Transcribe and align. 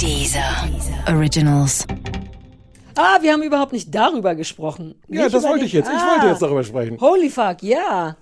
Dieser 0.00 0.68
Originals. 1.08 1.86
Ah, 2.96 3.18
wir 3.22 3.32
haben 3.32 3.42
überhaupt 3.42 3.72
nicht 3.72 3.92
darüber 3.94 4.34
gesprochen. 4.34 4.94
Ja, 5.08 5.22
Nicht 5.24 5.34
das 5.34 5.42
wollte 5.42 5.58
den- 5.60 5.66
ich 5.66 5.72
jetzt. 5.72 5.88
Ich 5.88 5.94
Ah, 5.98 6.12
wollte 6.12 6.26
jetzt 6.28 6.42
darüber 6.42 6.62
sprechen. 6.62 7.00
Holy 7.00 7.28
fuck, 7.30 7.62
ja. 7.62 8.16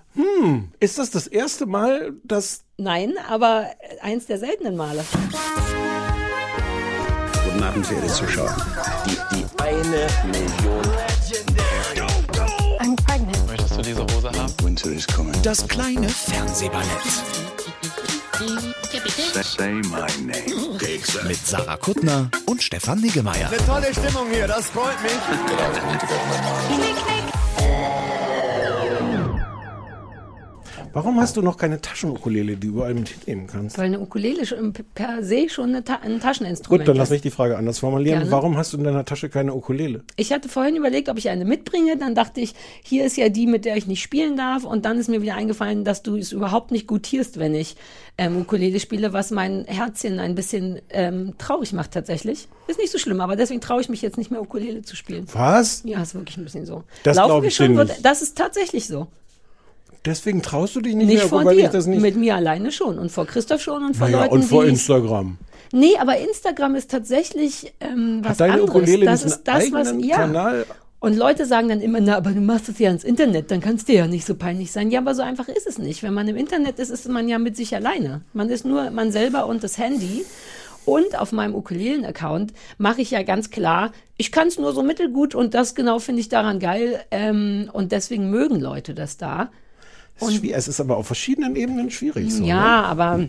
Ist 0.79 0.97
das 0.97 1.11
das 1.11 1.27
erste 1.27 1.65
Mal, 1.65 2.13
dass 2.23 2.63
Nein, 2.77 3.13
aber 3.29 3.67
eins 4.01 4.25
der 4.25 4.39
seltenen 4.39 4.75
Male. 4.75 5.03
Guten 7.45 7.63
Abend, 7.63 7.85
verehrte 7.85 8.07
Zuschauer. 8.07 8.55
Die, 9.05 9.35
die 9.35 9.45
eine 9.61 10.07
Million. 10.31 10.81
I'm 12.79 12.95
pregnant. 13.05 13.47
Möchtest 13.47 13.77
du 13.77 13.81
diese 13.83 14.01
Hose 14.01 14.29
haben? 14.31 14.53
Winter 14.63 14.89
is 14.91 15.05
coming. 15.07 15.33
Das 15.43 15.67
kleine 15.67 16.09
Fernsehballett 16.09 16.87
Say 19.41 19.81
my 19.89 20.05
name. 20.23 20.77
mit 21.27 21.37
Sarah 21.45 21.77
Kuttner 21.77 22.29
und 22.45 22.61
Stefan 22.61 22.99
Niggemeier. 23.01 23.49
Tolle 23.65 23.91
Stimmung 23.91 24.29
hier, 24.31 24.47
das 24.47 24.67
freut 24.67 25.01
mich. 25.01 25.11
Warum 30.93 31.19
hast 31.19 31.35
du 31.37 31.41
noch 31.41 31.57
keine 31.57 31.81
Taschenukulele, 31.81 32.55
die 32.55 32.67
du 32.67 32.73
überall 32.73 32.93
mit 32.93 33.09
hinnehmen 33.09 33.47
kannst? 33.47 33.77
Weil 33.77 33.85
eine 33.85 33.99
Ukulele 33.99 34.45
schon 34.45 34.73
per 34.73 35.23
se 35.23 35.49
schon 35.49 35.69
eine 35.69 35.83
Ta 35.83 35.99
ein 36.03 36.19
Tascheninstrument 36.19 36.81
Gut, 36.81 36.87
dann 36.87 36.97
lass 36.97 37.09
ist. 37.09 37.13
mich 37.13 37.21
die 37.21 37.31
Frage 37.31 37.57
anders 37.57 37.79
formulieren. 37.79 38.19
Gerne. 38.19 38.31
Warum 38.31 38.57
hast 38.57 38.73
du 38.73 38.77
in 38.77 38.83
deiner 38.83 39.05
Tasche 39.05 39.29
keine 39.29 39.53
Ukulele? 39.53 40.03
Ich 40.15 40.31
hatte 40.31 40.49
vorhin 40.49 40.75
überlegt, 40.75 41.09
ob 41.09 41.17
ich 41.17 41.29
eine 41.29 41.45
mitbringe. 41.45 41.97
Dann 41.97 42.15
dachte 42.15 42.41
ich, 42.41 42.53
hier 42.83 43.05
ist 43.05 43.17
ja 43.17 43.29
die, 43.29 43.47
mit 43.47 43.65
der 43.65 43.75
ich 43.75 43.87
nicht 43.87 44.01
spielen 44.01 44.37
darf. 44.37 44.63
Und 44.63 44.85
dann 44.85 44.97
ist 44.97 45.09
mir 45.09 45.21
wieder 45.21 45.35
eingefallen, 45.35 45.83
dass 45.83 46.03
du 46.03 46.15
es 46.15 46.31
überhaupt 46.31 46.71
nicht 46.71 46.87
gutierst, 46.87 47.39
wenn 47.39 47.55
ich 47.55 47.75
ähm, 48.17 48.37
Ukulele 48.41 48.79
spiele, 48.79 49.13
was 49.13 49.31
mein 49.31 49.65
Herzchen 49.65 50.19
ein 50.19 50.35
bisschen 50.35 50.79
ähm, 50.89 51.33
traurig 51.37 51.73
macht 51.73 51.91
tatsächlich. 51.91 52.47
Ist 52.67 52.79
nicht 52.79 52.91
so 52.91 52.97
schlimm, 52.97 53.19
aber 53.21 53.35
deswegen 53.35 53.59
traue 53.59 53.81
ich 53.81 53.89
mich 53.89 54.01
jetzt 54.01 54.17
nicht 54.17 54.31
mehr 54.31 54.41
Ukulele 54.41 54.83
zu 54.83 54.95
spielen. 54.95 55.25
Was? 55.33 55.81
Ja, 55.85 56.01
ist 56.01 56.15
wirklich 56.15 56.37
ein 56.37 56.43
bisschen 56.43 56.65
so. 56.65 56.83
Das 57.03 57.17
Laufen 57.17 57.41
wir 57.41 57.49
ich 57.49 57.55
schon, 57.55 57.75
wird-. 57.75 58.03
Das 58.03 58.21
ist 58.21 58.37
tatsächlich 58.37 58.87
so. 58.87 59.07
Deswegen 60.05 60.41
traust 60.41 60.75
du 60.75 60.81
dich 60.81 60.95
nicht, 60.95 61.07
Nicht 61.07 61.17
mehr, 61.19 61.27
vor 61.27 61.45
weil 61.45 61.55
dir. 61.55 61.65
ich 61.65 61.69
das 61.71 61.85
nicht. 61.85 62.01
Mit 62.01 62.17
mir 62.17 62.35
alleine 62.35 62.71
schon 62.71 62.99
und 62.99 63.11
vor 63.11 63.25
Christoph 63.25 63.61
schon 63.61 63.85
und 63.85 63.95
vor 63.95 64.07
naja, 64.07 64.23
Leuten, 64.23 64.33
und 64.33 64.43
vor 64.43 64.65
Instagram. 64.65 65.37
Nee, 65.71 65.97
aber 65.99 66.17
Instagram 66.17 66.75
ist 66.75 66.91
tatsächlich 66.91 67.73
ähm, 67.79 68.19
was 68.21 68.31
Hat 68.31 68.41
deine 68.41 68.53
anderes. 68.53 68.69
Ukulele 68.69 69.05
das 69.05 69.23
ist 69.23 69.43
das, 69.43 69.71
was 69.71 69.93
ja. 69.99 70.17
Kanal? 70.17 70.65
Und 70.99 71.17
Leute 71.17 71.45
sagen 71.45 71.67
dann 71.67 71.81
immer, 71.81 71.99
na, 71.99 72.15
aber 72.15 72.31
du 72.31 72.39
machst 72.39 72.69
es 72.69 72.79
ja 72.79 72.89
ins 72.89 73.03
Internet, 73.03 73.51
dann 73.51 73.59
kannst 73.59 73.89
du 73.89 73.93
ja 73.93 74.07
nicht 74.07 74.25
so 74.25 74.35
peinlich 74.35 74.71
sein. 74.71 74.89
Ja, 74.89 74.99
aber 74.99 75.15
so 75.15 75.21
einfach 75.21 75.49
ist 75.49 75.67
es 75.67 75.77
nicht. 75.77 76.01
Wenn 76.01 76.13
man 76.13 76.27
im 76.29 76.37
Internet 76.37 76.79
ist, 76.79 76.91
ist 76.91 77.09
man 77.09 77.27
ja 77.27 77.39
mit 77.39 77.57
sich 77.57 77.75
alleine. 77.75 78.21
Man 78.31 78.49
ist 78.49 78.65
nur 78.65 78.89
man 78.89 79.11
selber 79.11 79.47
und 79.47 79.63
das 79.63 79.77
Handy. 79.77 80.25
Und 80.85 81.17
auf 81.17 81.31
meinem 81.31 81.55
Ukulelen-Account 81.55 82.53
mache 82.77 83.01
ich 83.01 83.11
ja 83.11 83.23
ganz 83.23 83.49
klar, 83.49 83.91
ich 84.15 84.31
kann 84.31 84.47
es 84.47 84.57
nur 84.57 84.73
so 84.73 84.83
mittelgut 84.83 85.33
und 85.33 85.53
das 85.53 85.75
genau 85.75 85.99
finde 85.99 86.21
ich 86.21 86.29
daran 86.29 86.59
geil. 86.59 87.03
Ähm, 87.11 87.69
und 87.73 87.91
deswegen 87.91 88.29
mögen 88.29 88.59
Leute 88.59 88.93
das 88.93 89.17
da. 89.17 89.49
Es 90.19 90.29
ist, 90.29 90.43
es 90.43 90.67
ist 90.67 90.79
aber 90.79 90.97
auf 90.97 91.07
verschiedenen 91.07 91.55
Ebenen 91.55 91.89
schwierig. 91.91 92.31
So, 92.31 92.41
ne? 92.41 92.49
Ja, 92.49 92.83
aber 92.83 93.27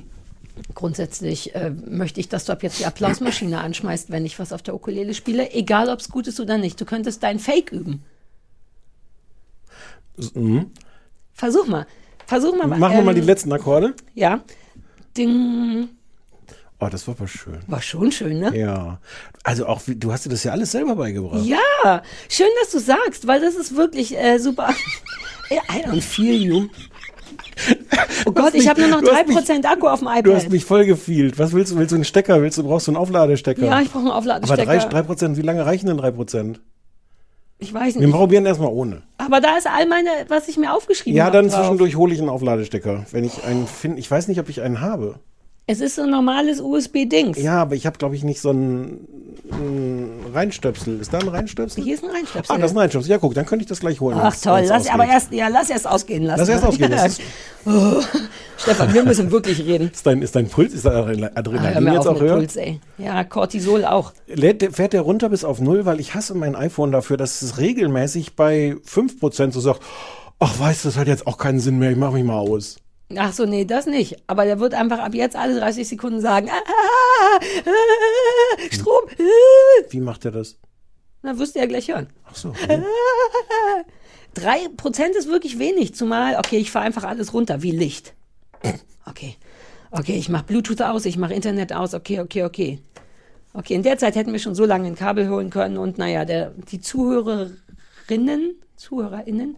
grundsätzlich 0.74 1.54
äh, 1.54 1.70
möchte 1.70 2.20
ich, 2.20 2.28
dass 2.28 2.44
du 2.44 2.52
ab 2.52 2.62
jetzt 2.62 2.78
die 2.78 2.86
Applausmaschine 2.86 3.60
anschmeißt, 3.60 4.10
wenn 4.10 4.24
ich 4.24 4.38
was 4.38 4.52
auf 4.52 4.62
der 4.62 4.74
Ukulele 4.74 5.14
spiele, 5.14 5.50
egal 5.52 5.88
ob 5.88 6.00
es 6.00 6.08
gut 6.08 6.26
ist 6.26 6.40
oder 6.40 6.58
nicht. 6.58 6.80
Du 6.80 6.84
könntest 6.84 7.22
dein 7.22 7.38
Fake 7.38 7.72
üben. 7.72 8.02
Mhm. 10.34 10.70
Versuch 11.32 11.66
mal. 11.66 11.86
Versuch 12.26 12.56
mal. 12.56 12.66
Machen 12.66 12.80
wir 12.80 13.02
mal 13.02 13.16
ähm, 13.16 13.20
die 13.20 13.26
letzten 13.26 13.52
Akkorde. 13.52 13.94
Ja. 14.14 14.40
Ding. 15.16 15.88
Oh, 16.80 16.88
das 16.88 17.06
war 17.06 17.14
aber 17.16 17.28
schön. 17.28 17.60
War 17.66 17.82
schon 17.82 18.12
schön, 18.12 18.40
ne? 18.40 18.56
Ja. 18.56 19.00
Also 19.42 19.66
auch, 19.66 19.82
du 19.86 20.12
hast 20.12 20.26
dir 20.26 20.30
das 20.30 20.44
ja 20.44 20.52
alles 20.52 20.72
selber 20.72 20.96
beigebracht. 20.96 21.44
Ja. 21.44 22.02
Schön, 22.28 22.48
dass 22.60 22.70
du 22.70 22.78
sagst, 22.78 23.26
weil 23.26 23.40
das 23.40 23.54
ist 23.54 23.76
wirklich 23.76 24.16
äh, 24.16 24.38
super. 24.38 24.74
I 25.50 25.82
don't 25.86 26.00
feel 26.00 26.34
you. 26.40 26.68
Oh 28.26 28.32
Gott, 28.32 28.54
ich 28.54 28.68
habe 28.68 28.80
nur 28.80 28.90
noch 28.90 29.00
du 29.02 29.10
hast 29.12 29.28
mich- 29.28 29.36
3% 29.36 29.64
Akku 29.64 29.86
auf 29.88 30.00
dem 30.00 30.08
iPad. 30.08 30.26
Du 30.26 30.34
hast 30.34 30.50
mich 30.50 30.64
voll 30.64 30.84
gefielt. 30.86 31.38
Was 31.38 31.52
willst 31.52 31.72
du? 31.72 31.76
Willst 31.78 31.92
du 31.92 31.96
einen 31.96 32.04
Stecker? 32.04 32.40
Willst 32.42 32.58
du, 32.58 32.64
brauchst 32.64 32.86
du 32.88 32.90
einen 32.92 32.96
Aufladestecker? 32.96 33.64
ja, 33.64 33.80
ich 33.80 33.88
brauche 33.90 33.98
einen 34.00 34.08
aber 34.08 34.18
Aufladestecker. 34.18 34.64
drei, 34.64 34.78
drei 34.78 35.02
Prozent, 35.02 35.36
wie 35.36 35.42
lange 35.42 35.64
reichen 35.64 35.86
denn 35.86 35.96
drei 35.98 36.10
Prozent? 36.10 36.60
ich 37.58 37.72
weiß 37.72 37.94
Wir 37.94 38.02
nicht. 38.08 38.12
probieren 38.14 38.44
erstmal 38.44 38.68
ohne. 38.70 39.02
Aber 39.16 39.40
da 39.40 39.56
ist 39.56 39.66
all 39.66 39.86
meine, 39.86 40.10
was 40.28 40.48
ich 40.48 40.56
mir 40.58 40.72
aufgeschrieben 40.74 41.16
Ja, 41.16 41.26
habe. 41.26 41.36
dann 41.38 41.48
drauf. 41.48 41.60
zwischendurch 41.60 41.96
hole 41.96 42.12
ich 42.12 42.20
einen 42.20 42.28
Aufladestecker. 42.28 43.06
Wenn 43.12 43.24
ich 43.24 43.44
einen 43.44 43.66
finde, 43.66 44.00
ich 44.00 44.10
weiß 44.10 44.28
nicht, 44.28 44.40
ob 44.40 44.48
ich 44.48 44.60
einen 44.60 44.80
habe. 44.80 45.20
Es 45.66 45.80
ist 45.80 45.96
so 45.96 46.02
ein 46.02 46.10
normales 46.10 46.60
USB-Dings. 46.60 47.38
Ja, 47.40 47.62
aber 47.62 47.74
ich 47.74 47.86
habe, 47.86 47.96
glaube 47.96 48.14
ich, 48.14 48.22
nicht 48.22 48.38
so 48.38 48.50
einen, 48.50 49.08
einen 49.50 50.20
Reinstöpsel. 50.34 51.00
Ist 51.00 51.14
da 51.14 51.20
ein 51.20 51.28
Reinstöpsel? 51.28 51.82
Hier 51.82 51.94
ist 51.94 52.04
ein 52.04 52.10
Reinstöpsel. 52.10 52.54
Ah, 52.54 52.58
das 52.58 52.70
ist 52.70 52.76
ein 52.76 52.80
Reinstöpsel. 52.80 53.10
Ja, 53.10 53.16
guck, 53.18 53.32
dann 53.32 53.46
könnte 53.46 53.62
ich 53.62 53.68
das 53.70 53.80
gleich 53.80 53.98
holen. 53.98 54.18
Ach 54.20 54.36
toll, 54.36 54.64
lass, 54.68 54.90
aber 54.90 55.06
erst, 55.06 55.32
ja, 55.32 55.48
lass 55.48 55.70
erst 55.70 55.86
ausgehen 55.86 56.24
lassen. 56.24 56.40
Lass 56.40 56.48
erst 56.50 56.64
ausgehen. 56.64 56.92
Ist, 56.92 57.20
Oh, 57.66 57.94
Stefan, 58.58 58.92
wir 58.92 59.04
müssen 59.04 59.30
wirklich 59.30 59.58
reden. 59.64 59.90
ist, 59.90 60.06
dein, 60.06 60.20
ist 60.20 60.36
dein 60.36 60.48
Puls, 60.48 60.74
ist 60.74 60.84
dein 60.84 61.24
Adrenalin 61.34 61.88
Ah, 61.88 61.94
jetzt 61.94 62.06
auch 62.06 62.20
höher? 62.20 62.36
Puls, 62.36 62.56
ey. 62.56 62.78
Ja, 62.98 63.24
Cortisol 63.24 63.86
auch. 63.86 64.12
Lädt, 64.26 64.76
fährt 64.76 64.92
der 64.92 65.00
runter 65.00 65.30
bis 65.30 65.44
auf 65.44 65.60
null, 65.62 65.86
weil 65.86 65.98
ich 65.98 66.14
hasse 66.14 66.34
mein 66.34 66.56
iPhone 66.56 66.92
dafür, 66.92 67.16
dass 67.16 67.40
es 67.40 67.56
regelmäßig 67.56 68.36
bei 68.36 68.76
5% 68.86 69.52
so 69.52 69.60
sagt, 69.60 69.80
ach 70.40 70.58
weißt 70.60 70.84
du, 70.84 70.88
das 70.88 70.98
hat 70.98 71.08
jetzt 71.08 71.26
auch 71.26 71.38
keinen 71.38 71.58
Sinn 71.58 71.78
mehr, 71.78 71.90
ich 71.90 71.96
mache 71.96 72.12
mich 72.12 72.24
mal 72.24 72.36
aus. 72.38 72.76
Ach 73.18 73.32
so, 73.32 73.46
nee, 73.46 73.64
das 73.64 73.86
nicht. 73.86 74.16
Aber 74.26 74.44
der 74.44 74.60
wird 74.60 74.74
einfach 74.74 74.98
ab 74.98 75.14
jetzt 75.14 75.36
alle 75.36 75.58
30 75.58 75.88
Sekunden 75.88 76.20
sagen, 76.20 76.48
ah, 76.50 76.62
ah, 76.66 77.38
ah, 77.38 78.58
Strom. 78.70 79.04
Ah. 79.10 79.84
Wie 79.90 80.00
macht 80.00 80.24
er 80.24 80.32
das? 80.32 80.58
Na, 81.22 81.38
wirst 81.38 81.54
du 81.54 81.60
ja 81.60 81.66
gleich 81.66 81.88
hören. 81.88 82.08
Ach 82.24 82.36
so. 82.36 82.52
Drei 84.34 84.68
Prozent 84.76 85.14
ist 85.14 85.28
wirklich 85.28 85.58
wenig, 85.58 85.94
zumal, 85.94 86.36
okay, 86.36 86.58
ich 86.58 86.70
fahre 86.70 86.84
einfach 86.84 87.04
alles 87.04 87.32
runter, 87.32 87.62
wie 87.62 87.70
Licht. 87.70 88.14
Okay. 89.06 89.36
Okay, 89.90 90.16
ich 90.16 90.28
mache 90.28 90.44
Bluetooth 90.44 90.82
aus, 90.82 91.06
ich 91.06 91.16
mache 91.16 91.34
Internet 91.34 91.72
aus, 91.72 91.94
okay, 91.94 92.20
okay, 92.20 92.42
okay. 92.42 92.78
Okay, 93.52 93.74
in 93.74 93.84
der 93.84 93.96
Zeit 93.96 94.16
hätten 94.16 94.32
wir 94.32 94.40
schon 94.40 94.56
so 94.56 94.64
lange 94.64 94.88
ein 94.88 94.96
Kabel 94.96 95.28
holen 95.28 95.50
können 95.50 95.78
und 95.78 95.98
naja, 95.98 96.24
der, 96.24 96.50
die 96.50 96.80
Zuhörerinnen, 96.80 98.56
ZuhörerInnen, 98.76 99.56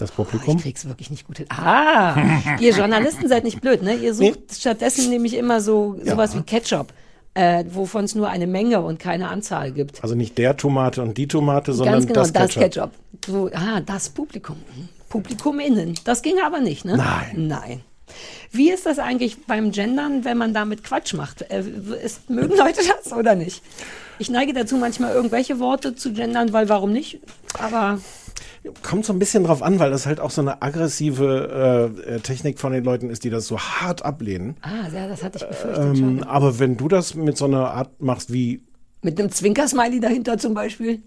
Das 0.00 0.10
Oh, 0.10 0.22
ich 0.22 0.28
Publikum? 0.30 0.56
krieg's 0.58 0.86
wirklich 0.86 1.10
nicht 1.10 1.26
gut 1.26 1.38
hin. 1.38 1.46
Ah, 1.50 2.16
ihr 2.60 2.72
Journalisten 2.72 3.28
seid 3.28 3.44
nicht 3.44 3.60
blöd, 3.60 3.82
ne? 3.82 3.94
Ihr 3.94 4.14
sucht 4.14 4.38
stattdessen 4.58 5.10
nämlich 5.10 5.34
immer 5.34 5.60
so 5.60 5.96
sowas 6.04 6.34
wie 6.34 6.42
Ketchup, 6.42 6.92
äh, 7.34 7.64
wovon 7.70 8.04
es 8.04 8.14
nur 8.14 8.28
eine 8.28 8.46
Menge 8.46 8.80
und 8.80 8.98
keine 8.98 9.28
Anzahl 9.28 9.72
gibt. 9.72 10.02
Also 10.02 10.14
nicht 10.14 10.36
der 10.38 10.56
Tomate 10.56 11.02
und 11.02 11.16
die 11.18 11.28
Tomate, 11.28 11.72
sondern 11.72 11.94
Ganz 11.96 12.06
genau, 12.06 12.20
das 12.20 12.32
das 12.32 12.54
Ketchup. 12.54 12.62
Ketchup. 12.62 12.90
So, 13.26 13.50
ah, 13.54 13.80
das 13.80 14.08
Publikum. 14.08 14.56
Publikum 15.08 15.60
innen. 15.60 15.94
Das 16.04 16.22
ging 16.22 16.36
aber 16.44 16.60
nicht, 16.60 16.84
ne? 16.84 16.96
Nein. 16.96 17.46
Nein. 17.48 17.80
Wie 18.50 18.70
ist 18.70 18.86
das 18.86 18.98
eigentlich 18.98 19.46
beim 19.46 19.70
Gendern, 19.70 20.24
wenn 20.24 20.36
man 20.36 20.52
damit 20.54 20.82
Quatsch 20.82 21.14
macht? 21.14 21.42
Äh, 21.50 21.62
ist, 22.04 22.28
mögen 22.30 22.56
Leute 22.56 22.80
das 23.02 23.12
oder 23.12 23.34
nicht? 23.34 23.62
Ich 24.18 24.28
neige 24.30 24.52
dazu, 24.52 24.76
manchmal 24.76 25.14
irgendwelche 25.14 25.60
Worte 25.60 25.94
zu 25.94 26.12
gendern, 26.12 26.52
weil 26.52 26.68
warum 26.68 26.92
nicht? 26.92 27.20
Aber 27.58 28.00
Kommt 28.82 29.04
so 29.04 29.12
ein 29.12 29.18
bisschen 29.18 29.44
drauf 29.44 29.62
an, 29.62 29.78
weil 29.78 29.90
das 29.90 30.06
halt 30.06 30.20
auch 30.20 30.30
so 30.30 30.40
eine 30.40 30.62
aggressive 30.62 31.92
äh, 32.06 32.14
äh, 32.14 32.20
Technik 32.20 32.58
von 32.58 32.72
den 32.72 32.84
Leuten 32.84 33.10
ist, 33.10 33.24
die 33.24 33.30
das 33.30 33.46
so 33.46 33.58
hart 33.58 34.04
ablehnen. 34.04 34.56
ah, 34.62 34.88
ja, 34.94 35.08
das 35.08 35.22
hatte 35.22 35.38
ich 35.38 35.48
befürchtet 35.48 35.98
Ähm, 35.98 36.22
aber 36.24 36.58
wenn 36.58 36.76
du 36.76 36.88
das 36.88 37.14
mit 37.14 37.36
so 37.36 37.46
einer 37.46 37.70
Art 37.70 38.00
machst 38.00 38.32
wie, 38.32 38.62
Mit 39.02 39.18
einem 39.18 39.30
Zwinkersmiley 39.30 40.00
dahinter 40.00 40.38
zum 40.38 40.54
Beispiel. 40.54 41.02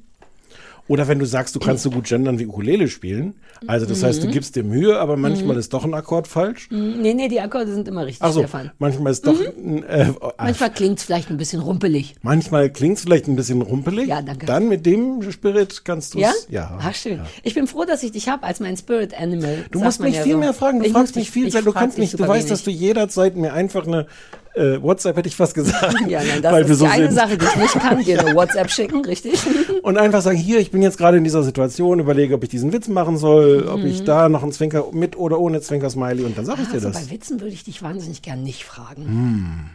Oder 0.88 1.07
wenn 1.07 1.17
du 1.19 1.25
sagst, 1.25 1.55
du 1.55 1.59
kannst 1.59 1.83
so 1.83 1.89
gut 1.91 2.05
gendern 2.05 2.39
wie 2.39 2.45
Ukulele 2.45 2.88
spielen, 2.89 3.35
also 3.67 3.85
das 3.85 4.03
heißt, 4.03 4.21
du 4.21 4.27
Mhm. 4.27 4.31
gibst 4.31 4.55
dir 4.57 4.63
Mühe, 4.63 4.99
aber 4.99 5.16
manchmal 5.16 5.55
ist 5.55 5.73
doch 5.73 5.85
ein 5.85 5.94
Akkord 5.94 6.27
falsch. 6.27 6.67
Nee, 6.71 7.13
nee, 7.13 7.29
die 7.29 7.39
Akkorde 7.39 7.73
sind 7.73 7.88
immer 7.88 8.05
richtig, 8.05 8.21
Ach 8.21 8.33
so, 8.33 8.41
Stefan. 8.41 8.71
manchmal 8.79 9.13
ist 9.13 9.25
doch, 9.25 9.39
ein, 9.39 9.83
äh, 9.83 10.09
äh, 10.09 10.13
Manchmal 10.38 10.71
klingt 10.73 10.99
es 10.99 11.05
vielleicht 11.05 11.29
ein 11.29 11.38
bisschen 11.38 11.61
rumpelig. 11.61 12.15
manchmal 12.21 12.69
klingt 12.69 12.97
es 12.97 13.03
vielleicht 13.03 13.27
ein 13.30 13.38
bisschen 13.38 13.62
rumpelig. 13.62 14.07
Ja, 14.07 14.21
danke. 14.21 14.45
Dann 14.45 14.68
mit 14.68 14.85
dem 14.85 15.21
Spirit 15.31 15.85
kannst 15.85 16.15
du 16.15 16.19
Ja? 16.19 16.31
es. 16.31 16.47
Ja. 16.50 16.77
Ach, 16.81 16.94
schön. 16.94 17.21
Ich 17.44 17.53
bin 17.53 17.68
froh, 17.68 17.86
dass 17.86 18.03
ich 18.03 18.12
dich 18.12 18.27
habe 18.27 18.44
als 18.44 18.59
mein 18.59 18.75
Spirit 18.75 19.13
Animal. 19.18 19.65
Du 19.71 19.79
musst 19.79 20.01
mich 20.01 20.15
ja 20.15 20.24
viel 20.24 20.33
so. 20.33 20.38
mehr 20.39 20.53
fragen. 20.53 20.79
Du 20.79 20.86
Ich 20.86 20.91
fragst 20.91 21.15
mich 21.15 21.31
viel 21.31 21.50
Zeit. 21.50 21.65
Du 21.65 21.71
kannst 21.71 21.97
nicht. 21.97 22.19
Du 22.19 22.27
weißt, 22.27 22.51
dass 22.51 22.63
du 22.63 22.68
wenig. 22.71 22.81
jederzeit 22.81 23.38
mir 23.38 23.53
einfach 23.53 23.88
eine 23.88 24.07
äh, 24.55 24.81
WhatsApp 24.81 25.17
hätte 25.17 25.27
ich 25.27 25.35
fast 25.35 25.53
gesagt. 25.55 25.95
Ja, 26.07 26.21
nein, 26.23 26.41
das 26.41 26.69
ist 26.69 26.79
so 26.79 26.85
die 26.85 26.91
eine 26.91 27.05
sind. 27.07 27.15
Sache, 27.15 27.38
die 27.38 27.45
ich 27.45 27.55
nicht 27.55 27.73
kann, 27.79 28.03
dir 28.03 28.19
eine 28.19 28.35
WhatsApp 28.35 28.69
schicken, 28.71 29.03
richtig? 29.05 29.39
Und 29.81 29.97
einfach 29.97 30.21
sagen, 30.21 30.38
hier, 30.38 30.59
ich 30.59 30.71
bin 30.71 30.81
jetzt 30.81 30.97
gerade 30.97 31.17
in 31.17 31.23
dieser 31.23 31.44
Situation, 31.44 32.00
überlege, 32.00 32.35
ob 32.35 32.44
ich 32.44 32.50
diesen 32.50 32.71
Witz 32.73 32.88
machen 32.88 33.17
soll, 33.17 33.67
ob 33.67 33.83
ich 33.83 34.03
da 34.03 34.29
noch 34.29 34.44
einen 34.44 34.51
Zwinker 34.51 34.85
mit 34.91 35.15
oder 35.17 35.39
ohne 35.39 35.61
Zwinker-Smiley 35.61 36.23
und 36.23 36.38
dann 36.38 36.45
sage 36.45 36.61
ich 36.63 36.67
dir 36.69 36.75
Also 36.75 36.89
das. 36.89 37.05
bei 37.05 37.11
Witzen 37.11 37.39
würde 37.41 37.53
ich 37.53 37.63
dich 37.63 37.81
wahnsinnig 37.81 38.21
gern 38.21 38.44
nicht 38.44 38.63
fragen. 38.63 39.69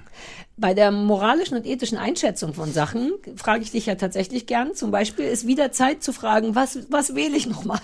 Bei 0.60 0.75
der 0.75 0.90
moralischen 0.90 1.56
und 1.56 1.64
ethischen 1.66 1.99
Einschätzung 1.99 2.52
von 2.52 2.72
Sachen 2.72 3.12
frage 3.37 3.62
ich 3.62 3.70
dich 3.70 3.87
ja 3.87 3.94
tatsächlich 3.94 4.46
gern. 4.46 4.75
Zum 4.75 4.90
Beispiel 4.90 5.25
ist 5.26 5.46
wieder 5.46 5.70
Zeit 5.72 6.02
zu 6.02 6.12
fragen, 6.12 6.55
was, 6.55 6.78
was 6.90 7.14
wähle 7.14 7.37
ich 7.37 7.46
nochmal? 7.46 7.78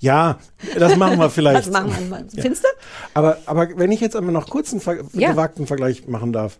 Ja, 0.00 0.38
das 0.78 0.96
machen 0.96 1.18
wir 1.18 1.30
vielleicht. 1.30 1.66
Was 1.68 1.72
machen 1.72 1.94
wir 1.98 2.06
mal? 2.08 2.26
Findest 2.28 2.64
du? 2.64 2.68
Aber, 3.14 3.38
aber 3.46 3.68
wenn 3.76 3.90
ich 3.92 4.00
jetzt 4.00 4.14
einmal 4.14 4.32
noch 4.32 4.48
kurz 4.50 4.72
einen 4.72 4.80
ver 4.82 4.98
Ja. 5.14 5.30
gewagten 5.32 5.66
Vergleich 5.66 6.06
machen 6.06 6.32
darf. 6.32 6.58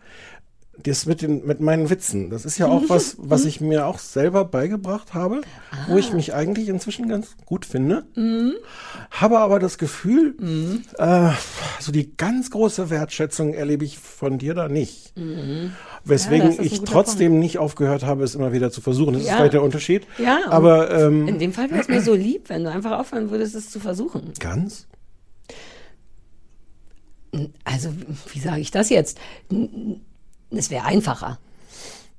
Das 0.84 1.06
mit, 1.06 1.22
den, 1.22 1.46
mit 1.46 1.60
meinen 1.60 1.90
Witzen, 1.90 2.28
das 2.30 2.44
ist 2.44 2.58
ja 2.58 2.66
auch 2.66 2.82
was, 2.88 3.16
was 3.18 3.44
ich 3.44 3.60
mir 3.60 3.86
auch 3.86 3.98
selber 3.98 4.44
beigebracht 4.44 5.14
habe, 5.14 5.42
wo 5.88 5.96
ich 5.96 6.12
mich 6.12 6.34
eigentlich 6.34 6.68
inzwischen 6.68 7.08
ganz 7.08 7.36
gut 7.46 7.64
finde. 7.66 8.04
Habe 9.10 9.38
aber 9.38 9.58
das 9.60 9.78
Gefühl, 9.78 10.34
äh, 10.98 11.30
so 11.78 11.92
die 11.92 12.16
ganz 12.16 12.50
große 12.50 12.90
Wertschätzung 12.90 13.54
erlebe 13.54 13.84
ich 13.84 13.98
von 13.98 14.38
dir 14.38 14.54
da 14.54 14.68
nicht. 14.68 15.12
Weswegen 16.04 16.52
Ja, 16.52 16.60
ist 16.62 16.72
ich 16.72 16.80
trotzdem 16.82 17.38
nicht 17.38 17.58
aufgehört 17.58 18.04
habe, 18.04 18.24
es 18.24 18.34
immer 18.34 18.52
wieder 18.52 18.70
zu 18.72 18.80
versuchen. 18.80 19.12
Das 19.14 19.22
ist 19.22 19.28
Ja. 19.28 19.36
vielleicht 19.36 19.52
der 19.54 19.62
Unterschied. 19.62 20.06
Ja, 20.18 20.40
aber 20.48 20.90
ähm, 20.90 21.28
In 21.28 21.38
dem 21.38 21.52
Fall 21.52 21.70
wäre 21.70 21.80
es 21.80 21.88
mir 21.88 22.02
so 22.02 22.14
lieb, 22.14 22.48
wenn 22.48 22.64
du 22.64 22.70
einfach 22.70 22.98
aufhören 22.98 23.30
würdest, 23.30 23.54
es 23.54 23.70
zu 23.70 23.78
versuchen. 23.78 24.32
ganz? 24.40 24.86
Also, 27.64 27.90
wie 28.32 28.40
sage 28.40 28.60
ich 28.60 28.70
das 28.70 28.90
jetzt? 28.90 29.18
N- 29.50 30.00
Es 30.56 30.70
wäre 30.70 30.84
einfacher. 30.84 31.38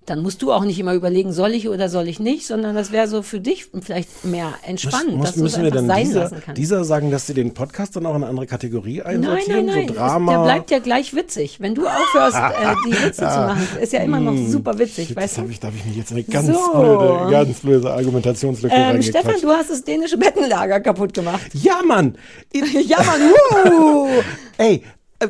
Dann 0.05 0.21
musst 0.21 0.41
du 0.41 0.51
auch 0.51 0.65
nicht 0.65 0.77
immer 0.79 0.93
überlegen, 0.95 1.31
soll 1.31 1.51
ich 1.53 1.69
oder 1.69 1.87
soll 1.87 2.09
ich 2.09 2.19
nicht, 2.19 2.45
sondern 2.45 2.75
das 2.75 2.91
wäre 2.91 3.07
so 3.07 3.21
für 3.21 3.39
dich 3.39 3.67
vielleicht 3.81 4.25
mehr 4.25 4.53
entspannend, 4.67 5.15
Muss, 5.15 5.27
dass 5.27 5.35
du 5.37 5.45
es 5.45 5.55
einfach 5.55 5.75
dann 5.75 5.87
sein 5.87 6.05
dieser, 6.05 6.19
lassen 6.23 6.41
kannst. 6.43 6.57
dieser 6.57 6.83
sagen, 6.83 7.09
dass 7.09 7.25
sie 7.25 7.33
den 7.33 7.53
Podcast 7.53 7.95
dann 7.95 8.05
auch 8.05 8.09
in 8.09 8.17
eine 8.17 8.27
andere 8.27 8.45
Kategorie 8.45 8.97
Nein, 8.97 9.21
nein, 9.21 9.29
einsortieren? 9.31 9.65
nein. 9.65 9.87
So 9.87 9.93
Drama. 9.93 10.31
Der 10.33 10.43
bleibt 10.43 10.71
ja 10.71 10.79
gleich 10.79 11.15
witzig. 11.15 11.61
Wenn 11.61 11.73
du 11.73 11.87
aufhörst, 11.87 12.35
äh, 12.37 12.75
die 12.85 12.91
Witze 12.91 13.13
zu 13.21 13.23
machen, 13.23 13.65
ist 13.81 13.93
ja 13.93 13.99
immer 14.01 14.19
noch 14.19 14.35
super 14.49 14.77
witzig, 14.77 15.07
Shit, 15.07 15.15
weißt 15.15 15.37
das 15.37 15.45
du? 15.45 15.49
ich, 15.49 15.59
da 15.61 15.67
habe 15.67 15.77
ich 15.77 15.85
mich 15.85 15.95
jetzt 15.95 16.11
in 16.11 16.17
eine 16.17 16.25
ganz 16.25 16.47
So. 16.47 16.71
blöde, 16.73 17.31
ganz 17.31 17.59
blöde 17.61 17.93
Argumentationslücke 17.93 18.75
Ähm. 18.75 19.01
Stefan, 19.01 19.35
du 19.41 19.47
hast 19.51 19.69
das 19.69 19.85
dänische 19.85 20.17
Bettenlager 20.17 20.81
kaputt 20.81 21.13
gemacht. 21.13 21.49
Ja, 21.53 21.79
Mann! 21.87 22.17
Ja, 22.53 22.97
Mann, 23.03 23.21
ey, 24.57 24.83
äh, 25.19 25.27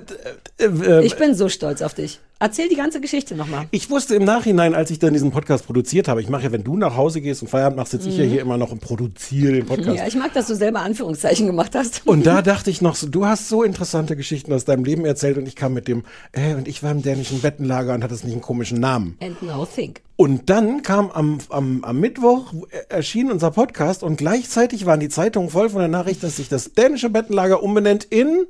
äh, 0.58 0.66
äh, 0.66 1.06
Ich 1.06 1.16
bin 1.16 1.36
so 1.36 1.48
stolz 1.48 1.84
auf 1.84 1.94
dich. 1.94 2.20
Erzähl 2.44 2.68
die 2.68 2.76
ganze 2.76 3.00
Geschichte 3.00 3.36
nochmal. 3.36 3.68
ich 3.72 3.90
wusste 3.90 4.16
im 4.16 4.26
Nachhinein, 4.26 4.76
als 4.76 4.92
ich 4.92 5.00
dann 5.00 5.14
diesen 5.14 5.32
Podcast 5.32 5.66
produziert 5.66 6.10
habe, 6.10 6.20
ich 6.22 6.28
mache 6.28 6.44
ja, 6.44 6.52
wenn 6.52 6.66
du 6.66 6.76
nach 6.76 6.98
Hause 6.98 7.22
gehst 7.22 7.42
und 7.42 7.48
Feierabend 7.48 7.78
machst, 7.78 7.94
sitze 7.94 8.10
ich 8.10 8.18
ja 8.18 8.26
hier 8.26 8.42
immer 8.42 8.58
noch 8.58 8.74
und 8.74 8.82
produziere 8.82 9.54
den 9.54 9.66
Podcast. 9.66 9.92
Mhm. 9.92 9.96
Ja, 9.96 10.08
ich 10.08 10.16
mag, 10.16 10.34
dass 10.34 10.48
du 10.48 10.56
selber 10.56 10.82
Anführungszeichen 10.82 11.48
gemacht 11.48 11.74
hast. 11.74 12.02
Und 12.06 12.26
da 12.26 12.42
dachte 12.42 12.70
ich 12.70 12.82
noch 12.82 12.96
so, 12.96 13.08
du 13.08 13.26
hast 13.26 13.48
so 13.48 13.64
interessante 13.64 14.18
Geschichten 14.18 14.52
aus 14.52 14.66
deinem 14.66 14.84
Leben 14.84 15.06
erzählt 15.06 15.38
und 15.38 15.48
ich 15.48 15.56
kam 15.56 15.74
mit 15.74 15.88
dem, 15.88 16.04
äh, 16.34 16.56
und 16.56 16.68
ich 16.68 16.84
war 16.84 16.92
im 16.92 17.02
dänischen 17.02 17.40
Bettenlager 17.40 17.94
und 17.94 18.04
hatte 18.04 18.14
es 18.14 18.26
nicht 18.26 18.34
einen 18.34 18.42
komischen 18.42 18.82
Namen. 18.82 19.18
And 19.22 19.42
now 19.42 19.66
think. 19.66 20.02
Und 20.18 20.50
dann 20.50 20.82
kam 20.82 21.12
am, 21.12 21.38
am, 21.48 21.86
am 21.86 21.98
Mittwoch, 21.98 22.54
erschien 22.90 23.32
unser 23.32 23.52
Podcast 23.52 24.04
und 24.04 24.18
gleichzeitig 24.18 24.86
waren 24.86 25.00
die 25.00 25.08
Zeitungen 25.08 25.50
voll 25.50 25.70
von 25.70 25.80
der 25.80 25.88
Nachricht, 25.88 26.22
dass 26.24 26.36
sich 26.36 26.50
das 26.50 26.74
dänische 26.74 27.10
Bettenlager 27.10 27.64
umbenennt 27.64 28.04
in 28.04 28.46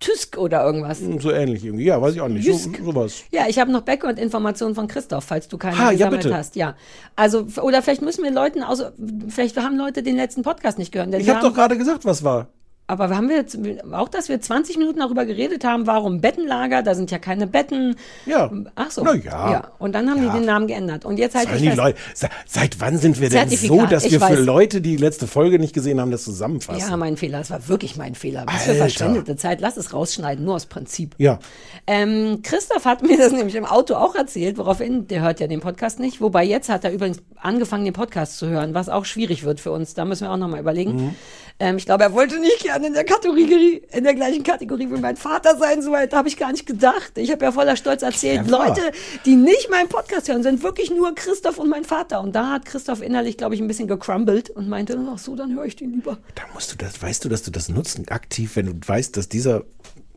Tüsk 0.00 0.36
oder 0.38 0.64
irgendwas. 0.64 0.98
so 1.20 1.30
ähnlich 1.30 1.64
irgendwie. 1.64 1.84
Ja, 1.84 2.02
weiß 2.02 2.14
ich 2.14 2.20
auch 2.20 2.28
nicht. 2.28 2.44
So, 2.44 2.72
sowas. 2.84 3.22
Ja, 3.30 3.46
ich 3.48 3.58
habe 3.58 3.70
noch 3.70 3.82
Background-Informationen 3.82 4.74
von 4.74 4.88
Christoph, 4.88 5.24
falls 5.24 5.48
du 5.48 5.56
keine 5.56 5.78
Ha, 5.78 5.84
ja, 5.86 5.90
gesammelt 5.92 6.22
bitte. 6.22 6.36
hast. 6.36 6.56
Ja, 6.56 6.74
also 7.14 7.46
oder 7.62 7.82
vielleicht 7.82 8.02
müssen 8.02 8.24
wir 8.24 8.30
Leuten, 8.32 8.62
also 8.62 8.86
vielleicht 9.28 9.56
haben 9.56 9.76
Leute 9.76 10.02
den 10.02 10.16
letzten 10.16 10.42
Podcast 10.42 10.78
nicht 10.78 10.92
gehört. 10.92 11.14
Ich 11.14 11.28
habe 11.30 11.46
doch 11.46 11.54
gerade 11.54 11.78
gesagt, 11.78 12.04
was 12.04 12.24
war. 12.24 12.48
Aber 12.88 13.14
haben 13.14 13.28
wir 13.28 13.36
jetzt 13.36 13.56
auch, 13.92 14.08
dass 14.08 14.28
wir 14.28 14.40
20 14.40 14.76
Minuten 14.78 14.98
darüber 14.98 15.24
geredet 15.24 15.62
haben, 15.64 15.86
warum 15.86 16.20
Bettenlager, 16.20 16.82
da 16.82 16.94
sind 16.96 17.10
ja 17.12 17.18
keine 17.18 17.46
Betten. 17.46 17.94
Ja. 18.26 18.50
Ach 18.74 18.90
so. 18.90 19.02
Na 19.04 19.14
ja. 19.14 19.50
ja. 19.52 19.70
Und 19.78 19.94
dann 19.94 20.10
haben 20.10 20.24
Ja. 20.24 20.32
die 20.32 20.38
den 20.38 20.46
Namen 20.46 20.66
geändert. 20.66 21.04
Und 21.04 21.18
jetzt 21.18 21.36
halt 21.36 21.48
ich 21.54 21.68
fest, 21.68 21.96
se- 22.14 22.28
seit 22.46 22.80
wann 22.80 22.98
sind 22.98 23.20
wir 23.20 23.30
denn 23.30 23.48
so, 23.50 23.86
dass 23.86 24.04
ich 24.04 24.12
wir 24.12 24.20
für 24.20 24.30
weiß. 24.38 24.44
Leute, 24.44 24.80
die 24.80 24.96
die 24.96 25.02
letzte 25.02 25.26
Folge 25.26 25.58
nicht 25.58 25.74
gesehen 25.74 26.00
haben, 26.00 26.10
das 26.10 26.24
zusammenfassen? 26.24 26.80
Ja, 26.90 26.96
mein 26.96 27.16
Fehler. 27.16 27.40
Es 27.40 27.50
war 27.50 27.68
wirklich 27.68 27.96
mein 27.96 28.14
Fehler. 28.14 28.44
Was 28.46 28.62
für 28.64 28.70
Alter. 28.70 28.80
verschwendete 28.84 29.36
Zeit. 29.36 29.60
Lass 29.60 29.76
es 29.76 29.92
rausschneiden, 29.92 30.44
nur 30.44 30.54
aus 30.56 30.66
Prinzip. 30.66 31.14
Ja. 31.18 31.38
Ähm, 31.86 32.40
Christoph 32.42 32.84
hat 32.86 33.02
mir 33.02 33.18
das 33.18 33.32
nämlich 33.38 33.54
im 33.54 33.66
Auto 33.66 33.94
auch 33.94 34.14
erzählt, 34.14 34.56
woraufhin, 34.58 35.06
der 35.06 35.20
hört 35.22 35.40
ja 35.40 35.46
den 35.46 35.60
Podcast 35.60 36.00
nicht. 36.00 36.20
Wobei 36.20 36.44
jetzt 36.44 36.68
hat 36.70 36.84
er 36.84 36.92
übrigens 36.92 37.18
angefangen, 37.40 37.84
den 37.84 37.92
Podcast 37.94 38.38
zu 38.38 38.48
hören, 38.48 38.72
was 38.74 38.88
auch 38.88 39.04
schwierig 39.04 39.44
wird 39.44 39.60
für 39.60 39.72
uns. 39.72 39.94
Da 39.94 40.04
müssen 40.04 40.24
wir 40.26 40.32
auch 40.32 40.36
nochmal 40.38 40.60
überlegen. 40.60 40.92
Mhm. 40.96 41.14
Ähm, 41.60 41.76
ich 41.76 41.86
glaube, 41.86 42.04
er 42.04 42.12
wollte 42.12 42.38
nicht 42.38 42.60
gerne 42.60 42.86
in 42.86 42.94
der 42.94 43.04
Kategorie, 43.04 43.82
in 43.92 44.04
der 44.04 44.14
gleichen 44.14 44.42
Kategorie 44.44 44.88
wie 44.90 45.00
mein 45.00 45.16
Vater 45.16 45.56
sein. 45.56 45.82
So 45.82 45.90
weit 45.90 46.14
habe 46.14 46.28
ich 46.28 46.36
gar 46.36 46.52
nicht 46.52 46.66
gedacht. 46.66 47.12
Ich 47.16 47.32
habe 47.32 47.44
ja 47.44 47.50
voller 47.52 47.74
Stolz 47.76 48.02
erzählt, 48.02 48.46
Clever. 48.46 48.68
Leute, 48.68 48.80
die 49.24 49.34
nicht 49.34 49.68
meinen 49.70 49.88
Podcast 49.88 50.28
hören, 50.28 50.42
sind 50.44 50.62
wirklich 50.62 50.90
nur 50.90 51.14
Christoph 51.14 51.58
und 51.58 51.68
mein 51.68 51.84
Vater. 51.84 52.20
Und 52.20 52.34
da 52.36 52.50
hat 52.52 52.64
Christoph 52.64 53.02
innerlich, 53.02 53.36
glaube 53.36 53.54
ich, 53.56 53.60
ein 53.60 53.66
bisschen 53.66 53.88
gecrumbled 53.88 54.50
und 54.50 54.68
meinte, 54.68 54.98
ach 55.12 55.18
so, 55.18 55.34
dann 55.34 55.54
höre 55.54 55.64
ich 55.64 55.74
den 55.76 55.92
lieber. 55.92 56.18
Da 56.36 56.42
musst 56.54 56.72
du 56.72 56.76
das, 56.76 57.02
weißt 57.02 57.24
du, 57.24 57.28
dass 57.28 57.42
du 57.42 57.50
das 57.50 57.68
nutzt 57.68 58.00
aktiv, 58.12 58.54
wenn 58.54 58.66
du 58.66 58.72
weißt, 58.88 59.16
dass 59.16 59.28
dieser 59.28 59.64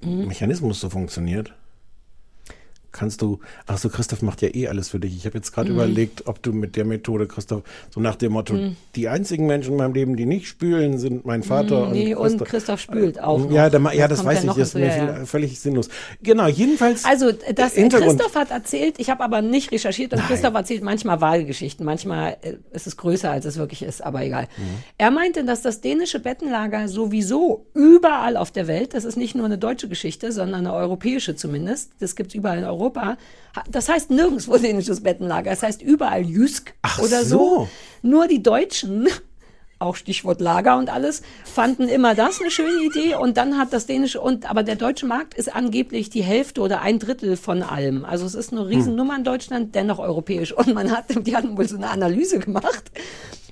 Mhm. 0.04 0.28
Mechanismus 0.28 0.80
so 0.80 0.90
funktioniert? 0.90 1.54
Kannst 2.94 3.22
du, 3.22 3.40
ach 3.68 3.78
so, 3.78 3.88
Christoph 3.90 4.22
macht 4.22 4.42
ja 4.42 4.50
eh 4.54 4.68
alles 4.68 4.90
für 4.90 5.00
dich. 5.00 5.16
Ich 5.16 5.26
habe 5.26 5.38
jetzt 5.38 5.54
gerade 5.54 5.70
Mhm. 5.70 5.76
überlegt, 5.76 6.28
ob 6.28 6.42
du 6.44 6.52
mit 6.52 6.76
der 6.76 6.84
Methode, 6.84 7.26
Christoph, 7.26 7.64
so 7.90 8.02
nach 8.02 8.16
dem 8.18 8.34
Motto, 8.34 8.56
die 8.96 9.08
einzigen 9.08 9.48
Menschen 9.48 9.72
in 9.72 9.78
meinem 9.78 9.94
Leben, 9.94 10.18
die 10.18 10.26
nicht 10.26 10.48
spülen, 10.48 10.98
sind 10.98 11.26
mein 11.26 11.42
Vater 11.44 11.88
Mhm, 11.88 11.92
Nee, 11.94 12.14
und 12.16 12.22
und 12.22 12.30
Christoph. 12.32 12.48
Christoph 12.50 12.80
spült 12.82 13.22
auch. 13.22 13.50
Ja, 13.50 13.64
noch. 13.66 13.72
da, 13.72 13.80
ma- 13.80 13.94
ja, 13.94 14.08
das 14.10 14.20
kommt 14.20 14.32
weiß 14.32 14.44
ich, 14.44 14.50
das 14.50 14.58
ist 14.58 14.74
mir 14.76 14.88
ja, 14.88 15.18
ja. 15.20 15.26
völlig 15.26 15.58
sinnlos. 15.60 15.88
Genau, 16.22 16.48
jedenfalls. 16.48 17.06
Also, 17.06 17.32
das 17.32 17.78
äh. 17.78 17.88
Christoph 17.88 18.36
hat 18.36 18.52
erzählt, 18.52 18.96
ich 18.98 19.10
habe 19.10 19.24
aber 19.24 19.42
nicht 19.42 19.72
recherchiert 19.72 20.12
und 20.14 20.20
Christoph 20.28 20.54
erzählt 20.54 20.84
manchmal 20.84 21.22
Wahlgeschichten, 21.22 21.86
manchmal 21.86 22.38
äh, 22.42 22.56
ist 22.74 22.88
es 22.88 22.98
größer, 22.98 23.32
als 23.32 23.46
es 23.46 23.56
wirklich 23.58 23.84
ist, 23.84 24.04
aber 24.04 24.22
egal. 24.24 24.44
Mhm. 24.58 24.64
Er 24.98 25.12
meinte, 25.12 25.46
dass 25.46 25.62
das 25.62 25.80
dänische 25.80 26.20
Bettenlager 26.20 26.90
sowieso 26.90 27.66
überall 27.74 28.36
auf 28.36 28.52
der 28.52 28.68
Welt, 28.68 28.94
das 28.94 29.06
ist 29.06 29.16
nicht 29.16 29.34
nur 29.36 29.46
eine 29.46 29.58
deutsche 29.58 29.88
Geschichte, 29.88 30.34
sondern 30.34 30.66
eine 30.66 30.74
europäische 30.74 31.36
zumindest, 31.38 31.92
das 32.02 32.18
gibt's 32.18 32.34
überall 32.36 32.58
in 32.58 32.66
Europa. 32.66 32.81
Ha- 32.90 33.64
Das 33.70 33.90
heißt 33.90 34.10
nirgendwo 34.10 34.58
dänisches 34.58 35.02
Bettenlager, 35.02 35.52
das 35.52 35.64
heißt 35.64 35.82
überall 35.82 36.22
Jysk 36.26 36.74
Ach 36.82 37.00
oder 37.00 37.24
so. 37.24 37.38
so. 37.38 37.70
Nur 38.02 38.28
die 38.28 38.42
Deutschen 38.42 39.08
auch 39.80 39.96
Stichwort 39.96 40.42
Lager 40.42 40.78
und 40.78 40.92
alles, 40.92 41.24
fanden 41.44 41.88
immer 41.90 42.14
das 42.14 42.40
eine 42.40 42.52
schöne 42.52 42.84
Idee 42.86 43.16
und 43.16 43.36
dann 43.38 43.58
hat 43.58 43.74
das 43.74 43.88
dänische 43.88 44.22
und 44.22 44.48
aber 44.48 44.62
der 44.62 44.76
deutsche 44.76 45.08
Markt 45.08 45.34
ist 45.34 45.56
angeblich 45.56 46.12
die 46.12 46.22
Hälfte 46.22 46.62
oder 46.62 46.82
ein 46.82 47.00
Drittel 47.00 47.36
von 47.36 47.64
allem. 47.64 48.06
Also 48.06 48.28
es 48.28 48.36
ist 48.36 48.52
eine 48.52 48.68
Riesennummer 48.68 49.16
in 49.16 49.24
Deutschland, 49.24 49.74
dennoch 49.74 49.98
europäisch 49.98 50.52
und 50.54 50.74
man 50.76 50.92
hat 50.92 51.06
die 51.26 51.36
hatten 51.36 51.58
wohl 51.58 51.68
so 51.68 51.78
eine 51.78 51.90
Analyse 51.90 52.38
gemacht, 52.38 52.92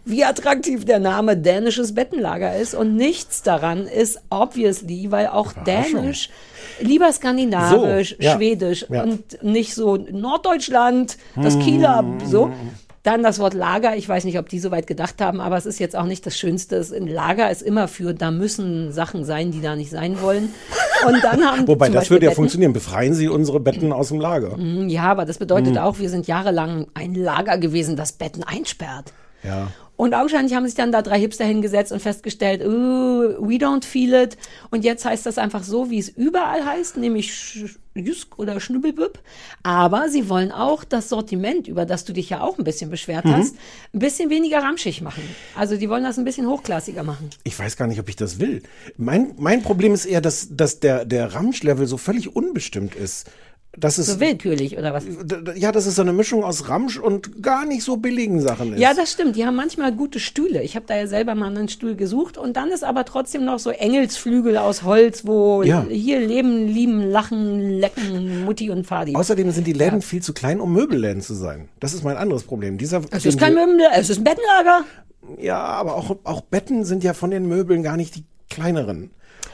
wie 0.06 0.24
attraktiv 0.24 0.86
der 0.86 1.00
Name 1.00 1.38
dänisches 1.38 1.94
Bettenlager 1.94 2.56
ist 2.56 2.74
und 2.74 2.96
nichts 2.96 3.44
daran 3.44 3.86
ist 3.88 4.20
obviously, 4.30 5.12
weil 5.12 5.28
auch 5.28 5.54
Dänisch 5.54 6.30
lieber 6.80 7.12
skandinavisch, 7.12 8.16
So, 8.18 8.24
ja. 8.24 8.36
schwedisch 8.36 8.86
Ja. 8.90 9.04
und 9.04 9.44
nicht 9.44 9.76
so 9.76 9.98
Norddeutschland, 9.98 11.18
das 11.36 11.60
Kieler 11.60 12.04
so. 12.26 12.52
Dann 13.04 13.24
das 13.24 13.40
Wort 13.40 13.54
Lager. 13.54 13.96
Ich 13.96 14.10
weiß 14.10 14.26
nicht, 14.26 14.38
ob 14.38 14.50
die 14.50 14.60
so 14.60 14.72
weit 14.72 14.86
gedacht 14.86 15.22
haben, 15.22 15.40
aber 15.40 15.56
es 15.56 15.66
ist 15.66 15.80
jetzt 15.80 15.96
auch 15.96 16.04
nicht 16.06 16.26
das 16.26 16.38
Schönste. 16.38 16.76
Es- 16.76 16.92
Ein 16.92 17.08
Lager 17.08 17.50
ist 17.50 17.62
immer 17.62 17.88
für, 17.88 18.14
da 18.14 18.30
müssen 18.30 18.92
Sachen 18.92 19.24
sein, 19.24 19.52
die 19.52 19.62
da 19.62 19.78
nicht 19.78 19.90
sein 19.90 20.22
wollen. 20.22 20.50
Und 21.08 21.24
dann 21.24 21.42
haben 21.46 21.66
Wobei, 21.68 21.88
das 21.88 21.96
Beispiel 21.96 22.16
würde 22.16 22.26
ja 22.26 22.32
Betten- 22.32 22.36
funktionieren. 22.36 22.74
Befreien 22.74 23.14
Sie 23.14 23.30
unsere 23.30 23.62
Betten 23.62 23.94
aus 23.94 24.10
dem 24.10 24.20
Lager. 24.20 24.58
Ja, 24.88 25.04
aber 25.04 25.24
das 25.24 25.38
bedeutet 25.38 25.72
Mhm. 25.76 25.78
auch, 25.78 25.98
wir 26.00 26.10
sind 26.10 26.28
jahrelang 26.28 26.88
ein 26.94 27.16
Lager 27.16 27.58
gewesen, 27.58 27.96
das 27.96 28.12
Betten 28.12 28.44
einsperrt. 28.44 29.14
Ja. 29.44 29.68
Und 30.00 30.14
augenscheinlich 30.14 30.54
haben 30.56 30.66
sich 30.66 30.76
dann 30.76 30.94
da 30.94 31.02
drei 31.02 31.20
Hipster 31.20 31.44
hingesetzt 31.44 31.92
und 31.92 32.00
festgestellt, 32.02 32.62
oh, 32.66 32.70
we 32.70 33.56
don't 33.58 33.84
feel 33.84 34.14
it. 34.14 34.38
Und 34.72 34.86
jetzt 34.86 35.04
heißt 35.04 35.26
das 35.26 35.38
einfach 35.38 35.62
so, 35.62 35.90
wie 35.90 36.00
es 36.00 36.08
überall 36.08 36.66
heißt, 36.66 36.96
nämlich 36.96 37.66
Jysk 37.96 38.40
oder 38.40 38.62
Schnübbelbüb. 38.62 39.20
Aber 39.62 40.08
sie 40.08 40.30
wollen 40.30 40.54
auch 40.54 40.86
das 40.86 41.10
Sortiment, 41.10 41.68
über 41.68 41.86
das 41.86 42.06
du 42.06 42.14
dich 42.14 42.30
ja 42.30 42.40
auch 42.40 42.58
ein 42.58 42.64
bisschen 42.64 42.90
beschwert 42.90 43.26
Mhm. 43.26 43.36
hast, 43.36 43.56
ein 43.94 44.00
bisschen 44.00 44.30
weniger 44.30 44.60
ramschig 44.60 45.02
machen. 45.02 45.22
Also 45.54 45.76
die 45.76 45.90
wollen 45.90 46.06
das 46.06 46.18
ein 46.18 46.24
bisschen 46.24 46.48
hochklassiger 46.48 47.04
machen. 47.04 47.30
Ich 47.44 47.60
weiß 47.60 47.76
gar 47.76 47.88
nicht, 47.88 48.00
ob 48.00 48.08
ich 48.08 48.16
das 48.16 48.40
will. 48.40 48.64
Mein, 48.96 49.34
mein 49.38 49.62
Problem 49.64 49.94
ist 49.94 50.06
eher, 50.06 50.22
dass, 50.22 50.48
dass 50.50 50.80
der, 50.80 51.04
der 51.04 51.34
Ramsch-Level 51.34 51.88
so 51.88 51.98
völlig 51.98 52.34
unbestimmt 52.34 52.96
ist. 52.96 53.30
Das 53.78 54.00
ist, 54.00 54.08
So 54.08 54.20
willkürlich 54.20 54.78
oder 54.80 54.94
was? 54.94 55.06
ja, 55.56 55.72
das 55.72 55.86
ist 55.86 55.96
so 55.96 56.02
eine 56.02 56.12
Mischung 56.12 56.44
aus 56.44 56.68
Ramsch 56.70 56.98
und 56.98 57.44
gar 57.44 57.66
nicht 57.66 57.84
so 57.84 57.98
billigen 57.98 58.42
Sachen 58.42 58.74
ist. 58.74 58.80
Ja, 58.80 58.94
das 58.96 59.12
stimmt. 59.12 59.36
Die 59.36 59.46
haben 59.46 59.56
manchmal 59.56 59.92
gute 59.94 60.20
Stühle. 60.20 60.64
Ich 60.64 60.76
habe 60.76 60.86
da 60.88 60.98
ja 60.98 61.06
selber 61.06 61.36
mal 61.36 61.56
einen 61.56 61.70
Stuhl 61.70 61.96
gesucht 61.96 62.38
und 62.40 62.58
dann 62.58 62.70
ist 62.70 62.84
aber 62.84 63.06
trotzdem 63.06 63.46
noch 63.46 63.60
so 63.60 63.70
Engelsflügel 63.70 64.58
aus 64.58 64.82
Holz, 64.84 65.26
wo 65.28 65.62
Ja. 65.62 65.86
hier 65.88 66.20
leben, 66.20 66.68
lieben, 66.68 67.04
lachen, 67.10 67.70
lecken, 67.80 68.44
Mutti 68.44 68.72
und 68.72 68.88
Fadi. 68.88 69.16
Außerdem 69.16 69.52
sind 69.52 69.68
die 69.68 69.74
Läden 69.74 70.02
viel 70.02 70.24
zu 70.24 70.34
klein, 70.34 70.60
um 70.62 70.74
Möbelläden 70.74 71.22
zu 71.22 71.36
sein. 71.36 71.70
Das 71.80 71.94
ist 71.94 72.04
mein 72.04 72.18
anderes 72.18 72.44
Problem. 72.44 72.80
Dieser, 72.80 73.02
es 73.12 73.26
ist 73.26 73.40
kein 73.40 73.54
Möbel, 73.54 73.80
es 73.96 74.10
ist 74.10 74.18
ein 74.18 74.24
Bettenlager. 74.24 74.84
Ja, 75.40 75.60
aber 75.60 75.96
auch, 75.96 76.18
auch 76.24 76.42
Betten 76.42 76.86
sind 76.86 77.04
ja 77.04 77.14
von 77.14 77.30
den 77.30 77.48
Möbeln 77.48 77.84
gar 77.84 77.98
nicht 77.98 78.16
die 78.16 78.24
kleineren. 78.50 79.12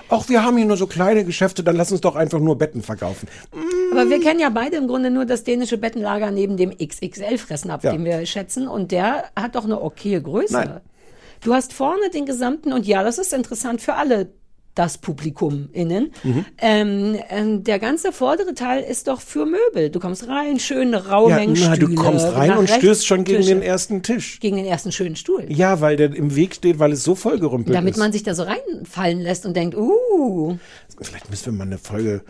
Auch 0.10 0.30
wir 0.30 0.44
haben 0.44 0.58
hier 0.58 0.66
nur 0.68 0.78
so 0.78 0.88
kleine 0.88 1.26
Geschäfte, 1.26 1.64
dann 1.64 1.76
lass 1.76 1.92
uns 1.92 2.02
doch 2.02 2.16
einfach 2.16 2.40
nur 2.40 2.58
Betten 2.58 2.84
verkaufen. 2.84 3.28
Aber 3.92 4.10
wir 4.10 4.20
kennen 4.20 4.40
ja 4.40 4.50
beide 4.50 4.78
im 4.78 4.88
Grunde 4.88 5.10
nur 5.10 5.26
das 5.26 5.44
dänische 5.44 5.78
Bettenlager 5.78 6.30
neben 6.32 6.58
dem 6.58 6.72
XXL-Fressnapf, 6.78 7.84
Ja. 7.84 7.92
den 7.92 8.06
wir 8.06 8.26
schätzen. 8.26 8.68
Und 8.68 8.92
der 8.92 9.26
hat 9.36 9.56
doch 9.56 9.66
eine 9.66 9.82
okaye 9.82 10.22
Größe. 10.22 10.54
Nein. 10.54 10.82
Du 11.42 11.54
hast 11.54 11.74
vorne 11.74 12.10
den 12.14 12.26
gesamten, 12.26 12.72
und 12.74 12.86
ja, 12.86 13.04
das 13.04 13.18
ist 13.18 13.34
interessant 13.34 13.82
für 13.82 13.96
alle 13.96 14.30
das 14.76 14.98
Publikum 14.98 15.70
innen. 15.72 16.12
Mhm. 16.24 16.46
Ähm, 16.58 17.18
ähm, 17.30 17.64
der 17.64 17.80
ganze 17.80 18.12
vordere 18.12 18.54
Teil 18.54 18.84
ist 18.84 19.08
doch 19.08 19.22
für 19.22 19.46
Möbel. 19.46 19.90
Du 19.90 20.00
kommst 20.00 20.28
rein, 20.28 20.60
schöne 20.60 21.08
raue 21.08 21.32
Ja, 21.32 21.46
na, 21.46 21.76
du 21.78 21.96
kommst 21.96 22.26
rein 22.34 22.58
und 22.58 22.70
stößt 22.70 23.08
schon 23.08 23.24
gegen 23.24 23.40
Tische. 23.40 23.54
den 23.56 23.62
ersten 23.62 24.04
Tisch. 24.04 24.40
gegen 24.42 24.58
den 24.58 24.66
ersten 24.66 24.92
schönen 24.92 25.16
Stuhl. 25.16 25.46
Ja, 25.48 25.80
weil 25.82 25.96
der 25.96 26.14
im 26.14 26.36
Weg 26.36 26.56
steht, 26.56 26.78
weil 26.78 26.92
es 26.92 27.04
so 27.04 27.16
vollgerümpelt 27.16 27.76
Damit 27.76 27.96
ist. 27.96 28.00
man 28.00 28.12
sich 28.12 28.24
da 28.24 28.36
so 28.36 28.44
reinfallen 28.44 29.22
lässt 29.22 29.46
und 29.46 29.56
denkt, 29.56 29.76
uh, 29.76 30.58
Vielleicht 31.02 31.30
müssen 31.30 31.46
wir 31.46 31.54
mal 31.54 31.64
eine 31.64 31.78
Folge. 31.78 32.22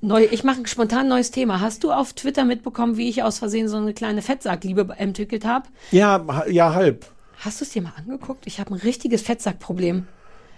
neu, 0.00 0.26
ich 0.30 0.42
mache 0.42 0.66
spontan 0.66 1.08
neues 1.08 1.30
Thema. 1.30 1.60
Hast 1.60 1.84
du 1.84 1.92
auf 1.92 2.14
Twitter 2.14 2.44
mitbekommen, 2.44 2.96
wie 2.96 3.08
ich 3.10 3.22
aus 3.22 3.38
Versehen 3.38 3.68
so 3.68 3.76
eine 3.76 3.92
kleine 3.92 4.22
Fettsackliebe 4.22 4.94
entwickelt 4.96 5.44
habe? 5.44 5.68
Ja, 5.90 6.44
ja, 6.50 6.74
halb. 6.74 7.06
Hast 7.38 7.60
du 7.60 7.64
es 7.64 7.70
dir 7.70 7.82
mal 7.82 7.92
angeguckt? 7.96 8.46
Ich 8.46 8.60
habe 8.60 8.70
ein 8.74 8.80
richtiges 8.80 9.22
Fettsackproblem. 9.22 10.06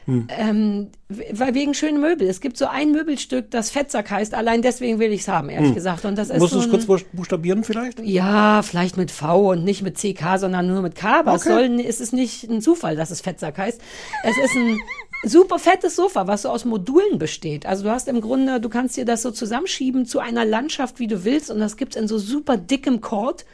Hm. 0.06 0.26
Ähm, 0.36 0.88
wegen 1.08 1.74
schönen 1.74 2.00
Möbel. 2.00 2.28
Es 2.28 2.40
gibt 2.40 2.56
so 2.56 2.66
ein 2.66 2.90
Möbelstück, 2.92 3.50
das 3.50 3.70
Fettsack 3.70 4.10
heißt. 4.10 4.34
Allein 4.34 4.62
deswegen 4.62 4.98
will 4.98 5.12
ich 5.12 5.22
es 5.22 5.28
haben, 5.28 5.48
ehrlich 5.48 5.74
gesagt. 5.74 6.04
Und 6.04 6.16
das 6.16 6.28
ist 6.28 6.34
Hm. 6.34 6.40
Musst 6.40 6.52
so 6.54 6.58
du 6.60 6.64
es 6.64 6.70
kurz 6.70 6.84
buch- 6.86 7.06
buchstabieren 7.12 7.62
vielleicht? 7.64 8.00
Ja, 8.00 8.62
vielleicht 8.62 8.96
mit 8.96 9.10
V 9.10 9.52
und 9.52 9.64
nicht 9.64 9.82
mit 9.82 9.96
CK, 9.98 10.38
sondern 10.38 10.66
nur 10.66 10.82
mit 10.82 10.94
K. 10.94 11.20
Aber 11.20 11.34
es, 11.34 11.42
Okay. 11.46 11.68
soll, 11.68 11.80
es 11.80 12.00
ist 12.00 12.12
nicht 12.12 12.44
ein 12.50 12.60
Zufall, 12.60 12.96
dass 12.96 13.10
es 13.10 13.20
Fettsack 13.20 13.58
heißt. 13.58 13.80
Es 14.24 14.36
ist 14.38 14.56
ein 14.56 14.78
super 15.24 15.58
fettes 15.60 15.94
Sofa, 15.94 16.26
was 16.26 16.42
so 16.42 16.48
aus 16.48 16.64
Modulen 16.64 17.18
besteht. 17.18 17.64
Also 17.66 17.84
du 17.84 17.90
hast 17.90 18.08
im 18.08 18.20
Grunde, 18.20 18.60
du 18.60 18.68
kannst 18.68 18.96
dir 18.96 19.04
das 19.04 19.22
so 19.22 19.30
zusammenschieben 19.30 20.04
zu 20.06 20.18
einer 20.18 20.44
Landschaft, 20.44 20.98
wie 20.98 21.06
du 21.06 21.24
willst. 21.24 21.50
Und 21.50 21.60
das 21.60 21.76
gibt's 21.76 21.94
in 21.96 22.08
so 22.08 22.18
super 22.18 22.56
dickem 22.56 23.00
Cord. 23.00 23.44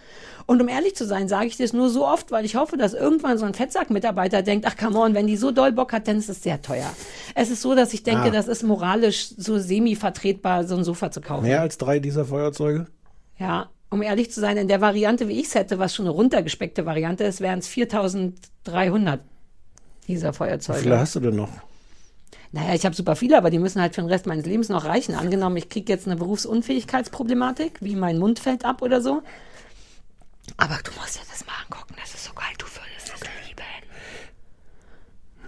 Und 0.49 0.63
um 0.63 0.69
ehrlich 0.69 0.97
zu 0.97 1.05
sein, 1.07 1.29
sage 1.29 1.47
ich 1.47 1.59
das 1.59 1.75
nur 1.75 1.91
so 1.91 2.07
oft, 2.07 2.31
weil 2.31 2.47
ich 2.47 2.57
hoffe, 2.57 2.79
dass 2.79 2.95
irgendwann 2.95 3.37
so 3.37 3.45
ein 3.45 3.53
Fettsack-Mitarbeiter 3.53 4.41
denkt, 4.43 4.65
ach 4.67 4.79
come 4.79 4.99
on, 4.99 5.13
wenn 5.13 5.27
die 5.27 5.37
so 5.37 5.51
doll 5.51 5.73
Bock 5.73 5.93
hat, 5.93 6.09
dann 6.09 6.17
ist 6.17 6.31
es 6.31 6.43
sehr 6.43 6.63
teuer. 6.63 6.91
Es 7.35 7.51
ist 7.51 7.61
so, 7.61 7.75
dass 7.75 7.93
ich 7.93 8.03
denke, 8.03 8.29
Ah. 8.29 8.31
das 8.31 8.49
ist 8.49 8.63
moralisch 8.63 9.29
so 9.37 9.59
semi-vertretbar, 9.59 10.65
so 10.65 10.75
ein 10.77 10.85
Sofa 10.85 11.11
zu 11.11 11.21
kaufen. 11.21 11.45
Mehr 11.45 11.61
als 11.61 11.77
drei 11.77 11.99
dieser 12.01 12.25
Feuerzeuge? 12.25 12.87
Ja, 13.39 13.69
um 13.91 14.01
ehrlich 14.01 14.31
zu 14.31 14.41
sein, 14.41 14.57
in 14.57 14.69
der 14.69 14.81
Variante, 14.81 15.29
wie 15.29 15.39
ich 15.39 15.49
es 15.49 15.55
hätte, 15.55 15.79
was 15.79 15.95
schon 15.95 16.07
eine 16.07 16.15
runtergespeckte 16.15 16.87
Variante 16.87 17.25
ist, 17.25 17.43
wären 17.43 17.59
es 17.59 17.69
4300 17.69 19.21
dieser 20.07 20.19
Wie 20.19 20.21
viele 20.21 20.33
Feuerzeuge. 20.33 20.99
hast 20.99 21.15
du 21.15 21.21
denn 21.21 21.37
noch? 21.37 21.51
Naja, 22.53 22.73
ich 22.75 22.87
habe 22.87 22.95
super 22.97 23.15
viele, 23.17 23.37
aber 23.37 23.51
die 23.51 23.59
müssen 23.59 23.83
halt 23.83 23.95
für 23.95 24.01
den 24.01 24.09
Rest 24.09 24.27
meines 24.27 24.47
Lebens 24.47 24.71
noch 24.71 24.87
reichen. 24.87 25.15
Angenommen, 25.15 25.59
ich 25.59 25.69
kriege 25.69 25.93
jetzt 25.93 26.07
eine 26.07 26.17
Berufsunfähigkeitsproblematik, 26.17 27.79
wie 27.83 27.95
mein 27.97 28.17
Mund 28.19 28.39
fällt 28.39 28.65
ab 28.65 28.81
oder 28.81 29.03
so. 29.03 29.23
Aber 30.57 30.79
du 30.83 30.91
musst 31.01 31.17
dir 31.17 31.21
das 31.31 31.47
mal 31.47 31.53
angucken, 31.65 31.95
das 32.01 32.15
ist 32.15 32.25
so 32.25 32.33
geil, 32.33 32.55
du 32.59 32.67
würdest 32.67 33.13
es 33.15 33.21
lieben. 33.47 33.59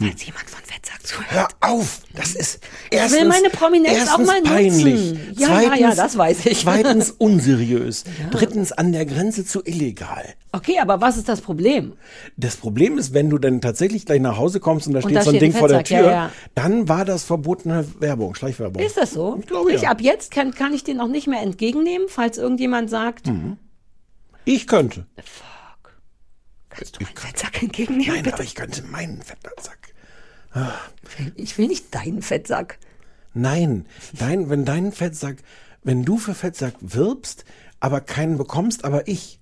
Falls 0.03 0.25
jemand 0.25 0.49
von 0.49 0.65
Fettsack 0.65 1.07
zuhört. 1.07 1.31
Hör 1.31 1.49
auf! 1.61 2.01
Das 2.15 2.35
ist 2.35 2.63
will 2.91 2.99
erstens, 2.99 3.29
meine 3.29 3.51
Prominenz 3.51 4.09
auch 4.11 4.19
mal 4.19 4.41
nutzen. 4.41 4.45
peinlich. 4.45 5.13
Ja, 5.37 5.49
zweitens, 5.49 5.81
ja, 5.81 5.89
ja, 5.91 5.95
das 5.95 6.17
weiß 6.17 6.47
ich. 6.47 6.61
Zweitens 6.63 7.11
unseriös. 7.11 8.05
Drittens 8.31 8.73
an 8.73 8.93
der 8.93 9.05
Grenze 9.05 9.45
zu 9.45 9.63
illegal. 9.63 10.25
Okay, 10.53 10.79
aber 10.81 11.03
was 11.03 11.19
ist 11.19 11.29
das 11.29 11.43
Problem? 11.43 11.93
Das 12.39 12.57
Problem 12.57 12.97
ist, 12.97 13.13
wenn 13.13 13.29
du 13.29 13.37
dann 13.37 13.61
tatsächlich 13.61 14.07
gleich 14.07 14.23
nach 14.23 14.39
Hause 14.39 14.59
kommst 14.59 14.87
und 14.87 14.95
da 14.95 15.03
steht 15.03 15.17
da 15.17 15.23
so 15.23 15.31
ein 15.31 15.37
steht 15.37 15.43
Ding 15.43 15.53
ein 15.53 15.59
vor 15.59 15.69
der 15.69 15.85
Tür, 15.85 15.99
ja, 15.99 16.11
ja. 16.11 16.33
dann 16.55 16.89
war 16.89 17.05
das 17.05 17.25
verbotene 17.25 17.85
Werbung, 17.99 18.35
Schleichwerbung. 18.35 18.83
Ist 18.83 18.97
das 18.97 19.11
so? 19.11 19.37
Ich 19.39 19.47
glaube, 19.47 19.75
ja. 19.75 19.91
ab 19.91 20.01
jetzt 20.01 20.31
kann, 20.31 20.55
kann 20.55 20.73
ich 20.73 20.83
den 20.83 20.99
auch 21.01 21.09
nicht 21.09 21.27
mehr 21.27 21.43
entgegennehmen, 21.43 22.07
falls 22.09 22.39
irgendjemand 22.39 22.89
sagt, 22.89 23.27
Mhm. 23.27 23.59
Ich 24.45 24.67
könnte. 24.67 25.07
kannst 26.71 26.97
du 26.99 27.05
meinen 27.05 27.17
Fettsack 27.17 27.63
entgegennehmen? 27.63 28.15
Nein, 28.15 28.23
bitte? 28.23 28.35
aber 28.35 28.45
ich 28.45 28.55
könnte 28.55 28.83
meinen 28.83 29.23
Fettsack. 29.23 29.79
Ich 31.37 31.59
will 31.59 31.69
nicht 31.69 31.95
deinen 31.95 32.23
Fettsack. 32.23 32.79
Nein, 33.35 33.87
dein, 34.19 34.51
wenn 34.51 34.65
dein 34.65 34.91
Fettsack, 34.93 35.37
wenn 35.85 36.05
du 36.05 36.19
für 36.19 36.35
Fettsack 36.35 36.75
wirbst, 36.81 37.45
aber 37.79 38.01
keinen 38.01 38.37
bekommst, 38.37 38.85
aber 38.85 39.07
ich, 39.07 39.39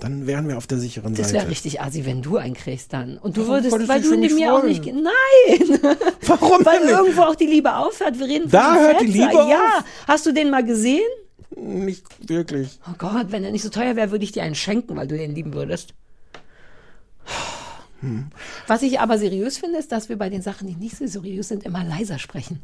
dann 0.00 0.26
wären 0.26 0.48
wir 0.48 0.56
auf 0.56 0.66
der 0.66 0.78
sicheren 0.78 1.14
Das 1.14 1.26
Seite. 1.28 1.40
wäre 1.40 1.50
richtig 1.50 1.80
assi, 1.82 2.06
wenn 2.06 2.22
du 2.22 2.38
einen 2.38 2.54
kriegst 2.54 2.92
dann. 2.94 3.18
Und 3.18 3.36
du 3.36 3.42
Warum 3.46 3.64
würdest, 3.64 3.88
weil 3.88 4.00
du 4.00 4.14
in 4.14 4.34
mir 4.34 4.54
auch 4.54 4.62
nicht. 4.62 4.84
Nein! 4.86 5.78
Warum 6.26 6.64
weil 6.64 6.88
irgendwo 6.88 7.22
auch 7.22 7.34
die 7.34 7.46
Liebe 7.46 7.74
aufhört. 7.74 8.18
Wir 8.18 8.26
reden 8.26 8.50
Da 8.50 8.62
von 8.62 8.70
einem 8.78 8.86
hört 8.86 9.00
die 9.02 9.12
Fettsack. 9.12 9.32
Liebe 9.32 9.50
Ja. 9.50 9.78
auf? 9.78 9.84
Hast 10.06 10.24
du 10.26 10.32
den 10.32 10.50
mal 10.50 10.64
gesehen? 10.64 11.02
Nicht 11.56 12.28
wirklich. 12.28 12.78
Oh 12.88 12.94
Gott, 12.98 13.32
wenn 13.32 13.44
er 13.44 13.50
nicht 13.50 13.62
so 13.62 13.70
teuer 13.70 13.96
wäre, 13.96 14.10
würde 14.10 14.24
ich 14.24 14.32
dir 14.32 14.42
einen 14.42 14.54
schenken, 14.54 14.96
weil 14.96 15.06
du 15.06 15.16
den 15.16 15.34
lieben 15.34 15.54
würdest. 15.54 15.94
Was 18.68 18.82
ich 18.82 19.00
aber 19.00 19.18
seriös 19.18 19.58
finde, 19.58 19.78
ist, 19.78 19.90
dass 19.90 20.08
wir 20.08 20.16
bei 20.16 20.30
den 20.30 20.40
Sachen, 20.40 20.68
die 20.68 20.76
nicht 20.76 20.96
so 20.96 21.06
seriös 21.06 21.48
sind, 21.48 21.64
immer 21.64 21.82
leiser 21.82 22.18
sprechen. 22.18 22.60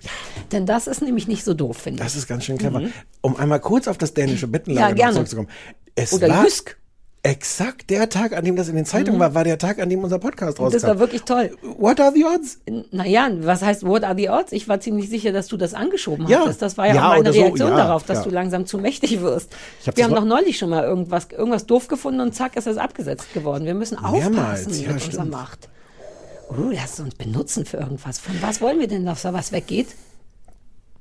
Denn 0.53 0.65
das 0.65 0.87
ist 0.87 1.03
nämlich 1.03 1.27
nicht 1.27 1.45
so 1.45 1.55
doof, 1.55 1.79
finde 1.79 1.99
ich. 1.99 2.05
Das 2.05 2.15
ist 2.15 2.29
ganz 2.29 2.45
schön 2.45 2.57
clever. 2.57 2.83
Um 3.21 3.37
einmal 3.37 3.59
kurz 3.59 3.89
auf 3.89 3.99
das 3.99 4.15
dänische 4.15 4.47
Bettenlager 4.47 4.97
Ja, 4.97 5.11
zurückzukommen. 5.11 5.49
Es 5.97 6.13
Oder 6.13 6.29
war 6.29 6.45
Jysk. 6.45 6.77
Exakt 7.25 7.89
der 7.89 8.11
Tag, 8.11 8.37
an 8.37 8.45
dem 8.45 8.55
das 8.55 8.69
in 8.69 8.77
den 8.77 8.85
Zeitungen 8.85 9.19
war, 9.19 9.35
war 9.35 9.45
der 9.45 9.59
Tag, 9.59 9.81
an 9.81 9.89
dem 9.89 10.05
unser 10.05 10.19
Podcast 10.19 10.61
rauskam. 10.61 10.73
Das 10.75 10.83
war 10.83 10.99
wirklich 10.99 11.23
toll. 11.23 11.57
What 11.79 11.99
are 11.99 12.13
the 12.15 12.25
odds? 12.25 12.59
Naja, 12.93 13.29
was 13.41 13.63
heißt 13.63 13.85
What 13.85 14.05
are 14.05 14.15
the 14.15 14.29
odds? 14.29 14.53
Ich 14.53 14.69
war 14.69 14.79
ziemlich 14.79 15.09
sicher, 15.09 15.33
dass 15.33 15.49
du 15.49 15.57
das 15.57 15.73
angeschoben 15.73 16.29
Ja. 16.29 16.41
hattest. 16.41 16.61
Das 16.61 16.77
war 16.77 16.87
ja, 16.87 16.95
Ja, 16.95 17.05
auch 17.07 17.09
meine 17.11 17.21
oder 17.21 17.33
so, 17.33 17.41
Reaktion 17.41 17.71
ja, 17.71 17.77
darauf, 17.79 18.05
dass 18.05 18.19
ja. 18.19 18.25
du 18.25 18.31
langsam 18.31 18.67
zu 18.67 18.77
mächtig 18.79 19.23
wirst. 19.23 19.57
Hab 19.87 19.97
Wir 19.97 20.05
haben 20.05 20.15
doch 20.15 20.27
neulich 20.27 20.59
schon 20.59 20.69
mal 20.69 20.85
irgendwas, 20.85 21.29
irgendwas 21.31 21.65
doof 21.67 21.89
gefunden 21.89 22.21
und 22.21 22.35
zack 22.35 22.57
ist 22.57 22.67
das 22.67 22.77
abgesetzt 22.77 23.33
geworden. 23.33 23.65
Wir 23.65 23.75
müssen 23.75 23.99
Mehrmals, 24.01 24.67
aufpassen 24.67 24.83
ja, 24.83 24.93
mit 24.93 25.03
unserer 25.03 25.13
stimmt. 25.13 25.31
Macht. 25.31 25.69
Uh, 26.51 26.71
lass 26.73 27.01
uns 27.01 27.15
benutzen 27.15 27.65
für 27.65 27.79
irgendwas. 27.79 28.19
Von 28.19 28.35
was 28.43 28.61
wollen 28.61 28.79
wir 28.79 28.87
denn, 28.87 29.07
dass 29.07 29.23
da 29.23 29.33
was 29.33 29.51
weggeht? 29.51 29.89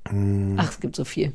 Hm. 0.07 0.55
Ach, 0.57 0.71
es 0.71 0.79
gibt 0.79 0.95
so 0.95 1.03
viel. 1.03 1.33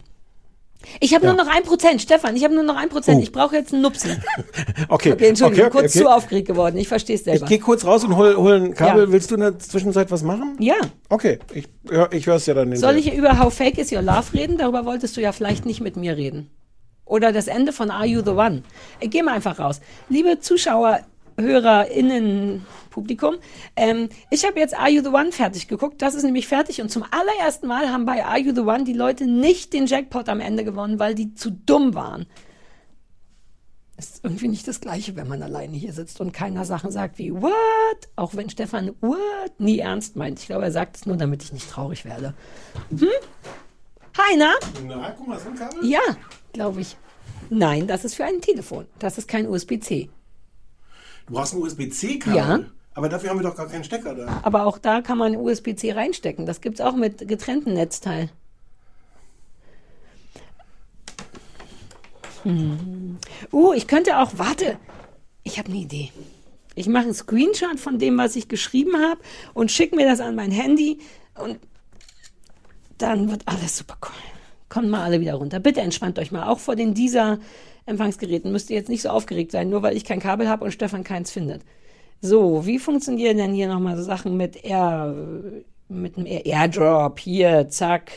Ich 1.01 1.15
habe 1.15 1.27
nur 1.27 1.35
noch 1.35 1.49
ein 1.49 1.65
Prozent, 1.65 2.01
Stefan. 2.01 2.37
Ich 2.37 2.45
habe 2.45 2.55
nur 2.55 2.63
noch 2.63 2.77
ein 2.77 2.89
Prozent. 2.89 3.19
Oh. 3.19 3.23
Ich 3.23 3.33
brauche 3.33 3.57
jetzt 3.57 3.73
einen 3.73 3.83
Nupsen. 3.83 4.23
Okay, 4.89 5.13
Okay, 5.13 5.29
Entschuldigung, 5.29 5.67
okay, 5.67 5.77
okay, 5.77 5.81
kurz 5.83 5.93
zu 5.93 6.09
aufgeregt 6.09 6.47
geworden. 6.49 6.77
Ich 6.79 6.89
verstehe 6.89 7.17
es 7.17 7.23
Ich 7.23 7.25
selber. 7.27 7.47
gehe 7.47 7.59
kurz 7.59 7.85
raus 7.85 8.05
und 8.05 8.17
hol, 8.17 8.37
hol 8.37 8.55
ein 8.55 8.75
Kabel. 8.75 9.05
Ja. 9.07 9.13
Willst 9.13 9.31
du 9.31 9.35
in 9.35 9.41
der 9.43 9.59
Zwischenzeit 9.59 10.11
was 10.11 10.23
machen? 10.23 10.57
ja. 10.61 10.77
Okay, 11.09 11.39
ich, 11.53 11.67
ich 12.13 12.27
höre 12.27 12.37
es 12.37 12.47
ja 12.47 12.55
dann 12.55 12.75
Soll 12.77 12.97
ich 12.97 13.13
über 13.13 13.39
How 13.39 13.53
Fake 13.53 13.79
Is 13.79 13.91
Your 13.93 14.03
Love 14.03 14.33
reden? 14.35 14.57
Darüber 14.59 14.85
wolltest 14.85 15.17
du 15.17 15.21
ja 15.21 15.33
vielleicht 15.33 15.67
nicht 15.67 15.81
mit 15.81 15.97
mir 15.97 16.17
reden. 16.17 16.51
Oder 17.05 17.33
das 17.33 17.49
Ende 17.49 17.73
von 17.73 17.91
Are 17.91 18.07
You 18.07 18.21
the 18.23 18.31
One? 18.33 18.63
Geh 19.01 19.23
mal 19.23 19.35
einfach 19.35 19.59
raus. 19.59 19.81
Liebe 20.09 20.39
Zuschauer, 20.41 21.01
HörerInnen, 21.39 22.67
Publikum, 22.91 23.37
ähm, 23.77 24.09
ich 24.31 24.45
habe 24.45 24.59
jetzt 24.59 24.77
Are 24.79 24.91
You 24.91 25.03
the 25.03 25.09
One 25.09 25.31
fertig 25.33 25.69
geguckt. 25.69 26.03
Das 26.03 26.15
ist 26.15 26.25
nämlich 26.25 26.49
fertig. 26.49 26.81
Und 26.81 26.91
zum 26.91 27.05
allerersten 27.11 27.69
Mal 27.69 27.91
haben 27.91 28.05
bei 28.05 28.25
Are 28.25 28.39
You 28.39 28.55
the 28.55 28.63
One 28.63 28.85
die 28.85 28.93
Leute 28.93 29.27
nicht 29.27 29.73
den 29.73 29.87
Jackpot 29.87 30.29
am 30.29 30.41
Ende 30.41 30.65
gewonnen, 30.65 30.99
weil 30.99 31.15
die 31.15 31.35
zu 31.35 31.51
dumm 31.51 31.95
waren. 31.95 32.27
Ist 33.97 34.21
irgendwie 34.23 34.49
nicht 34.49 34.67
das 34.69 34.81
Gleiche, 34.81 35.17
wenn 35.17 35.27
man 35.27 35.43
alleine 35.43 35.77
hier 35.77 35.93
sitzt 35.93 36.21
und 36.21 36.33
keiner 36.33 36.65
Sachen 36.65 36.91
sagt 36.91 37.19
wie 37.19 37.33
What? 37.33 37.53
Auch 38.17 38.35
wenn 38.35 38.49
Stefan 38.49 38.95
What 39.01 39.59
nie 39.59 39.79
ernst 39.79 40.17
meint. 40.17 40.39
Ich 40.39 40.47
glaube, 40.47 40.65
er 40.65 40.73
sagt 40.73 40.97
es 40.97 41.07
nur, 41.07 41.17
damit 41.17 41.43
ich 41.43 41.53
nicht 41.53 41.69
traurig 41.71 42.05
werde. 42.05 42.35
Hm? 42.91 43.09
Heiner? 44.17 44.55
Na, 44.87 45.11
guck 45.17 45.29
mal, 45.29 45.39
so 45.39 45.49
ein 45.49 45.55
Kabel? 45.55 45.85
Ja, 45.89 46.01
glaube 46.53 46.81
ich. 46.81 46.97
Nein, 47.51 47.87
das 47.87 48.05
ist 48.05 48.15
für 48.15 48.25
ein 48.25 48.41
Telefon. 48.41 48.87
Das 48.99 49.19
ist 49.19 49.29
kein 49.29 49.49
USB-C. 49.49 50.11
Du 51.29 51.35
brauchst 51.35 51.55
ein 51.55 51.61
USB-C-Kabel. 51.61 52.37
Ja. 52.37 52.61
Aber 52.95 53.09
dafür 53.09 53.31
haben 53.31 53.39
wir 53.39 53.49
doch 53.49 53.57
gar 53.57 53.69
keinen 53.69 53.85
Stecker 53.85 54.15
da. 54.15 54.41
Aber 54.43 54.67
auch 54.67 54.79
da 54.79 55.03
kann 55.03 55.19
man 55.19 55.37
USB-C 55.37 55.93
reinstecken. 55.93 56.47
Das 56.47 56.61
gibt 56.61 56.81
es 56.81 56.85
auch 56.85 56.97
mit 56.97 57.29
getrennten 57.29 57.75
Netzteil. 57.75 58.31
Hm. 62.43 63.19
Uh, 63.53 63.73
ich 63.75 63.87
könnte 63.87 64.19
auch, 64.19 64.33
warte, 64.37 64.79
ich 65.45 65.59
habe 65.59 65.69
eine 65.69 65.79
Idee. 65.79 66.11
Ich 66.75 66.89
mache 66.89 67.05
einen 67.05 67.15
Screenshot 67.15 67.79
von 67.79 67.99
dem, 67.99 68.17
was 68.19 68.37
ich 68.37 68.49
geschrieben 68.49 68.97
habe 68.97 69.21
und 69.53 69.71
schicke 69.71 69.97
mir 69.97 70.07
das 70.07 70.21
an 70.21 70.35
mein 70.35 70.51
Handy 70.51 70.99
und 71.37 71.59
dann 72.97 73.31
wird 73.31 73.43
alles 73.47 73.77
super 73.77 73.97
cool. 74.03 74.13
Kommt 74.69 74.89
mal 74.89 75.05
alle 75.05 75.21
wieder 75.21 75.35
runter. 75.35 75.61
Bitte 75.61 75.81
entspannt 75.81 76.19
euch 76.19 76.33
mal. 76.33 76.49
Auch 76.49 76.59
vor 76.59 76.77
den 76.77 76.95
dieser 76.95 77.39
Empfangsgeräten 77.89 78.53
müsst 78.53 78.71
ihr 78.71 78.77
jetzt 78.77 78.89
nicht 78.89 79.03
so 79.03 79.09
aufgeregt 79.09 79.51
sein, 79.51 79.71
nur 79.71 79.83
weil 79.83 79.97
ich 79.97 80.05
kein 80.05 80.21
Kabel 80.21 80.49
habe 80.49 80.65
und 80.65 80.73
Stefan 80.73 81.05
keins 81.05 81.31
findet. 81.31 81.63
So, 82.21 82.67
wie 82.67 82.79
funktionieren 82.79 83.37
denn 83.37 83.53
hier 83.53 83.69
nochmal 83.69 83.97
so 83.97 84.03
Sachen 84.03 84.37
mit 84.37 84.65
Air, 84.65 85.15
mit 85.89 86.17
einem 86.17 86.27
Air 86.27 86.47
Airdrop? 86.47 87.19
Hier, 87.19 87.69
zack. 87.69 88.11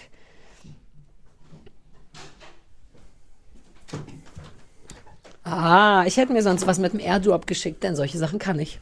Ah, 5.44 6.04
ich 6.06 6.18
hätte 6.18 6.34
mir 6.34 6.44
sonst 6.44 6.68
was 6.68 6.80
mit 6.80 6.94
dem 6.94 7.00
Airdrop 7.00 7.48
geschickt, 7.48 7.84
denn 7.84 7.96
solche 7.96 8.18
Sachen 8.18 8.40
kann 8.40 8.60
ich. 8.60 8.80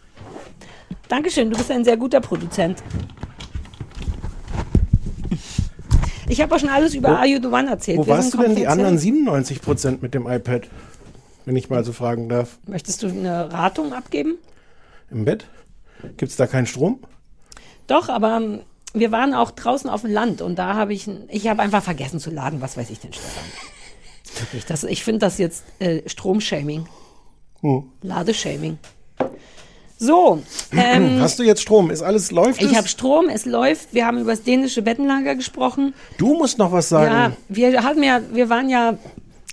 Dankeschön, 1.08 1.50
du 1.50 1.58
bist 1.58 1.72
ein 1.72 1.84
sehr 1.84 1.98
guter 1.98 2.22
Produzent. 2.22 2.84
Ich 6.29 6.41
habe 6.41 6.55
auch 6.55 6.59
schon 6.59 6.69
alles 6.69 6.93
über 6.93 7.09
Are 7.17 7.27
the 7.27 7.48
One 7.48 7.69
erzählt. 7.69 7.98
Wo 7.98 8.05
Wir 8.05 8.13
warst 8.13 8.33
du 8.33 8.38
denn 8.38 8.55
die 8.55 8.67
anderen 8.67 9.00
97 9.00 9.62
Prozent 9.62 10.01
mit 10.03 10.13
dem 10.13 10.27
iPad? 10.27 10.67
Wenn 11.45 11.55
ich 11.55 11.69
mal 11.69 11.83
so 11.83 11.91
fragen 11.91 12.29
darf. 12.29 12.59
Möchtest 12.67 13.01
du 13.01 13.07
eine 13.07 13.51
Ratung 13.51 13.93
abgeben? 13.93 14.38
Im 15.09 15.25
Bett? 15.25 15.48
Gibt's 16.17 16.36
da 16.36 16.45
keinen 16.45 16.67
Strom? 16.67 17.00
Doch, 17.88 18.09
aber 18.09 18.38
ähm, 18.38 18.59
wir 18.93 19.12
waren 19.12 19.33
auch 19.33 19.50
draußen 19.50 19.89
auf 19.89 20.01
dem 20.01 20.12
Land 20.12 20.43
und 20.43 20.57
da 20.59 20.75
habe 20.75 20.93
ich, 20.93 21.09
ich 21.29 21.48
habe 21.48 21.63
einfach 21.63 21.83
vergessen 21.83 22.19
zu 22.19 22.29
laden, 22.29 22.62
was 22.62 22.77
weiß 22.77 22.91
ich 22.91 23.00
denn, 23.00 23.12
Stefan. 23.12 23.43
Wirklich, 24.39 24.65
das, 24.65 24.83
ich 24.83 25.03
finde 25.03 25.19
das 25.19 25.39
jetzt 25.39 25.63
äh, 25.79 26.07
Stromshaming. 26.07 26.86
Ladeshaming. 28.03 28.77
So, 30.00 30.41
ähm, 30.72 31.20
Hast 31.22 31.39
du 31.39 31.44
jetzt 31.44 31.62
Strom? 31.62 31.91
Ist 31.91 32.01
alles 32.01 32.32
läuft? 32.32 32.62
ich 32.62 32.75
habe 32.75 32.88
Strom, 32.88 33.27
es 33.27 33.46
läuft. 33.46 33.94
Wir 33.94 34.06
haben 34.06 34.18
über 34.18 34.32
das 34.32 34.44
dänische 34.44 34.82
Bettenlager 34.82 35.36
gesprochen. 35.36 35.94
du 36.18 36.36
musst 36.36 36.58
noch 36.58 36.72
was 36.72 36.88
sagen. 36.88 37.12
Ja, 37.12 37.32
wir 37.50 37.84
hatten 37.84 38.01
ja, 38.01 38.22
wir 38.32 38.50
waren 38.50 38.70
ja, 38.70 38.98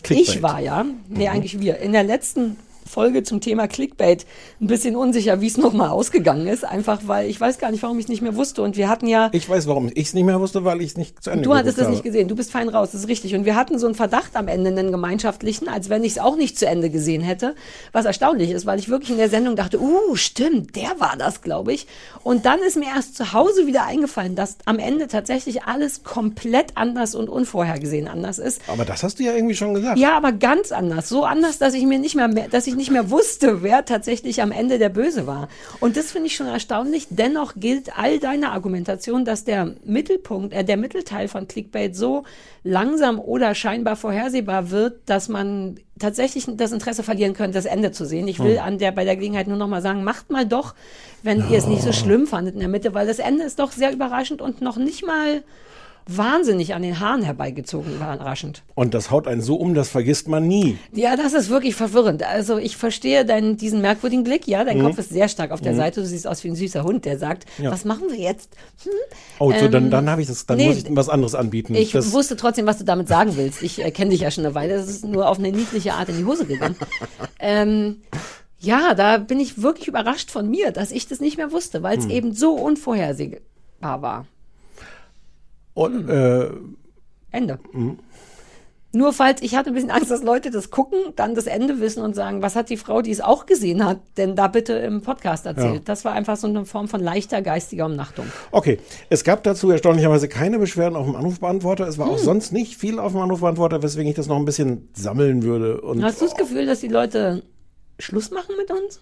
Clickbait. 0.05 0.37
ich 0.37 0.43
war 0.43 0.61
ja, 0.61 0.87
nee, 1.09 1.29
eigentlich 1.29 1.61
wir, 1.61 1.79
in 1.79 1.93
der 1.93 2.05
letzten 2.05 2.57
Folge 2.87 3.23
zum 3.23 3.41
Thema 3.41 3.69
Clickbait 3.69 4.27
ein 4.61 4.67
bisschen 4.67 4.97
unsicher, 4.97 5.41
wie 5.41 5.47
es 5.47 5.57
nochmal 5.57 5.91
ausgegangen 5.91 6.47
ist. 6.47 6.65
Einfach 6.65 7.01
weil 7.07 7.29
ich 7.29 7.41
weiß 7.41 7.59
gar 7.59 7.71
nicht, 7.71 7.83
warum 7.83 7.99
ich 7.99 8.05
es 8.05 8.09
nicht 8.09 8.23
mehr 8.23 8.37
wusste. 8.37 8.63
Und 8.63 8.77
wir 8.77 8.89
hatten 8.89 9.07
ja, 9.07 9.31
Ich 9.33 9.49
weiß, 9.49 9.67
warum 9.67 9.89
ich 9.95 10.07
es 10.09 10.15
nicht 10.15 10.25
mehr 10.25 10.41
wusste, 10.41 10.65
weil 10.65 10.81
ich 10.81 10.91
es 10.91 10.97
nicht 10.97 11.23
zu 11.23 11.31
Ende 11.31 11.43
Du 11.43 11.55
hattest 11.55 11.79
habe. 11.81 11.91
nicht 11.91 12.03
gesehen, 12.03 12.29
du 12.29 12.37
bist 12.37 12.53
fein 12.53 12.69
raus, 12.69 12.91
das 12.93 13.03
ist 13.03 13.09
richtig. 13.09 13.35
Und 13.35 13.45
wir 13.45 13.57
hatten 13.57 13.79
so 13.79 13.87
einen 13.87 13.95
Verdacht 13.95 14.37
am 14.37 14.49
Ende, 14.49 14.71
einen 14.71 14.91
gemeinschaftlichen, 14.93 15.69
als 15.69 15.89
wenn 15.89 16.05
ich 16.05 16.13
es 16.13 16.19
auch 16.19 16.37
nicht 16.37 16.59
zu 16.59 16.67
Ende 16.67 16.91
gesehen 16.91 17.23
hätte. 17.23 17.55
Was 17.93 18.05
erstaunlich 18.05 18.51
ist, 18.51 18.67
weil 18.67 18.79
ich 18.79 18.89
wirklich 18.89 19.11
in 19.11 19.19
der 19.19 19.29
Sendung 19.29 19.57
dachte, 19.57 19.81
uh, 19.81 20.15
stimmt, 20.15 20.77
der 20.77 20.99
war 20.99 21.17
das, 21.19 21.43
glaube 21.43 21.73
ich. 21.73 21.87
Und 22.23 22.47
dann 22.47 22.61
ist 22.61 22.77
mir 22.77 22.89
erst 22.95 23.17
zu 23.17 23.33
Hause 23.33 23.67
wieder 23.67 23.85
eingefallen, 23.85 24.35
dass 24.35 24.57
am 24.65 24.79
Ende 24.79 25.09
tatsächlich 25.09 25.65
alles 25.65 26.05
komplett 26.05 26.77
anders 26.77 27.15
und 27.15 27.29
unvorhergesehen 27.29 28.09
anders 28.09 28.39
ist. 28.39 28.61
Aber 28.69 28.85
das 28.85 29.03
hast 29.03 29.19
du 29.19 29.25
ja 29.25 29.33
irgendwie 29.33 29.55
schon 29.55 29.75
gesagt. 29.75 29.99
Ja, 29.99 30.17
aber 30.17 30.33
ganz 30.33 30.73
anders. 30.73 31.09
So 31.09 31.25
anders, 31.25 31.59
dass 31.59 31.75
ich 31.75 31.85
mir 31.85 31.99
nicht 31.99 32.15
mehr 32.15 32.29
dass 32.29 32.67
ich 32.67 32.76
nicht 32.77 32.91
mehr 32.91 33.11
wusste, 33.11 33.63
wer 33.63 33.85
tatsächlich 33.85 34.43
am 34.43 34.53
Ende 34.53 34.79
der 34.79 34.89
Böse 34.89 35.27
war. 35.27 35.49
Und 35.81 35.97
das 35.97 36.13
finde 36.13 36.29
ich 36.29 36.37
schon 36.37 36.47
erstaunlich. 36.47 37.07
Dennoch 37.11 37.55
gilt 37.57 37.99
all 37.99 38.19
deine 38.19 38.53
Argumentation, 38.53 39.25
dass 39.25 39.45
der 39.45 39.75
Mittelpunkt, 39.85 40.53
äh, 40.55 40.65
der 40.65 40.77
Mittelteil 40.77 41.29
von 41.29 41.49
Clickbait 41.49 41.97
so 41.97 42.25
langsam 42.63 43.19
oder 43.19 43.55
scheinbar 43.55 43.97
vorhersehbar 43.97 44.71
wird, 44.71 45.01
dass 45.07 45.29
man 45.29 45.81
tatsächlich 45.99 46.47
das 46.57 46.73
Interesse 46.73 47.03
verlieren 47.03 47.33
könnte, 47.33 47.55
das 47.55 47.65
Ende 47.65 47.93
zu 47.93 48.05
sehen. 48.05 48.29
Ich 48.29 48.39
will 48.39 48.59
an 48.59 48.79
der, 48.79 48.93
bei 48.93 49.05
der 49.05 49.17
Gelegenheit 49.17 49.49
nur 49.49 49.57
noch 49.57 49.69
mal 49.69 49.83
sagen, 49.83 50.05
macht 50.05 50.31
mal 50.31 50.45
doch, 50.45 50.75
wenn 51.23 51.49
ihr 51.51 51.59
es 51.59 51.67
nicht 51.67 51.83
so 51.83 51.93
schlimm 51.93 52.27
fandet 52.27 52.55
in 52.55 52.61
der 52.61 52.69
Mitte, 52.69 52.93
weil 52.93 53.07
das 53.07 53.19
Ende 53.19 53.45
ist 53.45 53.59
doch 53.59 53.73
sehr 53.73 53.93
überraschend 53.93 54.43
und 54.43 54.61
noch 54.61 54.77
nicht 54.77 55.07
mal 55.07 55.43
wahnsinnig 56.09 56.73
an 56.75 56.83
den 56.83 57.01
Haaren 57.01 57.23
herbeigezogen, 57.23 57.95
überraschend. 57.97 58.63
Und 58.77 58.95
das 58.95 59.11
haut 59.11 59.27
einen 59.27 59.41
so 59.41 59.57
um, 59.57 59.75
das 59.75 59.89
vergisst 59.89 60.29
man 60.29 60.47
nie. 60.47 60.79
Ja, 60.93 61.17
das 61.17 61.33
ist 61.33 61.51
wirklich 61.51 61.75
verwirrend. 61.75 62.23
Also 62.23 62.59
ich 62.59 62.77
verstehe 62.77 63.25
deinen, 63.25 63.57
diesen 63.57 63.81
merkwürdigen 63.81 64.23
Blick. 64.23 64.47
Ja, 64.47 64.63
Mhm. 64.63 64.67
dein 64.67 64.83
Kopf 64.83 64.99
ist 64.99 65.11
sehr 65.11 65.29
stark 65.29 65.51
auf 65.51 65.61
der 65.61 65.75
Seite. 65.75 66.01
Du 66.01 66.07
siehst 66.07 66.27
aus 66.29 66.45
wie 66.45 66.49
ein 66.49 66.55
süßer 66.55 66.85
Hund, 66.85 67.05
der 67.05 67.19
sagt, 67.19 67.47
was 67.63 67.85
machen 67.85 68.05
wir 68.09 68.19
jetzt? 68.19 68.51
Hm? 68.85 68.93
Oh, 69.41 69.53
so, 69.53 69.67
dann, 69.69 69.91
dann 69.91 70.09
habe 70.09 70.21
ich 70.23 70.29
das, 70.29 70.47
dann 70.47 70.59
nee, 70.59 70.69
muss 70.69 70.77
ich 70.79 70.85
was 70.91 71.09
anderes 71.09 71.35
anbieten. 71.35 71.75
Ich 71.75 71.91
das, 71.93 72.13
wusste 72.13 72.37
trotzdem, 72.37 72.67
was 72.67 72.79
du 72.79 72.85
damit 72.85 73.09
sagen 73.09 73.37
willst. 73.37 73.63
Ich 73.63 73.85
äh, 73.85 73.91
kenne 73.91 74.11
dich 74.11 74.21
ja 74.21 74.31
schon 74.31 74.45
eine 74.47 74.55
Weile. 74.55 74.77
Das 74.77 74.89
ist 74.89 75.05
nur 75.05 75.29
auf 75.29 75.39
eine 75.39 75.51
niedliche 75.51 75.95
Art 75.95 76.09
in 76.09 76.19
die 76.19 76.25
Hose 76.25 76.47
gegangen. 76.47 76.77
ähm, 77.41 78.03
ja, 78.59 78.95
da 78.95 79.19
bin 79.19 79.41
ich 79.41 79.61
wirklich 79.61 79.89
überrascht 79.89 80.31
von 80.31 80.49
mir, 80.49 80.71
dass 80.71 80.91
ich 80.93 81.09
das 81.09 81.21
nicht 81.21 81.37
mehr 81.37 81.53
wusste, 81.53 81.83
weil 81.83 81.99
es 81.99 82.05
Hm. 82.05 82.11
eben 82.11 82.33
so 82.33 82.53
unvorhersehbar 82.55 84.03
war. 84.03 84.27
Und, 85.77 86.09
äh, 86.09 86.51
Ende. 87.31 87.59
Mhm. 87.73 87.99
Nur 88.93 89.13
falls, 89.13 89.43
ich 89.43 89.55
hatte 89.55 89.71
ein 89.71 89.75
bisschen 89.75 89.91
Angst, 89.91 90.11
dass 90.11 90.23
Leute 90.23 90.51
das 90.51 90.71
gucken, 90.71 90.99
dann 91.17 91.35
das 91.35 91.47
Ende 91.47 91.81
wissen 91.81 92.03
und 92.03 92.15
sagen, 92.17 92.41
was 92.41 92.57
hat 92.57 92.71
die 92.71 92.79
Frau, 92.79 93.03
die 93.03 93.11
es 93.11 93.21
auch 93.21 93.45
gesehen 93.45 93.85
hat, 93.85 94.01
denn 94.17 94.37
da 94.37 94.49
bitte 94.49 94.73
im 94.73 95.03
Podcast 95.03 95.45
erzählt. 95.45 95.75
Ja. 95.75 95.81
Das 95.85 96.07
war 96.07 96.13
einfach 96.13 96.39
so 96.39 96.47
eine 96.47 96.65
Form 96.65 96.89
von 96.89 97.01
leichter 97.03 97.43
geistiger 97.43 97.85
Umnachtung. 97.85 98.25
okay, 98.53 98.79
es 99.11 99.23
gab 99.23 99.43
dazu 99.43 99.71
erstaunlicherweise 99.71 100.29
keine 100.29 100.59
Beschwerden 100.59 100.97
auf 100.97 101.05
dem 101.05 101.15
Anrufbeantworter. 101.15 101.87
Es 101.87 101.99
war 101.99 102.07
Hm. 102.07 102.15
auch 102.15 102.19
sonst 102.19 102.53
nicht 102.53 102.77
viel 102.79 102.99
auf 102.99 103.13
dem 103.13 103.21
Anrufbeantworter, 103.21 103.83
weswegen 103.83 104.09
ich 104.09 104.17
das 104.17 104.29
noch 104.29 104.37
ein 104.37 104.47
bisschen 104.47 104.89
sammeln 104.95 105.43
würde. 105.43 105.79
Und 105.83 106.03
Hast 106.03 106.23
du 106.23 106.25
das 106.25 106.35
Gefühl, 106.37 106.65
dass 106.65 106.81
die 106.81 106.89
Leute 106.89 107.43
Schluss 107.99 108.31
machen 108.31 108.55
mit 108.57 108.71
uns? 108.71 109.01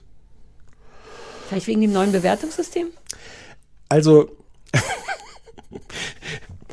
Vielleicht 1.49 1.69
wegen 1.69 1.83
dem 1.83 1.93
neuen 1.93 2.11
Bewertungssystem? 2.11 2.89
Also, 3.91 4.29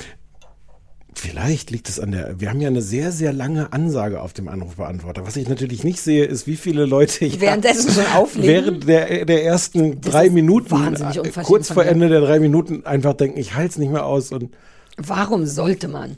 vielleicht 1.22 1.70
liegt 1.70 1.88
es 1.88 2.00
an 2.00 2.12
der, 2.12 2.40
wir 2.40 2.50
haben 2.50 2.60
ja 2.60 2.68
eine 2.68 2.82
sehr, 2.82 3.12
sehr 3.12 3.32
lange 3.32 3.72
Ansage 3.72 4.22
auf 4.22 4.34
dem 4.34 4.48
Anrufbeantworter. 4.48 5.26
Was 5.26 5.36
ich 5.36 5.48
natürlich 5.48 5.84
nicht 5.84 6.02
sehe, 6.02 6.26
ist, 6.26 6.48
wie 6.48 6.58
viele 6.58 6.86
Leute 6.86 7.26
ich 7.26 7.40
Währenddessen 7.40 7.92
schon 7.92 8.06
auflegen? 8.14 8.50
während 8.50 8.88
der, 8.88 9.26
der 9.26 9.46
ersten 9.46 10.02
drei 10.02 10.28
ist 10.28 10.34
Minuten, 10.34 10.96
äh, 10.96 11.30
kurz 11.44 11.72
vor. 11.72 11.86
Ende 11.86 12.10
der 12.10 12.22
drei 12.22 12.40
Minuten 12.40 12.86
einfach 12.86 13.14
denken, 13.14 13.40
ich 13.40 13.54
halte 13.54 13.72
es 13.72 13.78
nicht 13.78 13.92
mehr 13.92 14.06
aus 14.06 14.32
und 14.32 14.52
Warum 14.98 15.46
sollte 15.46 15.88
man? 15.88 16.18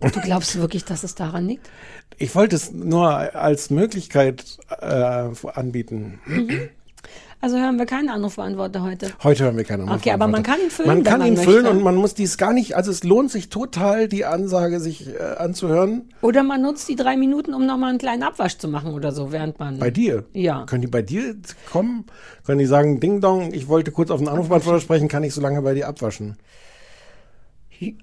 Du 0.00 0.20
glaubst 0.20 0.56
wirklich, 0.56 0.84
dass 0.84 1.02
es 1.02 1.16
daran 1.16 1.46
liegt? 1.46 1.68
ich 2.18 2.34
wollte 2.34 2.56
es 2.56 2.72
nur 2.72 3.08
als 3.34 3.70
Möglichkeit 3.70 4.58
äh, 4.80 5.28
anbieten. 5.54 6.20
Also 7.40 7.56
hören 7.56 7.78
wir 7.78 7.86
keinen 7.86 8.08
Anrufbeantworter 8.08 8.82
heute. 8.82 9.10
Heute 9.22 9.44
haben 9.44 9.56
wir 9.56 9.62
keine 9.64 9.84
Okay, 9.92 10.10
aber 10.10 10.26
man 10.26 10.42
kann 10.42 10.58
ihn 10.60 10.70
füllen, 10.70 10.88
Man 10.88 11.04
kann 11.04 11.20
man 11.20 11.28
ihn 11.28 11.36
füllen 11.36 11.62
möchte. 11.62 11.76
und 11.78 11.84
man 11.84 11.94
muss 11.94 12.14
dies 12.14 12.36
gar 12.36 12.52
nicht, 12.52 12.74
also 12.74 12.90
es 12.90 13.04
lohnt 13.04 13.30
sich 13.30 13.48
total, 13.48 14.08
die 14.08 14.24
Ansage 14.24 14.80
sich 14.80 15.08
äh, 15.08 15.18
anzuhören. 15.38 16.08
Oder 16.20 16.42
man 16.42 16.62
nutzt 16.62 16.88
die 16.88 16.96
drei 16.96 17.16
Minuten, 17.16 17.54
um 17.54 17.64
nochmal 17.64 17.90
einen 17.90 17.98
kleinen 17.98 18.24
Abwasch 18.24 18.58
zu 18.58 18.66
machen 18.66 18.92
oder 18.92 19.12
so, 19.12 19.30
während 19.30 19.60
man. 19.60 19.78
Bei 19.78 19.92
dir? 19.92 20.24
Ja. 20.32 20.64
Können 20.66 20.82
die 20.82 20.88
bei 20.88 21.02
dir 21.02 21.36
kommen? 21.70 22.06
Können 22.44 22.58
die 22.58 22.66
sagen, 22.66 22.98
Ding 22.98 23.20
Dong, 23.20 23.52
ich 23.54 23.68
wollte 23.68 23.92
kurz 23.92 24.10
auf 24.10 24.18
den 24.18 24.28
Anrufbeantworter 24.28 24.80
sprechen, 24.80 25.06
kann 25.06 25.22
ich 25.22 25.32
so 25.32 25.40
lange 25.40 25.62
bei 25.62 25.74
dir 25.74 25.86
abwaschen? 25.86 26.36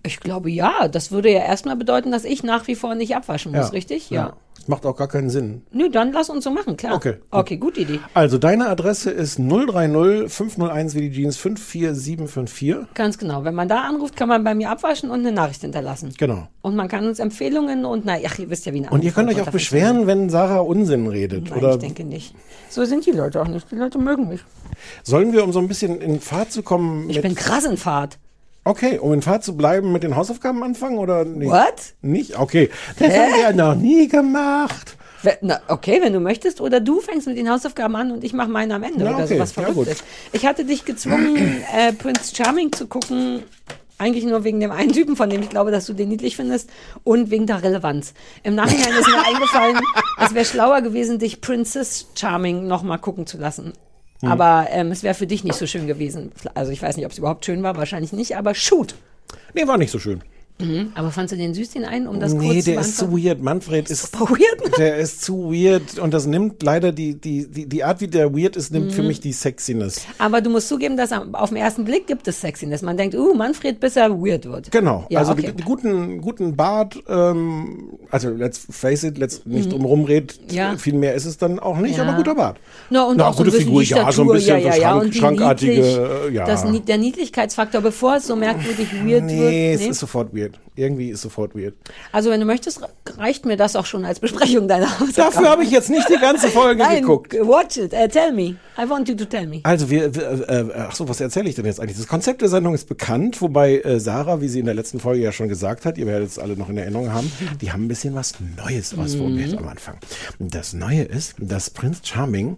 Ich 0.04 0.20
glaube 0.20 0.50
ja. 0.50 0.88
Das 0.88 1.12
würde 1.12 1.32
ja 1.32 1.40
erstmal 1.40 1.76
bedeuten, 1.76 2.12
dass 2.12 2.24
ich 2.24 2.44
nach 2.44 2.68
wie 2.68 2.76
vor 2.76 2.96
nicht 2.96 3.16
abwaschen 3.16 3.52
muss, 3.52 3.74
richtig? 3.74 4.10
Ja. 4.10 4.34
Das 4.58 4.70
macht 4.70 4.86
auch 4.86 4.96
gar 4.96 5.08
keinen 5.08 5.30
Sinn. 5.30 5.62
Nö, 5.72 5.90
dann 5.90 6.12
lass 6.14 6.30
uns 6.30 6.44
so 6.44 6.50
machen, 6.50 6.78
klar. 6.78 6.96
Okay. 6.96 7.18
Okay, 7.30 7.58
gute 7.58 7.82
Idee. 7.82 8.00
Also 8.14 8.38
deine 8.38 8.68
Adresse 8.68 9.12
ist 9.12 9.38
030 9.38 10.32
501 10.32 10.96
wie 10.96 11.10
die 11.10 11.12
Jeans 11.12 11.38
54754. 11.38 12.94
Ganz 12.94 13.18
genau. 13.18 13.44
Wenn 13.44 13.54
man 13.54 13.68
da 13.68 13.82
anruft, 13.82 14.16
kann 14.16 14.30
man 14.30 14.44
bei 14.44 14.56
mir 14.56 14.72
abwaschen 14.72 15.10
und 15.10 15.20
eine 15.20 15.32
Nachricht 15.32 15.62
hinterlassen. 15.62 16.14
Genau. 16.18 16.48
Und 16.62 16.76
man 16.76 16.88
kann 16.88 17.06
uns 17.06 17.20
Empfehlungen 17.20 17.86
und, 17.86 18.06
na, 18.06 18.16
ach, 18.26 18.40
ihr 18.40 18.50
wisst 18.50 18.66
ja, 18.66 18.74
wie 18.74 18.80
eine 18.80 18.90
Und 18.90 19.04
ihr 19.04 19.12
könnt 19.12 19.30
euch 19.30 19.42
auch 19.42 19.52
beschweren, 19.52 20.08
wenn 20.08 20.30
Sarah 20.30 20.60
Unsinn 20.60 21.08
redet. 21.08 21.50
Nein, 21.50 21.60
oder 21.60 21.74
ich 21.74 21.80
denke 21.80 22.04
nicht. 22.04 22.34
So 22.70 22.86
sind 22.86 23.06
die 23.06 23.12
Leute 23.12 23.42
auch 23.42 23.48
nicht. 23.48 23.70
Die 23.72 23.76
Leute 23.76 24.00
mögen 24.00 24.30
mich. 24.30 24.42
sollen 25.04 25.34
wir, 25.34 25.44
um 25.44 25.52
so 25.52 25.60
ein 25.60 25.68
bisschen 25.68 26.02
in 26.02 26.22
Fahrt 26.22 26.52
zu 26.52 26.64
kommen, 26.64 27.10
Ich 27.10 27.22
bin 27.22 27.36
krass 27.36 27.66
in 27.66 27.78
Fahrt. 27.78 28.18
Okay, 28.65 28.99
um 28.99 29.13
in 29.13 29.21
Fahrt 29.21 29.43
zu 29.43 29.56
bleiben, 29.56 29.91
mit 29.93 30.04
den 30.04 30.15
Hausaufgaben 30.15 30.63
anfangen 30.63 30.97
oder 30.97 31.23
nicht? 31.23 31.49
What? 31.49 31.93
Nicht? 32.01 32.38
Okay. 32.38 32.69
Das 32.99 33.08
haben 33.08 33.34
wir 33.34 33.41
ja 33.41 33.54
noch 33.54 33.75
nie 33.75 34.08
gemacht. 34.08 34.97
Na, 35.41 35.60
okay, 35.69 36.01
wenn 36.01 36.13
du 36.13 36.19
möchtest. 36.19 36.62
Oder 36.62 36.80
du 36.80 36.99
fängst 36.99 37.28
mit 37.28 37.38
den 37.38 37.49
Hausaufgaben 37.49 37.95
an 37.95 38.12
und 38.12 38.23
ich 38.23 38.34
mache 38.34 38.49
meine 38.49 38.75
am 38.75 38.84
Ende. 38.84 39.06
Ja, 39.06 39.15
oder 39.15 39.23
okay. 39.23 39.36
sowas 39.36 39.56
Ja, 39.56 39.63
gut. 39.63 39.86
Verrücktes. 39.86 40.04
ich 40.34 40.45
hatte 40.45 40.65
dich 40.65 40.86
gezwungen, 40.86 41.63
äh, 41.75 41.93
Prince 41.93 42.36
Charming 42.36 42.71
zu 42.71 42.88
gucken. 42.88 43.43
Eigentlich 43.97 44.25
nur 44.25 44.43
wegen 44.43 44.60
dem 44.60 44.71
einen 44.71 44.91
Typen, 44.91 45.15
von 45.15 45.30
dem 45.30 45.41
ich 45.41 45.49
glaube, 45.49 45.71
dass 45.71 45.86
du 45.86 45.93
den 45.93 46.10
niedlich 46.10 46.36
findest 46.36 46.69
und 47.06 47.32
wegen 47.32 47.47
der 47.47 47.63
Relevanz. 47.63 48.13
Im 48.43 48.54
Nachhinein 48.54 48.91
ist 48.91 49.08
mir 49.08 49.25
eingefallen, 49.25 49.80
es 50.21 50.34
wäre 50.34 50.43
schlauer 50.43 50.82
gewesen, 50.82 51.17
dich 51.17 51.39
Princess 51.39 52.08
Charming 52.13 52.67
nochmal 52.67 52.99
gucken 52.99 53.25
zu 53.25 53.38
lassen. 53.38 53.71
Hm. 54.26 54.32
Aber 54.32 54.68
ähm, 54.72 54.92
es 54.92 55.04
wäre 55.04 55.14
für 55.14 55.28
dich 55.28 55.44
nicht 55.44 55.56
so 55.56 55.68
schön 55.68 55.88
gewesen. 55.88 56.32
Also 56.54 56.72
ich 56.72 56.82
weiß 56.82 56.98
nicht, 56.98 57.06
ob 57.06 57.12
es 57.12 57.18
überhaupt 57.18 57.46
schön 57.46 57.64
war, 57.64 57.78
wahrscheinlich 57.78 58.12
nicht, 58.12 58.36
aber 58.36 58.56
shoot. 58.56 58.96
Nee, 59.54 59.68
war 59.68 59.78
nicht 59.78 59.92
so 59.92 60.00
schön. 60.00 60.22
Aber 60.96 61.12
fandst 61.12 61.34
du 61.34 61.38
den 61.38 61.54
süß, 61.54 61.72
den 61.72 61.84
einen, 61.84 62.08
um 62.08 62.22
das 62.22 62.34
nee, 62.34 62.54
kurz 62.54 62.63
der 62.65 62.76
zu 62.76 62.80
ist 62.82 62.98
zu 62.98 63.12
weird. 63.12 63.41
Manfred 63.41 63.89
ist, 63.89 64.13
Super 64.13 64.30
weird. 64.36 64.78
der 64.78 64.96
ist 64.98 65.22
zu 65.22 65.52
weird 65.52 66.00
und 66.00 66.13
das 66.13 66.28
nimmt 66.28 66.63
leider 66.63 66.94
die, 66.94 67.15
die, 67.15 67.46
die, 67.46 67.65
die 67.65 67.84
Art, 67.84 68.00
wie 68.00 68.08
der 68.08 68.34
weird 68.34 68.56
ist, 68.56 68.72
nimmt 68.72 68.94
für 68.94 69.02
Mhm. 69.02 69.08
mich 69.10 69.20
die 69.20 69.34
Sexiness. 69.34 70.06
Aber 70.18 70.39
du 70.39 70.50
musst 70.50 70.70
zugeben, 70.70 70.96
dass 70.96 71.12
auf 71.12 71.50
den 71.50 71.58
ersten 71.58 71.84
Blick 71.84 72.08
gibt 72.08 72.26
es 72.30 72.39
Sexiness. 72.39 72.82
Man 72.84 72.96
denkt, 72.96 73.15
uh, 73.15 73.34
Manfred, 73.34 73.82
bis 73.82 73.98
er 73.98 74.10
weird 74.12 74.46
wird. 74.46 74.72
Genau, 74.72 75.06
Ja, 75.10 75.20
also 75.20 75.34
okay. 75.34 75.52
guten, 75.65 76.22
guten 76.22 76.56
Bart, 76.56 77.04
ähm, 77.10 77.89
also 78.10 78.30
let's 78.30 78.65
face 78.70 79.04
it, 79.04 79.18
let's 79.18 79.41
nicht 79.46 79.74
drum 79.74 79.84
rumredet, 79.84 80.39
Mhm. 80.50 80.56
Ja. 80.56 80.78
viel 80.78 80.94
mehr 80.94 81.15
ist 81.15 81.26
es 81.26 81.38
dann 81.38 81.60
auch 81.60 81.78
nicht, 81.80 81.98
Ja. 81.98 82.04
aber 82.04 82.15
guter 82.15 82.36
Bart. 82.36 82.60
Na, 82.89 83.04
und 83.04 83.18
Na, 83.18 83.28
auch 83.28 83.34
so 83.34 83.39
gute 83.39 83.52
bisschen 83.52 83.65
Figur, 83.65 83.84
ja, 83.84 84.10
so 84.10 84.22
ein 84.22 84.30
bisschen 84.30 84.60
ja, 84.62 84.74
ja, 84.74 84.74
so 84.74 84.80
schrank- 84.82 85.02
Und 85.04 85.15
schrankartige, 85.15 85.72
niedlich, 85.82 85.98
äh, 85.98 86.34
ja. 86.34 86.46
Das, 86.46 86.63
der 86.88 86.98
Niedlichkeitsfaktor, 86.98 87.82
bevor 87.82 88.15
es 88.15 88.28
so 88.28 88.38
merkwürdig 88.38 88.88
weird 89.06 89.26
Nee, 89.26 89.72
wird. 89.74 89.82
es 89.82 89.88
ist 89.88 90.00
sofort 90.00 90.34
weird. 90.34 90.45
Irgendwie 90.76 91.10
ist 91.10 91.22
sofort 91.22 91.56
weird. 91.56 91.74
Also 92.12 92.30
wenn 92.30 92.40
du 92.40 92.46
möchtest, 92.46 92.82
reicht 93.18 93.46
mir 93.46 93.56
das 93.58 93.76
auch 93.76 93.86
schon 93.86 94.04
als 94.06 94.20
Besprechung 94.20 94.68
deiner 94.68 94.88
Hausaufgaben. 95.00 95.16
Dafür 95.16 95.50
habe 95.50 95.64
ich 95.64 95.72
jetzt 95.72 95.90
nicht 95.90 96.10
die 96.10 96.20
ganze 96.20 96.50
Folge 96.50 96.84
Nein, 96.84 97.02
geguckt. 97.02 97.34
watch 97.34 97.78
it. 97.78 97.94
Uh, 97.94 98.08
tell 98.08 98.32
me. 98.32 98.56
I 98.78 98.90
want 98.90 99.08
you 99.08 99.16
to 99.16 99.26
tell 99.26 99.48
me. 99.48 99.62
Also 99.64 99.90
wir, 99.90 100.14
wir 100.14 100.50
äh, 100.50 100.66
ach 100.76 100.96
so, 100.96 101.08
was 101.08 101.22
erzähle 101.22 101.48
ich 101.50 101.56
denn 101.56 101.66
jetzt 101.66 101.80
eigentlich? 101.80 101.98
Das 101.98 102.08
Konzept 102.08 102.42
der 102.42 102.50
Sendung 102.50 102.74
ist 102.74 102.90
bekannt, 102.90 103.42
wobei 103.42 103.80
äh, 103.80 104.00
Sarah, 104.00 104.42
wie 104.42 104.50
sie 104.50 104.60
in 104.60 104.66
der 104.66 104.76
letzten 104.76 105.00
Folge 105.00 105.24
ja 105.24 105.32
schon 105.32 105.48
gesagt 105.48 105.86
hat, 105.86 105.98
ihr 105.98 106.08
werdet 106.08 106.30
es 106.30 106.40
alle 106.40 106.58
noch 106.58 106.70
in 106.70 106.78
Erinnerung 106.78 107.14
haben, 107.14 107.32
die 107.62 107.72
haben 107.72 107.86
ein 107.86 107.88
bisschen 107.88 108.16
was 108.16 108.34
Neues 108.58 108.98
ausprobiert 108.98 109.58
am 109.58 109.68
Anfang. 109.68 109.98
Das 110.40 110.74
Neue 110.74 111.04
ist, 111.04 111.36
dass 111.40 111.70
Prince 111.70 112.02
Charming 112.04 112.58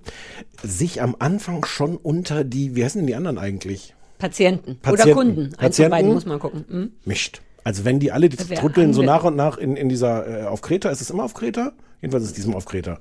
sich 0.63 1.02
am 1.02 1.15
Anfang 1.19 1.65
schon 1.65 1.97
unter 1.97 2.43
die, 2.43 2.76
wie 2.76 2.84
heißen 2.84 3.00
denn 3.00 3.08
die 3.08 3.15
anderen 3.15 3.38
eigentlich? 3.38 3.93
Patienten. 4.17 4.80
Oder 4.84 4.97
Patienten. 4.97 5.13
Kunden. 5.13 5.41
Eins 5.41 5.52
von 5.52 5.60
Patienten. 5.60 5.91
beiden 5.91 6.13
muss 6.13 6.26
man 6.26 6.39
gucken. 6.39 6.65
Hm? 6.69 6.91
mischt. 7.06 7.41
Also 7.67 7.84
wenn 7.84 7.99
die 7.99 8.13
alle, 8.13 8.30
die 8.30 8.38
Wer 8.47 8.60
trutteln 8.60 8.93
so 8.93 9.01
nach 9.01 9.25
und 9.25 9.36
nach 9.36 9.58
in, 9.58 9.75
in 9.75 9.89
dieser, 9.89 10.43
äh, 10.43 10.45
auf 10.45 10.62
Kreta, 10.62 10.88
ist 10.89 11.01
es 11.01 11.10
immer 11.10 11.25
auf 11.25 11.34
Kreta? 11.34 11.73
Jedenfalls 12.01 12.23
ist 12.23 12.30
es 12.30 12.36
diesem 12.36 12.56
auf 12.56 12.63
Kreta. 12.63 12.99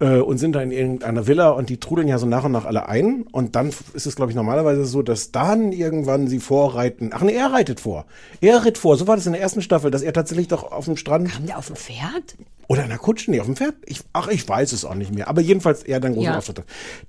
Äh, 0.00 0.20
und 0.20 0.38
sind 0.38 0.52
da 0.54 0.62
in 0.62 0.70
irgendeiner 0.70 1.26
Villa 1.26 1.50
und 1.50 1.68
die 1.68 1.78
trudeln 1.78 2.08
ja 2.08 2.16
so 2.16 2.24
nach 2.24 2.42
und 2.44 2.52
nach 2.52 2.64
alle 2.64 2.88
ein. 2.88 3.24
Und 3.30 3.54
dann 3.54 3.68
ist 3.92 4.06
es, 4.06 4.16
glaube 4.16 4.32
ich, 4.32 4.36
normalerweise 4.36 4.86
so, 4.86 5.02
dass 5.02 5.30
dann 5.30 5.72
irgendwann 5.72 6.26
sie 6.26 6.40
vorreiten. 6.40 7.10
Ach 7.12 7.20
nee, 7.20 7.34
er 7.34 7.52
reitet 7.52 7.80
vor. 7.80 8.06
Er 8.40 8.64
ritt 8.64 8.78
vor. 8.78 8.96
So 8.96 9.06
war 9.06 9.16
das 9.16 9.26
in 9.26 9.32
der 9.32 9.42
ersten 9.42 9.60
Staffel, 9.60 9.90
dass 9.90 10.00
er 10.00 10.14
tatsächlich 10.14 10.48
doch 10.48 10.72
auf 10.72 10.86
dem 10.86 10.96
Strand 10.96 11.28
Kam 11.30 11.44
der 11.44 11.58
auf 11.58 11.66
dem 11.66 11.76
Pferd? 11.76 12.34
oder 12.66 12.84
in 12.84 12.88
der 12.88 12.96
Kutsche, 12.96 13.30
nee, 13.30 13.40
auf 13.40 13.46
dem 13.46 13.56
Pferd. 13.56 13.74
Ich, 13.84 14.00
ach, 14.14 14.28
ich 14.28 14.48
weiß 14.48 14.72
es 14.72 14.86
auch 14.86 14.94
nicht 14.94 15.14
mehr. 15.14 15.28
Aber 15.28 15.42
jedenfalls 15.42 15.82
er 15.82 16.00
dann 16.00 16.14
großen 16.14 16.30
Ja. 16.32 16.38
Auftritt. 16.38 16.62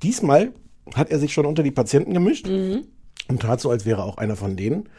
Diesmal 0.03 0.51
hat 0.95 1.11
er 1.11 1.19
sich 1.19 1.31
schon 1.31 1.45
unter 1.45 1.63
die 1.63 1.71
Patienten 1.71 2.13
gemischt 2.13 2.45
Mhm. 2.49 2.81
und 3.29 3.41
tat 3.41 3.61
so, 3.61 3.69
als 3.69 3.85
wäre 3.85 4.03
auch 4.03 4.17
einer 4.17 4.35
von 4.35 4.57
denen. 4.57 4.89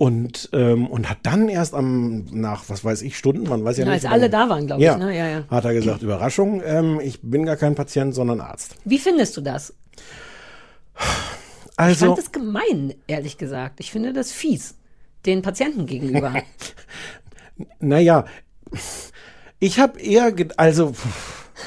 Und, 0.00 0.48
ähm, 0.54 0.86
und 0.86 1.10
hat 1.10 1.18
dann 1.24 1.50
erst 1.50 1.74
am, 1.74 2.24
nach, 2.30 2.64
was 2.68 2.82
weiß 2.82 3.02
ich, 3.02 3.18
Stunden, 3.18 3.46
man 3.46 3.62
weiß 3.62 3.76
ja 3.76 3.84
Ja, 3.84 3.92
nicht. 3.92 4.06
als 4.06 4.10
alle 4.10 4.30
da 4.30 4.48
waren, 4.48 4.66
glaub 4.66 4.78
ich, 4.78 4.86
ja, 4.86 4.96
ne? 4.96 5.14
Ja, 5.14 5.28
ja. 5.28 5.44
Hat 5.50 5.66
er 5.66 5.74
gesagt, 5.74 6.00
Überraschung, 6.02 6.62
ähm, 6.64 7.00
ich 7.02 7.20
bin 7.20 7.44
gar 7.44 7.56
kein 7.56 7.74
Patient, 7.74 8.14
sondern 8.14 8.40
Arzt. 8.40 8.76
Wie 8.86 8.98
findest 8.98 9.36
du 9.36 9.42
das? 9.42 9.74
Ich 10.98 11.04
Also, 11.76 12.06
fand 12.06 12.16
das 12.18 12.32
gemein, 12.32 12.94
ehrlich 13.08 13.36
gesagt. 13.36 13.78
Ich 13.80 13.92
finde 13.92 14.14
das 14.14 14.32
fies. 14.32 14.74
Den 15.26 15.42
Patienten 15.42 15.84
gegenüber. 15.84 16.32
naja, 17.78 18.24
ich 19.58 19.78
habe 19.80 20.00
eher, 20.00 20.32
also, 20.56 20.94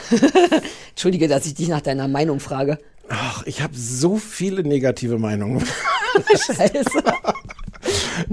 Entschuldige, 0.90 1.28
dass 1.28 1.46
ich 1.46 1.54
dich 1.54 1.68
nach 1.68 1.82
deiner 1.82 2.08
Meinung 2.08 2.40
frage. 2.40 2.80
ach, 3.10 3.44
ich 3.46 3.62
habe 3.62 3.76
so 3.78 4.18
viele 4.18 4.64
negative 4.64 5.20
Meinungen. 5.20 5.64
Scheiße. 6.48 7.04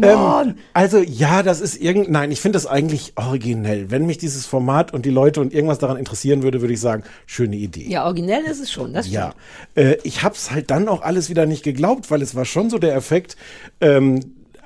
Ähm, 0.00 0.54
also 0.72 0.98
ja, 0.98 1.42
das 1.42 1.60
ist 1.60 1.80
irgend. 1.80 2.10
Nein, 2.10 2.30
ich 2.32 2.40
finde 2.40 2.56
das 2.56 2.66
eigentlich 2.66 3.12
originell. 3.16 3.90
Wenn 3.90 4.06
mich 4.06 4.18
dieses 4.18 4.46
Format 4.46 4.92
und 4.92 5.06
die 5.06 5.10
Leute 5.10 5.40
und 5.40 5.52
irgendwas 5.54 5.78
daran 5.78 5.96
interessieren 5.96 6.42
würde, 6.42 6.60
würde 6.60 6.74
ich 6.74 6.80
sagen, 6.80 7.02
schöne 7.26 7.56
Idee. 7.56 7.86
Ja, 7.88 8.04
originell 8.04 8.44
ist 8.44 8.60
es 8.60 8.70
schon. 8.70 8.92
Das 8.92 9.10
Ja, 9.10 9.34
stimmt. 9.74 9.88
äh, 9.88 9.98
ich 10.04 10.22
hab's 10.22 10.50
halt 10.50 10.70
dann 10.70 10.88
auch 10.88 11.02
alles 11.02 11.30
wieder 11.30 11.46
nicht 11.46 11.62
geglaubt, 11.62 12.10
weil 12.10 12.22
es 12.22 12.34
war 12.34 12.44
schon 12.44 12.70
so 12.70 12.78
der 12.78 12.94
Effekt, 12.94 13.36
ähm, 13.80 14.20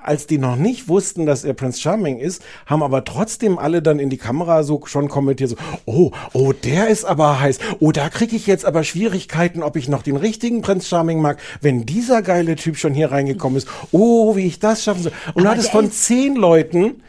als 0.04 0.26
die 0.26 0.38
noch 0.38 0.56
nicht 0.56 0.88
wussten, 0.88 1.26
dass 1.26 1.44
er 1.44 1.54
Prince 1.54 1.80
Charming 1.80 2.18
ist, 2.18 2.42
haben 2.66 2.82
aber 2.82 3.04
trotzdem 3.04 3.58
alle 3.58 3.82
dann 3.82 3.98
in 3.98 4.10
die 4.10 4.16
Kamera 4.16 4.62
so 4.62 4.82
schon 4.84 5.08
kommentiert, 5.08 5.50
so, 5.50 5.56
oh, 5.86 6.10
oh, 6.32 6.52
der 6.52 6.88
ist 6.88 7.04
aber 7.04 7.40
heiß, 7.40 7.58
oh, 7.80 7.92
da 7.92 8.08
kriege 8.08 8.36
ich 8.36 8.46
jetzt 8.46 8.64
aber 8.64 8.84
Schwierigkeiten, 8.84 9.62
ob 9.62 9.76
ich 9.76 9.88
noch 9.88 10.02
den 10.02 10.16
richtigen 10.16 10.62
Prince 10.62 10.88
Charming 10.88 11.20
mag, 11.20 11.38
wenn 11.60 11.86
dieser 11.86 12.22
geile 12.22 12.56
Typ 12.56 12.76
schon 12.76 12.94
hier 12.94 13.10
reingekommen 13.10 13.56
ist, 13.56 13.68
oh, 13.92 14.36
wie 14.36 14.46
ich 14.46 14.58
das 14.58 14.84
schaffen 14.84 15.02
soll. 15.04 15.12
Und 15.34 15.44
du 15.44 15.48
hattest 15.48 15.70
von 15.70 15.90
zehn 15.90 16.36
Leuten 16.36 17.02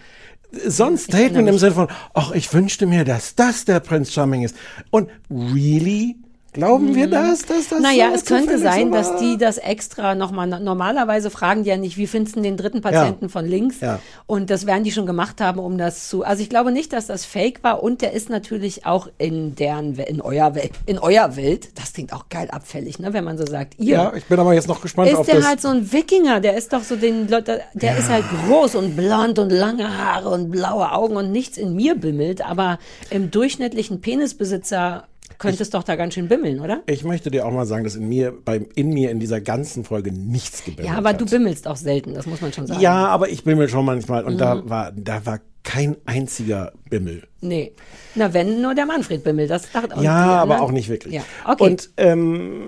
so 0.66 0.86
ein 0.86 0.98
Statement 0.98 1.50
im. 1.50 1.58
Sinne 1.58 1.74
von, 1.74 1.88
ach, 2.14 2.32
ich 2.32 2.54
wünschte 2.54 2.86
mir, 2.86 3.04
dass 3.04 3.36
das 3.36 3.66
der 3.66 3.80
Prince 3.80 4.12
Charming 4.12 4.44
ist. 4.44 4.56
Und 4.90 5.10
really? 5.30 6.16
Glauben 6.56 6.96
wir 6.96 7.10
das, 7.10 7.46
dass 7.46 7.68
das 7.68 7.80
Mhm. 7.80 7.84
Naja, 7.84 8.10
so 8.10 8.16
es 8.16 8.26
könnte 8.26 8.58
sein, 8.58 8.88
so 8.88 8.94
dass 8.94 9.16
die 9.18 9.38
das 9.38 9.58
extra 9.58 10.16
nochmal, 10.16 10.48
normalerweise 10.48 11.30
fragen 11.30 11.64
die 11.64 11.70
ja 11.70 11.78
nicht, 11.78 11.98
wie 11.98 12.08
findest 12.08 12.38
du 12.38 12.42
den 12.42 12.56
dritten 12.56 12.82
Patienten 12.82 13.28
von 13.30 13.46
links? 13.46 13.82
Ja. 13.82 14.00
Und 14.26 14.50
das 14.50 14.66
werden 14.66 14.84
die 14.86 14.92
schon 14.92 15.06
gemacht 15.06 15.42
haben, 15.42 15.60
um 15.60 15.78
das 15.78 16.08
zu, 16.08 16.24
also 16.24 16.42
ich 16.42 16.50
glaube 16.50 16.72
nicht, 16.72 16.94
dass 16.94 17.08
das 17.08 17.26
fake 17.26 17.64
war 17.64 17.84
und 17.84 18.02
der 18.02 18.14
ist 18.14 18.30
natürlich 18.30 18.86
auch 18.86 19.10
in 19.18 19.56
deren, 19.56 19.96
in 19.96 20.22
euer 20.22 20.56
Welt, 20.56 20.72
in 20.86 20.98
euer 20.98 21.36
Welt, 21.36 21.78
das 21.78 21.94
klingt 21.94 22.14
auch 22.14 22.30
geil 22.30 22.50
abfällig, 22.52 23.00
ne, 23.00 23.14
wenn 23.14 23.24
man 23.24 23.38
so 23.38 23.46
sagt, 23.46 23.78
ihr. 23.78 23.96
Ja, 23.96 24.14
ich 24.16 24.26
bin 24.26 24.40
aber 24.40 24.54
jetzt 24.54 24.68
noch 24.68 24.82
gespannt 24.82 25.14
auf 25.14 25.22
ist 25.22 25.28
der 25.28 25.36
das. 25.36 25.48
halt 25.48 25.62
so 25.62 25.68
ein 25.68 25.92
Wikinger, 25.92 26.40
der 26.40 26.56
ist 26.56 26.72
doch 26.72 26.84
so 26.84 26.96
den 26.96 27.28
der 27.28 27.98
ist 27.98 28.10
halt 28.10 28.26
groß 28.46 28.76
und 28.76 28.96
blond 28.96 29.40
und 29.40 29.52
lange 29.52 29.98
Haare 29.98 30.30
und 30.30 30.52
blaue 30.52 30.92
Augen 30.92 31.18
und 31.18 31.32
nichts 31.32 31.58
in 31.58 31.76
mir 31.76 31.96
bimmelt, 31.96 32.42
aber 32.46 32.80
im 33.10 33.32
durchschnittlichen 33.32 34.02
Penisbesitzer 34.02 35.08
könnte 35.38 35.62
es 35.64 35.70
doch 35.70 35.84
da 35.84 35.96
ganz 35.96 36.14
schön 36.14 36.28
bimmeln, 36.28 36.60
oder? 36.60 36.82
ich 36.88 37.04
möchte 37.04 37.32
dir 37.32 37.46
auch 37.46 37.52
mal 37.52 37.66
sagen, 37.66 37.84
dass 37.84 37.96
in 37.96 38.08
mir, 38.08 38.32
beim, 38.44 38.68
in 38.76 38.90
mir 38.90 39.12
in 39.12 39.20
dieser 39.20 39.42
ganzen 39.42 39.84
Folge 39.84 40.12
nichts 40.12 40.64
gebimmelt 40.64 40.88
Ja, 40.92 40.98
aber 40.98 41.10
hat. 41.10 41.22
du 41.22 41.26
bimmelst 41.26 41.68
auch 41.68 41.76
selten, 41.76 42.14
das 42.14 42.26
muss 42.26 42.42
man 42.42 42.54
schon 42.54 42.68
sagen. 42.68 42.80
Ja, 42.82 43.08
aber 43.08 43.30
ich 43.30 43.44
bimmel 43.44 43.70
schon 43.70 43.86
manchmal 43.86 44.24
und 44.24 44.36
Mhm. 44.36 44.38
da 44.40 44.70
war, 44.70 44.92
da 44.92 45.26
war 45.26 45.40
kein 45.64 45.96
einziger 46.06 46.74
Bimmel. 46.90 47.24
Nee. 47.42 47.74
Na, 48.14 48.34
wenn 48.34 48.62
nur 48.62 48.76
der 48.76 48.86
Manfred 48.86 49.24
bimmelt, 49.24 49.50
das 49.50 49.72
dachte 49.72 49.98
auch 49.98 50.02
Ja, 50.04 50.14
aber 50.42 50.42
anderen- 50.54 50.62
auch 50.62 50.72
nicht 50.72 50.90
wirklich. 50.90 51.14
Ja, 51.16 51.24
okay. 51.48 51.64
Und, 51.64 51.90
ähm, 51.98 52.68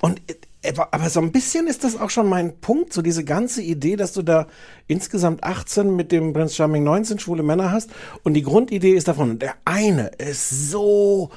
und 0.00 0.20
äh, 0.64 0.72
aber, 0.92 1.08
so 1.10 1.20
ein 1.20 1.32
bisschen 1.32 1.66
ist 1.66 1.82
das 1.84 1.98
auch 2.00 2.10
schon 2.10 2.28
mein 2.28 2.56
Punkt, 2.60 2.92
so 2.92 3.02
diese 3.02 3.24
ganze 3.24 3.62
Idee, 3.62 3.96
dass 3.96 4.12
du 4.12 4.22
da 4.22 4.46
insgesamt 4.86 5.42
18 5.42 5.94
mit 5.96 6.12
dem 6.12 6.32
Prince 6.32 6.54
Charming 6.54 6.84
19 6.84 7.18
schwule 7.18 7.42
Männer 7.42 7.72
hast. 7.72 7.90
Und 8.22 8.34
die 8.34 8.42
Grundidee 8.42 8.92
ist 8.94 9.08
davon, 9.08 9.38
der 9.40 9.54
eine 9.64 10.08
ist 10.18 10.70
so 10.70 11.30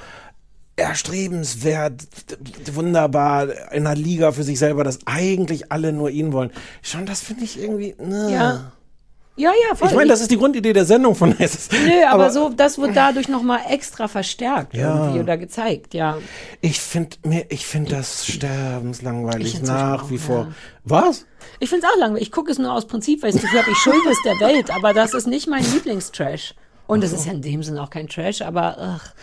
erstrebenswert, 0.76 2.06
wunderbar, 2.72 3.48
in 3.72 3.86
einer 3.86 3.94
Liga 3.96 4.32
für 4.32 4.42
sich 4.42 4.58
selber, 4.58 4.84
dass 4.84 4.98
eigentlich 5.06 5.72
alle 5.72 5.92
nur 5.92 6.10
ihn 6.10 6.32
wollen. 6.32 6.50
Schon, 6.82 7.06
das 7.06 7.22
finde 7.22 7.44
ich 7.44 7.58
irgendwie. 7.58 7.94
Ne. 7.98 8.32
ja. 8.32 8.72
Ja, 9.38 9.50
ja, 9.68 9.74
voll. 9.74 9.88
Ich 9.88 9.94
meine, 9.94 10.08
das 10.08 10.22
ist 10.22 10.30
die 10.30 10.38
Grundidee 10.38 10.72
der 10.72 10.86
Sendung 10.86 11.14
von 11.14 11.34
Es 11.38 11.54
ist- 11.54 11.72
Nö, 11.72 12.04
aber, 12.08 12.30
so, 12.30 12.48
das 12.48 12.78
wird 12.78 12.96
dadurch 12.96 13.28
nochmal 13.28 13.60
extra 13.68 14.08
verstärkt 14.08 14.72
Ja. 14.74 14.96
irgendwie 14.96 15.20
oder 15.20 15.36
gezeigt, 15.36 15.92
ja. 15.92 16.16
Ich 16.62 16.80
finde 16.80 17.18
mir, 17.22 17.44
ich 17.50 17.66
finde 17.66 17.90
das 17.96 18.26
sterbenslangweilig 18.26 19.60
nach 19.62 20.04
auch, 20.04 20.10
wie 20.10 20.14
ja. 20.14 20.20
vor. 20.22 20.54
Was? 20.84 21.26
Ich 21.60 21.68
finde 21.68 21.86
es 21.86 21.92
auch 21.92 21.98
langweilig. 22.00 22.28
Ich 22.28 22.32
gucke 22.32 22.50
es 22.50 22.58
nur 22.58 22.72
aus 22.72 22.86
Prinzip, 22.86 23.22
weil 23.22 23.28
ich 23.28 23.34
das 23.34 23.42
Gefühl 23.42 23.60
habe, 23.60 23.70
ich 23.70 23.76
schulde 23.76 24.08
es 24.10 24.22
der 24.24 24.40
Welt, 24.40 24.70
aber 24.70 24.94
das 24.94 25.12
ist 25.12 25.26
nicht 25.26 25.48
mein 25.48 25.64
Lieblingstrash. 25.70 26.54
Und 26.86 27.02
es 27.02 27.12
ist 27.12 27.26
ja 27.26 27.32
in 27.32 27.42
dem 27.42 27.62
Sinne 27.62 27.82
auch 27.82 27.90
kein 27.90 28.06
Trash, 28.08 28.42
aber 28.42 28.76
ach, 28.78 29.14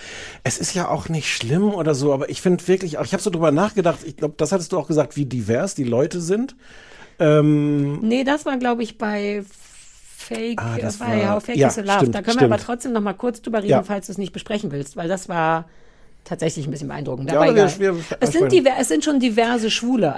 Es 0.43 0.58
ist 0.58 0.73
ja 0.73 0.89
auch 0.89 1.08
nicht 1.10 1.30
schlimm 1.34 1.73
oder 1.73 1.95
so, 1.95 2.13
aber 2.13 2.30
ich 2.30 2.41
finde 2.41 2.67
wirklich, 2.67 2.97
auch 2.97 3.06
ich 3.06 3.13
habe 3.13 3.23
so 3.23 3.30
drüber 3.30 3.52
nachgedacht, 3.52 3.99
ich 4.06 4.17
glaube, 4.17 4.34
das 4.38 4.52
hattest 4.52 4.71
du 4.73 4.78
auch 4.78 4.88
gesagt, 4.88 5.15
wie 5.15 5.26
divers 5.26 5.73
die 5.76 5.84
Leute 5.86 6.19
sind. 6.19 6.56
Ähm, 7.19 7.99
nee, 8.02 8.23
das 8.23 8.45
war, 8.45 8.58
glaube 8.58 8.84
ich, 8.84 8.97
bei 8.97 9.43
Fake, 10.17 10.60
Ah, 10.62 10.78
das 10.80 10.97
bei 10.97 11.23
war- 11.23 11.36
How 11.36 11.43
Fake 11.43 11.58
ja, 11.58 11.67
is 11.67 11.78
a 11.78 11.82
Love. 11.82 11.97
stimmt, 11.97 12.15
da 12.15 12.21
können 12.21 12.36
wir 12.36 12.41
stimmt. 12.41 12.54
aber 12.54 12.62
trotzdem 12.62 12.91
noch 12.93 13.02
mal 13.02 13.13
kurz 13.13 13.41
drüber 13.41 13.60
reden, 13.60 13.69
Ja. 13.71 13.84
falls 13.84 14.08
du 14.08 14.12
es 14.13 14.17
nicht 14.17 14.34
besprechen 14.34 14.71
willst, 14.71 14.95
weil 14.97 15.08
das 15.08 15.30
war 15.30 15.65
tatsächlich 16.24 16.66
ein 16.68 16.72
bisschen 16.72 16.88
beeindruckend. 16.88 17.32
Ja, 17.32 17.42
Aber 17.42 17.56
wir- 17.56 17.80
wir- 17.80 17.96
es, 18.20 18.32
sind 18.32 18.52
diver, 18.52 18.72
es 18.80 18.88
sind 18.88 19.04
schon 19.04 19.20
diverse 19.20 19.70
Schwule, 19.70 20.16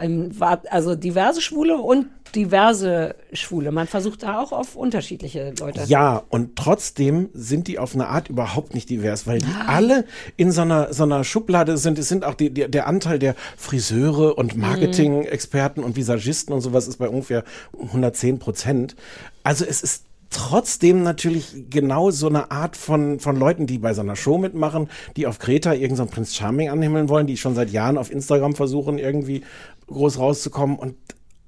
also 0.70 0.96
diverse 0.96 1.42
Schwule 1.42 1.78
und 1.78 2.08
diverse 2.36 3.16
Schwule. 3.34 3.72
Man 3.72 3.88
versucht 3.88 4.24
da 4.24 4.40
auch 4.42 4.52
auf 4.52 4.76
unterschiedliche 4.76 5.54
Leute. 5.60 5.84
ja, 5.88 6.22
und 6.30 6.56
trotzdem 6.58 7.30
sind 7.34 7.68
die 7.68 7.80
auf 7.80 7.96
eine 7.96 8.08
Art 8.08 8.28
überhaupt 8.30 8.74
nicht 8.74 8.90
divers, 8.90 9.26
weil 9.26 9.40
die 9.40 9.48
alle 9.68 10.04
in 10.36 10.52
so 10.52 10.62
einer, 10.62 10.94
so 10.94 11.04
einer 11.04 11.24
Schublade 11.24 11.78
sind. 11.78 11.98
Es 11.98 12.10
sind 12.10 12.26
auch 12.26 12.34
die, 12.34 12.50
die, 12.50 12.70
der 12.70 12.88
Anteil 12.88 13.20
der 13.20 13.36
Friseure 13.58 14.38
und 14.38 14.58
Marketing-Experten 14.58 15.82
und 15.84 15.96
Visagisten 15.96 16.54
und 16.54 16.62
sowas 16.62 16.88
ist 16.88 16.98
bei 16.98 17.08
ungefähr 17.10 17.44
110 17.80 18.40
Prozent. 18.40 18.96
Also 19.44 19.64
es 19.66 19.82
ist 19.82 20.04
trotzdem 20.30 21.04
natürlich 21.04 21.70
genau 21.70 22.12
so 22.12 22.28
eine 22.28 22.52
Art 22.52 22.78
von, 22.78 23.20
von 23.20 23.38
Leuten, 23.38 23.68
die 23.68 23.78
bei 23.78 23.94
so 23.94 24.02
einer 24.02 24.16
Show 24.16 24.38
mitmachen, 24.38 24.90
die 25.16 25.28
auf 25.28 25.40
Kreta 25.40 25.74
irgendeinen 25.74 26.08
so 26.08 26.14
Prinz 26.14 26.36
Charming 26.36 26.70
anhimmeln 26.70 27.10
wollen, 27.10 27.28
die 27.28 27.38
schon 27.38 27.56
seit 27.56 27.72
Jahren 27.72 27.98
auf 27.98 28.12
Instagram 28.12 28.56
versuchen, 28.56 28.98
irgendwie 28.98 29.44
groß 29.88 30.20
rauszukommen 30.20 30.78
und 30.78 30.96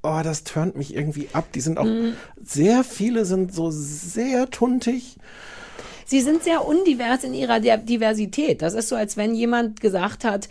oh, 0.04 0.20
das 0.24 0.44
turnt 0.44 0.78
mich 0.78 0.96
irgendwie 0.96 1.30
ab. 1.34 1.46
Die 1.54 1.62
sind 1.62 1.78
auch, 1.78 1.88
sehr 2.42 2.84
viele 2.84 3.26
sind 3.26 3.54
so 3.54 3.70
sehr 3.72 4.50
tuntig. 4.50 5.18
Sie 6.06 6.22
sind 6.22 6.44
sehr 6.44 6.66
undivers 6.66 7.26
in 7.26 7.34
ihrer 7.34 7.60
Diversität. 7.60 8.62
Das 8.62 8.74
ist 8.74 8.88
so, 8.88 8.96
als 8.96 9.18
wenn 9.18 9.36
jemand 9.36 9.82
gesagt 9.82 10.24
hat, 10.24 10.48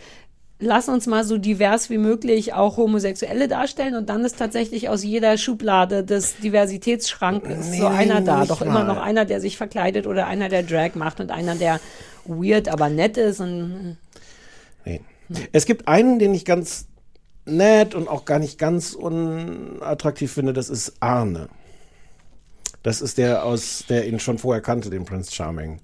lass 0.59 0.89
uns 0.89 1.07
mal 1.07 1.23
so 1.23 1.37
divers 1.37 1.89
wie 1.89 1.97
möglich 1.97 2.53
auch 2.53 2.77
Homosexuelle 2.77 3.47
darstellen 3.47 3.95
und 3.95 4.09
dann 4.09 4.25
ist 4.25 4.37
tatsächlich 4.37 4.89
aus 4.89 5.03
jeder 5.03 5.37
Schublade 5.37 6.03
des 6.03 6.37
Diversitätsschrankes 6.37 7.69
Nee, 7.69 7.79
so 7.79 7.87
einer 7.87 8.21
da. 8.21 8.45
Doch 8.45 8.61
immer 8.61 8.83
mal. 8.83 8.85
noch 8.85 9.01
einer, 9.01 9.25
der 9.25 9.39
sich 9.39 9.57
verkleidet 9.57 10.07
oder 10.07 10.27
einer, 10.27 10.49
der 10.49 10.63
Drag 10.63 10.95
macht 10.95 11.19
und 11.19 11.31
einer, 11.31 11.55
der 11.55 11.79
weird, 12.25 12.67
aber 12.69 12.89
nett 12.89 13.17
ist 13.17 13.39
und 13.39 13.97
Nee. 14.85 15.01
Es 15.51 15.65
gibt 15.65 15.87
einen, 15.87 16.19
den 16.19 16.33
ich 16.33 16.45
ganz 16.45 16.87
nett 17.45 17.95
und 17.95 18.07
auch 18.07 18.25
gar 18.25 18.39
nicht 18.39 18.57
ganz 18.57 18.93
unattraktiv 18.93 20.31
finde, 20.31 20.53
das 20.53 20.69
ist 20.69 20.93
Arne. 21.01 21.49
Das 22.83 23.01
ist 23.01 23.17
der 23.17 23.43
aus, 23.43 23.83
der 23.89 24.07
ihn 24.07 24.19
schon 24.19 24.37
vorher 24.37 24.61
kannte, 24.61 24.89
den 24.89 25.03
Prince 25.05 25.33
Charming. 25.33 25.81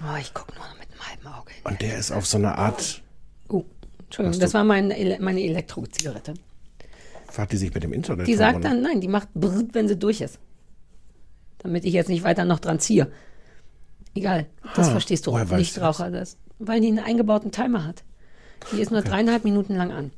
oh, 0.00 0.16
ich 0.18 0.32
gucke 0.32 0.54
nur 0.54 0.64
mit 0.78 0.88
einem 0.90 1.08
halben 1.10 1.26
Auge. 1.26 1.52
Und 1.64 1.82
der 1.82 1.98
ist 1.98 2.10
auf 2.10 2.26
so 2.26 2.38
eine 2.38 2.56
Art, 2.56 3.02
Entschuldigung, 4.08 4.40
das 4.40 4.54
war 4.54 4.64
mein, 4.64 4.90
Ele- 4.90 5.18
meine 5.20 5.42
Elektrozigarette. 5.42 6.34
hat 7.36 7.52
die 7.52 7.56
sich 7.58 7.72
mit 7.74 7.82
dem 7.82 7.92
Internet 7.92 8.26
Die 8.26 8.34
sagt 8.34 8.64
dann, 8.64 8.80
nein, 8.80 9.00
die 9.02 9.08
macht 9.08 9.28
brrrt, 9.34 9.74
wenn 9.74 9.86
sie 9.86 9.96
durch 9.96 10.20
ist. 10.22 10.38
Damit 11.58 11.84
ich 11.84 11.92
jetzt 11.92 12.08
nicht 12.08 12.24
weiter 12.24 12.44
noch 12.44 12.58
dran 12.58 12.80
ziehe. 12.80 13.10
Egal, 14.14 14.46
das 14.74 14.88
Ah, 14.88 14.92
verstehst 14.92 15.26
du 15.26 15.36
Nichtraucher, 15.36 16.10
das. 16.10 16.36
Weil 16.58 16.80
die 16.80 16.88
einen 16.88 16.98
eingebauten 17.00 17.52
Timer 17.52 17.84
hat. 17.84 18.02
Die 18.72 18.80
ist 18.80 18.90
nur 18.90 19.02
dreieinhalb 19.02 19.44
Minuten 19.44 19.76
lang 19.76 19.92
an. 19.92 20.10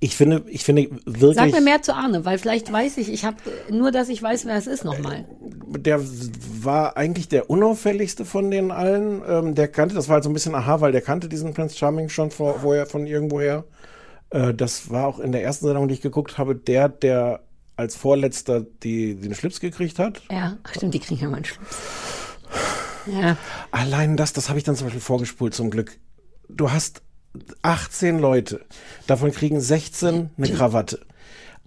Ich 0.00 0.16
finde, 0.16 0.44
ich 0.48 0.64
finde 0.64 0.90
wirklich. 1.04 1.36
Sag 1.36 1.52
mir 1.52 1.60
mehr 1.60 1.82
zu 1.82 1.94
Arne, 1.94 2.24
weil 2.24 2.38
vielleicht 2.38 2.72
weiß 2.72 2.96
ich, 2.96 3.12
ich 3.12 3.24
habe 3.24 3.36
nur, 3.70 3.90
dass 3.90 4.08
ich 4.08 4.22
weiß, 4.22 4.46
wer 4.46 4.56
es 4.56 4.66
ist 4.66 4.84
nochmal. 4.84 5.26
der 5.68 6.00
war 6.00 6.96
eigentlich 6.96 7.28
der 7.28 7.50
unauffälligste 7.50 8.24
von 8.24 8.50
den 8.50 8.70
allen. 8.70 9.22
Ähm, 9.26 9.54
der 9.54 9.68
kannte, 9.68 9.94
das 9.94 10.08
war 10.08 10.14
halt 10.14 10.24
so 10.24 10.30
ein 10.30 10.34
bisschen 10.34 10.54
aha, 10.54 10.80
weil 10.80 10.92
der 10.92 11.02
kannte 11.02 11.28
diesen 11.28 11.54
Prince 11.54 11.76
Charming 11.76 12.08
schon 12.08 12.30
vor, 12.30 12.60
vorher 12.60 12.86
von 12.86 13.06
irgendwoher. 13.06 13.64
Äh, 14.30 14.54
das 14.54 14.90
war 14.90 15.06
auch 15.06 15.18
in 15.18 15.32
der 15.32 15.42
ersten 15.42 15.66
Sendung, 15.66 15.88
die 15.88 15.94
ich 15.94 16.00
geguckt 16.00 16.38
habe, 16.38 16.54
der, 16.54 16.88
der 16.88 17.40
als 17.76 17.96
vorletzter 17.96 18.60
die, 18.82 19.14
den 19.14 19.34
Schlips 19.34 19.60
gekriegt 19.60 19.98
hat. 19.98 20.22
Ja, 20.30 20.58
ach 20.62 20.74
stimmt, 20.74 20.94
die 20.94 21.00
kriegen 21.00 21.20
ja 21.20 21.28
mal 21.28 21.36
einen 21.36 21.44
Schluss. 21.44 21.68
Ja, 23.06 23.36
Allein 23.70 24.16
das, 24.16 24.32
das 24.32 24.48
habe 24.48 24.58
ich 24.58 24.64
dann 24.64 24.76
zum 24.76 24.86
Beispiel 24.86 25.00
vorgespult 25.00 25.54
zum 25.54 25.70
Glück. 25.70 25.98
Du 26.48 26.70
hast 26.70 27.02
18 27.62 28.18
Leute, 28.18 28.60
davon 29.06 29.30
kriegen 29.32 29.60
16 29.60 30.30
eine 30.36 30.48
Krawatte. 30.48 31.00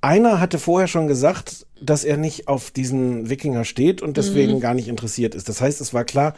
Einer 0.01 0.39
hatte 0.41 0.59
vorher 0.59 0.87
schon 0.87 1.07
gesagt, 1.07 1.65
dass 1.81 2.03
er 2.03 2.17
nicht 2.17 2.47
auf 2.49 2.71
diesen 2.71 3.29
Wikinger 3.29 3.63
steht 3.63 4.01
und 4.01 4.17
deswegen 4.17 4.59
gar 4.59 4.73
nicht 4.73 4.89
interessiert 4.89 5.33
ist. 5.35 5.47
Das 5.47 5.61
heißt, 5.61 5.79
es 5.79 5.93
war 5.93 6.03
klar, 6.03 6.33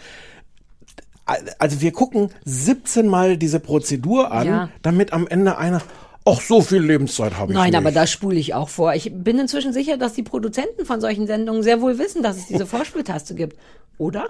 also 1.57 1.81
wir 1.81 1.91
gucken 1.91 2.29
17 2.45 3.07
Mal 3.07 3.37
diese 3.37 3.59
Prozedur 3.59 4.31
an, 4.31 4.47
Ja. 4.47 4.69
damit 4.83 5.11
am 5.13 5.27
Ende 5.27 5.57
einer, 5.57 5.81
ach, 6.23 6.39
so 6.41 6.61
viel 6.61 6.81
Lebenszeit 6.83 7.35
habe 7.37 7.51
ich 7.51 7.57
Nein, 7.57 7.71
nicht. 7.71 7.77
aber 7.77 7.91
da 7.91 8.05
spule 8.05 8.37
ich 8.37 8.53
auch 8.53 8.69
vor. 8.69 8.93
Ich 8.93 9.11
bin 9.11 9.39
inzwischen 9.39 9.73
sicher, 9.73 9.97
dass 9.97 10.13
die 10.13 10.21
Produzenten 10.23 10.85
von 10.85 11.01
solchen 11.01 11.25
Sendungen 11.25 11.63
sehr 11.63 11.81
wohl 11.81 11.97
wissen, 11.97 12.21
dass 12.21 12.37
es 12.37 12.45
diese 12.45 12.65
Vorspultaste 12.67 13.33
gibt. 13.33 13.57
Oder? 13.97 14.27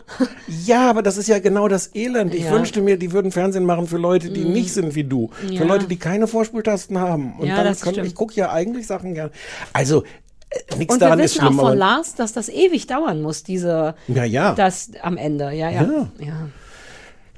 Ja, 0.66 0.90
aber 0.90 1.02
das 1.02 1.18
ist 1.18 1.28
ja 1.28 1.40
genau 1.40 1.68
das 1.68 1.96
Elend. 1.96 2.36
Ich 2.36 2.44
Ja. 2.44 2.52
Wünschte 2.52 2.82
mir, 2.82 2.98
die 2.98 3.12
würden 3.12 3.32
Fernsehen 3.32 3.66
machen 3.66 3.88
für 3.88 3.98
Leute, 3.98 4.30
die 4.30 4.44
nicht 4.46 4.72
sind 4.74 4.94
wie 4.94 5.04
du. 5.04 5.32
Ja. 5.50 5.62
Für 5.62 5.68
Leute, 5.68 5.88
die 5.88 5.98
keine 5.98 6.28
Vorspultasten 6.28 7.00
haben. 7.00 7.34
Und 7.40 7.48
Ja, 7.48 7.64
dann 7.64 7.76
können, 7.80 8.06
ich 8.06 8.14
gucke 8.16 8.36
ja 8.36 8.52
eigentlich 8.52 8.86
Sachen 8.86 9.16
gern. 9.16 9.32
Also, 9.74 10.04
äh, 10.50 10.76
nichts 10.78 10.94
Und 10.94 11.02
wir 11.02 11.08
daran 11.08 11.20
ist 11.20 11.36
wissen 11.36 11.48
schlimm, 11.48 11.60
auch 11.60 11.70
von 11.70 11.78
Lars, 11.78 12.14
dass 12.14 12.32
das 12.34 12.50
ewig 12.50 12.86
dauern 12.86 13.22
muss, 13.24 13.42
diese, 13.44 13.96
Ja, 14.08 14.24
ja. 14.24 14.54
das 14.54 14.92
am 15.02 15.18
Ende. 15.18 15.46
Ja, 15.46 15.70
ja. 15.72 16.10
Ja. 16.20 16.48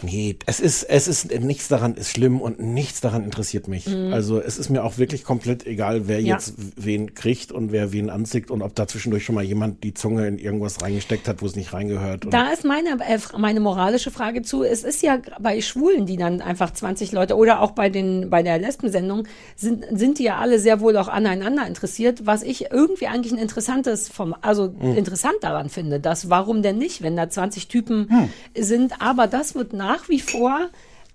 Nee, 0.03 0.38
es 0.45 0.60
ist, 0.60 0.83
es 0.83 1.07
ist, 1.07 1.39
nichts 1.41 1.67
daran 1.67 1.95
ist 1.95 2.12
schlimm 2.12 2.41
und 2.41 2.60
nichts 2.60 3.01
daran 3.01 3.23
interessiert 3.23 3.67
mich. 3.67 3.88
Also, 4.12 4.39
es 4.39 4.57
ist 4.57 4.69
mir 4.69 4.83
auch 4.83 4.97
wirklich 4.97 5.23
komplett 5.23 5.65
egal, 5.65 6.07
wer 6.07 6.19
Mhm. 6.19 6.25
Ja. 6.25 6.36
jetzt 6.36 6.53
wen 6.75 7.13
kriegt 7.13 7.51
und 7.51 7.71
wer 7.71 7.91
wen 7.91 8.10
anzieht 8.10 8.49
und 8.51 8.62
ob 8.62 8.75
da 8.75 8.88
zwischendurch 8.88 9.23
schon 9.23 9.36
mal 9.36 9.43
jemand 9.43 9.83
die 9.83 9.93
Zunge 9.93 10.27
in 10.27 10.38
irgendwas 10.39 10.81
reingesteckt 10.81 11.27
hat, 11.27 11.41
wo 11.41 11.45
es 11.45 11.55
nicht 11.55 11.73
reingehört. 11.73 12.25
Da 12.29 12.49
ist 12.49 12.65
meine, 12.65 12.97
äh, 13.07 13.19
meine 13.38 13.60
moralische 13.60 14.12
Frage 14.12 14.41
zu. 14.41 14.63
Es 14.63 14.83
ist 14.83 15.01
ja 15.03 15.19
bei 15.39 15.62
Schwulen, 15.62 16.05
die 16.05 16.17
dann 16.17 16.41
einfach 16.41 16.71
20 16.71 17.12
Leute 17.12 17.36
oder 17.36 17.62
auch 17.62 17.71
bei 17.71 17.89
den 17.89 18.29
bei 18.29 18.43
der 18.43 18.57
Lesbensendung 18.60 19.27
sind 19.55 19.86
sind 19.91 20.19
die 20.19 20.23
ja 20.23 20.38
alle 20.38 20.60
sehr 20.60 20.79
wohl 20.79 20.97
auch 20.97 21.07
aneinander 21.07 21.65
interessiert. 21.67 22.25
Was 22.25 22.43
ich 22.43 22.71
irgendwie 22.71 23.07
eigentlich 23.07 23.33
ein 23.33 23.39
interessantes 23.39 24.10
vom 24.10 24.36
also 24.41 24.73
interessant 24.81 25.38
daran 25.41 25.69
finde, 25.69 25.99
dass 25.99 26.29
warum 26.29 26.62
denn 26.62 26.77
nicht, 26.77 27.01
wenn 27.01 27.15
da 27.15 27.29
20 27.29 27.67
Typen 27.67 28.29
sind. 28.57 29.01
Aber 29.01 29.27
das 29.27 29.55
wird 29.55 29.73
nach 29.73 29.87
wie 30.10 30.19
vor 30.19 30.69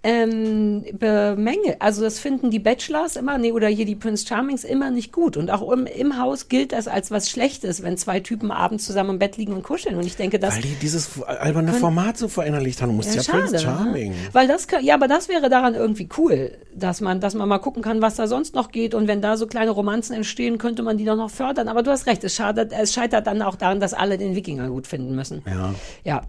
ähm, 0.04 0.84
bemängelt. 0.98 1.76
Also 1.80 2.02
das 2.02 2.18
finden 2.18 2.50
die 2.50 2.58
Bachelors 2.58 3.16
immer, 3.16 3.38
nee, 3.38 3.52
oder 3.52 3.68
hier 3.68 3.84
die 3.86 3.94
Prince 3.94 4.26
Charmings 4.26 4.64
immer 4.64 4.90
nicht 4.90 5.12
gut. 5.12 5.36
Und 5.36 5.50
auch 5.50 5.70
im, 5.70 5.86
im 5.86 6.18
Haus 6.18 6.48
gilt 6.48 6.72
das 6.72 6.88
als 6.88 7.10
was 7.10 7.30
Schlechtes, 7.30 7.82
wenn 7.82 7.96
zwei 7.96 8.20
Typen 8.20 8.50
abends 8.50 8.84
zusammen 8.84 9.10
im 9.10 9.18
Bett 9.18 9.36
liegen 9.36 9.52
und 9.52 9.62
kuscheln. 9.62 9.96
Und 9.96 10.04
ich 10.06 10.16
denke, 10.16 10.38
das 10.38 10.56
weil 10.56 10.62
die 10.62 10.74
dieses 10.74 11.22
alberne 11.22 11.72
Format 11.72 12.18
so 12.18 12.28
verinnerlicht 12.28 12.82
haben. 12.82 12.88
Du 12.90 12.96
musst 12.96 13.14
ja, 13.14 13.22
Prince 13.22 13.58
Charming. 13.58 14.10
ne? 14.10 14.16
Weil 14.32 14.48
das, 14.48 14.66
ja, 14.80 14.94
aber 14.94 15.08
das 15.08 15.28
wäre 15.28 15.48
daran 15.48 15.74
irgendwie 15.74 16.08
cool, 16.18 16.52
dass 16.74 17.00
man, 17.00 17.20
dass 17.20 17.34
man 17.34 17.48
mal 17.48 17.58
gucken 17.58 17.82
kann, 17.82 18.02
was 18.02 18.16
da 18.16 18.26
sonst 18.26 18.54
noch 18.54 18.70
geht. 18.72 18.94
Und 18.94 19.06
wenn 19.08 19.20
da 19.22 19.36
so 19.36 19.46
kleine 19.46 19.70
Romanzen 19.70 20.14
entstehen, 20.14 20.58
könnte 20.58 20.82
man 20.82 20.98
die 20.98 21.04
doch 21.04 21.16
noch 21.16 21.30
fördern. 21.30 21.68
Aber 21.68 21.82
du 21.82 21.90
hast 21.90 22.06
recht, 22.06 22.24
es, 22.24 22.34
schadet, 22.34 22.72
es 22.72 22.92
scheitert 22.92 23.26
dann 23.26 23.40
auch 23.42 23.56
daran, 23.56 23.78
dass 23.80 23.94
alle 23.94 24.18
den 24.18 24.34
Wikinger 24.34 24.68
gut 24.68 24.86
finden 24.86 25.14
müssen. 25.14 25.42
Ja. 25.46 25.74
Ja. 26.04 26.22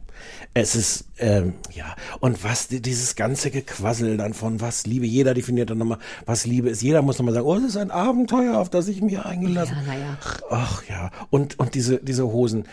Es 0.54 0.76
ist, 0.76 1.06
ähm, 1.18 1.54
ja, 1.74 1.96
und 2.20 2.44
was 2.44 2.68
die- 2.68 2.82
dieses 2.82 3.16
ganze 3.16 3.50
Gequassel 3.65 4.17
dann 4.17 4.34
von 4.34 4.62
was 4.62 4.86
Liebe, 4.86 5.06
jeder 5.06 5.34
definiert 5.34 5.69
dann 5.69 5.78
nochmal, 5.78 5.99
was 6.26 6.45
Liebe 6.45 6.69
ist. 6.69 6.82
Jeder 6.82 7.02
muss 7.02 7.17
nochmal 7.17 7.34
sagen, 7.34 7.45
oh, 7.45 7.56
es 7.56 7.63
ist 7.63 7.78
ein 7.78 7.91
Abenteuer, 7.91 8.58
auf 8.58 8.69
das 8.69 8.88
ich 8.88 9.02
mich 9.02 9.19
eingelassen 9.19 9.78
Ja, 9.86 9.93
naja. 9.93 10.17
Ach 10.49 10.84
ja, 10.89 11.12
und, 11.30 11.60
und 11.60 11.76
diese, 11.76 11.97
diese 11.97 12.26
Hosen. 12.32 12.65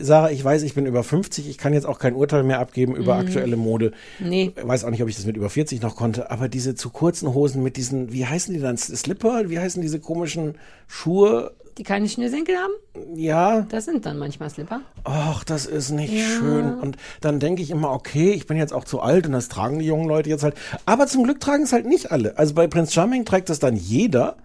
Sarah, 0.00 0.30
ich 0.30 0.44
weiß, 0.44 0.62
ich 0.62 0.74
bin 0.74 0.86
über 0.86 1.02
50, 1.02 1.48
ich 1.48 1.58
kann 1.58 1.72
jetzt 1.72 1.86
auch 1.86 1.98
kein 1.98 2.14
Urteil 2.14 2.42
mehr 2.44 2.60
abgeben 2.60 2.94
über 2.94 3.16
aktuelle 3.16 3.56
Mode. 3.56 3.92
Nee. 4.18 4.52
Weiß 4.60 4.84
auch 4.84 4.90
nicht, 4.90 5.02
ob 5.02 5.08
ich 5.08 5.16
das 5.16 5.26
mit 5.26 5.36
über 5.36 5.50
40 5.50 5.82
noch 5.82 5.96
konnte, 5.96 6.30
aber 6.30 6.48
diese 6.48 6.74
zu 6.74 6.90
kurzen 6.90 7.34
Hosen 7.34 7.62
mit 7.62 7.76
diesen, 7.76 8.12
wie 8.12 8.26
heißen 8.26 8.54
die 8.54 8.60
dann? 8.60 8.76
Slipper? 8.76 9.48
Wie 9.48 9.58
heißen 9.58 9.82
diese 9.82 9.98
komischen 9.98 10.54
Schuhe? 10.86 11.52
Die 11.78 11.84
keine 11.84 12.08
Schnürsenkel 12.08 12.56
haben, 12.56 12.72
Ja, 13.16 13.62
das 13.62 13.84
sind 13.84 14.04
dann 14.04 14.18
manchmal 14.18 14.50
Slipper. 14.50 14.80
ach, 15.04 15.44
das 15.44 15.64
ist 15.64 15.90
nicht 15.90 16.12
schön. 16.26 16.74
Und 16.78 16.96
dann 17.20 17.38
denke 17.38 17.62
ich 17.62 17.70
immer, 17.70 17.92
okay, 17.92 18.32
ich 18.32 18.46
bin 18.46 18.56
jetzt 18.56 18.72
auch 18.72 18.84
zu 18.84 19.00
alt 19.00 19.26
und 19.26 19.32
das 19.32 19.48
tragen 19.48 19.78
die 19.78 19.86
jungen 19.86 20.08
Leute 20.08 20.28
jetzt 20.28 20.42
halt. 20.42 20.54
Aber 20.86 21.06
zum 21.06 21.22
Glück 21.22 21.38
tragen 21.40 21.62
es 21.62 21.72
halt 21.72 21.86
nicht 21.86 22.10
alle. 22.10 22.36
Also 22.36 22.54
bei 22.54 22.66
Prince 22.66 22.92
Charming 22.92 23.24
trägt 23.24 23.48
es 23.48 23.60
dann 23.60 23.76
jeder. 23.76 24.36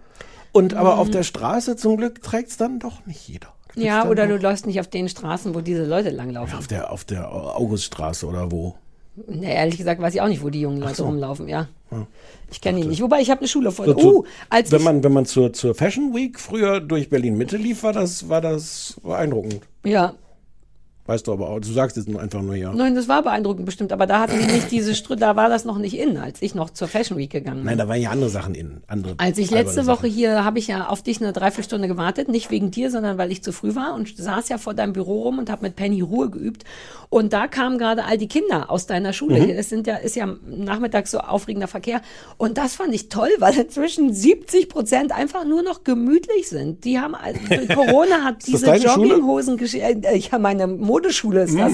Und 0.52 0.74
aber 0.74 0.98
auf 0.98 1.10
der 1.10 1.24
Straße 1.24 1.74
zum 1.74 1.96
Glück 1.96 2.22
trägt 2.22 2.50
es 2.50 2.56
dann 2.56 2.78
doch 2.78 3.04
nicht 3.06 3.26
jeder. 3.28 3.48
Ja, 3.74 4.06
oder 4.08 4.28
du 4.28 4.36
läufst 4.36 4.66
nicht 4.66 4.78
auf 4.78 4.86
den 4.86 5.08
Straßen, 5.08 5.52
wo 5.54 5.60
diese 5.60 5.84
Leute 5.84 6.10
langlaufen. 6.10 6.56
Auf 6.56 6.68
der, 6.68 6.92
auf 6.92 7.04
der 7.04 7.32
Auguststraße 7.32 8.26
oder 8.26 8.52
wo? 8.52 8.76
Nee, 9.28 9.54
ehrlich 9.54 9.76
gesagt 9.78 10.00
weiß 10.00 10.14
ich 10.14 10.20
auch 10.20 10.28
nicht, 10.28 10.42
wo 10.42 10.50
die 10.50 10.60
jungen 10.60 10.80
Leute 10.80 10.96
so. 10.96 11.04
rumlaufen, 11.06 11.48
ja. 11.48 11.68
Ich 12.50 12.60
kenne 12.60 12.80
ihn 12.80 12.88
nicht. 12.88 13.00
Wobei, 13.00 13.20
ich 13.20 13.30
habe 13.30 13.40
eine 13.40 13.48
Schule 13.48 13.70
voll. 13.70 13.86
So 13.86 13.94
zu- 13.94 14.18
Uh, 14.18 14.24
als 14.50 14.72
wenn 14.72 14.82
man, 14.82 15.04
wenn 15.04 15.12
man 15.12 15.26
zur, 15.26 15.52
zur 15.52 15.74
Fashion 15.76 16.12
Week 16.14 16.40
früher 16.40 16.80
durch 16.80 17.08
Berlin 17.08 17.36
Mitte 17.38 17.56
lief, 17.56 17.84
war 17.84 17.92
das, 17.92 18.28
war 18.28 18.40
das 18.40 18.96
beeindruckend. 19.04 19.60
ja, 19.84 20.14
Weißt 21.06 21.26
du 21.26 21.32
aber 21.32 21.50
auch, 21.50 21.60
du 21.60 21.70
sagst 21.72 21.96
es 21.96 22.06
nur 22.06 22.20
einfach 22.20 22.40
nur 22.40 22.54
ja. 22.54 22.72
Nein, 22.72 22.94
das 22.94 23.08
war 23.08 23.22
beeindruckend 23.22 23.66
bestimmt, 23.66 23.92
aber 23.92 24.06
da 24.06 24.20
hatten 24.20 24.38
die 24.38 24.52
nicht 24.52 24.70
diese 24.70 24.94
Strü 24.94 25.16
da 25.16 25.36
war 25.36 25.48
das 25.48 25.64
noch 25.64 25.78
nicht 25.78 25.98
in, 25.98 26.16
als 26.16 26.40
ich 26.42 26.54
noch 26.54 26.70
zur 26.70 26.88
Fashion 26.88 27.18
Week 27.18 27.30
gegangen 27.30 27.58
bin. 27.58 27.66
Nein, 27.66 27.78
da 27.78 27.88
waren 27.88 28.00
ja 28.00 28.10
andere 28.10 28.30
Sachen 28.30 28.54
in. 28.54 28.82
Andere 28.86 29.14
Als 29.18 29.38
ich 29.38 29.50
letzte 29.50 29.86
Woche 29.86 30.06
Sachen. 30.06 30.10
hier, 30.10 30.44
habe 30.44 30.58
ich 30.58 30.66
ja 30.66 30.88
auf 30.88 31.02
dich 31.02 31.20
eine 31.20 31.32
Dreiviertelstunde 31.32 31.88
gewartet, 31.88 32.28
nicht 32.28 32.50
wegen 32.50 32.70
dir, 32.70 32.90
sondern 32.90 33.18
weil 33.18 33.30
ich 33.32 33.42
zu 33.42 33.52
früh 33.52 33.74
war 33.74 33.94
und 33.94 34.16
saß 34.16 34.48
ja 34.48 34.58
vor 34.58 34.74
deinem 34.74 34.92
Büro 34.92 35.22
rum 35.22 35.38
und 35.38 35.50
habe 35.50 35.62
mit 35.62 35.76
Penny 35.76 36.00
Ruhe 36.00 36.30
geübt. 36.30 36.64
Und 37.10 37.32
da 37.32 37.46
kamen 37.46 37.78
gerade 37.78 38.04
all 38.04 38.18
die 38.18 38.26
Kinder 38.26 38.70
aus 38.70 38.86
deiner 38.86 39.12
Schule. 39.12 39.40
Mhm. 39.40 39.50
Es 39.50 39.68
sind 39.68 39.86
ja, 39.86 39.96
ist 39.96 40.16
ja 40.16 40.26
nachmittags 40.46 41.10
so 41.10 41.18
aufregender 41.18 41.68
Verkehr. 41.68 42.00
Und 42.38 42.58
das 42.58 42.74
fand 42.74 42.92
ich 42.94 43.08
toll, 43.08 43.30
weil 43.38 43.56
inzwischen 43.56 44.12
70 44.12 44.68
Prozent 44.68 45.12
einfach 45.12 45.44
nur 45.44 45.62
noch 45.62 45.84
gemütlich 45.84 46.48
sind. 46.48 46.84
Die 46.84 46.98
haben, 46.98 47.14
also 47.14 47.38
Corona 47.74 48.24
hat 48.24 48.46
diese? 48.46 48.74
Jogginghosen 48.74 49.56
geschickt. 49.56 50.04
Äh, 50.04 50.16
ja, 50.16 50.38
meine 50.38 50.66
Modeschule 50.94 51.42
ist 51.42 51.58
das. 51.58 51.72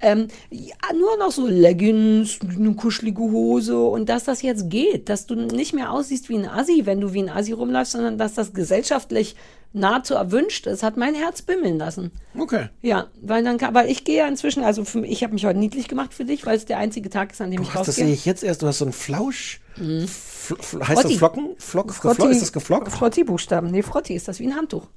Ähm, 0.00 0.28
ja, 0.50 0.74
nur 0.98 1.16
noch 1.18 1.30
so 1.32 1.46
Leggings, 1.46 2.38
eine 2.56 2.72
kuschelige 2.74 3.20
Hose 3.20 3.78
und 3.80 4.08
dass 4.08 4.24
das 4.24 4.42
jetzt 4.42 4.70
geht, 4.70 5.08
dass 5.08 5.26
du 5.26 5.34
nicht 5.34 5.74
mehr 5.74 5.90
aussiehst 5.92 6.28
wie 6.28 6.36
ein 6.36 6.48
Assi, 6.48 6.82
wenn 6.86 7.00
du 7.00 7.12
wie 7.12 7.22
ein 7.22 7.28
Assi 7.28 7.52
rumläufst, 7.52 7.92
sondern 7.92 8.16
dass 8.16 8.34
das 8.34 8.52
gesellschaftlich 8.54 9.34
nahezu 9.72 10.14
erwünscht 10.14 10.66
ist, 10.66 10.82
hat 10.82 10.96
mein 10.96 11.14
Herz 11.14 11.42
bimmeln 11.42 11.78
lassen. 11.78 12.10
Okay. 12.36 12.68
Ja, 12.82 13.06
weil 13.22 13.44
dann, 13.44 13.56
kann- 13.58 13.74
weil 13.74 13.88
ich 13.90 14.04
gehe 14.04 14.16
ja 14.18 14.26
inzwischen, 14.26 14.64
also 14.64 14.84
für, 14.84 15.04
ich 15.06 15.22
habe 15.22 15.32
mich 15.34 15.44
heute 15.46 15.58
niedlich 15.60 15.86
gemacht 15.86 16.12
für 16.14 16.24
dich, 16.24 16.44
weil 16.46 16.56
es 16.56 16.64
der 16.64 16.78
einzige 16.78 17.08
Tag 17.10 17.32
ist, 17.32 17.40
an 17.40 17.50
dem 17.52 17.62
ich 17.62 17.68
Ach, 17.70 17.84
das 17.84 17.94
sehe 17.96 18.04
rausgehe. 18.04 18.14
ich 18.14 18.24
jetzt 18.24 18.42
erst. 18.42 18.62
Du 18.62 18.66
hast 18.66 18.78
so 18.78 18.84
einen 18.84 18.92
Flausch. 18.92 19.60
Fl 19.76 20.56
fl 20.60 20.78
heißt 20.80 21.02
Frotti. 21.02 21.08
das 21.08 21.18
Flocken? 21.18 21.48
Flock, 21.58 21.86
geflo 22.02 22.26
ist 22.26 22.42
das 22.42 22.52
geflockt? 22.52 22.90
Frotti-Buchstaben. 22.90 23.70
Nee, 23.70 23.82
Frotti 23.82 24.14
ist 24.14 24.26
das 24.28 24.40
wie 24.40 24.46
ein 24.48 24.56
Handtuch. 24.56 24.88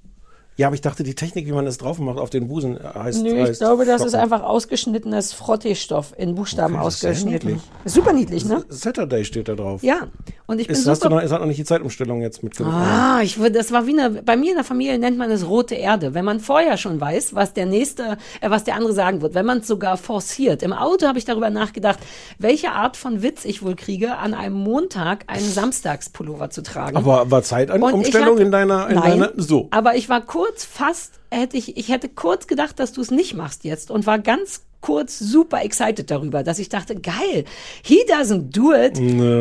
Ja, 0.55 0.67
aber 0.67 0.75
ich 0.75 0.81
dachte, 0.81 1.03
die 1.03 1.15
Technik, 1.15 1.47
wie 1.47 1.51
man 1.51 1.65
es 1.65 1.79
drauf 1.79 1.97
macht 1.97 2.19
auf 2.19 2.29
den 2.29 2.47
Busen, 2.47 2.77
heißt. 2.81 3.23
Nö, 3.23 3.29
ich 3.33 3.49
heißt 3.49 3.59
glaube, 3.59 3.85
das 3.85 4.05
ist 4.05 4.13
einfach 4.13 4.43
ausgeschnittenes 4.43 5.33
Frottee-Stoff 5.33 6.13
in 6.15 6.35
Buchstaben 6.35 6.75
Okay, 6.75 6.83
das 6.83 6.95
ausgeschnitten. 7.03 7.49
niedlich. 7.49 7.61
Super 7.85 8.13
niedlich, 8.13 8.45
ne? 8.45 8.63
Saturday 8.69 9.25
steht 9.25 9.47
da 9.47 9.55
drauf. 9.55 9.81
Ja. 9.81 10.07
Und 10.45 10.59
ich 10.59 10.67
bin 10.67 10.75
Ist, 10.75 10.83
super 10.83 11.09
noch, 11.09 11.21
ist 11.23 11.31
hat 11.31 11.39
noch 11.39 11.47
nicht 11.47 11.57
die 11.59 11.63
Zeitumstellung 11.63 12.21
jetzt 12.21 12.43
mitgenommen? 12.43 12.75
Ah, 12.75 13.21
ich 13.23 13.39
würde, 13.39 13.57
das 13.57 13.71
war 13.71 13.87
wie 13.87 13.99
eine, 13.99 14.21
bei 14.21 14.37
mir 14.37 14.51
in 14.51 14.55
der 14.57 14.63
Familie 14.63 14.99
nennt 14.99 15.17
man 15.17 15.31
es 15.31 15.47
rote 15.47 15.73
Erde. 15.73 16.13
Wenn 16.13 16.25
man 16.25 16.39
vorher 16.39 16.77
schon 16.77 17.01
weiß, 17.01 17.33
was 17.33 17.53
der 17.53 17.65
nächste, 17.65 18.17
äh, 18.41 18.49
was 18.49 18.63
der 18.63 18.75
andere 18.75 18.93
sagen 18.93 19.23
wird, 19.23 19.33
wenn 19.33 19.47
man 19.47 19.59
es 19.59 19.67
sogar 19.67 19.97
forciert. 19.97 20.61
Im 20.61 20.73
Auto 20.73 21.07
habe 21.07 21.17
ich 21.17 21.25
darüber 21.25 21.49
nachgedacht, 21.49 21.97
welche 22.37 22.71
Art 22.73 22.95
von 22.95 23.23
Witz 23.23 23.43
ich 23.45 23.63
wohl 23.63 23.75
kriege, 23.75 24.17
an 24.17 24.35
einem 24.35 24.55
Montag 24.55 25.23
einen 25.27 25.49
Samstagspullover 25.49 26.51
zu 26.51 26.61
tragen. 26.61 26.95
Aber 26.95 27.31
war 27.31 27.41
Zeitumstellung 27.41 28.37
in 28.37 28.51
deiner, 28.51 28.87
in 28.89 28.95
Nein, 28.95 29.19
deiner, 29.19 29.31
so. 29.37 29.67
Aber 29.71 29.95
ich 29.95 30.09
war 30.09 30.21
kurz 30.21 30.42
fast, 30.57 31.19
hätte 31.31 31.57
ich, 31.57 31.77
ich 31.77 31.89
hätte 31.89 32.09
kurz 32.09 32.47
gedacht, 32.47 32.79
dass 32.79 32.93
du 32.93 33.01
es 33.01 33.11
nicht 33.11 33.33
machst 33.33 33.63
jetzt 33.63 33.91
und 33.91 34.05
war 34.05 34.19
ganz 34.19 34.61
kurz 34.81 35.17
super 35.17 35.63
excited 35.63 36.11
darüber, 36.11 36.43
dass 36.43 36.59
ich 36.59 36.69
dachte, 36.69 36.95
geil, 36.95 37.45
he 37.83 38.03
doesn't 38.07 38.51
do 38.51 38.73
it. 38.73 38.99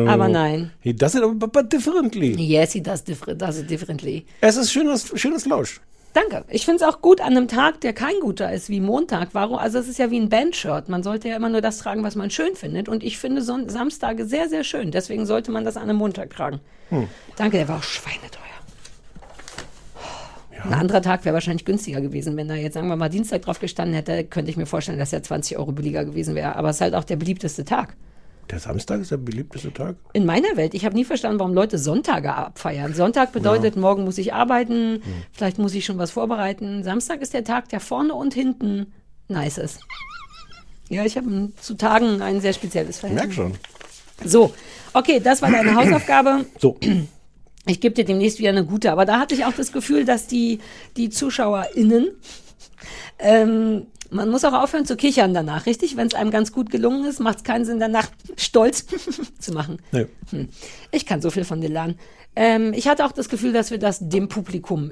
Aber 0.09 0.29
nein. 0.29 0.71
He 0.79 0.93
does 0.93 1.15
it 1.15 1.23
but 1.37 1.71
differently. 1.71 2.33
Yes, 2.41 2.71
he 2.71 2.81
does, 2.81 3.03
different, 3.03 3.41
does 3.41 3.59
it 3.59 3.69
differently. 3.69 4.25
Es 4.41 4.55
ist 4.55 4.71
schönes, 4.71 5.11
schönes 5.15 5.45
Lausch. 5.45 5.81
Danke. 6.13 6.45
Ich 6.47 6.63
finde 6.65 6.83
es 6.83 6.89
auch 6.89 7.01
gut 7.01 7.21
an 7.21 7.35
einem 7.35 7.47
Tag, 7.47 7.81
der 7.81 7.91
kein 7.91 8.19
guter 8.21 8.53
ist 8.53 8.69
wie 8.69 8.79
Montag. 8.79 9.29
Warum? 9.33 9.57
Also 9.57 9.79
es 9.79 9.87
ist 9.87 9.97
ja 9.97 10.11
wie 10.11 10.19
ein 10.19 10.29
Bandshirt. 10.29 10.87
Man 10.87 11.01
sollte 11.01 11.27
ja 11.27 11.35
immer 11.35 11.49
nur 11.49 11.61
das 11.61 11.79
tragen, 11.79 12.03
was 12.03 12.15
man 12.15 12.29
schön 12.29 12.55
findet. 12.55 12.87
Und 12.87 13.03
ich 13.03 13.17
finde 13.17 13.41
Son 13.41 13.67
Samstage 13.67 14.25
sehr, 14.25 14.47
sehr 14.47 14.63
schön. 14.63 14.91
Deswegen 14.91 15.25
sollte 15.25 15.51
man 15.51 15.65
das 15.65 15.75
an 15.75 15.83
einem 15.83 15.97
Montag 15.97 16.29
tragen. 16.29 16.59
Danke, 17.35 17.57
der 17.57 17.67
war 17.67 17.77
auch 17.77 17.83
schweineteuer. 17.83 18.52
Ein 20.63 20.73
anderer 20.73 21.01
Tag 21.01 21.25
wäre 21.25 21.33
wahrscheinlich 21.33 21.65
günstiger 21.65 21.99
gewesen. 22.01 22.37
Wenn 22.37 22.47
da 22.47 22.55
jetzt, 22.55 22.73
sagen 22.75 22.87
wir 22.87 22.95
mal, 22.95 23.09
Dienstag 23.09 23.41
drauf 23.41 23.59
gestanden 23.59 23.95
hätte, 23.95 24.23
könnte 24.23 24.49
ich 24.49 24.57
mir 24.57 24.65
vorstellen, 24.65 24.97
dass 24.99 25.11
er 25.11 25.21
20 25.21 25.57
Euro 25.57 25.71
billiger 25.71 26.05
gewesen 26.05 26.35
wäre. 26.35 26.55
Aber 26.55 26.69
es 26.69 26.77
ist 26.77 26.81
halt 26.81 26.95
auch 26.95 27.03
der 27.03 27.17
beliebteste 27.17 27.65
Tag. 27.65 27.95
Der 28.49 28.59
Samstag 28.59 29.01
ist 29.01 29.11
der 29.11 29.17
beliebteste 29.17 29.73
Tag. 29.73 29.95
In 30.13 30.25
meiner 30.25 30.55
Welt, 30.55 30.73
ich 30.73 30.85
habe 30.85 30.95
nie 30.95 31.05
verstanden, 31.05 31.39
warum 31.39 31.53
Leute 31.53 31.77
Sonntage 31.77 32.33
abfeiern. 32.33 32.93
Sonntag 32.93 33.31
bedeutet, 33.31 33.77
morgen 33.77 34.03
muss 34.03 34.17
ich 34.17 34.33
arbeiten, 34.33 35.01
vielleicht 35.31 35.59
muss 35.59 35.73
ich 35.73 35.85
schon 35.85 35.97
was 35.97 36.11
vorbereiten. 36.11 36.83
Samstag 36.83 37.21
ist 37.21 37.33
der 37.33 37.43
Tag, 37.45 37.69
der 37.69 37.79
vorne 37.79 38.13
und 38.13 38.33
hinten 38.33 38.91
nice 39.29 39.57
ist. 39.57 39.79
Ja, 40.89 41.05
ich 41.05 41.15
habe 41.15 41.51
zu 41.59 41.75
Tagen 41.75 42.21
ein 42.21 42.41
sehr 42.41 42.53
spezielles 42.53 42.97
Ich 42.97 42.99
Verhältnis. 42.99 43.25
merk 43.25 43.33
schon. 43.33 43.53
So, 44.29 44.53
okay, 44.93 45.19
das 45.21 45.41
war 45.41 45.49
deine 45.49 45.73
Hausaufgabe. 45.75 46.45
So, 46.59 46.77
Ich 47.65 47.79
gebe 47.79 47.95
dir 47.95 48.03
demnächst 48.03 48.39
wieder 48.39 48.49
eine 48.49 48.65
gute, 48.65 48.91
aber 48.91 49.05
da 49.05 49.19
hatte 49.19 49.35
ich 49.35 49.45
auch 49.45 49.53
das 49.53 49.71
Gefühl, 49.71 50.03
dass 50.05 50.27
die, 50.27 50.59
die 50.97 51.09
ZuschauerInnen, 51.09 52.09
ähm, 53.19 53.87
man 54.09 54.29
muss 54.29 54.45
auch 54.45 54.53
aufhören 54.53 54.85
zu 54.85 54.95
kichern 54.95 55.33
danach, 55.33 55.65
richtig? 55.65 55.95
Wenn 55.95 56.07
es 56.07 56.13
einem 56.13 56.29
ganz 56.29 56.51
gut 56.51 56.69
gelungen 56.69 57.05
ist, 57.05 57.19
macht 57.19 57.37
es 57.37 57.43
keinen 57.43 57.65
Sinn, 57.65 57.79
danach 57.79 58.09
stolz 58.37 58.85
zu 59.39 59.53
machen. 59.53 59.79
nee. 59.91 60.07
Hm. 60.29 60.49
Ich 60.91 61.05
kann 61.05 61.21
so 61.21 61.29
viel 61.29 61.45
von 61.45 61.61
dir 61.61 61.69
lernen. 61.69 61.97
Ähm, 62.35 62.73
ich 62.73 62.87
hatte 62.87 63.05
auch 63.05 63.11
das 63.11 63.29
Gefühl, 63.29 63.53
dass 63.53 63.71
wir 63.71 63.79
das 63.79 64.07
dem 64.07 64.27
Publikum. 64.27 64.91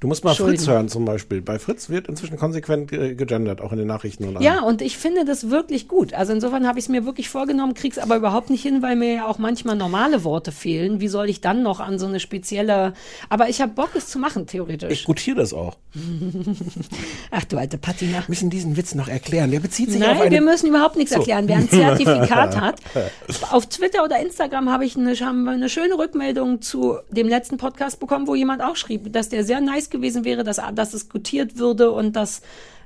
Du 0.00 0.08
musst 0.08 0.24
mal 0.24 0.34
Fritz 0.34 0.66
hören 0.66 0.88
zum 0.88 1.04
Beispiel. 1.04 1.42
Bei 1.42 1.58
Fritz 1.58 1.90
wird 1.90 2.08
inzwischen 2.08 2.36
konsequent 2.36 2.92
äh, 2.92 3.14
gegendert, 3.14 3.60
auch 3.60 3.72
in 3.72 3.78
den 3.78 3.86
Nachrichten 3.86 4.24
und. 4.24 4.40
Ja, 4.40 4.62
und 4.62 4.82
ich 4.82 4.96
finde 4.96 5.24
das 5.24 5.50
wirklich 5.50 5.88
gut. 5.88 6.14
Also 6.14 6.32
insofern 6.32 6.66
habe 6.66 6.78
ich 6.78 6.86
es 6.86 6.88
mir 6.88 7.04
wirklich 7.04 7.28
vorgenommen, 7.28 7.74
krieg's 7.74 7.98
aber 7.98 8.16
überhaupt 8.16 8.50
nicht 8.50 8.62
hin, 8.62 8.82
weil 8.82 8.96
mir 8.96 9.14
ja 9.14 9.26
auch 9.26 9.38
manchmal 9.38 9.76
normale 9.76 10.24
Worte 10.24 10.52
fehlen. 10.52 11.00
Wie 11.00 11.08
soll 11.08 11.28
ich 11.28 11.40
dann 11.40 11.62
noch 11.62 11.80
an 11.80 11.98
so 11.98 12.06
eine 12.06 12.20
spezielle. 12.20 12.94
Aber 13.28 13.48
ich 13.48 13.60
habe 13.60 13.72
Bock, 13.72 13.90
es 13.94 14.08
zu 14.08 14.18
machen, 14.18 14.46
theoretisch. 14.46 14.92
Ich 14.92 15.04
gutiere 15.04 15.38
das 15.38 15.52
auch. 15.52 15.76
Ach 17.30 17.44
du 17.44 17.58
alte 17.58 17.78
Patina. 17.78 18.18
Wir 18.18 18.24
müssen 18.28 18.50
diesen 18.50 18.76
Witz 18.76 18.94
noch 18.94 19.08
erklären. 19.08 19.50
Der 19.50 19.60
bezieht 19.60 19.90
sich 19.90 20.02
auf 20.02 20.08
Nein, 20.08 20.22
eine... 20.22 20.30
wir 20.30 20.40
müssen 20.40 20.68
überhaupt 20.68 20.96
nichts 20.96 21.12
erklären. 21.12 21.48
Wer 21.48 21.56
ein 21.56 21.68
Zertifikat 21.70 22.60
hat, 22.60 22.80
auf 23.50 23.66
Twitter 23.66 24.04
oder 24.04 24.20
Instagram 24.20 24.70
habe 24.70 24.84
ich 24.84 24.96
eine, 24.96 25.14
haben 25.14 25.44
wir 25.44 25.52
eine 25.52 25.68
schöne 25.68 25.98
Rückmeldung 25.98 26.62
zu 26.62 26.98
dem 27.10 27.28
letzten 27.28 27.56
Podcast 27.56 28.00
bekommen, 28.00 28.26
wo 28.26 28.34
jemand 28.34 28.62
auch 28.62 28.76
schrieb, 28.76 29.12
dass 29.12 29.28
der 29.28 29.44
sehr 29.50 29.60
nice 29.60 29.90
gewesen 29.90 30.24
wäre, 30.24 30.44
dass, 30.44 30.58
es 30.94 31.08
gutiert 31.08 31.58
würde 31.58 31.90
und 31.90 32.14
dass 32.14 32.40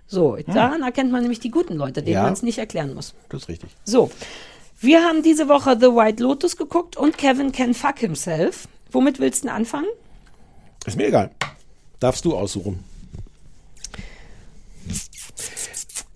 so. 0.06 0.36
Daran 0.46 0.82
erkennt 0.82 1.12
man 1.12 1.20
nämlich 1.20 1.40
die 1.40 1.50
guten 1.50 1.74
Leute, 1.74 2.02
denen 2.02 2.14
Ja. 2.14 2.22
man 2.22 2.32
es 2.32 2.42
nicht 2.42 2.56
erklären 2.56 2.94
muss. 2.94 3.12
das 3.28 3.42
ist 3.42 3.48
richtig. 3.48 3.70
So, 3.84 4.10
wir 4.80 5.02
haben 5.02 5.22
diese 5.22 5.48
Woche 5.48 5.76
The 5.78 5.88
White 5.88 6.22
Lotus 6.22 6.56
geguckt 6.56 6.96
und 6.96 7.18
Kevin 7.18 7.52
Can 7.52 7.74
Fuck 7.74 7.98
Himself. 7.98 8.66
Womit 8.90 9.18
willst 9.20 9.44
du 9.44 9.48
denn 9.48 9.56
anfangen? 9.56 9.88
Ist 10.86 10.96
mir 10.96 11.08
egal. 11.08 11.30
Darfst 12.00 12.24
du 12.24 12.34
aussuchen. 12.34 12.82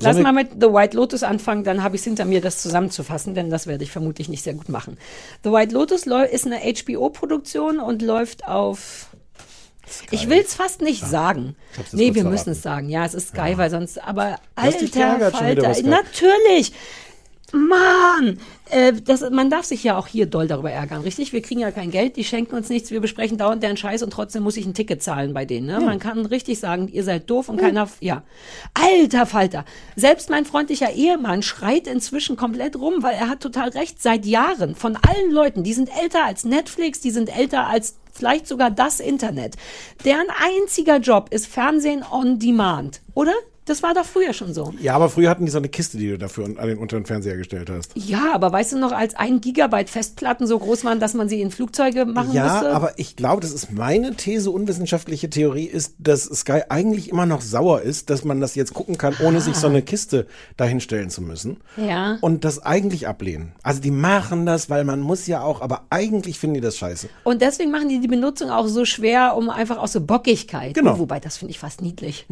Lass 0.00 0.18
mal 0.18 0.32
mit 0.32 0.52
The 0.61 0.68
White 0.72 0.96
Lotus 0.96 1.22
anfangen, 1.24 1.64
dann 1.64 1.82
habe 1.82 1.96
ich 1.96 2.00
es 2.02 2.04
hinter 2.04 2.24
mir, 2.24 2.40
das 2.40 2.62
zusammenzufassen, 2.62 3.34
denn 3.34 3.50
das 3.50 3.66
werde 3.66 3.84
ich 3.84 3.90
vermutlich 3.90 4.28
nicht 4.28 4.42
sehr 4.44 4.54
gut 4.54 4.68
machen. 4.68 4.96
The 5.44 5.50
White 5.50 5.74
Lotus 5.74 6.06
ist 6.06 6.46
eine 6.46 6.61
HBO-Produktion 6.61 7.80
und 7.80 8.00
läuft 8.00 8.46
auf. 8.46 9.08
Ich 10.11 10.29
will 10.29 10.38
es 10.38 10.55
fast 10.55 10.83
nicht 10.83 11.07
sagen. 11.07 11.57
Nee, 11.92 12.07
wir 12.07 12.14
verraten. 12.14 12.31
müssen 12.31 12.51
es 12.51 12.62
sagen. 12.62 12.88
Ja, 12.88 13.05
es 13.05 13.14
ist 13.14 13.29
Sky, 13.29 13.55
weil 13.57 13.70
sonst, 13.70 14.03
aber 14.03 14.38
alter 14.55 15.31
Falter, 15.31 15.83
natürlich. 15.83 16.72
Mann, 17.53 18.38
äh, 18.68 18.92
das, 18.92 19.22
man 19.31 19.48
darf 19.48 19.64
sich 19.64 19.83
ja 19.83 19.96
auch 19.96 20.07
hier 20.07 20.27
doll 20.27 20.46
darüber 20.46 20.70
ärgern, 20.70 21.01
richtig? 21.01 21.33
Wir 21.33 21.40
kriegen 21.40 21.61
ja 21.61 21.70
kein 21.70 21.90
Geld, 21.90 22.16
die 22.16 22.24
schenken 22.24 22.55
uns 22.55 22.68
nichts, 22.68 22.90
wir 22.90 23.01
besprechen 23.01 23.38
dauernd 23.38 23.62
deren 23.62 23.79
Scheiß 23.79 24.03
und 24.03 24.11
trotzdem 24.11 24.42
muss 24.42 24.59
ich 24.59 24.66
ein 24.66 24.74
Ticket 24.74 25.03
zahlen 25.03 25.33
bei 25.33 25.46
denen. 25.46 25.66
Ne? 25.66 25.81
Man 25.81 25.98
kann 25.98 26.27
richtig 26.27 26.59
sagen, 26.59 26.88
ihr 26.88 27.05
seid 27.05 27.31
doof 27.31 27.48
und 27.48 27.57
keiner, 27.57 27.88
ja. 28.01 28.22
Alter 28.74 29.24
Falter, 29.24 29.64
selbst 29.96 30.29
mein 30.29 30.44
freundlicher 30.44 30.92
Ehemann 30.92 31.42
schreit 31.42 31.87
inzwischen 31.87 32.37
komplett 32.37 32.77
rum, 32.77 33.03
weil 33.03 33.14
er 33.14 33.31
hat 33.31 33.40
total 33.40 33.70
recht, 33.70 34.03
seit 34.03 34.27
Jahren 34.27 34.74
von 34.74 34.96
allen 34.96 35.31
Leuten, 35.31 35.62
die 35.64 35.72
sind 35.72 35.88
älter 36.03 36.27
als 36.27 36.44
Netflix, 36.44 37.01
die 37.01 37.11
sind 37.11 37.35
älter 37.35 37.66
als 37.66 37.96
vielleicht 38.18 38.46
sogar 38.46 38.70
das 38.70 39.00
Internet. 39.00 39.57
Deren 40.04 40.26
einziger 40.31 40.98
Job 40.98 41.28
ist 41.31 41.46
Fernsehen 41.46 42.04
on 42.11 42.38
Demand, 42.38 43.00
oder? 43.14 43.33
Das 43.68 43.83
war 43.83 43.94
doch 43.94 44.04
früher 44.04 44.33
schon 44.33 44.54
so. 44.54 44.72
Ja, 44.81 44.94
aber 44.94 45.09
früher 45.11 45.31
hatten 45.31 45.44
die 45.44 45.50
so 45.50 45.59
eine 45.59 45.68
Kiste, 45.68 45.98
die 45.98 46.09
du 46.09 46.18
dafür 46.18 46.44
an 46.46 46.66
den 46.66 46.78
unter 46.78 46.96
den 46.98 47.07
Fernseher 47.07 47.37
gestellt 47.37 47.70
hast. 47.70 47.92
Ja, 47.94 48.33
aber 48.35 48.50
weißt 48.52 48.72
du 48.72 48.78
noch, 48.78 48.92
als 48.92 49.14
ein 49.14 49.40
Gigabyte 49.40 49.90
Festplatten 49.90 50.46
so 50.46 50.59
groß 50.59 50.85
waren, 50.85 51.00
dass 51.00 51.14
man 51.14 51.28
sie 51.28 51.40
in 51.40 51.50
Flugzeuge 51.50 52.04
machen 52.07 52.33
Ja, 52.33 52.52
musste? 52.54 52.70
aber 52.74 52.98
ich 52.98 53.16
glaube, 53.16 53.40
das 53.42 53.52
ist 53.52 53.72
meine 53.72 54.14
These, 54.14 54.50
unwissenschaftliche 54.50 55.28
Theorie 55.31 55.64
ist, 55.66 55.94
dass 55.98 56.24
Sky 56.24 56.62
eigentlich 56.68 57.11
immer 57.11 57.26
noch 57.26 57.40
sauer 57.40 57.83
ist, 57.83 58.11
dass 58.11 58.24
man 58.24 58.40
das 58.40 58.54
jetzt 58.54 58.74
gucken 58.74 58.96
kann, 58.98 59.14
ohne 59.24 59.40
sich 59.40 59.54
so 59.57 59.66
eine 59.66 59.83
Kiste 59.83 60.26
dahinstellen 60.57 61.11
zu 61.11 61.22
müssen. 61.22 61.59
Ja. 61.76 62.18
Und 62.20 62.44
das 62.44 62.64
eigentlich 62.64 63.07
ablehnen. 63.09 63.52
Also 63.62 63.81
die 63.81 63.90
machen 63.90 64.46
das, 64.46 64.70
weil 64.70 64.85
man 64.85 65.00
muss 65.00 65.26
ja 65.26 65.42
auch, 65.42 65.61
aber 65.61 65.83
eigentlich 65.90 66.38
finden 66.38 66.54
die 66.54 66.61
das 66.61 66.76
scheiße. 66.76 67.09
Und 67.24 67.42
deswegen 67.42 67.70
machen 67.70 67.88
die 67.88 68.00
die 68.00 68.09
Benutzung 68.09 68.50
auch 68.50 68.66
so 68.66 68.85
schwer, 68.85 69.37
um 69.37 69.50
einfach 69.50 69.78
aus 69.78 69.92
so 69.92 70.00
Bockigkeit. 70.00 70.74
Genau. 70.74 70.98
Wobei, 70.98 71.20
das 71.20 71.37
finde 71.38 71.50
ich 71.52 71.59
fast 71.59 71.83
niedlich. 71.83 72.26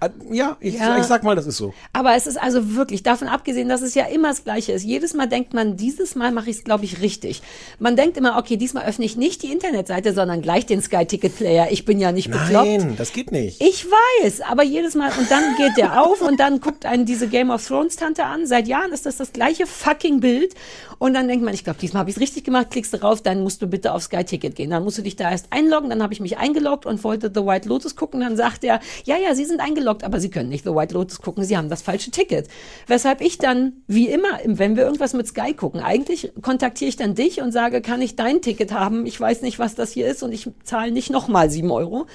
Ah, 0.00 0.08
Ja, 0.30 0.56
ich, 0.68 0.74
Ja. 0.78 0.98
ich 0.98 1.04
sag 1.04 1.22
mal, 1.22 1.34
das 1.36 1.46
ist 1.46 1.56
so. 1.56 1.72
Aber 1.92 2.14
es 2.14 2.26
ist 2.26 2.36
also 2.40 2.74
wirklich, 2.74 3.02
davon 3.02 3.28
abgesehen, 3.28 3.68
dass 3.68 3.82
es 3.82 3.94
ja 3.94 4.06
immer 4.06 4.28
das 4.28 4.44
Gleiche 4.44 4.72
ist. 4.72 4.84
Jedes 4.84 5.14
Mal 5.14 5.26
denkt 5.26 5.54
man, 5.54 5.76
dieses 5.76 6.14
Mal 6.14 6.32
mache 6.32 6.50
ich 6.50 6.56
es, 6.58 6.64
glaube 6.64 6.84
ich, 6.84 7.00
richtig. 7.00 7.42
Man 7.78 7.96
denkt 7.96 8.16
immer, 8.16 8.36
okay, 8.38 8.56
diesmal 8.56 8.84
öffne 8.86 9.04
ich 9.04 9.16
nicht 9.16 9.42
die 9.42 9.52
Internetseite, 9.52 10.12
sondern 10.12 10.42
gleich 10.42 10.66
den 10.66 10.82
Sky 10.82 11.06
Ticket 11.06 11.36
Player. 11.36 11.68
Ich 11.70 11.84
bin 11.84 11.98
ja 12.00 12.12
nicht 12.12 12.30
bekloppt. 12.30 12.66
Nein, 12.66 12.94
das 12.96 13.12
geht 13.12 13.32
nicht. 13.32 13.60
Ich 13.60 13.86
weiß, 13.86 14.40
aber 14.42 14.62
jedes 14.62 14.94
Mal 14.94 15.10
und 15.18 15.30
dann 15.30 15.42
geht 15.56 15.76
der 15.76 16.02
auf 16.02 16.20
und 16.20 16.38
dann 16.40 16.60
guckt 16.60 16.86
einen 16.86 17.04
diese 17.06 17.28
Game 17.28 17.50
of 17.50 17.66
Thrones 17.66 17.96
Tante 17.96 18.24
an. 18.24 18.46
Seit 18.46 18.68
Jahren 18.68 18.92
ist 18.92 19.06
das 19.06 19.16
das 19.16 19.32
gleiche 19.32 19.66
fucking 19.66 20.20
Bild 20.20 20.54
und 20.98 21.14
dann 21.14 21.28
denkt 21.28 21.44
man, 21.44 21.52
ich 21.52 21.64
glaube, 21.64 21.78
diesmal 21.80 22.00
habe 22.00 22.10
ich 22.10 22.16
es 22.16 22.22
richtig 22.22 22.44
gemacht. 22.44 22.70
Klickst 22.70 22.92
du 22.92 22.98
drauf, 22.98 23.22
dann 23.22 23.42
musst 23.42 23.60
du 23.60 23.66
bitte 23.66 23.92
auf 23.92 24.02
Sky 24.02 24.24
Ticket 24.24 24.56
gehen. 24.56 24.70
Dann 24.70 24.82
musst 24.84 24.96
du 24.98 25.02
dich 25.02 25.16
da 25.16 25.30
erst 25.30 25.46
einloggen. 25.50 25.90
Dann 25.90 26.02
habe 26.02 26.12
ich 26.12 26.20
mich 26.20 26.38
eingeloggt 26.38 26.86
und 26.86 27.04
wollte 27.04 27.30
The 27.34 27.44
White 27.44 27.68
Lotus 27.68 27.96
gucken. 27.96 28.20
Dann 28.20 28.36
sagt 28.36 28.64
er, 28.64 28.80
ja, 29.04 29.16
ja, 29.16 29.34
Sie 29.34 29.44
sind 29.44 29.60
eingeloggt, 29.60 30.04
aber 30.04 30.20
Sie 30.20 30.30
können 30.30 30.48
nicht 30.48 30.55
The 30.62 30.74
White 30.74 30.94
Lotus 30.94 31.20
gucken. 31.20 31.44
Sie 31.44 31.56
haben 31.56 31.68
das 31.68 31.82
falsche 31.82 32.10
Ticket. 32.10 32.48
Weshalb 32.86 33.20
ich 33.20 33.38
dann, 33.38 33.82
wie 33.86 34.08
immer, 34.08 34.38
wenn 34.44 34.76
wir 34.76 34.84
irgendwas 34.84 35.12
mit 35.14 35.26
Sky 35.26 35.54
gucken, 35.54 35.80
eigentlich 35.80 36.32
kontaktiere 36.42 36.88
ich 36.88 36.96
dann 36.96 37.14
dich 37.14 37.40
und 37.40 37.52
sage, 37.52 37.80
kann 37.80 38.02
ich 38.02 38.16
dein 38.16 38.42
Ticket 38.42 38.72
haben? 38.72 39.06
Ich 39.06 39.20
weiß 39.20 39.42
nicht, 39.42 39.58
was 39.58 39.74
das 39.74 39.92
hier 39.92 40.06
ist 40.06 40.22
und 40.22 40.32
ich 40.32 40.48
zahle 40.64 40.92
nicht 40.92 41.10
nochmal 41.10 41.50
sieben 41.50 41.70
Euro. 41.70 42.06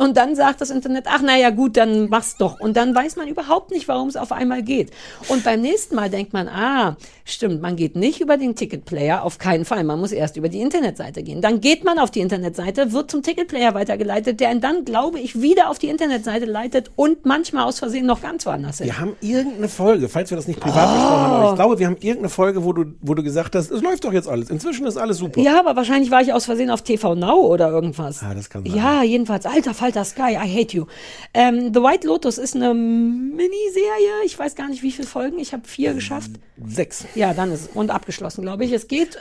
Und 0.00 0.16
dann 0.16 0.34
sagt 0.34 0.62
das 0.62 0.70
Internet, 0.70 1.04
ach 1.08 1.20
naja 1.20 1.50
gut, 1.50 1.76
dann 1.76 2.08
mach's 2.08 2.38
doch. 2.38 2.58
Und 2.58 2.78
dann 2.78 2.94
weiß 2.94 3.16
man 3.16 3.28
überhaupt 3.28 3.70
nicht, 3.70 3.86
warum 3.86 4.08
es 4.08 4.16
auf 4.16 4.32
einmal 4.32 4.62
geht. 4.62 4.90
Und 5.28 5.44
beim 5.44 5.60
nächsten 5.60 5.94
Mal 5.94 6.08
denkt 6.08 6.32
man, 6.32 6.48
ah, 6.48 6.96
stimmt, 7.26 7.60
man 7.60 7.76
geht 7.76 7.96
nicht 7.96 8.20
über 8.22 8.38
den 8.38 8.54
Ticketplayer, 8.56 9.22
auf 9.22 9.36
keinen 9.36 9.66
Fall. 9.66 9.84
Man 9.84 10.00
muss 10.00 10.12
erst 10.12 10.38
über 10.38 10.48
die 10.48 10.62
Internetseite 10.62 11.22
gehen. 11.22 11.42
Dann 11.42 11.60
geht 11.60 11.84
man 11.84 11.98
auf 11.98 12.10
die 12.10 12.20
Internetseite, 12.20 12.92
wird 12.92 13.10
zum 13.10 13.22
Ticketplayer 13.22 13.74
weitergeleitet, 13.74 14.40
der 14.40 14.52
ihn 14.52 14.62
dann, 14.62 14.86
glaube 14.86 15.20
ich, 15.20 15.42
wieder 15.42 15.68
auf 15.68 15.78
die 15.78 15.88
Internetseite 15.88 16.46
leitet 16.46 16.90
und 16.96 17.26
manchmal 17.26 17.64
aus 17.64 17.78
Versehen 17.78 18.06
noch 18.06 18.22
ganz 18.22 18.46
woanders 18.46 18.78
hin. 18.78 18.86
Wir 18.86 18.98
haben 18.98 19.16
irgendeine 19.20 19.68
Folge, 19.68 20.08
falls 20.08 20.30
wir 20.30 20.36
das 20.36 20.48
nicht 20.48 20.60
privat 20.60 20.94
besprochen 20.94 21.20
haben, 21.20 21.32
aber 21.34 21.50
ich 21.50 21.56
glaube, 21.56 21.78
wir 21.78 21.86
haben 21.86 21.96
irgendeine 21.96 22.30
Folge, 22.30 22.64
wo 22.64 22.72
du, 22.72 22.86
wo 23.02 23.12
du 23.12 23.22
gesagt 23.22 23.54
hast, 23.54 23.70
es 23.70 23.82
läuft 23.82 24.04
doch 24.04 24.14
jetzt 24.14 24.28
alles. 24.28 24.48
Inzwischen 24.48 24.86
ist 24.86 24.96
alles 24.96 25.18
super. 25.18 25.38
Ja, 25.38 25.60
aber 25.60 25.76
wahrscheinlich 25.76 26.10
war 26.10 26.22
ich 26.22 26.32
aus 26.32 26.46
Versehen 26.46 26.70
auf 26.70 26.80
TV 26.80 27.14
Now 27.14 27.40
oder 27.46 27.68
irgendwas. 27.68 28.22
Ah, 28.22 28.32
das 28.34 28.48
kann 28.48 28.64
sein. 28.64 28.74
Ja, 28.74 29.02
jedenfalls. 29.02 29.44
Alter 29.44 29.74
Falter 29.92 30.04
Sky, 30.04 30.36
I 30.36 30.48
hate 30.48 30.76
you. 30.76 30.86
Ähm, 31.34 31.72
The 31.74 31.80
White 31.80 32.06
Lotus 32.06 32.38
ist 32.38 32.54
eine 32.54 32.72
Miniserie. 32.74 34.24
Ich 34.24 34.38
weiß 34.38 34.54
gar 34.54 34.68
nicht, 34.68 34.82
wie 34.82 34.92
viele 34.92 35.08
Folgen. 35.08 35.38
Ich 35.38 35.52
habe 35.52 35.66
vier 35.66 35.94
geschafft. 35.94 36.30
Sechs. 36.64 37.04
Ja, 37.14 37.34
dann 37.34 37.50
ist 37.50 37.74
und 37.74 37.90
abgeschlossen, 37.90 38.42
glaube 38.42 38.64
ich. 38.64 38.72
Es 38.72 38.86
geht. 38.88 39.18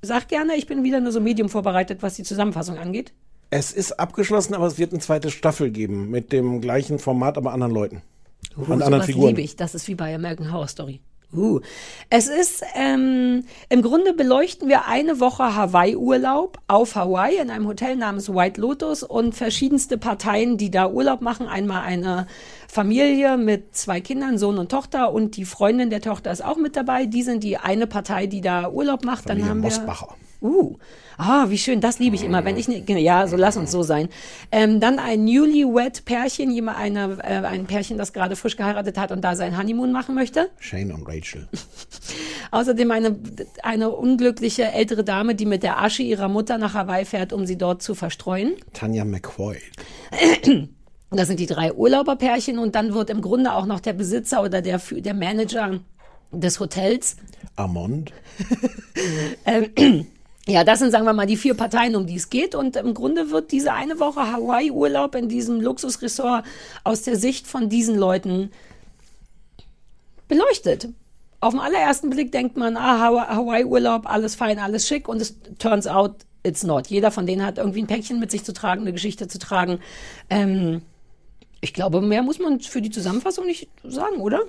Sag 0.00 0.28
gerne, 0.28 0.56
ich 0.56 0.66
bin 0.66 0.82
wieder 0.82 1.00
nur 1.00 1.12
so 1.12 1.20
medium 1.20 1.48
vorbereitet, 1.48 2.02
was 2.02 2.14
die 2.14 2.24
Zusammenfassung 2.24 2.78
angeht. 2.78 3.12
Es 3.50 3.72
ist 3.72 4.00
abgeschlossen, 4.00 4.54
aber 4.54 4.66
es 4.66 4.78
wird 4.78 4.92
eine 4.92 5.00
zweite 5.00 5.30
Staffel 5.30 5.70
geben 5.70 6.10
mit 6.10 6.32
dem 6.32 6.60
gleichen 6.60 6.98
Format, 6.98 7.36
aber 7.36 7.52
anderen 7.52 7.72
Leuten. 7.74 8.02
und 8.56 8.82
anderen 8.82 9.04
Figuren. 9.04 9.28
liebe 9.28 9.42
ich. 9.42 9.56
Das 9.56 9.74
ist 9.74 9.86
wie 9.86 9.94
bei 9.94 10.14
American 10.14 10.50
Horror 10.52 10.68
Story. 10.68 11.00
Uh. 11.34 11.60
Es 12.10 12.28
ist, 12.28 12.62
ähm, 12.74 13.44
im 13.70 13.82
Grunde 13.82 14.12
beleuchten 14.12 14.68
wir 14.68 14.86
eine 14.86 15.18
Woche 15.18 15.56
Hawaii-Urlaub 15.56 16.58
auf 16.68 16.94
Hawaii 16.94 17.38
in 17.38 17.50
einem 17.50 17.66
Hotel 17.66 17.96
namens 17.96 18.28
White 18.28 18.60
Lotus 18.60 19.02
und 19.02 19.34
verschiedenste 19.34 19.96
Parteien, 19.96 20.58
die 20.58 20.70
da 20.70 20.88
Urlaub 20.88 21.22
machen. 21.22 21.46
Einmal 21.46 21.82
eine 21.82 22.26
Familie 22.68 23.38
mit 23.38 23.74
zwei 23.74 24.00
Kindern, 24.00 24.36
Sohn 24.36 24.58
und 24.58 24.70
Tochter 24.70 25.12
und 25.12 25.36
die 25.36 25.46
Freundin 25.46 25.88
der 25.88 26.02
Tochter 26.02 26.30
ist 26.32 26.44
auch 26.44 26.56
mit 26.56 26.76
dabei. 26.76 27.06
Die 27.06 27.22
sind 27.22 27.42
die 27.44 27.56
eine 27.56 27.86
Partei, 27.86 28.26
die 28.26 28.42
da 28.42 28.68
Urlaub 28.68 29.04
macht. 29.04 29.24
Familie 29.24 29.44
Dann 29.44 29.50
haben 29.50 29.60
Mosbacher. 29.60 30.08
wir 30.08 30.16
Uh, 30.42 30.76
ah, 31.22 31.50
wie 31.50 31.58
schön, 31.58 31.80
das 31.80 31.98
liebe 31.98 32.16
ich 32.16 32.24
immer. 32.24 32.44
Wenn 32.44 32.56
ich 32.56 32.68
ne, 32.68 32.82
ja, 33.00 33.26
so 33.26 33.36
lass 33.36 33.56
uns 33.56 33.70
so 33.70 33.82
sein. 33.82 34.08
Ähm, 34.50 34.80
dann 34.80 34.98
ein 34.98 35.24
newlywed 35.24 36.04
Pärchen, 36.04 36.50
jemand 36.50 36.78
eine, 36.78 37.18
äh, 37.22 37.46
ein 37.46 37.66
Pärchen, 37.66 37.98
das 37.98 38.12
gerade 38.12 38.36
frisch 38.36 38.56
geheiratet 38.56 38.98
hat 38.98 39.12
und 39.12 39.22
da 39.22 39.36
sein 39.36 39.56
Honeymoon 39.56 39.92
machen 39.92 40.14
möchte. 40.14 40.50
Shane 40.58 40.92
und 40.92 41.06
Rachel. 41.06 41.48
Außerdem 42.50 42.90
eine, 42.90 43.16
eine 43.62 43.90
unglückliche 43.90 44.64
ältere 44.72 45.04
Dame, 45.04 45.34
die 45.34 45.46
mit 45.46 45.62
der 45.62 45.82
Asche 45.82 46.02
ihrer 46.02 46.28
Mutter 46.28 46.58
nach 46.58 46.74
Hawaii 46.74 47.04
fährt, 47.04 47.32
um 47.32 47.46
sie 47.46 47.56
dort 47.56 47.82
zu 47.82 47.94
verstreuen. 47.94 48.54
Tanja 48.72 49.04
McCoy. 49.04 49.58
Das 51.14 51.28
sind 51.28 51.40
die 51.40 51.46
drei 51.46 51.74
Urlauberpärchen 51.74 52.58
und 52.58 52.74
dann 52.74 52.94
wird 52.94 53.10
im 53.10 53.20
Grunde 53.20 53.52
auch 53.52 53.66
noch 53.66 53.80
der 53.80 53.92
Besitzer 53.92 54.42
oder 54.42 54.62
der, 54.62 54.78
der 54.78 55.12
Manager 55.12 55.80
des 56.32 56.58
Hotels 56.58 57.16
Amond. 57.56 58.12
Ähm, 59.44 60.06
ja, 60.48 60.64
das 60.64 60.80
sind, 60.80 60.90
sagen 60.90 61.04
wir 61.04 61.12
mal, 61.12 61.26
die 61.26 61.36
vier 61.36 61.54
Parteien, 61.54 61.94
um 61.94 62.06
die 62.06 62.16
es 62.16 62.28
geht. 62.30 62.54
Und 62.54 62.74
im 62.76 62.94
Grunde 62.94 63.30
wird 63.30 63.52
diese 63.52 63.72
eine 63.72 64.00
Woche 64.00 64.32
Hawaii-Urlaub 64.32 65.14
in 65.14 65.28
diesem 65.28 65.60
Luxusressort 65.60 66.44
aus 66.82 67.02
der 67.02 67.16
Sicht 67.16 67.46
von 67.46 67.68
diesen 67.68 67.96
Leuten 67.96 68.50
beleuchtet. 70.28 70.88
Auf 71.40 71.52
den 71.54 71.60
allerersten 71.60 72.10
Blick 72.10 72.32
denkt 72.32 72.56
man, 72.56 72.76
ah, 72.76 72.98
Hawa- 73.00 73.28
Hawaii-Urlaub, 73.28 74.08
alles 74.08 74.34
fein, 74.34 74.58
alles 74.58 74.86
schick. 74.86 75.08
Und 75.08 75.20
es 75.20 75.36
turns 75.58 75.86
out, 75.86 76.16
it's 76.42 76.62
not. 76.64 76.88
Jeder 76.88 77.10
von 77.10 77.26
denen 77.26 77.44
hat 77.44 77.58
irgendwie 77.58 77.82
ein 77.82 77.86
Päckchen 77.86 78.18
mit 78.20 78.30
sich 78.30 78.44
zu 78.44 78.52
tragen, 78.52 78.82
eine 78.82 78.92
Geschichte 78.92 79.28
zu 79.28 79.38
tragen. 79.38 79.78
Ähm, 80.30 80.82
ich 81.60 81.72
glaube, 81.72 82.00
mehr 82.00 82.22
muss 82.22 82.40
man 82.40 82.60
für 82.60 82.82
die 82.82 82.90
Zusammenfassung 82.90 83.46
nicht 83.46 83.68
sagen, 83.84 84.16
oder? 84.16 84.40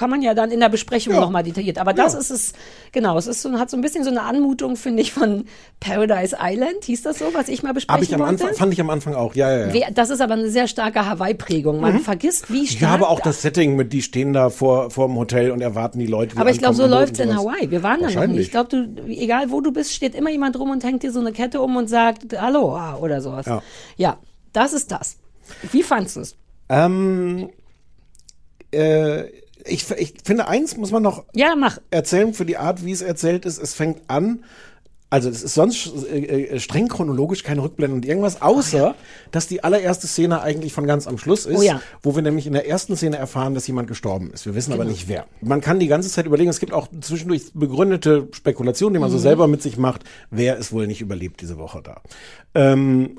Kann 0.00 0.08
man 0.08 0.22
ja 0.22 0.32
dann 0.32 0.50
in 0.50 0.60
der 0.60 0.70
Besprechung 0.70 1.12
Ja. 1.12 1.20
nochmal 1.20 1.42
detailliert. 1.42 1.76
Aber 1.76 1.92
das 1.92 2.14
Ja. 2.14 2.20
ist 2.20 2.30
es, 2.30 2.52
genau, 2.90 3.18
es 3.18 3.26
ist 3.26 3.42
so, 3.42 3.52
hat 3.58 3.68
so 3.68 3.76
ein 3.76 3.82
bisschen 3.82 4.02
so 4.02 4.08
eine 4.08 4.22
Anmutung, 4.22 4.76
finde 4.76 5.02
ich, 5.02 5.12
von 5.12 5.44
Paradise 5.78 6.38
Island. 6.40 6.84
Hieß 6.84 7.02
das 7.02 7.18
so, 7.18 7.26
was 7.34 7.50
ich 7.50 7.62
mal 7.62 7.74
besprechen 7.74 8.00
Hab 8.00 8.02
ich 8.08 8.14
am 8.14 8.20
wollte? 8.20 8.44
Anfang, 8.44 8.56
fand 8.56 8.72
ich 8.72 8.80
am 8.80 8.88
Anfang 8.88 9.14
auch, 9.14 9.34
ja, 9.34 9.54
ja, 9.54 9.70
ja. 9.70 9.90
Das 9.90 10.08
ist 10.08 10.22
aber 10.22 10.32
eine 10.32 10.48
sehr 10.48 10.68
starke 10.68 11.04
Hawaii-Prägung. 11.04 11.80
Man 11.80 11.98
vergisst, 11.98 12.50
wie 12.50 12.66
stark. 12.66 12.80
Mhm. 12.80 12.86
Ja, 12.86 12.94
aber 12.94 13.10
auch 13.10 13.20
das 13.20 13.42
Setting 13.42 13.76
mit, 13.76 13.92
die 13.92 14.00
stehen 14.00 14.32
da 14.32 14.48
vor, 14.48 14.90
vor 14.90 15.06
dem 15.06 15.18
Hotel 15.18 15.50
und 15.50 15.60
erwarten 15.60 15.98
die 15.98 16.06
Leute. 16.06 16.34
Die 16.34 16.40
Aber 16.40 16.48
ich 16.48 16.60
glaube, 16.60 16.76
so 16.76 16.84
und 16.84 16.90
läuft's 16.92 17.18
in. 17.18 17.36
Hawaii. 17.36 17.70
Wir 17.70 17.82
waren 17.82 18.00
da 18.00 18.08
noch 18.08 18.26
nicht. 18.26 18.40
Ich 18.40 18.50
glaube, 18.50 18.70
du, 18.70 19.02
egal 19.06 19.50
wo 19.50 19.60
du 19.60 19.70
bist, 19.70 19.92
steht 19.92 20.14
immer 20.14 20.30
jemand 20.30 20.58
rum 20.58 20.70
und 20.70 20.82
hängt 20.82 21.02
dir 21.02 21.12
so 21.12 21.20
eine 21.20 21.32
Kette 21.32 21.60
um 21.60 21.76
und 21.76 21.90
sagt 21.90 22.40
Hallo 22.40 22.74
ah, 22.74 22.96
oder 22.96 23.20
sowas. 23.20 23.44
Ja. 23.44 23.62
ja, 23.98 24.18
das 24.54 24.72
ist 24.72 24.90
das. 24.92 25.18
Wie 25.72 25.82
fandst 25.82 26.16
du 26.16 26.20
es? 26.20 26.36
Ähm, 26.70 27.50
äh, 28.72 29.24
ich, 29.66 29.90
ich 29.92 30.14
finde, 30.24 30.48
eins 30.48 30.76
muss 30.76 30.90
man 30.90 31.02
noch 31.02 31.24
Ja, 31.34 31.54
mach. 31.56 31.78
erzählen 31.90 32.34
für 32.34 32.44
die 32.46 32.56
Art, 32.56 32.84
wie 32.84 32.92
es 32.92 33.02
erzählt 33.02 33.44
ist. 33.44 33.58
Es 33.58 33.74
fängt 33.74 34.02
an, 34.08 34.44
also 35.12 35.28
es 35.28 35.42
ist 35.42 35.54
sonst 35.54 35.90
äh, 36.12 36.18
äh, 36.54 36.60
streng 36.60 36.86
chronologisch 36.86 37.42
keine 37.42 37.62
Rückblende 37.64 37.96
und 37.96 38.04
irgendwas, 38.06 38.42
außer 38.42 38.94
dass 39.32 39.48
die 39.48 39.64
allererste 39.64 40.06
Szene 40.06 40.40
eigentlich 40.42 40.72
von 40.72 40.86
ganz 40.86 41.08
am 41.08 41.18
Schluss 41.18 41.46
ist, 41.46 41.58
Oh 41.58 41.62
ja. 41.62 41.82
wo 42.02 42.14
wir 42.14 42.22
nämlich 42.22 42.46
in 42.46 42.52
der 42.52 42.68
ersten 42.68 42.96
Szene 42.96 43.16
erfahren, 43.16 43.54
dass 43.54 43.66
jemand 43.66 43.88
gestorben 43.88 44.30
ist. 44.32 44.46
Wir 44.46 44.54
wissen 44.54 44.72
aber 44.72 44.84
nicht 44.84 45.08
wer. 45.08 45.26
Man 45.40 45.60
kann 45.60 45.80
die 45.80 45.88
ganze 45.88 46.08
Zeit 46.10 46.26
überlegen, 46.26 46.48
es 46.50 46.60
gibt 46.60 46.72
auch 46.72 46.86
zwischendurch 47.00 47.42
begründete 47.54 48.28
Spekulationen, 48.32 48.94
die 48.94 49.00
man 49.00 49.10
so 49.10 49.18
selber 49.18 49.48
mit 49.48 49.62
sich 49.62 49.76
macht, 49.78 50.04
wer 50.30 50.56
ist 50.58 50.70
wohl 50.72 50.86
nicht 50.86 51.00
überlebt 51.00 51.40
diese 51.40 51.58
Woche 51.58 51.82
da. 51.82 52.02
Ähm, 52.54 53.18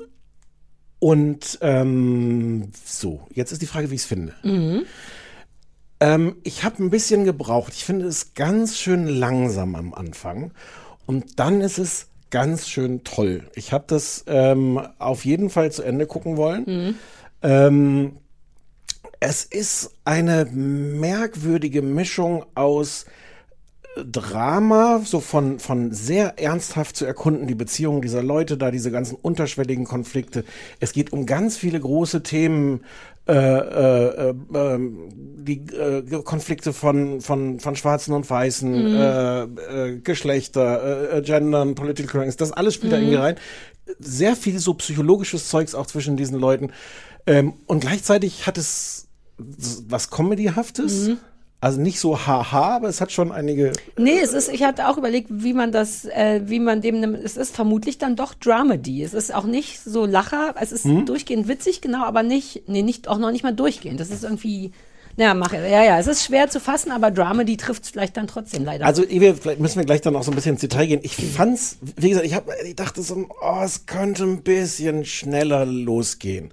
und 0.98 1.58
ähm, 1.62 2.70
so, 2.84 3.26
jetzt 3.34 3.50
ist 3.52 3.60
die 3.60 3.66
Frage, 3.66 3.90
wie 3.90 3.96
ich 3.96 4.02
es 4.02 4.06
finde. 4.06 4.32
Ähm, 6.02 6.34
ich 6.42 6.64
habe 6.64 6.82
ein 6.82 6.90
bisschen 6.90 7.24
gebraucht. 7.24 7.72
Ich 7.74 7.84
finde 7.84 8.06
es 8.06 8.34
ganz 8.34 8.76
schön 8.76 9.06
langsam 9.06 9.76
am 9.76 9.94
Anfang. 9.94 10.50
Und 11.06 11.38
dann 11.38 11.60
ist 11.60 11.78
es 11.78 12.08
ganz 12.30 12.68
schön 12.68 13.04
toll. 13.04 13.44
Ich 13.54 13.72
habe 13.72 13.84
das 13.86 14.24
ähm, 14.26 14.80
auf 14.98 15.24
jeden 15.24 15.48
Fall 15.48 15.70
zu 15.70 15.84
Ende 15.84 16.06
gucken 16.06 16.36
wollen. 16.36 16.96
Ähm, 17.42 18.16
es 19.20 19.44
ist 19.44 19.94
eine 20.04 20.46
merkwürdige 20.46 21.82
Mischung 21.82 22.46
aus 22.56 23.06
Drama, 23.94 25.02
so 25.04 25.20
von, 25.20 25.58
von 25.58 25.92
sehr 25.92 26.38
ernsthaft 26.38 26.96
zu 26.96 27.04
erkunden, 27.04 27.46
die 27.46 27.54
Beziehungen 27.54 28.00
dieser 28.00 28.22
Leute 28.22 28.56
da, 28.56 28.70
diese 28.70 28.90
ganzen 28.90 29.16
unterschwelligen 29.16 29.84
Konflikte. 29.84 30.44
Es 30.80 30.92
geht 30.92 31.12
um 31.12 31.26
ganz 31.26 31.58
viele 31.58 31.78
große 31.78 32.22
Themen, 32.22 32.84
äh, 33.28 33.34
äh, 33.34 34.30
äh, 34.30 34.34
ähm, 34.54 35.08
die 35.44 35.60
äh, 35.74 36.02
Konflikte 36.22 36.72
von, 36.72 37.20
von, 37.20 37.60
von 37.60 37.76
Schwarzen 37.76 38.14
und 38.14 38.28
Weißen, 38.28 38.74
äh, 38.74 39.42
äh, 39.42 39.98
Geschlechter, 39.98 41.14
äh, 41.14 41.22
Gendern, 41.22 41.74
Political 41.74 42.10
Correctness, 42.10 42.36
das 42.36 42.52
alles 42.52 42.74
spielt 42.74 42.92
da 42.92 42.98
irgendwie 42.98 43.16
rein. 43.16 43.36
Sehr 43.98 44.36
viel 44.36 44.58
so 44.58 44.74
psychologisches 44.74 45.48
Zeugs 45.48 45.74
auch 45.74 45.86
zwischen 45.86 46.16
diesen 46.16 46.38
Leuten. 46.38 46.70
Ähm, 47.26 47.54
und 47.66 47.80
gleichzeitig 47.80 48.46
hat 48.46 48.58
es 48.58 49.08
was 49.38 50.10
Comedyhaftes. 50.10 51.10
Also 51.62 51.80
nicht 51.80 52.00
so 52.00 52.18
haha, 52.26 52.74
aber 52.76 52.88
es 52.88 53.00
hat 53.00 53.12
schon 53.12 53.30
einige. 53.30 53.72
Nee, 53.96 54.18
es 54.20 54.32
ist, 54.32 54.48
ich 54.52 54.64
hatte 54.64 54.88
auch 54.88 54.98
überlegt, 54.98 55.28
wie 55.30 55.54
man 55.54 55.70
das, 55.70 56.04
äh, 56.06 56.40
wie 56.46 56.58
man 56.58 56.80
dem, 56.80 56.98
nimm- 57.00 57.14
es 57.14 57.36
ist 57.36 57.54
vermutlich 57.54 57.98
dann 57.98 58.16
doch 58.16 58.34
Dramedy. 58.34 59.02
Es 59.04 59.14
ist 59.14 59.32
auch 59.32 59.44
nicht 59.44 59.78
so 59.78 60.04
Lacher, 60.04 60.56
es 60.60 60.72
ist 60.72 60.84
Hm? 60.84 61.06
durchgehend 61.06 61.46
witzig, 61.46 61.80
genau, 61.80 62.04
aber 62.04 62.24
nicht, 62.24 62.64
nee, 62.68 62.82
nicht, 62.82 63.06
auch 63.06 63.18
noch 63.18 63.30
nicht 63.30 63.44
mal 63.44 63.54
durchgehend. 63.54 64.00
Das 64.00 64.10
ist 64.10 64.24
irgendwie, 64.24 64.72
ja, 65.16 65.34
mach, 65.34 65.52
ja, 65.52 65.60
ja, 65.84 65.98
es 66.00 66.08
ist 66.08 66.24
schwer 66.24 66.48
zu 66.50 66.58
fassen, 66.58 66.90
aber 66.90 67.12
Dramedy 67.12 67.56
trifft 67.56 67.84
es 67.84 67.90
vielleicht 67.90 68.16
dann 68.16 68.26
trotzdem 68.26 68.64
leider. 68.64 68.84
Also 68.84 69.04
Ewe, 69.04 69.34
vielleicht 69.36 69.60
müssen 69.60 69.78
wir 69.78 69.84
gleich 69.84 70.00
dann 70.00 70.16
auch 70.16 70.24
so 70.24 70.32
ein 70.32 70.34
bisschen 70.34 70.54
ins 70.54 70.62
Detail 70.62 70.86
gehen. 70.86 71.00
Ich 71.04 71.14
fand's, 71.14 71.76
wie 71.96 72.08
gesagt, 72.08 72.26
ich, 72.26 72.34
hab, 72.34 72.46
ich 72.66 72.74
dachte 72.74 73.02
so, 73.02 73.26
oh, 73.40 73.60
es 73.62 73.86
könnte 73.86 74.24
ein 74.24 74.42
bisschen 74.42 75.04
schneller 75.04 75.64
losgehen, 75.64 76.50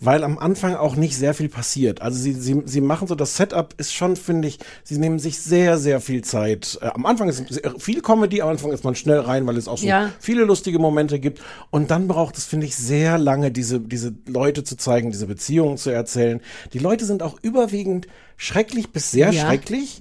weil 0.00 0.24
am 0.24 0.38
Anfang 0.38 0.74
auch 0.74 0.96
nicht 0.96 1.16
sehr 1.16 1.34
viel 1.34 1.48
passiert. 1.48 2.00
Also 2.00 2.18
sie, 2.18 2.32
sie, 2.32 2.62
sie 2.64 2.80
machen 2.80 3.06
so, 3.06 3.14
das 3.14 3.36
Setup 3.36 3.74
ist 3.76 3.92
schon, 3.94 4.16
finde 4.16 4.48
ich, 4.48 4.58
sie 4.82 4.98
nehmen 4.98 5.18
sich 5.18 5.38
sehr, 5.40 5.76
sehr 5.78 6.00
viel 6.00 6.22
Zeit. 6.24 6.78
Äh, 6.80 6.86
am 6.86 7.04
Anfang 7.06 7.28
ist 7.28 7.44
viel 7.78 8.00
Comedy, 8.00 8.40
am 8.42 8.48
Anfang 8.48 8.72
ist 8.72 8.82
man 8.82 8.94
schnell 8.94 9.20
rein, 9.20 9.46
weil 9.46 9.56
es 9.58 9.68
auch 9.68 9.78
so 9.78 9.86
Ja. 9.86 10.10
viele 10.18 10.44
lustige 10.44 10.78
Momente 10.78 11.20
gibt. 11.20 11.40
Und 11.70 11.90
dann 11.90 12.08
braucht 12.08 12.38
es, 12.38 12.46
finde 12.46 12.66
ich, 12.66 12.76
sehr 12.76 13.18
lange, 13.18 13.50
diese, 13.50 13.78
diese 13.78 14.14
Leute 14.26 14.64
zu 14.64 14.76
zeigen, 14.76 15.10
diese 15.10 15.26
Beziehungen 15.26 15.76
zu 15.76 15.90
erzählen. 15.90 16.40
Die 16.72 16.78
Leute 16.78 17.04
sind 17.04 17.22
auch 17.22 17.38
überwiegend 17.42 18.06
schrecklich 18.36 18.90
bis 18.90 19.10
sehr 19.10 19.30
Ja. 19.32 19.46
schrecklich. 19.46 20.00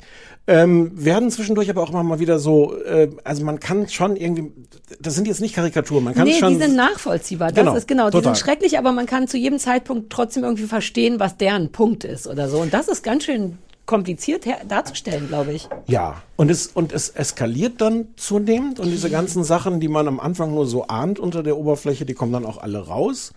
Ähm, 0.51 0.91
werden 0.95 1.29
zwischendurch 1.29 1.69
aber 1.69 1.83
auch 1.83 1.91
immer 1.91 2.01
mal 2.01 2.19
wieder 2.19 2.39
so, 2.39 2.75
äh, 2.83 3.09
also 3.23 3.45
man 3.45 3.59
kann 3.59 3.87
schon 3.87 4.15
irgendwie, 4.15 4.51
das 4.99 5.13
sind 5.13 5.27
jetzt 5.27 5.41
nicht 5.41 5.53
Karikaturen, 5.53 6.03
man 6.03 6.15
kann 6.15 6.27
nee, 6.27 6.39
schon. 6.39 6.53
die 6.53 6.59
sind 6.59 6.75
nachvollziehbar. 6.75 7.49
Das 7.51 7.63
Genau, 7.63 7.75
ist 7.75 7.87
genau, 7.87 8.05
die 8.07 8.17
total. 8.17 8.33
sind 8.35 8.43
schrecklich, 8.43 8.79
aber 8.79 8.91
man 8.91 9.05
kann 9.05 9.27
zu 9.27 9.37
jedem 9.37 9.59
Zeitpunkt 9.59 10.09
trotzdem 10.11 10.43
irgendwie 10.43 10.63
verstehen, 10.63 11.19
was 11.19 11.37
deren 11.37 11.71
Punkt 11.71 12.03
ist 12.03 12.25
oder 12.25 12.49
so. 12.49 12.57
Und 12.57 12.73
das 12.73 12.87
ist 12.87 13.03
ganz 13.03 13.25
schön 13.25 13.59
kompliziert 13.85 14.45
darzustellen, 14.67 15.27
glaube 15.27 15.53
ich. 15.53 15.69
Ja, 15.85 16.23
und 16.35 16.49
es, 16.49 16.65
und 16.65 16.93
es 16.93 17.09
eskaliert 17.09 17.79
dann 17.79 18.07
zunehmend 18.15 18.79
und 18.79 18.89
diese 18.89 19.11
ganzen 19.11 19.43
Sachen, 19.43 19.79
die 19.79 19.87
man 19.87 20.07
am 20.07 20.19
Anfang 20.19 20.55
nur 20.55 20.65
so 20.65 20.87
ahnt 20.87 21.19
unter 21.19 21.43
der 21.43 21.57
Oberfläche, 21.57 22.05
die 22.05 22.15
kommen 22.15 22.33
dann 22.33 22.45
auch 22.47 22.57
alle 22.57 22.87
raus. 22.87 23.33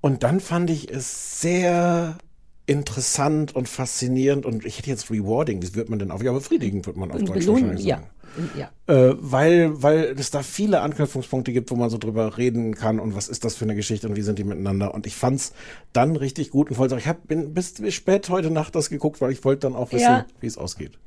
Und 0.00 0.22
dann 0.22 0.38
fand 0.38 0.70
ich 0.70 0.88
es 0.92 1.40
sehr 1.40 2.18
interessant 2.72 3.54
und 3.54 3.68
faszinierend 3.68 4.44
und 4.46 4.64
ich 4.64 4.78
hätte 4.78 4.90
jetzt 4.90 5.10
rewarding, 5.10 5.62
wie 5.62 5.74
wird 5.74 5.88
man 5.90 5.98
denn 5.98 6.10
auf, 6.10 6.22
ja, 6.22 6.32
befriedigend 6.32 6.86
wird 6.86 6.96
man 6.96 7.10
auf 7.10 7.20
Und 7.20 7.28
Deutsch 7.28 7.40
belohnen, 7.40 7.62
wahrscheinlich 7.62 7.86
ja. 7.86 7.96
sagen. 7.96 8.50
ja. 8.58 8.70
Äh, 8.86 9.14
weil, 9.18 9.82
weil 9.82 10.14
es 10.18 10.30
da 10.30 10.42
viele 10.42 10.80
Anknüpfungspunkte 10.80 11.52
gibt, 11.52 11.70
wo 11.70 11.76
man 11.76 11.90
so 11.90 11.98
drüber 11.98 12.38
reden 12.38 12.74
kann 12.74 12.98
und 12.98 13.14
was 13.14 13.28
ist 13.28 13.44
das 13.44 13.54
für 13.54 13.64
eine 13.64 13.74
Geschichte 13.74 14.08
und 14.08 14.16
wie 14.16 14.22
sind 14.22 14.38
die 14.38 14.44
miteinander. 14.44 14.94
Und 14.94 15.06
ich 15.06 15.14
fand's 15.14 15.52
dann 15.92 16.16
richtig 16.16 16.50
gut 16.50 16.70
und 16.70 16.78
wollte 16.78 16.90
sagen, 16.90 17.00
ich 17.02 17.08
hab, 17.08 17.28
bin 17.28 17.54
bis 17.54 17.74
spät 17.94 18.28
heute 18.28 18.50
Nacht 18.50 18.74
das 18.74 18.90
geguckt, 18.90 19.20
weil 19.20 19.32
ich 19.32 19.44
wollte 19.44 19.60
dann 19.68 19.76
auch 19.76 19.92
wissen, 19.92 20.02
Ja. 20.02 20.26
wie 20.40 20.46
es 20.46 20.58
ausgeht. 20.58 20.98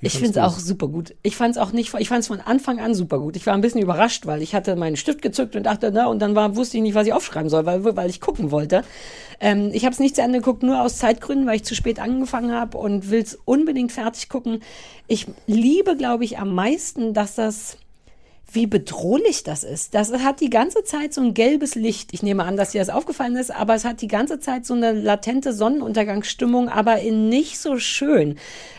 Ich 0.00 0.12
finde 0.12 0.30
es 0.30 0.36
auch 0.38 0.56
super 0.58 0.86
gut. 0.86 1.16
Ich 1.22 1.34
fand 1.34 1.56
es 1.56 1.58
auch 1.60 1.72
nicht, 1.72 1.92
ich 1.98 2.08
fand 2.08 2.20
es 2.20 2.28
von 2.28 2.40
Anfang 2.40 2.78
an 2.78 2.94
super 2.94 3.18
gut. 3.18 3.34
Ich 3.34 3.44
war 3.46 3.54
ein 3.54 3.60
bisschen 3.60 3.82
überrascht, 3.82 4.26
weil 4.26 4.42
ich 4.42 4.54
hatte 4.54 4.76
meinen 4.76 4.96
Stift 4.96 5.22
gezückt 5.22 5.56
und 5.56 5.64
dachte, 5.64 5.90
na, 5.92 6.06
und 6.06 6.20
dann 6.20 6.36
war, 6.36 6.54
wusste 6.54 6.76
ich 6.76 6.84
nicht, 6.84 6.94
was 6.94 7.08
ich 7.08 7.12
aufschreiben 7.12 7.50
soll, 7.50 7.66
weil, 7.66 7.84
weil 7.96 8.08
ich 8.08 8.20
gucken 8.20 8.52
wollte. 8.52 8.84
Ähm, 9.40 9.70
ich 9.72 9.84
habe 9.84 9.92
es 9.92 9.98
nicht 9.98 10.14
zu 10.14 10.22
Ende 10.22 10.38
geguckt, 10.38 10.62
nur 10.62 10.80
aus 10.80 10.98
Zeitgründen, 10.98 11.48
weil 11.48 11.56
ich 11.56 11.64
zu 11.64 11.74
spät 11.74 11.98
angefangen 11.98 12.52
habe 12.52 12.78
und 12.78 13.10
will 13.10 13.22
es 13.22 13.38
unbedingt 13.44 13.90
fertig 13.90 14.28
gucken. 14.28 14.60
Ich 15.08 15.26
liebe, 15.48 15.96
glaube 15.96 16.24
ich, 16.24 16.38
am 16.38 16.54
meisten, 16.54 17.12
dass 17.12 17.34
das 17.34 17.76
wie 18.50 18.66
bedrohlich 18.66 19.42
das 19.42 19.62
ist. 19.62 19.94
Das 19.94 20.10
hat 20.12 20.40
die 20.40 20.48
ganze 20.48 20.82
Zeit 20.82 21.12
so 21.12 21.20
ein 21.20 21.34
gelbes 21.34 21.74
Licht. 21.74 22.14
Ich 22.14 22.22
nehme 22.22 22.44
an, 22.44 22.56
dass 22.56 22.70
dir 22.70 22.80
das 22.80 22.88
aufgefallen 22.88 23.36
ist, 23.36 23.50
aber 23.54 23.74
es 23.74 23.84
hat 23.84 24.00
die 24.00 24.08
ganze 24.08 24.40
Zeit 24.40 24.64
so 24.64 24.72
eine 24.72 24.92
latente 24.92 25.52
Sonnenuntergangsstimmung, 25.52 26.68
aber 26.70 27.00
in 27.00 27.28
nicht 27.28 27.58
so 27.58 27.78
schön. 27.78 28.38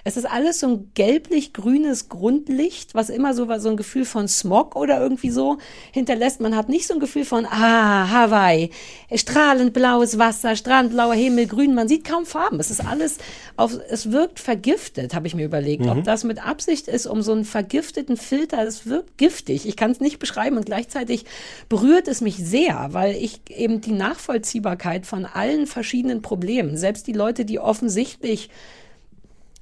Es 0.10 0.18
ist 0.18 0.26
alles 0.26 0.60
so 0.60 0.68
ein 0.68 0.92
gelblich-grünes 0.96 2.10
Grundlicht, 2.10 2.96
was 2.96 3.12
immer 3.12 3.36
so, 3.36 3.48
so 3.60 3.70
ein 3.70 3.78
Gefühl 3.78 4.06
von 4.06 4.28
Smog 4.28 4.76
oder 4.76 5.00
irgendwie 5.00 5.30
so 5.30 5.60
hinterlässt. 5.92 6.42
Man 6.42 6.56
hat 6.56 6.68
nicht 6.68 6.88
so 6.88 6.96
ein 6.96 7.00
Gefühl 7.00 7.26
von, 7.26 7.46
ah, 7.46 8.10
Hawaii, 8.10 8.72
strahlend 9.14 9.72
blaues 9.72 10.18
Wasser, 10.18 10.56
strahlend 10.56 10.94
blauer 10.94 11.14
Himmel, 11.14 11.46
grün. 11.46 11.76
Man 11.76 11.88
sieht 11.88 12.06
kaum 12.06 12.26
Farben. 12.26 12.60
Es 12.60 12.72
ist 12.72 12.84
alles 12.84 13.20
auf, 13.56 13.78
es 13.88 14.12
wirkt 14.12 14.40
vergiftet, 14.40 15.14
habe 15.14 15.28
ich 15.28 15.36
mir 15.36 15.46
überlegt. 15.46 15.86
Ob 15.86 16.04
das 16.04 16.24
mit 16.24 16.44
Absicht 16.44 16.88
ist, 16.88 17.06
um 17.06 17.22
so 17.22 17.32
einen 17.32 17.46
vergifteten 17.46 18.18
Filter, 18.18 18.66
es 18.66 18.88
wirkt 18.88 19.16
giftig. 19.20 19.68
Ich 19.68 19.78
kann 19.78 19.92
es 19.92 20.00
nicht 20.00 20.18
beschreiben 20.18 20.58
und 20.58 20.66
gleichzeitig 20.66 21.26
berührt 21.70 22.08
es 22.08 22.22
mich 22.22 22.38
sehr, 22.38 22.88
weil 22.94 23.16
ich 23.16 23.42
eben 23.56 23.80
die 23.80 23.92
Nachvollziehbarkeit 23.92 25.06
von 25.06 25.28
allen 25.28 25.68
verschiedenen 25.68 26.24
Problemen, 26.24 26.78
selbst 26.78 27.06
die 27.06 27.14
Leute, 27.14 27.46
die 27.46 27.60
offensichtlich 27.60 28.50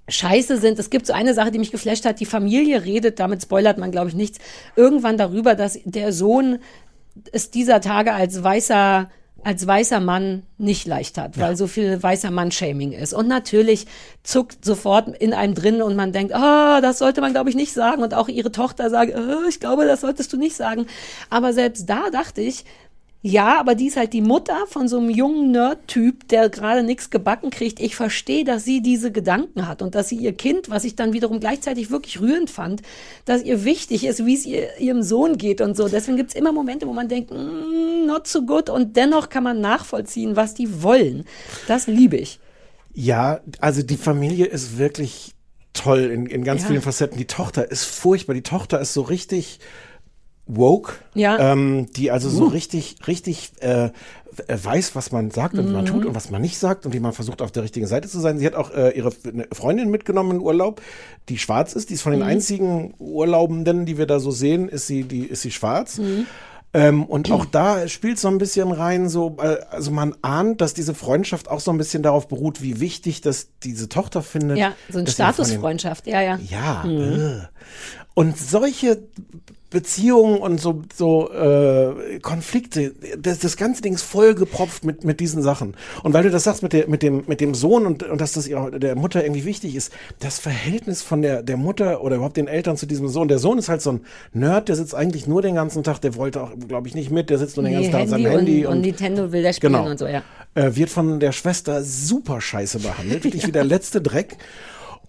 scheiße 0.08 0.58
sind. 0.58 0.80
Es 0.80 0.90
gibt 0.90 1.06
so 1.06 1.14
eine 1.14 1.34
Sache, 1.34 1.52
die 1.52 1.60
mich 1.60 1.72
geflasht 1.72 2.06
hat. 2.06 2.20
Die 2.20 2.26
Familie 2.26 2.84
redet, 2.84 3.20
damit 3.20 3.42
spoilert 3.42 3.78
man, 3.78 3.92
glaube 3.92 4.10
ich, 4.10 4.16
nichts, 4.16 4.40
irgendwann 4.76 5.18
darüber, 5.18 5.56
dass 5.56 5.80
der 5.84 6.14
Sohn 6.14 6.60
es 7.32 7.52
dieser 7.52 7.82
Tage 7.82 8.14
als 8.14 8.44
weißer 8.44 9.10
als 9.44 9.66
weißer 9.66 10.00
Mann 10.00 10.44
nicht 10.58 10.88
leicht 10.88 11.18
hat, 11.18 11.40
weil 11.40 11.56
so 11.56 11.68
viel 11.68 12.02
weißer 12.02 12.32
Mann-Shaming 12.32 12.92
ist. 12.92 13.14
Und 13.14 13.28
natürlich 13.28 13.86
zuckt 14.24 14.66
sofort 14.66 15.10
in 15.20 15.34
einem 15.34 15.54
drin 15.54 15.82
und 15.82 15.96
man 15.96 16.12
denkt, 16.12 16.34
ah, 16.34 16.82
das 16.82 16.98
sollte 16.98 17.22
man, 17.22 17.32
glaube 17.32 17.50
ich, 17.50 17.56
nicht 17.56 17.72
sagen. 17.72 18.04
Und 18.04 18.14
auch 18.14 18.28
ihre 18.28 18.52
Tochter 18.52 18.90
sagt, 18.90 19.14
äh, 19.14 19.48
ich 19.48 19.60
glaube, 19.60 19.86
das 19.86 20.02
solltest 20.02 20.34
du 20.34 20.38
nicht 20.38 20.56
sagen. 20.56 20.88
Aber 21.30 21.54
selbst 21.54 21.90
da 21.90 22.10
dachte 22.10 22.42
ich, 22.42 22.66
ja, 23.28 23.60
aber 23.60 23.76
die 23.76 23.88
ist 23.88 23.98
halt 23.98 24.14
die 24.14 24.22
Mutter 24.22 24.66
von 24.68 24.88
so 24.88 24.98
einem 24.98 25.10
jungen 25.10 25.52
Nerd-Typ, 25.52 26.28
der 26.30 26.50
gerade 26.50 26.82
nichts 26.84 27.10
gebacken 27.10 27.50
kriegt. 27.50 27.80
Ich 27.82 27.96
verstehe, 27.96 28.46
dass 28.46 28.64
sie 28.64 28.82
diese 28.82 29.12
Gedanken 29.12 29.68
hat 29.68 29.82
und 29.82 29.96
dass 29.96 30.08
sie 30.08 30.16
ihr 30.16 30.34
Kind, 30.34 30.70
was 30.70 30.86
ich 30.86 30.96
dann 30.96 31.12
wiederum 31.12 31.40
gleichzeitig 31.42 31.92
wirklich 31.92 32.22
rührend 32.22 32.50
fand, 32.50 32.82
dass 33.26 33.44
ihr 33.44 33.66
wichtig 33.66 34.06
ist, 34.06 34.26
wie 34.26 34.34
es 34.36 34.46
ihr, 34.46 34.78
ihrem 34.80 35.04
Sohn 35.04 35.38
geht 35.38 35.60
und 35.60 35.76
so. 35.76 35.90
Deswegen 35.90 36.16
gibt's 36.16 36.36
immer 36.36 36.54
Momente, 36.54 36.88
wo 36.88 36.94
man 36.94 37.10
denkt, 37.10 37.32
mm, 37.32 38.06
not 38.06 38.28
so 38.28 38.44
good 38.46 38.70
und 38.70 38.96
dennoch 38.96 39.28
kann 39.30 39.44
man 39.44 39.60
nachvollziehen, 39.60 40.36
was 40.38 40.54
die 40.54 40.82
wollen. 40.82 41.26
Das 41.68 41.88
liebe 41.88 42.16
ich. 42.16 42.40
Ja, 42.94 43.42
also 43.60 43.84
die 43.84 43.98
Familie 43.98 44.46
ist 44.46 44.78
wirklich 44.78 45.34
toll 45.74 46.00
in, 46.12 46.26
in 46.28 46.44
ganz 46.44 46.62
Ja. 46.64 46.70
vielen 46.70 46.82
Facetten. 46.82 47.18
Die 47.18 47.28
Tochter 47.28 47.70
ist 47.70 47.84
furchtbar. 47.84 48.34
Die 48.34 48.42
Tochter 48.42 48.80
ist 48.80 48.94
so 48.94 49.02
richtig 49.02 49.60
woke, 50.48 50.94
Ja. 51.14 51.38
ähm, 51.54 51.88
die 51.96 52.12
also 52.12 52.30
so 52.30 52.46
richtig, 52.46 52.96
richtig 53.08 53.52
äh, 53.60 53.86
äh, 53.86 53.90
weiß, 54.48 54.96
was 54.96 55.12
man 55.12 55.32
sagt 55.32 55.58
und 55.58 55.68
wie 55.68 55.72
man 55.74 55.84
Mhm. 55.84 55.88
tut 55.90 56.06
und 56.06 56.16
was 56.16 56.30
man 56.30 56.42
nicht 56.42 56.58
sagt 56.60 56.86
und 56.86 56.94
wie 56.94 57.00
man 57.00 57.12
versucht, 57.14 57.42
auf 57.42 57.52
der 57.52 57.64
richtigen 57.64 57.88
Seite 57.88 58.08
zu 58.08 58.20
sein. 58.20 58.38
Sie 58.38 58.46
hat 58.46 58.56
auch 58.56 58.72
äh, 58.72 58.92
ihre 58.92 59.12
eine 59.28 59.48
Freundin 59.52 59.90
mitgenommen 59.90 60.32
in 60.32 60.40
Urlaub, 60.40 60.82
die 61.30 61.38
schwarz 61.38 61.74
ist. 61.74 61.90
Die 61.90 61.96
ist 61.96 62.02
von 62.04 62.14
Mhm. 62.14 62.20
den 62.20 62.28
einzigen 62.28 62.94
Urlaubenden, 63.00 63.86
die 63.86 63.98
wir 63.98 64.06
da 64.06 64.20
so 64.20 64.32
sehen, 64.32 64.70
ist 64.70 64.88
sie, 64.88 65.04
die, 65.04 65.26
ist 65.26 65.42
sie 65.42 65.52
schwarz. 65.52 65.98
Mhm. 65.98 66.28
Ähm, 66.74 67.06
und 67.06 67.32
auch 67.32 67.46
da 67.46 67.88
spielt 67.88 68.20
so 68.20 68.28
ein 68.28 68.38
bisschen 68.38 68.72
rein, 68.72 69.08
so, 69.10 69.38
äh, 69.42 69.58
also 69.72 69.90
man 69.90 70.16
ahnt, 70.22 70.60
dass 70.62 70.74
diese 70.74 70.94
Freundschaft 70.94 71.50
auch 71.50 71.62
so 71.62 71.72
ein 71.72 71.78
bisschen 71.78 72.04
darauf 72.04 72.28
beruht, 72.28 72.62
wie 72.62 72.80
wichtig 72.82 73.22
das 73.22 73.48
diese 73.64 73.88
Tochter 73.90 74.22
findet. 74.22 74.58
Ja, 74.58 74.74
so 74.92 75.00
eine 75.00 75.10
Statusfreundschaft, 75.10 76.06
ja, 76.08 76.22
ja. 76.22 76.38
Ja. 76.48 76.86
äh. 76.86 77.40
Und 78.14 78.38
solche 78.38 79.00
Beziehungen 79.70 80.38
und 80.38 80.62
so, 80.62 80.84
so 80.96 81.30
äh, 81.32 82.20
Konflikte, 82.20 82.94
das, 83.18 83.40
das 83.40 83.58
ganze 83.58 83.82
Ding 83.82 83.94
ist 83.96 84.04
vollgepropft 84.04 84.86
mit, 84.86 85.04
mit 85.04 85.20
diesen 85.20 85.44
Sachen. 85.44 85.76
Und 86.04 86.14
weil 86.14 86.24
du 86.24 86.30
das 86.30 86.46
sagst 86.46 86.64
mit, 86.64 86.72
der, 86.72 86.88
mit, 86.88 87.04
dem, 87.04 87.26
mit 87.28 87.42
dem 87.42 87.54
Sohn 87.54 87.86
und, 87.86 88.04
und 88.04 88.22
dass 88.22 88.32
das 88.32 88.48
ihrer, 88.48 88.72
der 88.72 88.96
Mutter 88.96 89.24
irgendwie 89.26 89.44
wichtig 89.44 89.76
ist, 89.76 89.92
das 90.20 90.40
Verhältnis 90.40 91.02
von 91.02 91.22
der, 91.22 91.44
der 91.44 91.58
Mutter 91.58 92.02
oder 92.02 92.16
überhaupt 92.16 92.38
den 92.38 92.48
Eltern 92.48 92.78
zu 92.78 92.86
diesem 92.86 93.10
Sohn. 93.10 93.28
Der 93.28 93.40
Sohn 93.40 93.58
ist 93.58 93.68
halt 93.68 93.82
so 93.82 93.92
ein 93.92 94.02
Nerd, 94.32 94.70
der 94.70 94.78
sitzt 94.78 94.96
eigentlich 94.96 95.28
nur 95.28 95.42
den 95.42 95.56
ganzen 95.56 95.84
Tag, 95.84 96.00
der 96.00 96.16
wollte 96.16 96.42
auch, 96.44 96.52
glaube 96.68 96.88
ich, 96.88 96.96
nicht 96.96 97.12
mit, 97.12 97.30
der 97.30 97.38
sitzt 97.38 97.58
nur 97.58 97.66
den 97.66 97.74
Nee, 97.74 97.90
ganzen 97.90 97.92
Tag 97.92 98.02
an 98.04 98.08
seinem 98.08 98.26
Handy, 98.26 98.38
Handy. 98.54 98.66
und, 98.68 98.74
und 98.76 98.82
Nintendo 98.82 99.32
will 99.34 99.42
der 99.42 99.52
spielen 99.52 99.74
Genau. 99.74 99.90
und 99.90 100.00
so, 100.00 100.08
ja. 100.08 100.24
äh, 100.56 100.76
wird 100.78 100.90
von 100.90 101.20
der 101.20 101.34
Schwester 101.34 101.84
super 101.84 102.40
scheiße 102.40 102.80
behandelt, 102.80 103.26
wirklich 103.26 103.46
wie 103.46 103.52
der 103.52 103.64
letzte 103.66 104.00
Dreck. 104.02 104.38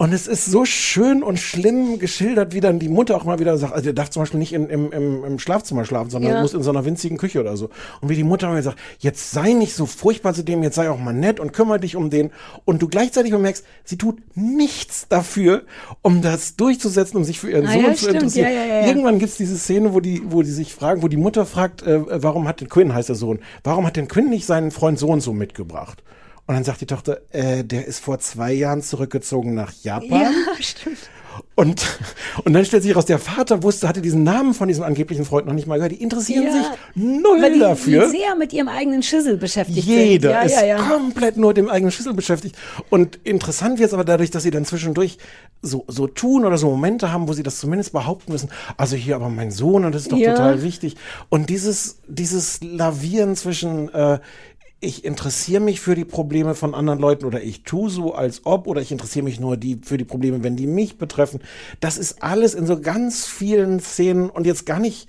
Und 0.00 0.12
es 0.12 0.28
ist 0.28 0.44
so 0.46 0.64
schön 0.64 1.24
und 1.24 1.40
schlimm 1.40 1.98
geschildert, 1.98 2.54
wie 2.54 2.60
dann 2.60 2.78
die 2.78 2.88
Mutter 2.88 3.16
auch 3.16 3.24
mal 3.24 3.40
wieder 3.40 3.58
sagt, 3.58 3.72
also 3.72 3.82
der 3.82 3.94
darf 3.94 4.10
zum 4.10 4.22
Beispiel 4.22 4.38
nicht 4.38 4.52
in, 4.52 4.68
im, 4.68 4.92
im, 4.92 5.24
im 5.24 5.38
Schlafzimmer 5.40 5.84
schlafen, 5.84 6.08
sondern 6.08 6.34
Ja. 6.34 6.40
muss 6.40 6.54
in 6.54 6.62
so 6.62 6.70
einer 6.70 6.84
winzigen 6.84 7.16
Küche 7.18 7.40
oder 7.40 7.56
so. 7.56 7.68
Und 8.00 8.08
wie 8.08 8.14
die 8.14 8.22
Mutter 8.22 8.46
mal 8.48 8.62
sagt, 8.62 8.78
jetzt 9.00 9.32
sei 9.32 9.54
nicht 9.54 9.74
so 9.74 9.86
furchtbar 9.86 10.34
zu 10.34 10.44
dem, 10.44 10.62
jetzt 10.62 10.76
sei 10.76 10.88
auch 10.88 11.00
mal 11.00 11.12
nett 11.12 11.40
und 11.40 11.52
kümmere 11.52 11.80
dich 11.80 11.96
um 11.96 12.10
den. 12.10 12.30
Und 12.64 12.80
du 12.80 12.86
gleichzeitig 12.86 13.32
bemerkst, 13.32 13.64
sie 13.82 13.98
tut 13.98 14.18
nichts 14.36 15.08
dafür, 15.08 15.64
um 16.02 16.22
das 16.22 16.54
durchzusetzen, 16.54 17.16
um 17.16 17.24
sich 17.24 17.40
für 17.40 17.50
ihren 17.50 17.66
Ah, 17.66 17.72
Sohn 17.72 17.82
ja, 17.82 17.92
zu 17.94 17.98
stimmt. 17.98 18.14
interessieren. 18.14 18.48
Ja. 18.52 18.86
Irgendwann 18.86 19.18
gibt's 19.18 19.36
diese 19.36 19.58
Szene, 19.58 19.94
wo 19.94 19.98
die, 20.00 20.22
wo 20.26 20.42
die 20.42 20.50
sich 20.52 20.74
fragen, 20.74 21.02
wo 21.02 21.08
die 21.08 21.16
Mutter 21.16 21.44
fragt, 21.44 21.82
äh, 21.82 22.22
warum 22.22 22.46
hat 22.46 22.60
denn 22.60 22.68
Quinn, 22.68 22.94
heißt 22.94 23.08
der 23.08 23.16
Sohn, 23.16 23.40
warum 23.64 23.84
hat 23.84 23.96
denn 23.96 24.06
Quinn 24.06 24.30
nicht 24.30 24.46
seinen 24.46 24.70
Freund 24.70 24.96
so 25.00 25.08
und 25.08 25.22
so 25.22 25.32
mitgebracht? 25.32 26.04
Und 26.48 26.54
dann 26.54 26.64
sagt 26.64 26.80
die 26.80 26.86
Tochter, 26.86 27.20
äh, 27.30 27.62
der 27.62 27.86
ist 27.86 28.00
vor 28.00 28.18
zwei 28.20 28.52
Jahren 28.52 28.82
zurückgezogen 28.82 29.54
nach 29.54 29.70
Japan. 29.82 30.10
Ja, 30.22 30.30
stimmt. 30.60 30.98
Und, 31.54 31.86
und 32.44 32.52
dann 32.52 32.64
stellt 32.64 32.82
sich 32.82 32.96
raus, 32.96 33.04
der 33.04 33.18
Vater 33.18 33.62
wusste, 33.62 33.86
hatte 33.86 34.00
diesen 34.00 34.22
Namen 34.24 34.54
von 34.54 34.66
diesem 34.66 34.82
angeblichen 34.82 35.24
Freund 35.24 35.46
noch 35.46 35.52
nicht 35.54 35.66
mal 35.66 35.76
gehört. 35.76 35.92
Die 35.92 36.02
interessieren 36.02 36.44
Ja. 36.44 36.52
sich 36.52 36.66
null 36.94 37.42
Weil 37.42 37.52
die, 37.52 37.58
dafür. 37.60 38.06
die 38.06 38.10
sehr 38.18 38.34
mit 38.34 38.52
ihrem 38.52 38.68
eigenen 38.68 39.02
Schüssel 39.02 39.36
beschäftigt 39.36 39.86
Jeder. 39.86 40.30
Ja, 40.30 40.40
ist 40.42 40.56
ja, 40.56 40.64
ja. 40.66 40.76
komplett 40.78 41.36
nur 41.36 41.54
dem 41.54 41.68
eigenen 41.68 41.92
Schlüssel 41.92 42.14
beschäftigt. 42.14 42.56
Und 42.90 43.16
interessant 43.24 43.78
wird 43.78 43.88
es 43.88 43.94
aber 43.94 44.04
dadurch, 44.04 44.30
dass 44.30 44.42
sie 44.42 44.50
dann 44.50 44.64
zwischendurch 44.64 45.18
so, 45.62 45.84
so 45.86 46.06
tun 46.06 46.44
oder 46.44 46.56
so 46.58 46.70
Momente 46.70 47.12
haben, 47.12 47.28
wo 47.28 47.32
sie 47.34 47.42
das 47.42 47.58
zumindest 47.58 47.92
behaupten 47.92 48.32
müssen. 48.32 48.50
Also 48.76 48.96
hier 48.96 49.16
aber 49.16 49.28
mein 49.28 49.50
Sohn 49.50 49.84
und 49.84 49.94
das 49.94 50.02
ist 50.02 50.12
doch 50.12 50.18
total 50.18 50.62
wichtig. 50.62 50.96
Und 51.28 51.50
dieses, 51.50 51.98
dieses 52.08 52.60
Lavieren 52.62 53.36
zwischen, 53.36 53.92
äh, 53.92 54.18
ich 54.80 55.04
interessiere 55.04 55.60
mich 55.60 55.80
für 55.80 55.94
die 55.94 56.04
Probleme 56.04 56.54
von 56.54 56.74
anderen 56.74 57.00
Leuten 57.00 57.24
oder 57.24 57.42
ich 57.42 57.64
tue 57.64 57.90
so 57.90 58.14
als 58.14 58.42
ob 58.46 58.66
oder 58.68 58.80
ich 58.80 58.92
interessiere 58.92 59.24
mich 59.24 59.40
nur 59.40 59.56
die, 59.56 59.80
für 59.82 59.98
die 59.98 60.04
Probleme, 60.04 60.44
wenn 60.44 60.56
die 60.56 60.68
mich 60.68 60.98
betreffen. 60.98 61.40
Das 61.80 61.98
ist 61.98 62.22
alles 62.22 62.54
in 62.54 62.66
so 62.66 62.80
ganz 62.80 63.26
vielen 63.26 63.80
Szenen 63.80 64.30
und 64.30 64.46
jetzt 64.46 64.66
gar 64.66 64.78
nicht 64.78 65.08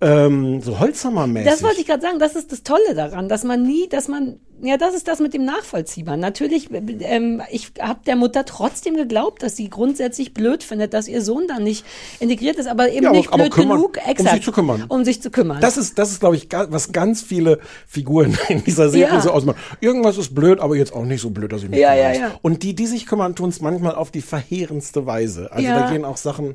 ähm, 0.00 0.60
so 0.60 0.78
Holzhammermäßig. 0.78 1.50
Das 1.50 1.62
wollte 1.62 1.80
ich 1.80 1.86
gerade 1.86 2.02
sagen, 2.02 2.18
das 2.18 2.36
ist 2.36 2.52
das 2.52 2.62
Tolle 2.62 2.94
daran, 2.94 3.28
dass 3.28 3.42
man 3.42 3.64
nie, 3.64 3.88
dass 3.88 4.06
man, 4.06 4.38
ja, 4.62 4.76
das 4.76 4.94
ist 4.94 5.08
das 5.08 5.18
mit 5.18 5.34
dem 5.34 5.44
Nachvollziehbaren. 5.44 6.20
Natürlich, 6.20 6.68
ähm, 6.72 7.42
ich 7.50 7.72
habe 7.80 7.98
der 8.06 8.14
Mutter 8.14 8.44
trotzdem 8.44 8.94
geglaubt, 8.96 9.42
dass 9.42 9.56
sie 9.56 9.68
grundsätzlich 9.68 10.34
blöd 10.34 10.62
findet, 10.62 10.94
dass 10.94 11.08
ihr 11.08 11.20
Sohn 11.20 11.46
da 11.48 11.58
nicht 11.58 11.84
integriert 12.20 12.56
ist, 12.58 12.68
aber 12.68 12.90
eben 12.90 13.02
Ja, 13.02 13.08
aber- 13.10 13.18
nicht 13.18 13.28
aber 13.32 13.42
blöd 13.44 13.52
kümmern- 13.54 13.76
genug, 13.78 13.98
um 14.04 14.10
exakt, 14.10 14.34
sich 14.36 14.44
zu 14.44 14.52
kümmern. 14.52 14.84
Um 14.88 15.04
sich 15.04 15.20
zu 15.20 15.30
kümmern. 15.30 15.60
Das 15.60 15.76
ist, 15.76 15.98
das 15.98 16.12
ist, 16.12 16.20
glaube 16.20 16.36
ich, 16.36 16.46
was 16.52 16.92
ganz 16.92 17.20
viele 17.22 17.58
Figuren 17.88 18.38
in 18.48 18.62
dieser 18.62 18.90
Serie 18.90 19.14
Ja. 19.16 19.20
so 19.20 19.30
ausmachen. 19.32 19.58
Irgendwas 19.80 20.16
ist 20.16 20.32
blöd, 20.32 20.60
aber 20.60 20.76
jetzt 20.76 20.92
auch 20.92 21.04
nicht 21.04 21.20
so 21.22 21.30
blöd, 21.30 21.52
dass 21.52 21.64
ich 21.64 21.70
mich 21.70 21.80
Ja, 21.80 21.94
kümmere. 21.94 22.14
ja, 22.14 22.20
ja. 22.20 22.30
Und 22.42 22.62
die, 22.62 22.74
die 22.74 22.86
sich 22.86 23.04
kümmern, 23.06 23.34
tun 23.34 23.48
es 23.48 23.60
manchmal 23.60 23.96
auf 23.96 24.12
die 24.12 24.22
verheerendste 24.22 25.06
Weise. 25.06 25.50
Also 25.50 25.66
da 25.66 25.90
gehen 25.90 26.04
auch 26.04 26.16
Sachen. 26.16 26.54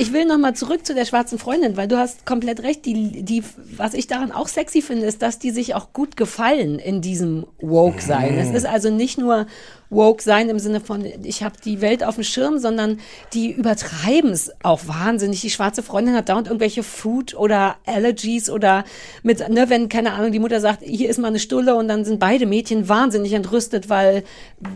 Ich 0.00 0.14
will 0.14 0.24
noch 0.24 0.38
mal 0.38 0.54
zurück 0.54 0.86
zu 0.86 0.94
der 0.94 1.04
schwarzen 1.04 1.38
Freundin, 1.38 1.76
weil 1.76 1.86
du 1.86 1.98
hast 1.98 2.24
komplett 2.24 2.62
recht. 2.62 2.86
Die, 2.86 3.22
die, 3.22 3.44
was 3.76 3.92
ich 3.92 4.06
daran 4.06 4.32
auch 4.32 4.48
sexy 4.48 4.80
finde, 4.80 5.04
ist, 5.04 5.20
dass 5.20 5.38
die 5.38 5.50
sich 5.50 5.74
auch 5.74 5.92
gut 5.92 6.16
gefallen 6.16 6.78
in 6.78 7.02
diesem 7.02 7.46
Woke-Sein. 7.60 8.38
Es 8.38 8.48
ist 8.48 8.64
also 8.64 8.90
nicht 8.90 9.18
nur 9.18 9.46
Woke-Sein 9.90 10.48
im 10.48 10.58
Sinne 10.58 10.80
von, 10.80 11.04
ich 11.24 11.42
habe 11.42 11.56
die 11.64 11.80
Welt 11.80 12.04
auf 12.04 12.14
dem 12.14 12.24
Schirm, 12.24 12.58
sondern 12.58 13.00
die 13.34 13.50
übertreiben 13.50 14.30
es 14.30 14.52
auch 14.62 14.86
wahnsinnig. 14.86 15.40
Die 15.40 15.50
schwarze 15.50 15.82
Freundin 15.82 16.14
hat 16.14 16.28
dauernd 16.28 16.46
irgendwelche 16.46 16.82
Food- 16.82 17.34
oder 17.34 17.76
Allergies 17.86 18.48
oder 18.48 18.84
mit, 19.22 19.46
ne, 19.48 19.68
wenn, 19.68 19.88
keine 19.88 20.12
Ahnung, 20.12 20.32
die 20.32 20.38
Mutter 20.38 20.60
sagt, 20.60 20.82
hier 20.84 21.10
ist 21.10 21.18
mal 21.18 21.28
eine 21.28 21.40
Stulle 21.40 21.74
und 21.74 21.88
dann 21.88 22.04
sind 22.04 22.20
beide 22.20 22.46
Mädchen 22.46 22.88
wahnsinnig 22.88 23.32
entrüstet, 23.32 23.88
weil, 23.88 24.22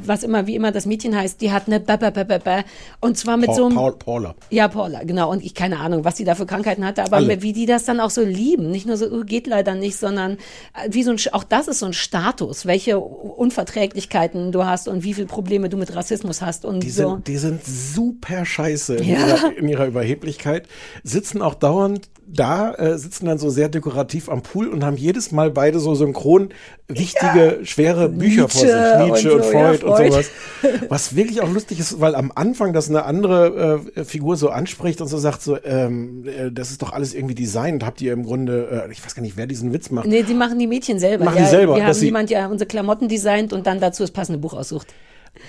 was 0.04 0.24
immer, 0.24 0.46
wie 0.46 0.56
immer 0.56 0.72
das 0.72 0.84
Mädchen 0.84 1.16
heißt, 1.16 1.40
die 1.40 1.52
hat 1.52 1.64
eine 1.66 1.78
Ba, 1.78 1.96
ba, 1.96 2.10
ba, 2.10 2.24
ba, 2.24 2.38
ba. 2.38 2.64
und 3.00 3.16
zwar 3.16 3.36
mit 3.36 3.46
Paul, 3.46 3.56
so 3.56 3.66
einem 3.66 3.74
Paul, 3.76 3.92
Paula. 3.92 4.34
ja, 4.50 4.66
Paula, 4.68 5.04
genau. 5.04 5.30
Und 5.30 5.44
ich 5.44 5.54
keine 5.54 5.78
Ahnung, 5.78 6.04
was 6.04 6.16
die 6.16 6.24
da 6.24 6.34
für 6.34 6.46
Krankheiten 6.46 6.84
hatte, 6.84 7.04
aber 7.04 7.16
Alle. 7.18 7.42
wie 7.42 7.52
die 7.52 7.66
das 7.66 7.84
dann 7.84 8.00
auch 8.00 8.10
so 8.10 8.22
lieben. 8.22 8.70
Nicht 8.70 8.86
nur 8.86 8.96
so, 8.96 9.06
oh, 9.06 9.22
geht 9.24 9.46
leider 9.46 9.74
nicht, 9.74 9.96
sondern 9.96 10.32
äh, 10.32 10.88
wie 10.88 11.04
so 11.04 11.12
ein, 11.12 11.18
auch 11.32 11.44
das 11.44 11.68
ist 11.68 11.78
so 11.78 11.86
ein 11.86 11.92
Status, 11.92 12.66
welche 12.66 12.98
Unverträglichkeiten 12.98 14.50
du 14.50 14.64
hast 14.64 14.88
und 14.88 15.03
wie 15.04 15.14
viele 15.14 15.26
Probleme 15.26 15.68
du 15.68 15.76
mit 15.76 15.94
Rassismus 15.94 16.42
hast 16.42 16.64
und 16.64 16.82
Die 16.82 16.90
so. 16.90 17.10
sind, 17.10 17.28
die 17.28 17.36
sind 17.36 17.60
super 17.64 18.44
scheiße 18.44 18.96
in, 18.96 19.08
Ja. 19.08 19.26
ihrer, 19.26 19.56
in 19.56 19.68
ihrer 19.68 19.86
Überheblichkeit, 19.86 20.66
sitzen 21.02 21.42
auch 21.42 21.54
dauernd 21.54 22.08
da, 22.26 22.72
äh, 22.74 22.96
sitzen 22.98 23.26
dann 23.26 23.36
so 23.38 23.50
sehr 23.50 23.68
dekorativ 23.68 24.30
am 24.30 24.42
Pool 24.42 24.68
und 24.68 24.82
haben 24.82 24.96
jedes 24.96 25.30
Mal 25.30 25.50
beide 25.50 25.78
so 25.78 25.94
synchron 25.94 26.48
wichtige, 26.88 27.60
schwere 27.64 28.08
Bücher 28.08 28.48
vor 28.48 28.60
sich. 28.62 28.70
Nietzsche 28.70 29.28
Nietzsche 29.28 29.34
und 29.34 29.40
und, 29.44 29.52
ja, 29.52 29.72
Freud 29.74 29.84
und 29.84 30.12
sowas. 30.12 30.30
Was 30.88 31.16
wirklich 31.16 31.40
auch 31.42 31.50
lustig 31.52 31.80
ist, 31.80 32.00
weil 32.00 32.14
am 32.14 32.32
Anfang 32.34 32.72
das 32.72 32.88
eine 32.88 33.04
andere 33.04 33.82
äh, 33.94 34.04
Figur 34.04 34.36
so 34.36 34.48
anspricht 34.48 35.00
und 35.02 35.08
so 35.08 35.18
sagt 35.18 35.42
so, 35.42 35.58
ähm, 35.64 36.24
äh, 36.26 36.50
das 36.50 36.70
ist 36.70 36.80
doch 36.80 36.92
alles 36.94 37.12
irgendwie 37.14 37.34
designt. 37.34 37.84
Habt 37.84 38.00
ihr 38.00 38.12
im 38.14 38.24
Grunde, 38.24 38.86
äh, 38.88 38.92
ich 38.92 39.04
weiß 39.04 39.14
gar 39.14 39.22
nicht, 39.22 39.36
wer 39.36 39.46
diesen 39.46 39.72
Witz 39.74 39.90
macht. 39.90 40.06
Nee, 40.06 40.22
die 40.22 40.34
machen 40.34 40.58
die 40.58 40.66
Mädchen 40.66 40.98
selber. 40.98 41.26
Machen 41.26 41.36
ja, 41.38 41.44
die 41.44 41.50
selber, 41.50 41.76
Wir 41.76 41.84
haben 41.86 41.92
sie- 41.94 42.06
jemand 42.06 42.30
ja 42.30 42.46
unsere 42.46 42.66
Klamotten 42.68 43.08
designt 43.08 43.52
und 43.52 43.66
dann 43.66 43.80
dazu 43.80 44.02
das 44.02 44.10
passende 44.10 44.38
Buch 44.38 44.54
aussucht. 44.54 44.93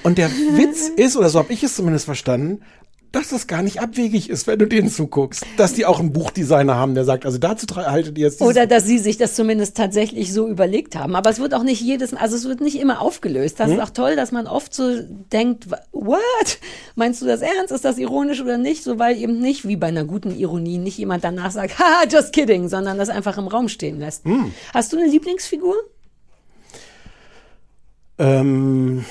Und 0.04 0.18
der 0.18 0.30
Witz 0.30 0.90
ist, 0.96 1.16
oder 1.18 1.30
so 1.30 1.40
habe 1.40 1.54
ich 1.54 1.64
es 1.64 1.76
zumindest 1.76 2.06
verstanden, 2.06 2.62
dass 3.16 3.30
das 3.30 3.48
gar 3.48 3.64
nicht 3.64 3.80
abwegig 3.80 4.30
ist, 4.30 4.46
wenn 4.46 4.60
du 4.60 4.66
denen 4.66 4.90
zuguckst. 4.90 5.46
Dass 5.56 5.74
die 5.74 5.86
auch 5.86 6.02
einen 6.02 6.12
Buchdesigner 6.12 6.76
haben, 6.76 6.96
der 6.96 7.06
sagt, 7.06 7.26
also 7.26 7.38
dazu 7.38 7.66
haltet 7.74 8.18
ihr 8.18 8.26
jetzt 8.26 8.42
Oder 8.42 8.68
dass 8.68 8.86
sie 8.86 8.98
sich 8.98 9.16
das 9.16 9.36
zumindest 9.36 9.78
tatsächlich 9.78 10.34
so 10.34 10.50
überlegt 10.50 10.98
haben. 10.98 11.16
Aber 11.16 11.30
es 11.30 11.40
wird 11.40 11.54
auch 11.54 11.64
nicht 11.64 11.82
jedes, 11.82 12.14
also 12.14 12.36
es 12.36 12.46
wird 12.46 12.60
nicht 12.60 12.78
immer 12.78 13.02
aufgelöst. 13.02 13.60
Hm? 13.60 13.66
Das 13.66 13.78
ist 13.78 13.82
auch 13.82 13.92
toll, 13.92 14.18
dass 14.18 14.34
man 14.34 14.48
oft 14.48 14.74
so 14.74 15.02
denkt, 15.32 15.68
what? 15.94 16.20
Meinst 16.96 17.22
du 17.22 17.26
das 17.26 17.40
ernst? 17.40 17.72
Ist 17.72 17.86
das 17.86 17.98
ironisch 17.98 18.42
oder 18.42 18.58
nicht? 18.58 18.84
So, 18.84 19.00
weil 19.00 19.18
eben 19.18 19.40
nicht, 19.40 19.66
wie 19.66 19.78
bei 19.78 19.88
einer 19.88 20.04
guten 20.04 20.38
Ironie, 20.38 20.78
nicht 20.78 20.98
jemand 20.98 21.24
danach 21.24 21.52
sagt, 21.52 21.80
haha, 21.80 22.06
just 22.12 22.34
kidding, 22.34 22.68
sondern 22.68 22.98
das 22.98 23.08
einfach 23.08 23.38
im 23.38 23.48
Raum 23.48 23.70
stehen 23.70 24.00
lässt. 24.00 24.26
Hm. 24.26 24.52
Hast 24.74 24.92
du 24.92 24.98
eine 24.98 25.08
Lieblingsfigur? 25.08 25.76
Ähm, 28.18 29.06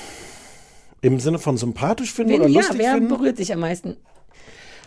Im 1.05 1.19
Sinne 1.19 1.37
von 1.39 1.55
sympathisch 1.57 2.11
finden 2.13 2.33
Wen, 2.33 2.41
oder 2.41 2.49
ja, 2.49 2.59
lustig 2.61 2.79
wer 2.79 2.93
finden? 2.93 3.09
berührt 3.09 3.37
dich 3.37 3.53
am 3.53 3.59
meisten? 3.59 3.95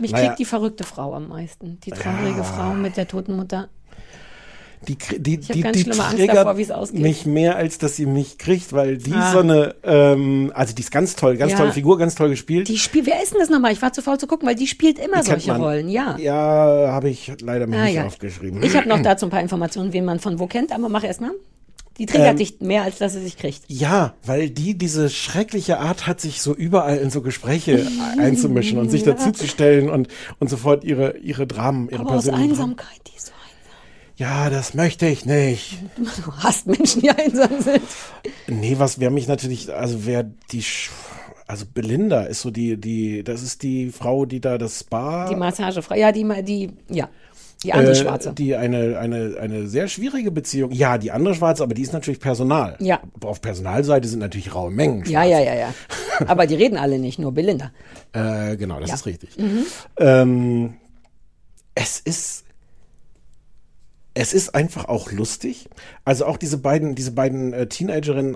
Mich 0.00 0.10
Naja. 0.12 0.26
kriegt 0.26 0.38
die 0.40 0.44
verrückte 0.44 0.82
Frau 0.84 1.14
am 1.14 1.28
meisten. 1.28 1.78
Die 1.84 1.90
traurige 1.90 2.42
Frau 2.42 2.72
mit 2.74 2.96
der 2.96 3.06
toten 3.06 3.36
Mutter. 3.36 3.68
Die, 4.86 4.96
die, 4.96 5.36
hab 5.38 5.52
die, 5.52 5.60
ganz 5.60 5.76
die 5.76 5.84
triggert 5.84 6.46
davor, 6.46 6.88
mich 6.92 7.26
mehr, 7.26 7.56
als 7.56 7.78
dass 7.78 7.96
sie 7.96 8.06
mich 8.06 8.38
kriegt, 8.38 8.72
weil 8.72 8.96
die 8.98 9.12
Ah. 9.12 9.32
so 9.32 9.38
eine, 9.40 9.74
ähm, 9.82 10.52
also 10.54 10.72
die 10.72 10.82
ist 10.82 10.92
ganz 10.92 11.16
toll, 11.16 11.36
ganz 11.36 11.52
Ja. 11.52 11.58
tolle 11.58 11.72
Figur, 11.72 11.98
ganz 11.98 12.14
toll 12.14 12.28
gespielt. 12.30 12.68
Die 12.68 12.78
spielt, 12.78 13.06
wer 13.06 13.20
ist 13.20 13.32
denn 13.32 13.40
das 13.40 13.50
nochmal? 13.50 13.72
Ich 13.72 13.82
war 13.82 13.92
zu 13.92 14.02
faul 14.02 14.18
zu 14.18 14.28
gucken, 14.28 14.46
weil 14.48 14.54
die 14.54 14.68
spielt 14.68 15.00
immer 15.00 15.20
Die 15.22 15.26
solche. 15.26 15.56
Rollen, 15.56 15.88
ja. 15.88 16.16
Ja, 16.18 16.34
habe 16.92 17.08
ich 17.10 17.32
leider 17.40 17.66
mir 17.66 17.76
Ah, 17.78 17.84
nicht 17.86 17.94
ja. 17.94 18.06
aufgeschrieben. 18.06 18.62
Ich 18.62 18.76
habe 18.76 18.88
noch 18.88 19.02
dazu 19.02 19.26
ein 19.26 19.30
paar 19.30 19.42
Informationen, 19.42 19.92
wen 19.92 20.04
man 20.04 20.20
von 20.20 20.38
wo 20.38 20.46
kennt, 20.46 20.70
aber 20.72 20.88
mach 20.88 21.02
erst 21.02 21.20
mal. 21.20 21.32
Die 21.99 22.07
triggert 22.07 22.30
Ähm, 22.30 22.36
dich 22.36 22.61
mehr, 22.61 22.82
als 22.82 22.99
dass 22.99 23.12
sie 23.14 23.20
sich 23.22 23.36
kriegt. 23.36 23.62
Ja, 23.68 24.14
weil 24.24 24.51
die 24.51 24.78
diese 24.78 25.11
schreckliche 25.11 25.78
Art 25.80 26.07
hat, 26.07 26.20
sich 26.20 26.40
so 26.40 26.55
überall 26.55 26.99
in 26.99 27.11
so 27.11 27.22
Gespräche 27.22 27.86
einzumischen 28.18 28.78
und 28.78 28.88
sich 28.90 29.03
dazuzustellen 29.03 29.90
und, 29.90 30.09
und 30.38 30.49
sofort 30.49 30.84
ihre, 30.84 31.16
ihre 31.18 31.46
Dramen, 31.46 31.88
ihre 31.90 32.01
Aber 32.03 32.12
aus. 32.16 32.28
Einsamkeit, 32.28 33.01
die 33.11 33.16
ist 33.16 33.26
so 33.26 33.32
Ja, 34.16 34.49
das 34.49 34.74
möchte 34.74 35.07
ich 35.07 35.26
nicht. 35.26 35.78
einsam. 35.96 36.24
Du 36.24 36.32
hasst 36.36 36.66
Menschen, 36.66 37.03
die 37.03 37.11
einsam 37.11 37.51
sind. 37.61 37.82
Nee, 38.46 38.76
was 38.78 39.01
wer 39.01 39.11
mich 39.11 39.26
natürlich, 39.28 39.72
also 39.74 40.07
wer 40.07 40.22
die, 40.22 40.62
Sch- 40.62 40.90
also 41.46 41.64
Belinda 41.72 42.22
ist 42.24 42.42
so 42.42 42.51
die, 42.51 42.76
die, 42.76 43.24
das 43.24 43.42
ist 43.42 43.62
die 43.62 43.90
Frau, 43.90 44.24
die 44.26 44.40
da 44.40 44.59
das 44.59 44.80
Spa, 44.80 45.28
Die 45.28 45.34
Massagefrau. 45.36 45.94
Ja, 45.96 46.12
die, 46.12 46.24
die, 46.44 46.70
ja. 46.90 47.09
Die 47.64 47.72
andere 47.72 47.92
äh, 47.92 47.96
Schwarze. 47.96 48.32
die 48.32 48.54
eine, 48.54 48.98
eine, 48.98 49.36
eine 49.40 49.66
sehr 49.66 49.88
schwierige 49.88 50.30
Beziehung, 50.30 50.70
ja, 50.70 50.96
die 50.96 51.11
andere 51.11 51.34
Schwarze, 51.34 51.62
aber 51.64 51.74
die 51.74 51.82
ist 51.82 51.92
natürlich 51.92 52.20
Personal. 52.20 52.76
Ja. 52.78 53.00
Auf 53.20 53.40
Personalseite 53.40 54.06
sind 54.06 54.20
natürlich 54.20 54.54
raue 54.54 54.70
Mengen. 54.70 55.04
ja, 55.06 55.24
ja, 55.24 55.40
ja, 55.40 55.54
ja. 55.54 55.74
Aber 56.26 56.46
die 56.48 56.56
reden 56.56 56.76
alle 56.78 56.98
nicht, 56.98 57.18
nur 57.20 57.32
Belinda. 57.32 57.70
Äh, 58.12 58.56
genau, 58.56 58.80
das 58.80 58.88
Ja. 58.88 58.94
ist 58.96 59.06
richtig. 59.06 59.30
Ähm, 59.98 60.74
es 61.76 62.00
ist 62.00 62.44
es 64.14 64.32
ist 64.32 64.52
einfach 64.52 64.86
auch 64.86 65.12
lustig. 65.12 65.68
Also 66.04 66.26
auch 66.26 66.38
diese 66.38 66.59
beiden, 66.59 66.96
diese 66.96 67.12
beiden 67.12 67.52
äh, 67.52 67.68
Teenagerinnen 67.68 68.34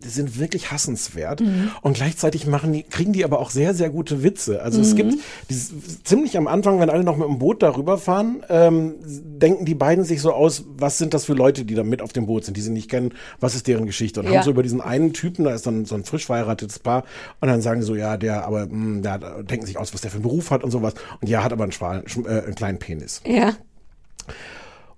sind 0.00 0.38
wirklich 0.38 0.70
hassenswert 0.70 1.42
und 1.82 1.94
gleichzeitig 1.96 2.46
machen 2.46 2.72
die, 2.72 2.82
kriegen 2.82 3.12
die 3.12 3.24
aber 3.24 3.38
auch 3.40 3.50
sehr, 3.50 3.74
sehr 3.74 3.90
gute 3.90 4.22
Witze. 4.22 4.62
Also 4.62 4.80
es 4.80 4.94
gibt 4.96 5.14
dieses, 5.50 6.02
ziemlich 6.04 6.36
am 6.36 6.46
Anfang, 6.48 6.80
wenn 6.80 6.90
alle 6.90 7.04
noch 7.04 7.16
mit 7.16 7.26
dem 7.28 7.38
Boot 7.38 7.62
darüber 7.62 7.98
fahren, 7.98 8.42
ähm, 8.48 8.94
denken 9.04 9.64
die 9.64 9.74
beiden 9.74 10.04
sich 10.04 10.20
so 10.20 10.32
aus, 10.32 10.64
was 10.76 10.98
sind 10.98 11.14
das 11.14 11.24
für 11.24 11.34
Leute, 11.34 11.64
die 11.64 11.74
da 11.74 11.82
mit 11.84 12.02
auf 12.02 12.12
dem 12.12 12.26
Boot 12.26 12.44
sind, 12.44 12.56
die 12.56 12.60
sie 12.60 12.70
nicht 12.70 12.90
kennen, 12.90 13.12
was 13.40 13.54
ist 13.54 13.66
deren 13.66 13.86
Geschichte 13.86 14.20
und 14.20 14.26
Ja. 14.26 14.36
haben 14.38 14.44
so 14.44 14.50
über 14.50 14.62
diesen 14.62 14.80
einen 14.80 15.12
Typen, 15.12 15.44
da 15.44 15.54
ist 15.54 15.66
dann 15.66 15.84
so 15.84 15.94
ein 15.94 16.04
frisch 16.04 16.26
verheiratetes 16.26 16.78
Paar 16.78 17.04
und 17.40 17.48
dann 17.48 17.60
sagen 17.62 17.80
die 17.80 17.86
so, 17.86 17.94
ja, 17.94 18.16
der, 18.16 18.44
aber 18.46 18.66
mh, 18.66 19.02
der 19.02 19.12
hat, 19.12 19.50
denken 19.50 19.66
sich 19.66 19.78
aus, 19.78 19.92
was 19.94 20.00
der 20.00 20.10
für 20.10 20.16
einen 20.16 20.22
Beruf 20.24 20.50
hat 20.50 20.64
und 20.64 20.70
sowas 20.70 20.94
und 21.20 21.28
ja, 21.28 21.42
hat 21.42 21.52
aber 21.52 21.64
einen, 21.64 21.72
schwalen, 21.72 22.02
sch- 22.04 22.26
äh, 22.26 22.44
einen 22.44 22.54
kleinen 22.54 22.78
Penis. 22.78 23.20
Ja. 23.26 23.54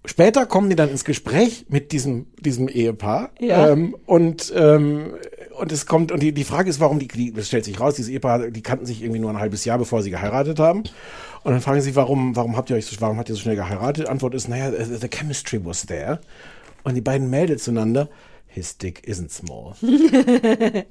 Später 0.07 0.45
kommen 0.45 0.69
die 0.69 0.77
dann 0.77 0.91
ins 0.91 1.05
Gespräch 1.05 1.65
mit 1.69 1.93
diesem, 1.93 2.27
diesem 2.39 2.69
Ehepaar. 2.69 3.31
Ja. 3.41 3.71
Ähm, 3.71 3.97
und, 4.05 4.53
ähm, 4.55 5.15
und 5.59 5.73
es 5.73 5.87
kommt, 5.87 6.13
und 6.13 6.23
die, 6.23 6.33
die 6.33 6.45
Frage 6.45 6.69
ist, 6.69 6.79
warum 6.79 6.99
die, 6.99 7.09
die, 7.09 7.33
das 7.33 7.47
stellt 7.47 7.65
sich 7.65 7.81
raus, 7.81 7.95
dieses 7.95 8.11
Ehepaar, 8.11 8.51
die 8.51 8.63
kannten 8.63 8.85
sich 8.85 9.03
irgendwie 9.03 9.21
nur 9.21 9.31
ein 9.31 9.39
halbes 9.39 9.65
Jahr, 9.65 9.79
bevor 9.79 10.03
sie 10.03 10.11
geheiratet 10.11 10.59
haben. 10.59 10.81
Und 11.43 11.53
dann 11.53 11.61
fragen 11.63 11.81
sie, 11.81 11.97
warum, 11.97 12.37
warum 12.37 12.57
habt 12.57 12.69
ihr 12.69 12.77
euch 12.77 12.85
so, 12.85 13.01
warum 13.01 13.19
habt 13.19 13.31
ihr 13.31 13.35
so 13.35 13.41
schnell 13.41 13.57
geheiratet? 13.57 14.09
Antwort 14.09 14.35
ist, 14.35 14.47
naja, 14.49 14.71
the, 14.71 14.97
the 14.97 15.09
chemistry 15.09 15.65
was 15.65 15.87
there. 15.87 16.21
Und 16.83 16.95
die 16.95 17.01
beiden 17.01 17.31
melden 17.31 17.59
zueinander, 17.59 18.11
his 18.55 18.79
dick 18.79 19.03
isn't 19.07 19.31
small. 19.31 19.75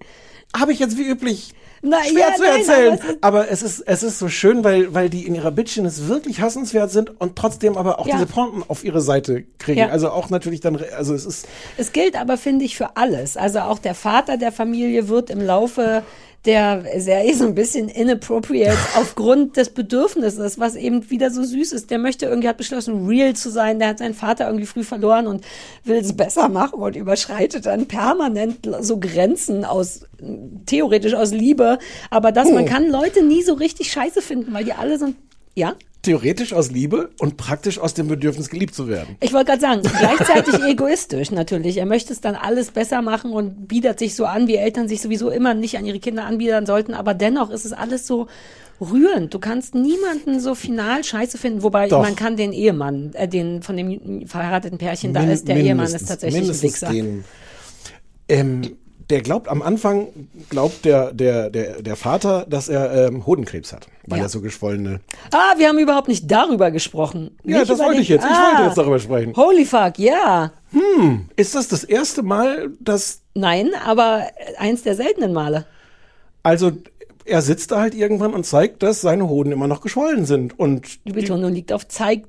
Habe 0.56 0.72
ich 0.72 0.78
jetzt 0.80 0.98
wie 1.00 1.08
üblich 1.08 1.54
Na 1.82 2.04
schwer 2.04 2.28
ja, 2.30 2.36
zu 2.36 2.44
nein, 2.44 2.60
erzählen. 2.60 3.00
aber 3.22 3.40
aber, 3.40 3.50
es 3.52 3.64
ist- 3.64 3.80
es 3.80 3.80
ist, 3.80 3.88
es 3.88 4.04
ist 4.04 4.20
so 4.20 4.30
schön, 4.30 4.64
weil, 4.64 4.94
weil 4.94 5.10
die 5.10 5.26
in 5.26 5.34
ihrer 5.34 5.50
Bitchiness 5.50 6.08
wirklich 6.08 6.42
hassenswert 6.42 6.92
sind 6.92 7.20
und 7.20 7.36
trotzdem 7.36 7.76
aber 7.76 7.98
auch 8.00 8.06
Ja. 8.06 8.16
diese 8.16 8.28
Pointen 8.28 8.64
auf 8.68 8.84
ihre 8.84 9.02
Seite 9.02 9.46
kriegen. 9.58 9.80
Ja. 9.80 9.88
Also 9.90 10.12
auch 10.12 10.30
natürlich 10.30 10.60
dann, 10.60 10.78
also 10.96 11.16
es 11.16 11.26
ist, 11.26 11.48
Es 11.78 11.92
gilt 11.92 12.20
aber, 12.20 12.38
finde 12.38 12.66
ich, 12.66 12.78
für 12.78 12.98
alles. 12.98 13.36
Also 13.36 13.62
auch 13.62 13.80
der 13.80 13.96
Vater 13.96 14.38
der 14.38 14.52
Familie 14.52 15.08
wird 15.08 15.32
im 15.32 15.42
Laufe 15.42 16.04
der 16.46 16.84
Serie 16.98 17.34
so 17.36 17.46
ein 17.46 17.56
bisschen 17.56 17.88
inappropriate 17.88 18.78
aufgrund 18.96 19.56
des 19.56 19.70
Bedürfnisses, 19.70 20.60
was 20.60 20.76
eben 20.76 21.10
wieder 21.10 21.32
so 21.32 21.44
süß 21.44 21.72
ist. 21.72 21.90
Der 21.90 22.00
möchte 22.00 22.26
irgendwie, 22.26 22.50
hat 22.50 22.58
beschlossen, 22.58 23.08
real 23.08 23.34
zu 23.34 23.50
sein. 23.50 23.80
Der 23.80 23.90
hat 23.90 24.00
seinen 24.00 24.14
Vater 24.14 24.48
irgendwie 24.48 24.66
früh 24.66 24.84
verloren 24.84 25.28
und 25.28 25.46
will 25.84 25.98
es 25.98 26.14
besser 26.14 26.50
machen 26.50 26.80
und 26.80 26.96
überschreitet 26.96 27.66
dann 27.66 27.88
permanent 27.88 28.68
so 28.82 29.00
Grenzen 29.00 29.64
aus, 29.64 30.06
theoretisch 30.66 31.14
aus 31.14 31.32
Liebe. 31.32 31.80
Aber 32.10 32.32
dass 32.32 32.52
man 32.52 32.66
kann 32.66 32.90
Leute 32.90 33.24
nie 33.24 33.44
so 33.44 33.54
richtig 33.54 33.92
scheiße 33.92 34.22
finden, 34.22 34.54
weil 34.54 34.66
die 34.66 34.74
alle 34.74 34.98
so, 35.00 35.14
ja? 35.56 35.76
Theoretisch 36.04 36.54
aus 36.54 36.70
Liebe 36.70 37.10
und 37.20 37.38
praktisch 37.38 37.80
aus 37.80 37.94
dem 37.96 38.08
Bedürfnis, 38.08 38.50
geliebt 38.50 38.76
zu 38.76 38.88
werden. 38.88 39.16
Ich 39.22 39.34
wollte 39.34 39.52
gerade 39.52 39.62
sagen, 39.62 39.82
gleichzeitig 39.82 40.54
egoistisch 40.68 41.32
natürlich. 41.32 41.78
Er 41.78 41.86
möchte 41.86 42.14
es 42.14 42.22
dann 42.22 42.36
alles 42.36 42.72
besser 42.72 43.02
machen 43.02 43.32
und 43.32 43.68
bietet 43.68 44.00
sich 44.00 44.16
so 44.16 44.26
an, 44.26 44.48
wie 44.48 44.56
Eltern 44.58 44.88
sich 44.88 45.02
sowieso 45.02 45.30
immer 45.30 45.54
nicht 45.54 45.78
an 45.78 45.86
ihre 45.86 46.00
Kinder 46.00 46.26
anbiedern 46.26 46.66
sollten. 46.66 46.94
Aber 46.94 47.14
dennoch 47.14 47.50
ist 47.50 47.66
es 47.66 47.74
alles 47.74 48.06
so 48.06 48.28
rührend. 48.82 49.34
Du 49.34 49.40
kannst 49.40 49.76
niemanden 49.76 50.40
so 50.40 50.56
final 50.56 51.04
scheiße 51.04 51.38
finden. 51.38 51.64
Wobei 51.64 51.88
Doch. 51.88 52.02
man 52.02 52.16
kann 52.16 52.36
den 52.38 52.52
Ehemann, 52.54 53.12
äh, 53.14 53.28
den 53.28 53.62
von 53.64 53.78
dem 53.78 54.28
verheirateten 54.28 54.78
Pärchen, 54.78 55.14
da 55.14 55.22
Min- 55.22 55.30
ist 55.32 55.48
der 55.48 55.56
Ehemann 55.58 55.86
ist 55.86 55.94
mindestens- 55.94 56.10
tatsächlich 56.10 56.50
ein 56.50 56.62
Wichser. 56.62 56.90
Den, 56.90 57.24
ähm, 58.28 58.62
der 59.10 59.22
glaubt 59.22 59.48
am 59.48 59.62
Anfang, 59.62 60.08
glaubt 60.50 60.86
der, 60.86 61.12
der, 61.14 61.50
der, 61.50 61.82
der 61.82 61.96
Vater, 61.96 62.46
dass 62.50 62.70
er 62.70 63.08
ähm, 63.08 63.26
Hodenkrebs 63.26 63.74
hat, 63.74 63.88
weil 64.08 64.20
Ja. 64.20 64.26
er 64.26 64.30
so 64.30 64.42
geschwollene. 64.42 65.02
Ah, 65.32 65.54
wir 65.58 65.68
haben 65.68 65.78
überhaupt 65.80 66.08
nicht 66.08 66.30
darüber 66.32 66.72
gesprochen. 66.72 67.38
Ja, 67.44 67.60
Nicht 67.60 67.70
das 67.72 67.80
wollte 67.80 67.94
den- 67.94 68.02
ich 68.02 68.10
jetzt. 68.10 68.24
Ich 68.26 68.32
Ah, 68.32 68.52
wollte 68.52 68.64
jetzt 68.68 68.78
darüber 68.78 69.00
sprechen. 69.00 69.36
Holy 69.36 69.66
fuck, 69.66 70.00
ja. 70.00 70.52
Ist 71.36 71.56
das 71.56 71.68
das 71.68 71.84
erste 71.84 72.24
Mal, 72.24 72.72
dass 72.80 73.22
Nein, 73.36 73.72
aber 73.86 74.28
eins 74.58 74.84
der 74.84 74.96
seltenen 74.96 75.34
Male. 75.34 75.66
Also 76.44 76.72
er 77.26 77.42
sitzt 77.42 77.72
da 77.72 77.80
halt 77.80 77.96
irgendwann 77.96 78.34
und 78.34 78.46
zeigt, 78.46 78.84
dass 78.84 79.02
seine 79.02 79.28
Hoden 79.30 79.52
immer 79.52 79.68
noch 79.68 79.82
geschwollen 79.82 80.26
sind. 80.26 80.58
Und 80.60 81.06
Die 81.08 81.14
Betonung 81.14 81.54
liegt 81.54 81.72
auf 81.74 81.88
zeigt 81.88 82.28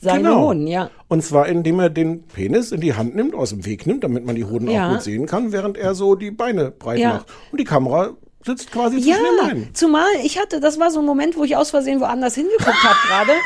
seine 0.00 0.24
Genau. 0.24 0.48
Hoden, 0.48 0.66
ja. 0.66 0.90
Und 1.08 1.22
zwar, 1.24 1.48
indem 1.48 1.80
er 1.80 1.90
den 1.90 2.22
Penis 2.22 2.72
in 2.72 2.80
die 2.80 2.94
Hand 2.94 3.14
nimmt, 3.16 3.34
aus 3.34 3.50
dem 3.50 3.64
Weg 3.66 3.86
nimmt, 3.86 4.04
damit 4.04 4.24
man 4.26 4.34
die 4.36 4.44
Hoden 4.44 4.70
Ja. 4.70 4.88
auch 4.88 4.92
gut 4.94 5.02
sehen 5.02 5.26
kann, 5.26 5.52
während 5.52 5.76
er 5.76 5.94
so 5.94 6.14
die 6.14 6.30
Beine 6.30 6.70
breit 6.70 6.98
Ja. 6.98 7.14
macht. 7.14 7.26
Und 7.50 7.58
die 7.60 7.64
Kamera 7.64 8.10
sitzt 8.44 8.70
quasi 8.72 8.98
Ja, 8.98 9.16
zwischen 9.16 9.24
den 9.24 9.46
Beinen. 9.48 9.74
zumal 9.74 10.06
ich 10.24 10.38
hatte, 10.38 10.60
das 10.60 10.78
war 10.78 10.90
so 10.90 11.00
ein 11.00 11.04
Moment, 11.06 11.36
wo 11.36 11.44
ich 11.44 11.56
aus 11.56 11.70
Versehen 11.70 12.00
woanders 12.00 12.34
hingeguckt 12.34 12.82
habe 12.82 12.98
gerade. 13.08 13.32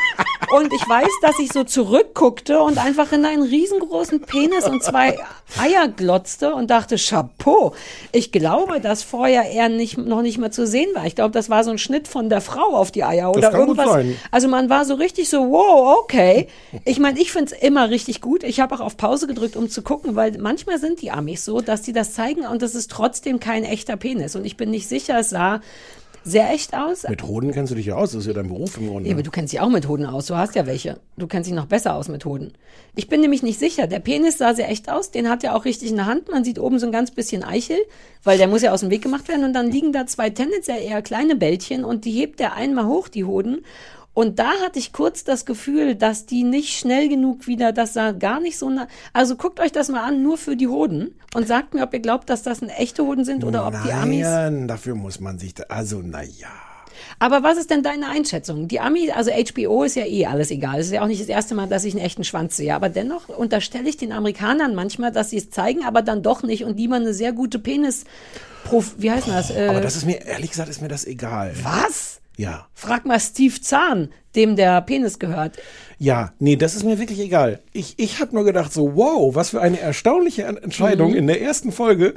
Und 0.55 0.71
ich 0.71 0.87
weiß, 0.87 1.09
dass 1.21 1.39
ich 1.39 1.51
so 1.51 1.63
zurückguckte 1.63 2.59
und 2.61 2.77
einfach 2.77 3.11
in 3.11 3.25
einen 3.25 3.41
riesengroßen 3.41 4.19
Penis 4.21 4.67
und 4.67 4.83
zwei 4.83 5.17
Eier 5.59 5.87
glotzte 5.87 6.53
und 6.53 6.69
dachte, 6.69 6.97
Chapeau. 6.97 7.73
Ich 8.11 8.31
glaube, 8.31 8.79
dass 8.79 9.01
vorher 9.01 9.49
er 9.49 9.69
nicht, 9.69 9.97
noch 9.97 10.21
nicht 10.21 10.37
mal 10.37 10.51
zu 10.51 10.67
sehen 10.67 10.89
war. 10.93 11.05
Ich 11.07 11.15
glaube, 11.15 11.31
das 11.31 11.49
war 11.49 11.63
so 11.63 11.71
ein 11.71 11.77
Schnitt 11.79 12.07
von 12.07 12.29
der 12.29 12.41
Frau 12.41 12.75
auf 12.75 12.91
die 12.91 13.03
Eier 13.03 13.31
oder 13.31 13.51
irgendwas. 13.51 14.05
Also 14.31 14.47
man 14.47 14.69
war 14.69 14.85
so 14.85 14.93
richtig 14.95 15.27
so, 15.29 15.49
wow, 15.49 15.97
okay. 16.03 16.47
Ich 16.85 16.99
meine, 16.99 17.19
ich 17.19 17.31
find's 17.31 17.51
immer 17.53 17.89
richtig 17.89 18.21
gut. 18.21 18.43
Ich 18.43 18.59
habe 18.59 18.75
auch 18.75 18.81
auf 18.81 18.97
Pause 18.97 19.25
gedrückt, 19.25 19.55
um 19.55 19.69
zu 19.69 19.81
gucken, 19.81 20.15
weil 20.15 20.37
manchmal 20.37 20.77
sind 20.77 21.01
die 21.01 21.09
Amis 21.09 21.45
so, 21.45 21.61
dass 21.61 21.81
die 21.81 21.93
das 21.93 22.13
zeigen 22.13 22.45
und 22.45 22.61
das 22.61 22.75
ist 22.75 22.91
trotzdem 22.91 23.39
kein 23.39 23.63
echter 23.63 23.95
Penis. 23.95 24.35
Und 24.35 24.45
ich 24.45 24.57
bin 24.57 24.69
nicht 24.69 24.82
sicher, 24.87 25.19
es 25.19 25.29
sah 25.29 25.61
sehr 26.25 26.51
echt 26.51 26.73
aus. 26.73 27.03
Mit 27.07 27.23
Hoden 27.23 27.51
kennst 27.51 27.71
du 27.71 27.75
dich 27.75 27.87
ja 27.87 27.95
aus, 27.95 28.11
das 28.11 28.21
ist 28.21 28.27
ja 28.27 28.33
dein 28.33 28.47
Beruf 28.47 28.77
im 28.77 28.87
Grunde. 28.87 29.09
Ja, 29.09 29.15
aber 29.15 29.23
du 29.23 29.31
kennst 29.31 29.51
dich 29.51 29.59
auch 29.59 29.69
mit 29.69 29.87
Hoden 29.87 30.05
aus. 30.05 30.27
Du 30.27 30.35
hast 30.35 30.55
ja 30.55 30.65
welche. 30.65 30.99
Du 31.17 31.27
kennst 31.27 31.49
dich 31.49 31.55
noch 31.55 31.65
besser 31.65 31.95
aus 31.95 32.07
mit 32.07 32.23
Hoden. 32.23 32.53
Ich 32.95 33.09
bin 33.09 33.21
nämlich 33.21 33.43
nicht 33.43 33.59
sicher. 33.59 33.87
Der 33.87 33.99
Penis 33.99 34.37
sah 34.37 34.53
sehr 34.53 34.69
echt 34.69 34.89
aus. 34.89 35.11
Den 35.11 35.29
hat 35.29 35.43
er 35.43 35.55
auch 35.55 35.65
richtig 35.65 35.89
in 35.89 35.97
der 35.97 36.05
Hand. 36.05 36.29
Man 36.31 36.45
sieht 36.45 36.59
oben 36.59 36.79
so 36.79 36.85
ein 36.85 36.91
ganz 36.91 37.11
bisschen 37.11 37.43
Eichel, 37.43 37.77
weil 38.23 38.37
der 38.37 38.47
muss 38.47 38.61
ja 38.61 38.71
aus 38.71 38.79
dem 38.79 38.89
Weg 38.89 39.01
gemacht 39.01 39.27
werden. 39.27 39.43
Und 39.43 39.53
dann 39.53 39.69
liegen 39.69 39.91
da 39.91 40.05
zwei 40.05 40.29
tendenziell 40.29 40.81
eher 40.81 41.01
kleine 41.01 41.35
Bällchen 41.35 41.83
und 41.83 42.05
die 42.05 42.11
hebt 42.11 42.39
er 42.39 42.53
einmal 42.53 42.85
hoch, 42.85 43.09
die 43.09 43.25
Hoden. 43.25 43.65
Und 44.13 44.37
da 44.37 44.51
hatte 44.63 44.77
ich 44.77 44.93
kurz 44.93 45.23
das 45.23 45.45
Gefühl, 45.45 45.95
dass 45.95 46.25
die 46.25 46.43
nicht 46.43 46.77
schnell 46.77 47.09
genug 47.09 47.47
wieder, 47.47 47.71
das 47.71 47.93
sah 47.93 48.11
gar 48.11 48.39
nicht 48.39 48.59
so 48.59 48.69
nah. 48.69 48.87
Also 49.11 49.35
guckt 49.35 49.59
euch 49.59 49.71
das 49.71 49.89
mal 49.89 50.03
an, 50.03 50.21
nur 50.21 50.37
für 50.37 50.55
die 50.55 50.67
Hoden 50.67 51.15
und 51.33 51.47
sagt 51.47 51.73
mir, 51.73 51.81
ob 51.83 51.93
ihr 51.93 51.99
glaubt, 51.99 52.29
dass 52.29 52.43
das 52.43 52.61
echte 52.61 53.03
Hoden 53.03 53.25
sind 53.25 53.43
oder 53.43 53.65
ob 53.65 53.73
die 53.83 53.91
Amis. 53.91 54.21
Nein, 54.21 54.67
dafür 54.67 54.93
muss 54.95 55.19
man 55.19 55.39
sich, 55.39 55.55
da, 55.55 55.63
also 55.69 55.99
naja. 55.99 56.49
Aber 57.19 57.43
was 57.43 57.57
ist 57.57 57.69
denn 57.69 57.83
deine 57.83 58.07
Einschätzung? 58.09 58.67
Die 58.67 58.79
Ami, 58.79 59.11
also 59.11 59.31
HBO 59.31 59.83
ist 59.83 59.95
ja 59.95 60.05
eh 60.05 60.25
alles 60.25 60.51
egal. 60.51 60.79
Es 60.79 60.87
ist 60.87 60.93
ja 60.93 61.01
auch 61.01 61.07
nicht 61.07 61.21
das 61.21 61.27
erste 61.27 61.55
Mal, 61.55 61.67
dass 61.67 61.83
ich 61.83 61.93
einen 61.93 62.03
echten 62.05 62.23
Schwanz 62.23 62.57
sehe. 62.57 62.73
Aber 62.75 62.89
dennoch 62.89 63.29
unterstelle 63.29 63.89
ich 63.89 63.97
den 63.97 64.11
Amerikanern 64.11 64.75
manchmal, 64.75 65.11
dass 65.11 65.29
sie 65.31 65.37
es 65.37 65.49
zeigen, 65.49 65.83
aber 65.85 66.01
dann 66.01 66.21
doch 66.23 66.43
nicht 66.43 66.63
und 66.65 66.77
lieber 66.77 66.95
eine 66.95 67.13
sehr 67.13 67.33
gute 67.33 67.59
Penis. 67.59 68.05
Prof 68.63 68.95
wie 68.97 69.11
heißt 69.11 69.27
das? 69.27 69.51
Äh, 69.51 69.67
Aber 69.69 69.81
das 69.81 69.95
ist 69.95 70.05
mir, 70.05 70.23
ehrlich 70.25 70.51
gesagt, 70.51 70.69
ist 70.69 70.81
mir 70.81 70.87
das 70.87 71.05
egal. 71.05 71.53
was? 71.63 72.19
Ja. 72.37 72.67
Frag 72.73 73.05
mal 73.05 73.19
Steve 73.19 73.59
Zahn, 73.61 74.13
dem 74.35 74.55
der 74.55 74.81
Penis 74.81 75.19
gehört. 75.19 75.57
Ja, 76.03 76.33
nee, 76.39 76.57
das 76.57 76.75
ist 76.75 76.83
mir 76.83 76.99
wirklich 76.99 77.19
egal. 77.21 77.59
Ich, 77.71 77.93
ich 77.97 78.19
habe 78.19 78.35
nur 78.35 78.43
gedacht, 78.43 78.73
so, 78.73 78.97
wow, 78.97 79.33
was 79.35 79.51
für 79.51 79.61
eine 79.61 79.79
erstaunliche 79.79 80.43
Ent- 80.43 80.61
Entscheidung 80.61 81.11
Mhm. 81.11 81.15
in 81.17 81.27
der 81.27 81.41
ersten 81.41 81.71
Folge, 81.71 82.13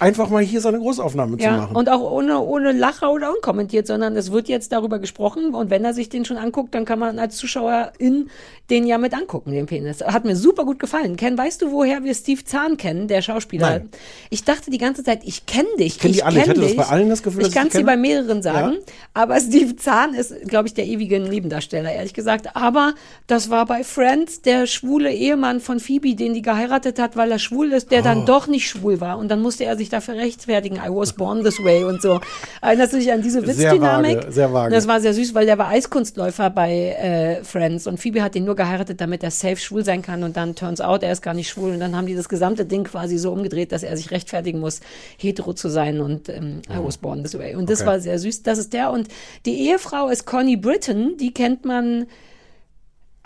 einfach 0.00 0.28
mal 0.30 0.42
hier 0.42 0.60
so 0.60 0.68
eine 0.68 0.78
Großaufnahme 0.78 1.38
zu 1.38 1.44
Ja, 1.44 1.56
machen. 1.56 1.76
und 1.76 1.88
auch 1.88 2.00
ohne, 2.00 2.40
ohne 2.40 2.70
Lacher 2.72 3.10
oder 3.12 3.32
unkommentiert, 3.34 3.86
sondern 3.86 4.16
es 4.16 4.30
wird 4.30 4.48
jetzt 4.48 4.70
darüber 4.72 4.98
gesprochen 5.00 5.54
und 5.54 5.70
wenn 5.70 5.84
er 5.84 5.92
sich 5.94 6.08
den 6.08 6.24
schon 6.24 6.36
anguckt, 6.36 6.72
dann 6.74 6.84
kann 6.84 6.98
man 7.00 7.18
als 7.18 7.36
Zuschauerin 7.36 8.30
den 8.70 8.86
ja 8.86 8.96
mit 8.98 9.12
angucken, 9.14 9.50
den 9.52 9.66
Penis. 9.66 10.00
Hat 10.02 10.24
mir 10.24 10.36
super 10.36 10.64
gut 10.64 10.78
gefallen. 10.78 11.16
Ken, 11.16 11.36
weißt 11.36 11.62
du, 11.62 11.72
woher 11.72 12.04
wir 12.04 12.14
Steve 12.14 12.44
Zahn 12.44 12.76
kennen, 12.76 13.08
der 13.08 13.22
Schauspieler? 13.22 13.70
Nein. 13.70 13.88
Ich 14.30 14.44
dachte 14.44 14.70
die 14.70 14.78
ganze 14.78 15.02
Zeit, 15.02 15.22
ich 15.24 15.46
kenne 15.46 15.68
dich. 15.80 15.98
kenn 15.98 16.12
die 16.12 16.22
alle. 16.22 16.36
Ich 16.38 16.42
kenn 16.44 16.50
hatte 16.50 16.60
das 16.60 16.68
dich. 16.70 16.76
bei 16.78 16.86
allen 16.86 17.08
das 17.08 17.22
Gefühl, 17.24 17.42
Ich 17.42 17.48
ich 17.48 17.54
kann 17.54 17.64
sie 17.70 17.78
kenne. 17.78 17.84
bei 17.86 17.96
mehreren 17.96 18.40
sagen, 18.42 18.74
Ja. 18.74 18.92
aber 19.14 19.40
Steve 19.40 19.74
Zahn 19.76 20.14
ist, 20.14 20.32
glaube 20.46 20.68
ich, 20.68 20.74
der 20.74 20.86
ewige 20.86 21.18
Nebendarsteller, 21.18 21.90
ehrlich 21.92 22.14
gesagt. 22.14 22.54
Aber 22.54 22.92
das 23.28 23.50
war 23.50 23.66
bei 23.66 23.84
Friends 23.84 24.40
der 24.42 24.66
schwule 24.66 25.12
Ehemann 25.12 25.60
von 25.60 25.78
Phoebe, 25.80 26.14
den 26.16 26.32
die 26.34 26.42
geheiratet 26.42 26.98
hat, 26.98 27.14
weil 27.14 27.30
er 27.30 27.38
schwul 27.38 27.72
ist, 27.72 27.90
der 27.92 28.00
Oh. 28.00 28.04
dann 28.04 28.26
doch 28.26 28.46
nicht 28.48 28.66
schwul 28.68 29.00
war. 29.00 29.18
Und 29.18 29.28
dann 29.28 29.42
musste 29.42 29.64
er 29.64 29.76
sich 29.76 29.90
dafür 29.90 30.14
rechtfertigen. 30.16 30.76
I 30.76 30.88
was 30.88 31.12
born 31.12 31.44
this 31.44 31.62
way 31.62 31.84
und 31.84 32.00
so. 32.02 32.20
Erinnerst 32.62 32.94
du 32.94 32.96
dich 32.96 33.12
an 33.12 33.20
diese 33.22 33.40
Sehr 33.46 33.72
Witzdynamik? 33.72 34.16
vage, 34.16 34.32
sehr 34.32 34.52
vage. 34.52 34.74
Das 34.74 34.88
war 34.88 35.00
sehr 35.00 35.12
süß, 35.12 35.34
weil 35.34 35.44
der 35.44 35.58
war 35.58 35.68
Eiskunstläufer 35.68 36.48
bei 36.48 36.72
äh, 36.98 37.44
Friends 37.44 37.86
und 37.86 38.00
Phoebe 38.00 38.22
hat 38.22 38.34
ihn 38.34 38.44
nur 38.46 38.56
geheiratet, 38.56 39.00
damit 39.00 39.22
er 39.22 39.30
safe 39.30 39.58
schwul 39.58 39.84
sein 39.84 40.00
kann. 40.00 40.22
Und 40.24 40.36
dann 40.38 40.54
turns 40.54 40.80
out, 40.80 41.02
er 41.02 41.12
ist 41.12 41.20
gar 41.22 41.34
nicht 41.34 41.50
schwul. 41.50 41.72
Und 41.72 41.80
dann 41.80 41.94
haben 41.94 42.06
die 42.06 42.14
das 42.16 42.30
gesamte 42.30 42.64
Ding 42.64 42.84
quasi 42.84 43.18
so 43.18 43.30
umgedreht, 43.30 43.72
dass 43.72 43.82
er 43.82 43.94
sich 43.98 44.10
rechtfertigen 44.10 44.58
muss, 44.58 44.80
hetero 45.18 45.52
zu 45.52 45.68
sein. 45.68 46.00
Und 46.00 46.30
ähm, 46.30 46.62
I 46.70 46.78
was 46.82 46.96
born 46.96 47.22
this 47.22 47.38
way. 47.38 47.54
Und 47.54 47.68
das 47.68 47.80
Mhm. 47.80 47.82
Okay. 47.82 47.90
war 47.92 48.00
sehr 48.00 48.18
süß. 48.18 48.42
Das 48.42 48.58
ist 48.58 48.72
der. 48.72 48.90
Und 48.90 49.08
die 49.44 49.68
Ehefrau 49.68 50.08
ist 50.08 50.24
Connie 50.24 50.56
Britton. 50.56 51.18
Die 51.18 51.34
kennt 51.34 51.66
man 51.66 52.06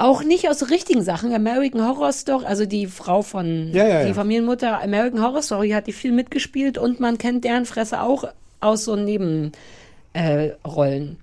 auch 0.02 0.24
nicht 0.24 0.48
aus 0.48 0.70
richtigen 0.70 1.02
Sachen. 1.02 1.32
American 1.32 1.86
Horror 1.86 2.12
Story, 2.12 2.44
also 2.44 2.66
die 2.66 2.86
Frau 2.86 3.22
von, 3.22 3.70
Ja, 3.72 3.86
ja, 3.86 4.04
die. 4.04 4.14
Familienmutter 4.14 4.82
American 4.82 5.22
Horror 5.22 5.42
Story 5.42 5.70
hat 5.70 5.86
die 5.86 5.92
viel 5.92 6.12
mitgespielt 6.12 6.76
und 6.76 6.98
man 6.98 7.18
kennt 7.18 7.44
deren 7.44 7.66
Fresse 7.66 8.02
auch 8.02 8.24
aus 8.60 8.84
so 8.84 8.96
Nebenrollen. 8.96 9.52
Äh, 10.12 10.50
Rollen. 10.66 11.18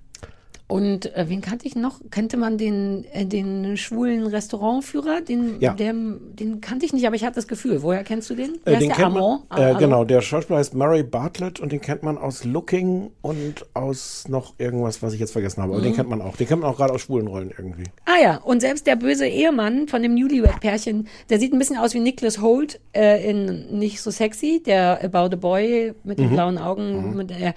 Und 0.70 1.14
äh, 1.14 1.26
wen 1.28 1.40
kannte 1.40 1.66
ich 1.66 1.74
noch? 1.76 2.00
Kannte 2.10 2.36
man 2.36 2.56
den, 2.56 3.04
äh, 3.12 3.26
den 3.26 3.76
schwulen 3.76 4.26
Restaurantführer? 4.26 5.20
Den, 5.20 5.60
Ja. 5.60 5.74
der, 5.74 5.92
den 5.92 6.60
kannte 6.60 6.86
ich 6.86 6.92
nicht, 6.92 7.06
aber 7.06 7.16
ich 7.16 7.24
hatte 7.24 7.34
das 7.36 7.48
Gefühl. 7.48 7.82
Woher 7.82 8.04
kennst 8.04 8.30
du 8.30 8.34
den? 8.34 8.54
Äh, 8.64 8.78
den 8.78 8.88
kennt 8.90 9.12
man, 9.14 9.22
Amon? 9.22 9.38
äh, 9.50 9.62
Ah, 9.62 9.72
genau, 9.78 10.04
der 10.04 10.20
Schauspieler 10.22 10.58
heißt 10.60 10.74
Murray 10.74 11.02
Bartlett 11.02 11.60
und 11.60 11.72
den 11.72 11.80
kennt 11.80 12.02
man 12.02 12.16
aus 12.18 12.44
Looking 12.44 13.10
und 13.20 13.66
aus 13.74 14.26
noch 14.28 14.54
irgendwas, 14.58 15.02
was 15.02 15.12
ich 15.12 15.20
jetzt 15.20 15.32
vergessen 15.32 15.62
habe. 15.62 15.72
Aber 15.72 15.80
Mhm. 15.80 15.86
den 15.86 15.94
kennt 15.96 16.08
man 16.08 16.22
auch. 16.22 16.36
Den 16.36 16.46
kennt 16.46 16.62
man 16.62 16.70
auch 16.70 16.76
gerade 16.76 16.94
aus 16.94 17.02
schwulen 17.02 17.26
Rollen 17.26 17.50
irgendwie. 17.56 17.84
Ah 18.06 18.22
ja, 18.22 18.36
und 18.38 18.60
selbst 18.60 18.86
der 18.86 18.96
böse 18.96 19.26
Ehemann 19.26 19.88
von 19.88 20.02
dem 20.02 20.14
Newlywed-Pärchen, 20.14 21.08
der 21.28 21.38
sieht 21.38 21.52
ein 21.52 21.58
bisschen 21.58 21.76
aus 21.78 21.94
wie 21.94 22.00
Nicholas 22.00 22.40
Holt 22.40 22.80
äh, 22.94 23.28
in 23.28 23.78
Nicht 23.78 24.00
so 24.00 24.10
sexy, 24.10 24.62
der 24.64 25.02
About 25.04 25.34
a 25.34 25.36
Boy 25.36 25.92
mit 26.04 26.18
den 26.18 26.30
blauen 26.30 26.58
Augen. 26.58 27.16
Mit 27.16 27.30
der, 27.30 27.54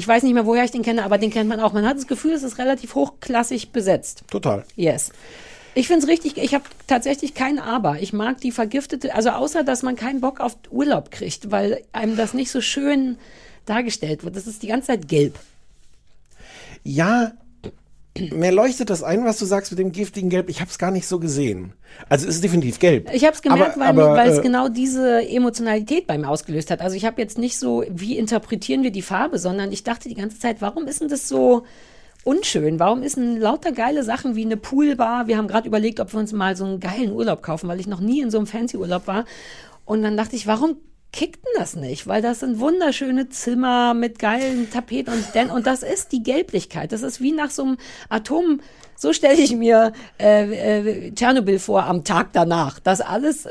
ich 0.00 0.08
weiß 0.08 0.22
nicht 0.22 0.32
mehr, 0.32 0.46
woher 0.46 0.64
ich 0.64 0.70
den 0.70 0.80
kenne, 0.80 1.04
aber 1.04 1.18
den 1.18 1.30
kennt 1.30 1.50
man 1.50 1.60
auch. 1.60 1.74
Man 1.74 1.84
hat 1.84 1.98
das 1.98 2.06
Gefühl, 2.06 2.32
es 2.32 2.42
ist 2.42 2.56
relativ 2.56 2.94
hochklassig 2.94 3.70
besetzt. 3.70 4.22
Total. 4.30 4.64
Yes. 4.74 5.12
Ich 5.74 5.88
finde 5.88 6.04
es 6.04 6.08
richtig, 6.08 6.38
ich 6.38 6.54
habe 6.54 6.64
tatsächlich 6.86 7.34
kein 7.34 7.58
Aber. 7.58 8.00
Ich 8.00 8.14
mag 8.14 8.40
die 8.40 8.50
vergiftete, 8.50 9.14
also 9.14 9.28
außer, 9.28 9.62
dass 9.62 9.82
man 9.82 9.96
keinen 9.96 10.22
Bock 10.22 10.40
auf 10.40 10.56
Urlaub 10.70 11.10
kriegt, 11.10 11.50
weil 11.50 11.82
einem 11.92 12.16
das 12.16 12.32
nicht 12.32 12.50
so 12.50 12.62
schön 12.62 13.18
dargestellt 13.66 14.24
wird. 14.24 14.36
Das 14.36 14.46
ist 14.46 14.62
die 14.62 14.68
ganze 14.68 14.86
Zeit 14.86 15.06
gelb. 15.06 15.38
Ja, 16.82 17.32
mir 18.18 18.50
leuchtet 18.50 18.90
das 18.90 19.02
ein, 19.02 19.24
was 19.24 19.38
du 19.38 19.44
sagst 19.44 19.70
mit 19.72 19.78
dem 19.78 19.92
giftigen 19.92 20.30
Gelb. 20.30 20.48
Ich 20.48 20.60
habe 20.60 20.70
es 20.70 20.78
gar 20.78 20.90
nicht 20.90 21.06
so 21.06 21.18
gesehen. 21.20 21.72
Also 22.08 22.26
es 22.28 22.36
ist 22.36 22.44
definitiv 22.44 22.78
gelb. 22.78 23.08
Ich 23.12 23.24
habe 23.24 23.34
es 23.34 23.42
gemerkt, 23.42 23.78
Aber- 23.80 24.12
weil, 24.16 24.28
es 24.30 24.38
äh, 24.38 24.42
genau 24.42 24.68
diese 24.68 25.26
Emotionalität 25.28 26.06
bei 26.06 26.18
mir 26.18 26.28
ausgelöst 26.28 26.70
hat. 26.70 26.80
Also 26.80 26.96
ich 26.96 27.04
habe 27.04 27.20
jetzt 27.20 27.38
nicht 27.38 27.58
so, 27.58 27.84
wie 27.88 28.18
interpretieren 28.18 28.82
wir 28.82 28.90
die 28.90 29.02
Farbe, 29.02 29.38
sondern 29.38 29.70
ich 29.72 29.84
dachte 29.84 30.08
die 30.08 30.14
ganze 30.16 30.38
Zeit, 30.38 30.60
warum 30.60 30.86
ist 30.86 31.00
denn 31.00 31.08
das 31.08 31.28
so 31.28 31.64
unschön? 32.24 32.78
Warum 32.78 33.02
ist 33.02 33.16
denn 33.16 33.38
lauter 33.40 33.72
geile 33.72 34.02
Sachen 34.02 34.34
wie 34.36 34.44
eine 34.44 34.56
Poolbar? 34.56 35.26
Wir 35.28 35.36
haben 35.38 35.48
gerade 35.48 35.68
überlegt, 35.68 36.00
ob 36.00 36.12
wir 36.12 36.20
uns 36.20 36.32
mal 36.32 36.56
so 36.56 36.64
einen 36.64 36.80
geilen 36.80 37.12
Urlaub 37.12 37.42
kaufen, 37.42 37.68
weil 37.68 37.80
ich 37.80 37.86
noch 37.86 38.00
nie 38.00 38.20
in 38.20 38.30
so 38.30 38.38
einem 38.38 38.46
fancy 38.46 38.76
Urlaub 38.76 39.06
war. 39.06 39.24
Und 39.84 40.02
dann 40.02 40.16
dachte 40.16 40.36
ich, 40.36 40.46
warum 40.46 40.76
kickt 41.12 41.44
denn 41.44 41.52
das 41.56 41.76
nicht? 41.76 42.06
Weil 42.06 42.22
das 42.22 42.40
sind 42.40 42.60
wunderschöne 42.60 43.28
Zimmer 43.28 43.94
mit 43.94 44.18
geilen 44.18 44.70
Tapeten 44.70 45.12
und 45.12 45.34
denn, 45.34 45.50
und 45.50 45.66
das 45.66 45.82
ist 45.82 46.12
die 46.12 46.22
Gelblichkeit. 46.22 46.92
Das 46.92 47.02
ist 47.02 47.20
wie 47.20 47.32
nach 47.32 47.50
so 47.50 47.62
einem 47.62 47.76
Atom. 48.08 48.60
So 48.96 49.12
stelle 49.12 49.40
ich 49.40 49.54
mir 49.56 49.92
äh, 50.20 51.08
äh, 51.08 51.12
Tschernobyl 51.12 51.58
vor 51.58 51.84
am 51.84 52.04
Tag 52.04 52.32
danach, 52.32 52.78
dass 52.80 53.00
alles 53.00 53.48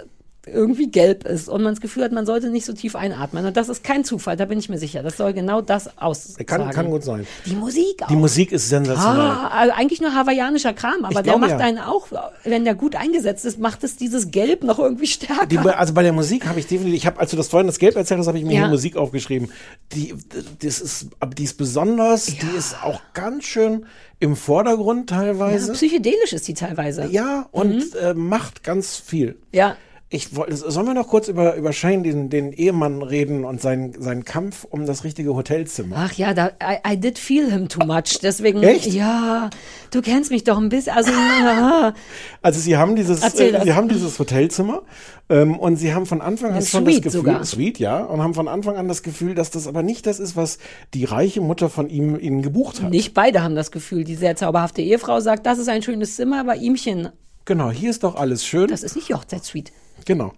irgendwie 0.47 0.89
gelb 0.89 1.25
ist 1.25 1.49
und 1.49 1.61
man 1.63 1.73
das 1.73 1.81
Gefühl 1.81 2.03
hat, 2.03 2.11
man 2.11 2.25
sollte 2.25 2.49
nicht 2.49 2.65
so 2.65 2.73
tief 2.73 2.95
einatmen. 2.95 3.45
Und 3.45 3.57
das 3.57 3.69
ist 3.69 3.83
kein 3.83 4.03
Zufall, 4.03 4.37
da 4.37 4.45
bin 4.45 4.57
ich 4.57 4.69
mir 4.69 4.77
sicher. 4.79 5.03
Das 5.03 5.17
soll 5.17 5.33
genau 5.33 5.61
das 5.61 5.97
aussagen. 5.99 6.45
Kann, 6.45 6.69
kann 6.71 6.89
gut 6.89 7.03
sein. 7.03 7.27
Die 7.45 7.53
Musik 7.55 8.01
auch. 8.03 8.07
Die 8.07 8.15
Musik 8.15 8.51
ist 8.51 8.69
sensationell. 8.69 9.19
Ah, 9.21 9.47
also 9.49 9.73
eigentlich 9.75 10.01
nur 10.01 10.15
hawaiianischer 10.15 10.73
Kram, 10.73 11.03
aber 11.03 11.19
Ich 11.19 11.25
der 11.25 11.37
macht 11.37 11.51
ja. 11.51 11.57
einen 11.57 11.77
auch, 11.79 12.07
wenn 12.45 12.63
der 12.63 12.73
gut 12.75 12.95
eingesetzt 12.95 13.45
ist, 13.45 13.59
macht 13.59 13.83
es 13.83 13.97
dieses 13.97 14.31
Gelb 14.31 14.63
noch 14.63 14.79
irgendwie 14.79 15.07
stärker. 15.07 15.45
Die, 15.45 15.57
also 15.59 15.93
bei 15.93 16.03
der 16.03 16.13
Musik 16.13 16.47
habe 16.47 16.59
ich 16.59 16.67
definitiv, 16.67 16.95
ich 16.95 17.05
habe, 17.05 17.19
als 17.19 17.31
du 17.31 17.37
das 17.37 17.49
vorhin 17.49 17.67
das 17.67 17.77
Gelb 17.77 17.95
erzählt 17.95 18.19
hast, 18.19 18.27
habe 18.27 18.37
ich 18.39 18.45
mir 18.45 18.53
Ja. 18.53 18.59
hier 18.61 18.69
Musik 18.69 18.95
aufgeschrieben. 18.95 19.51
Die, 19.93 20.15
das 20.63 20.79
ist, 20.79 21.07
die 21.37 21.43
ist 21.43 21.57
besonders, 21.57 22.25
die 22.25 22.39
ist 22.57 22.81
auch 22.83 23.01
ganz 23.13 23.43
schön 23.43 23.85
im 24.21 24.35
Vordergrund 24.35 25.11
ja, 25.11 25.17
teilweise. 25.17 25.73
psychedelisch 25.73 26.33
ist 26.33 26.47
die 26.47 26.53
teilweise. 26.53 27.07
Ja, 27.07 27.47
und 27.51 27.75
Mhm. 27.75 27.83
äh, 28.01 28.13
macht 28.13 28.63
ganz 28.63 28.97
viel. 28.97 29.37
Ja. 29.51 29.75
Ich 30.11 30.35
wollte, 30.35 30.55
sollen 30.55 30.87
wir 30.87 30.95
noch 30.95 31.07
kurz 31.07 31.27
über, 31.27 31.55
über 31.55 31.71
Shane, 31.71 32.01
den, 32.01 32.31
den 32.31 32.51
Ehemann, 32.51 33.03
reden 33.03 33.45
und 33.45 33.61
seinen, 33.61 34.01
seinen 34.01 34.25
Kampf 34.25 34.65
um 34.67 34.87
das 34.87 35.03
richtige 35.03 35.35
Hotelzimmer? 35.35 35.95
Ach 35.99 36.13
ja, 36.13 36.33
da, 36.33 36.47
I, 36.63 36.93
I 36.93 36.97
did 36.99 37.19
feel 37.19 37.51
him 37.51 37.69
too 37.69 37.85
much. 37.85 38.17
Deswegen, 38.23 38.63
Echt? 38.63 38.87
ja, 38.87 39.51
du 39.91 40.01
kennst 40.01 40.31
mich 40.31 40.43
doch 40.43 40.57
ein 40.57 40.69
bisschen. 40.69 40.95
Also, 40.95 41.11
ja, 41.11 41.93
Also 42.41 42.59
sie 42.59 42.75
haben 42.75 42.95
dieses, 42.95 43.21
äh, 43.39 43.61
sie 43.63 43.73
haben 43.73 43.87
dieses 43.87 44.17
Hotelzimmer 44.17 44.81
ähm, 45.29 45.59
und 45.59 45.75
sie 45.75 45.93
haben 45.93 46.07
von 46.07 46.21
Anfang 46.21 46.53
an 46.53 46.63
schon 46.63 46.85
das 46.85 46.95
Gefühl, 47.01 47.11
sogar. 47.11 47.45
Suite, 47.45 47.77
ja, 47.77 47.99
und 48.03 48.23
haben 48.23 48.33
von 48.33 48.47
Anfang 48.47 48.77
an 48.77 48.87
das 48.87 49.03
Gefühl, 49.03 49.35
dass 49.35 49.51
das 49.51 49.67
aber 49.67 49.83
nicht 49.83 50.07
das 50.07 50.19
ist, 50.19 50.35
was 50.35 50.57
die 50.95 51.05
reiche 51.05 51.41
Mutter 51.41 51.69
von 51.69 51.87
ihm 51.87 52.19
ihnen 52.19 52.41
gebucht 52.41 52.81
hat. 52.81 52.89
nicht 52.89 53.13
beide 53.13 53.43
haben 53.43 53.53
das 53.55 53.69
Gefühl. 53.69 54.05
Die 54.05 54.15
sehr 54.15 54.35
zauberhafte 54.35 54.81
Ehefrau 54.81 55.19
sagt, 55.19 55.45
das 55.45 55.59
ist 55.59 55.69
ein 55.69 55.83
schönes 55.83 56.15
Zimmer, 56.15 56.39
aber 56.39 56.55
ihmchen, 56.55 57.09
Genau, 57.45 57.71
hier 57.71 57.89
ist 57.89 58.03
doch 58.03 58.15
alles 58.15 58.45
schön. 58.45 58.67
das 58.67 58.83
ist 58.83 58.95
nicht 58.95 59.09
die 59.09 59.13
Hochzeitssuite. 59.15 59.71
Genau. 60.05 60.33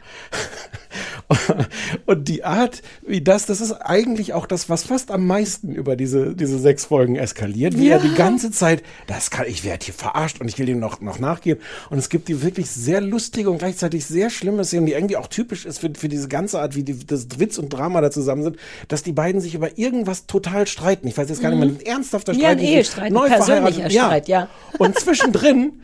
Und 2.06 2.28
die 2.28 2.44
Art, 2.44 2.82
wie 3.06 3.22
das, 3.22 3.46
das 3.46 3.62
ist 3.62 3.72
eigentlich 3.74 4.34
auch 4.34 4.46
das, 4.46 4.70
was 4.70 4.84
fast 4.84 5.12
am 5.12 5.26
meisten 5.28 5.74
über 5.74 5.96
diese, 5.96 6.36
diese 6.36 6.60
sechs 6.60 6.86
Folgen 6.86 7.16
eskaliert, 7.16 7.78
wie 7.78 7.88
Ja. 7.90 7.98
er 7.98 8.02
die 8.02 8.14
ganze 8.14 8.52
Zeit, 8.52 8.84
das 9.08 9.30
kann, 9.32 9.46
ich 9.48 9.64
werde 9.64 9.86
hier 9.86 9.94
verarscht 9.94 10.40
und 10.42 10.48
ich 10.48 10.58
will 10.60 10.66
dem 10.66 10.80
noch, 10.80 11.02
noch 11.02 11.20
nachgehen. 11.20 11.58
Und 11.90 11.98
es 11.98 12.10
gibt 12.10 12.28
die 12.28 12.42
wirklich 12.42 12.70
sehr 12.70 13.02
lustige 13.02 13.50
und 13.50 13.58
gleichzeitig 13.60 14.06
sehr 14.06 14.30
schlimme 14.30 14.64
Szene, 14.66 14.88
die 14.88 14.94
irgendwie 14.94 15.18
auch 15.18 15.28
typisch 15.28 15.66
ist 15.66 15.80
für, 15.80 15.92
für 15.96 16.10
diese 16.10 16.28
ganze 16.28 16.60
Art, 16.62 16.76
wie 16.76 16.84
die, 16.84 17.06
das 17.06 17.28
Witz 17.40 17.58
und 17.58 17.70
Drama 17.70 18.02
da 18.02 18.12
zusammen 18.12 18.44
sind, 18.44 18.58
dass 18.88 19.04
die 19.04 19.12
beiden 19.14 19.42
sich 19.42 19.56
über 19.56 19.78
irgendwas 19.78 20.26
total 20.28 20.68
streiten. 20.68 21.08
Ich 21.08 21.18
weiß 21.18 21.30
jetzt 21.30 21.42
gar 21.42 21.50
nicht 21.50 21.60
mehr, 21.60 21.70
ein 21.70 21.82
ernsthafter 21.86 22.34
Ja, 22.34 22.40
Streit. 22.40 22.52
ein 22.52 22.58
die 22.60 22.66
sind 22.66 22.76
Ehestreit, 22.76 23.06
ein 23.08 23.14
neu 23.14 23.28
persönlicher 23.28 23.72
verheiratet. 23.90 23.92
Streit, 23.94 24.28
ja. 24.28 24.50
Und 24.78 25.00
zwischendrin 25.00 25.82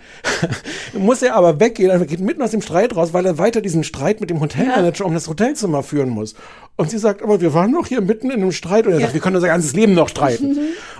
muss 0.97 1.21
er 1.21 1.35
aber 1.35 1.59
weggehen, 1.59 1.89
er 1.89 1.99
geht 2.05 2.19
mitten 2.19 2.41
aus 2.41 2.51
dem 2.51 2.61
Streit 2.61 2.95
raus, 2.95 3.13
weil 3.13 3.25
er 3.25 3.37
weiter 3.37 3.61
diesen 3.61 3.83
Streit 3.83 4.21
mit 4.21 4.29
dem 4.29 4.39
Hotelmanager 4.39 4.96
um 5.05 5.13
das 5.13 5.27
Hotelzimmer 5.27 5.83
führen 5.83 6.09
muss. 6.09 6.35
Und 6.77 6.91
sie 6.91 6.99
sagt, 6.99 7.23
aber 7.23 7.41
wir 7.41 7.53
waren 7.55 7.71
doch 7.73 7.87
hier 7.87 8.01
mitten 8.01 8.27
in 8.29 8.41
einem 8.41 8.51
Streit. 8.51 8.85
Und 8.85 8.93
er 8.93 8.99
sagt, 9.01 9.13
wir 9.15 9.21
können 9.21 9.35
unser 9.35 9.47
ganzes 9.47 9.73
Leben 9.73 9.93
noch 9.95 10.09
streiten. 10.09 10.57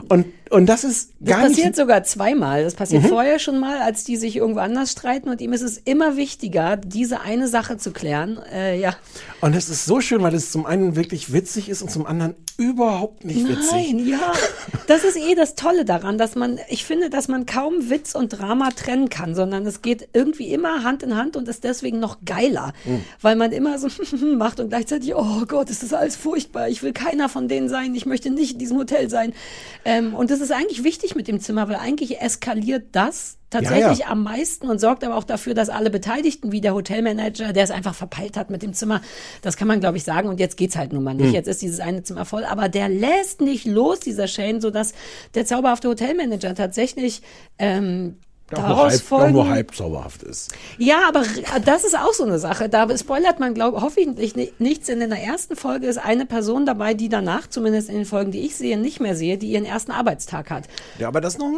Und, 0.10 0.26
und 0.50 0.66
das 0.66 0.84
ist 0.84 1.12
Das 1.20 1.30
gar 1.36 1.42
passiert 1.44 1.68
nicht... 1.68 1.76
sogar 1.76 2.04
zweimal. 2.04 2.64
Das 2.64 2.74
passiert 2.74 3.06
vorher 3.06 3.38
schon 3.38 3.60
mal, 3.60 3.78
als 3.82 4.04
die 4.04 4.18
sich 4.18 4.38
irgendwo 4.38 4.60
anders 4.60 4.92
streiten 4.92 5.30
und 5.30 5.40
ihm 5.40 5.54
ist 5.54 5.62
es 5.62 5.78
immer 5.78 6.18
wichtiger, 6.18 6.78
diese 6.78 7.22
eine 7.22 7.48
Sache 7.48 7.78
zu 7.78 7.92
klären. 7.92 8.40
Äh, 8.52 8.80
ja. 8.80 8.96
Und 9.42 9.56
es 9.56 9.70
ist 9.70 9.86
so 9.86 10.02
schön, 10.02 10.24
weil 10.24 10.34
es 10.34 10.52
zum 10.52 10.66
einen 10.66 10.96
wirklich 10.96 11.32
witzig 11.32 11.70
ist 11.70 11.84
und 11.84 11.92
zum 11.92 12.08
anderen 12.08 12.34
überhaupt 12.58 13.24
nicht 13.24 13.48
witzig. 13.48 13.94
Nein, 13.94 14.08
ja. 14.08 14.34
Das 14.88 15.04
ist 15.04 15.16
eh 15.16 15.36
das 15.36 15.54
Tolle 15.54 15.86
daran, 15.86 16.18
dass 16.18 16.36
man, 16.36 16.60
ich 16.70 16.86
finde, 16.86 17.12
dass 17.12 17.28
man 17.28 17.46
kaum 17.46 17.92
Witz 17.92 18.16
und 18.16 18.30
Drama 18.30 18.70
trennen 18.72 19.10
kann, 19.10 19.36
sondern 19.36 19.64
es 19.68 19.84
geht 19.84 20.10
irgendwie 20.14 20.52
immer 20.52 20.84
Hand 20.84 21.04
in 21.04 21.16
Hand 21.16 21.36
und 21.38 21.48
ist 21.48 21.64
deswegen 21.64 22.00
noch 22.00 22.18
geiler, 22.26 22.74
Hm. 22.86 23.02
weil 23.22 23.36
man 23.36 23.52
immer 23.52 23.78
so 23.78 23.90
macht 24.38 24.60
und 24.60 24.70
gleichzeitig, 24.70 25.14
oh 25.14 25.44
Gott, 25.48 25.67
ist 25.70 25.84
das 25.84 25.94
alles 25.94 26.16
furchtbar, 26.16 26.70
ich 26.70 26.84
will 26.84 26.94
keiner 26.94 27.30
von 27.30 27.48
denen 27.48 27.70
sein, 27.70 27.94
ich 27.96 28.06
möchte 28.06 28.30
nicht 28.30 28.54
in 28.54 28.60
diesem 28.60 28.78
Hotel 28.78 29.10
sein. 29.10 29.34
Ähm, 29.86 30.14
und 30.14 30.32
das 30.32 30.40
ist 30.42 30.52
eigentlich 30.52 30.84
wichtig 30.84 31.16
mit 31.16 31.28
dem 31.28 31.40
Zimmer, 31.40 31.68
weil 31.70 31.76
eigentlich 31.78 32.20
eskaliert 32.22 32.88
das 32.94 33.38
tatsächlich 33.50 34.00
Ja, 34.00 34.06
ja. 34.06 34.12
am 34.12 34.24
meisten 34.24 34.70
und 34.70 34.80
sorgt 34.80 35.06
aber 35.06 35.16
auch 35.16 35.24
dafür, 35.24 35.54
dass 35.54 35.70
alle 35.70 35.90
Beteiligten, 35.90 36.52
wie 36.52 36.60
der 36.60 36.74
Hotelmanager, 36.74 37.54
der 37.54 37.64
es 37.64 37.72
einfach 37.72 37.96
verpeilt 37.96 38.36
hat 38.36 38.50
mit 38.50 38.62
dem 38.62 38.74
Zimmer, 38.74 39.02
das 39.42 39.56
kann 39.56 39.68
man 39.70 39.80
glaube 39.80 39.96
ich 39.98 40.04
sagen 40.04 40.28
und 40.28 40.40
jetzt 40.40 40.58
geht's 40.58 40.76
halt 40.76 40.92
nun 40.92 41.04
mal 41.04 41.12
Hm. 41.12 41.18
nicht. 41.18 41.34
Jetzt 41.34 41.48
ist 41.48 41.62
dieses 41.62 41.80
eine 41.80 42.04
Zimmer 42.04 42.26
voll, 42.26 42.44
aber 42.44 42.68
der 42.68 42.90
lässt 42.90 43.40
nicht 43.42 43.66
los, 43.66 44.00
dieser 44.02 44.28
Shane, 44.28 44.60
sodass 44.60 44.94
der 45.34 45.46
zauberhafte 45.46 45.88
Hotelmanager 45.88 46.56
tatsächlich 46.56 47.22
ähm, 47.58 48.18
Nur, 48.50 48.62
daraus 48.62 48.92
halb, 48.94 49.02
folgen. 49.02 49.34
nur 49.34 49.50
halb 49.50 49.76
zauberhaft 49.76 50.24
ist. 50.24 50.54
Ja, 50.78 51.00
aber 51.10 51.24
das 51.66 51.84
ist 51.84 51.98
auch 51.98 52.14
so 52.14 52.24
eine 52.24 52.40
Sache. 52.40 52.70
Da 52.70 52.88
spoilert 52.98 53.42
man, 53.42 53.54
glaube 53.54 53.82
hoffentlich 53.82 54.38
ni- 54.38 54.54
nichts. 54.58 54.88
In 54.88 55.00
der 55.02 55.22
ersten 55.22 55.58
Folge 55.58 55.88
ist 55.88 55.98
eine 55.98 56.26
Person 56.26 56.66
dabei, 56.66 56.94
die 56.94 57.10
danach, 57.10 57.48
zumindest 57.48 57.90
in 57.90 57.96
den 57.96 58.06
Folgen, 58.06 58.32
die 58.32 58.46
ich 58.46 58.56
sehe, 58.56 58.78
nicht 58.78 59.02
mehr 59.02 59.16
sehe, 59.18 59.38
die 59.38 59.48
ihren 59.52 59.66
ersten 59.66 59.92
Arbeitstag 59.92 60.50
hat. 60.50 60.64
Ja, 60.98 61.10
aber 61.10 61.20
das 61.20 61.38
noch... 61.38 61.52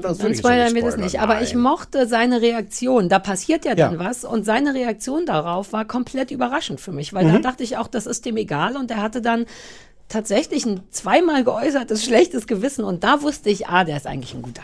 Das 0.00 0.18
will 0.18 0.22
Dann 0.22 0.32
ich 0.32 0.38
spoilern 0.38 0.74
wir 0.74 0.82
das 0.82 0.96
nicht. 0.96 1.20
Aber 1.20 1.42
ich 1.42 1.52
Nein. 1.52 1.62
mochte 1.64 2.06
seine 2.06 2.40
Reaktion. 2.40 3.10
Da 3.10 3.18
passiert 3.18 3.66
ja 3.66 3.74
dann 3.74 3.94
Ja. 3.94 3.98
was. 3.98 4.24
Und 4.24 4.44
seine 4.46 4.72
Reaktion 4.72 5.26
darauf 5.26 5.74
war 5.74 5.84
komplett 5.84 6.30
überraschend 6.30 6.80
für 6.80 6.92
mich. 6.92 7.12
Weil 7.12 7.26
Mhm. 7.26 7.32
da 7.34 7.38
dachte 7.40 7.62
ich 7.62 7.76
auch, 7.76 7.88
das 7.88 8.06
ist 8.06 8.24
dem 8.24 8.38
egal. 8.38 8.76
Und 8.78 8.90
er 8.90 9.02
hatte 9.02 9.20
dann 9.20 9.44
tatsächlich 10.08 10.64
ein 10.64 10.80
zweimal 10.90 11.44
geäußertes 11.44 12.02
schlechtes 12.02 12.46
Gewissen. 12.46 12.84
Und 12.84 13.04
da 13.04 13.20
wusste 13.20 13.50
ich, 13.50 13.66
ah, 13.68 13.84
der 13.84 13.98
ist 13.98 14.06
eigentlich 14.06 14.32
ein 14.34 14.40
guter. 14.42 14.62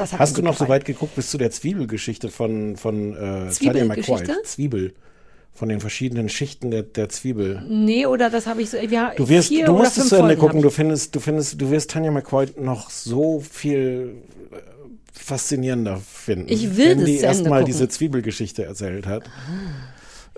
Das 0.00 0.18
Hast 0.18 0.36
du 0.38 0.42
noch 0.42 0.54
so 0.54 0.64
gefallen. 0.64 0.80
weit 0.80 0.84
geguckt 0.86 1.14
bis 1.14 1.30
zu 1.30 1.38
der 1.38 1.50
Zwiebelgeschichte 1.50 2.28
von, 2.30 2.76
von 2.76 3.12
äh, 3.12 3.16
Tanya 3.16 3.50
Zwiebelgeschichte? 3.50 4.12
McQuaid? 4.22 4.46
Zwiebel. 4.46 4.94
Von 5.52 5.68
den 5.68 5.80
verschiedenen 5.80 6.28
Schichten 6.30 6.70
der, 6.70 6.82
der 6.84 7.08
Zwiebel. 7.10 7.62
Nee, 7.68 8.06
oder 8.06 8.30
das 8.30 8.46
habe 8.46 8.62
ich 8.62 8.70
so. 8.70 8.78
Ja, 8.78 9.12
Du 9.16 9.28
wirst, 9.28 9.50
du 9.50 9.72
musst 9.72 9.98
es 9.98 10.08
zu 10.08 10.16
Ende 10.16 10.36
gucken. 10.36 10.62
Du 10.62 10.70
findest, 10.70 11.14
du 11.14 11.20
findest, 11.20 11.60
du 11.60 11.70
wirst 11.70 11.90
Tanya 11.90 12.10
McQuaid 12.12 12.58
noch 12.60 12.88
so 12.88 13.40
viel 13.40 14.14
äh, 14.52 14.56
faszinierender 15.12 15.98
finden. 15.98 16.46
Ich 16.48 16.76
will 16.76 16.90
wenn 16.90 16.98
das 17.00 17.06
die 17.06 17.16
erstmal 17.18 17.64
diese 17.64 17.88
Zwiebelgeschichte 17.88 18.64
erzählt 18.64 19.06
hat. 19.06 19.24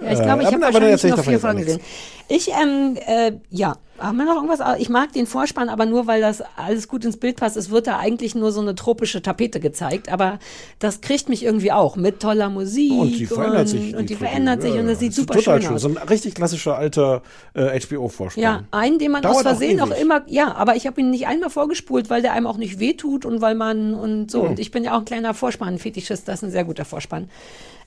Ja, 0.05 0.13
ich 0.13 0.23
glaube, 0.23 0.43
ich 0.43 0.49
Äh, 0.49 0.53
habe 0.53 0.63
wahrscheinlich 0.63 1.01
davon 1.03 1.25
vier 1.25 1.41
Folgen 1.41 1.59
gesehen. 1.59 1.81
Ich, 2.29 2.49
ähm, 2.49 2.97
äh, 3.07 3.33
ja, 3.51 3.77
haben 3.99 4.17
wir 4.17 4.25
noch 4.25 4.37
irgendwas? 4.37 4.61
Ah, 4.61 4.77
Ich 4.79 4.89
mag 4.89 5.13
den 5.13 5.27
Vorspann, 5.27 5.69
aber 5.69 5.87
nur, 5.87 6.07
weil 6.07 6.21
das 6.21 6.43
alles 6.57 6.89
gut 6.89 7.05
ins 7.05 7.17
Bild 7.19 7.37
passt. 7.37 7.57
Es 7.57 7.71
wird 7.71 7.87
da 7.87 7.99
eigentlich 7.99 8.35
nur 8.35 8.51
so 8.51 8.61
eine 8.61 8.75
tropische 8.75 9.23
Tapete 9.23 9.61
gezeigt, 9.61 10.11
aber 10.11 10.39
das 10.79 11.03
kriegt 11.03 11.29
mich 11.29 11.45
irgendwie 11.45 11.73
auch 11.73 11.95
mit 11.97 12.21
toller 12.21 12.49
Musik. 12.49 12.93
Und 12.93 13.13
die 13.19 13.27
verändert 13.27 13.61
und, 13.61 13.67
sich. 13.69 13.95
Und 13.97 14.11
die 14.11 14.15
verändert 14.17 14.63
sich 14.63 14.75
Ja, 14.75 14.81
und 14.81 14.87
ja. 14.87 14.93
es 14.93 14.99
sieht 14.99 15.13
super 15.15 15.35
total 15.35 15.63
schön 15.63 15.75
aus. 15.75 15.83
So 15.83 15.89
ein 15.89 15.97
richtig 15.99 16.35
klassischer 16.35 16.77
alter 16.77 17.23
äh, 17.55 17.79
HBO-Vorspann. 17.79 18.43
Ja, 18.43 18.63
einen, 18.71 18.99
den 18.99 19.11
man 19.13 19.23
Dauert 19.23 19.37
aus 19.37 19.43
Versehen 19.43 19.81
auch 19.81 19.91
auch, 19.91 20.01
immer, 20.01 20.23
ja, 20.27 20.55
aber 20.55 20.75
ich 20.75 20.87
habe 20.87 21.01
ihn 21.01 21.11
nicht 21.11 21.27
einmal 21.27 21.51
vorgespult, 21.51 22.09
weil 22.11 22.23
der 22.23 22.33
einem 22.33 22.47
auch 22.47 22.57
nicht 22.57 22.79
wehtut 22.81 23.25
und 23.25 23.41
weil 23.41 23.55
man 23.55 23.95
und 23.95 24.31
so. 24.31 24.43
Hm. 24.43 24.51
Und 24.51 24.59
ich 24.59 24.71
bin 24.71 24.85
ja 24.85 24.95
auch 24.95 25.01
ein 25.01 25.05
kleiner 25.05 25.35
Vorspann-Fetischist, 25.35 26.27
das 26.27 26.37
ist 26.37 26.45
ein 26.45 26.51
sehr 26.51 26.65
guter 26.65 26.85
Vorspann. 26.85 27.29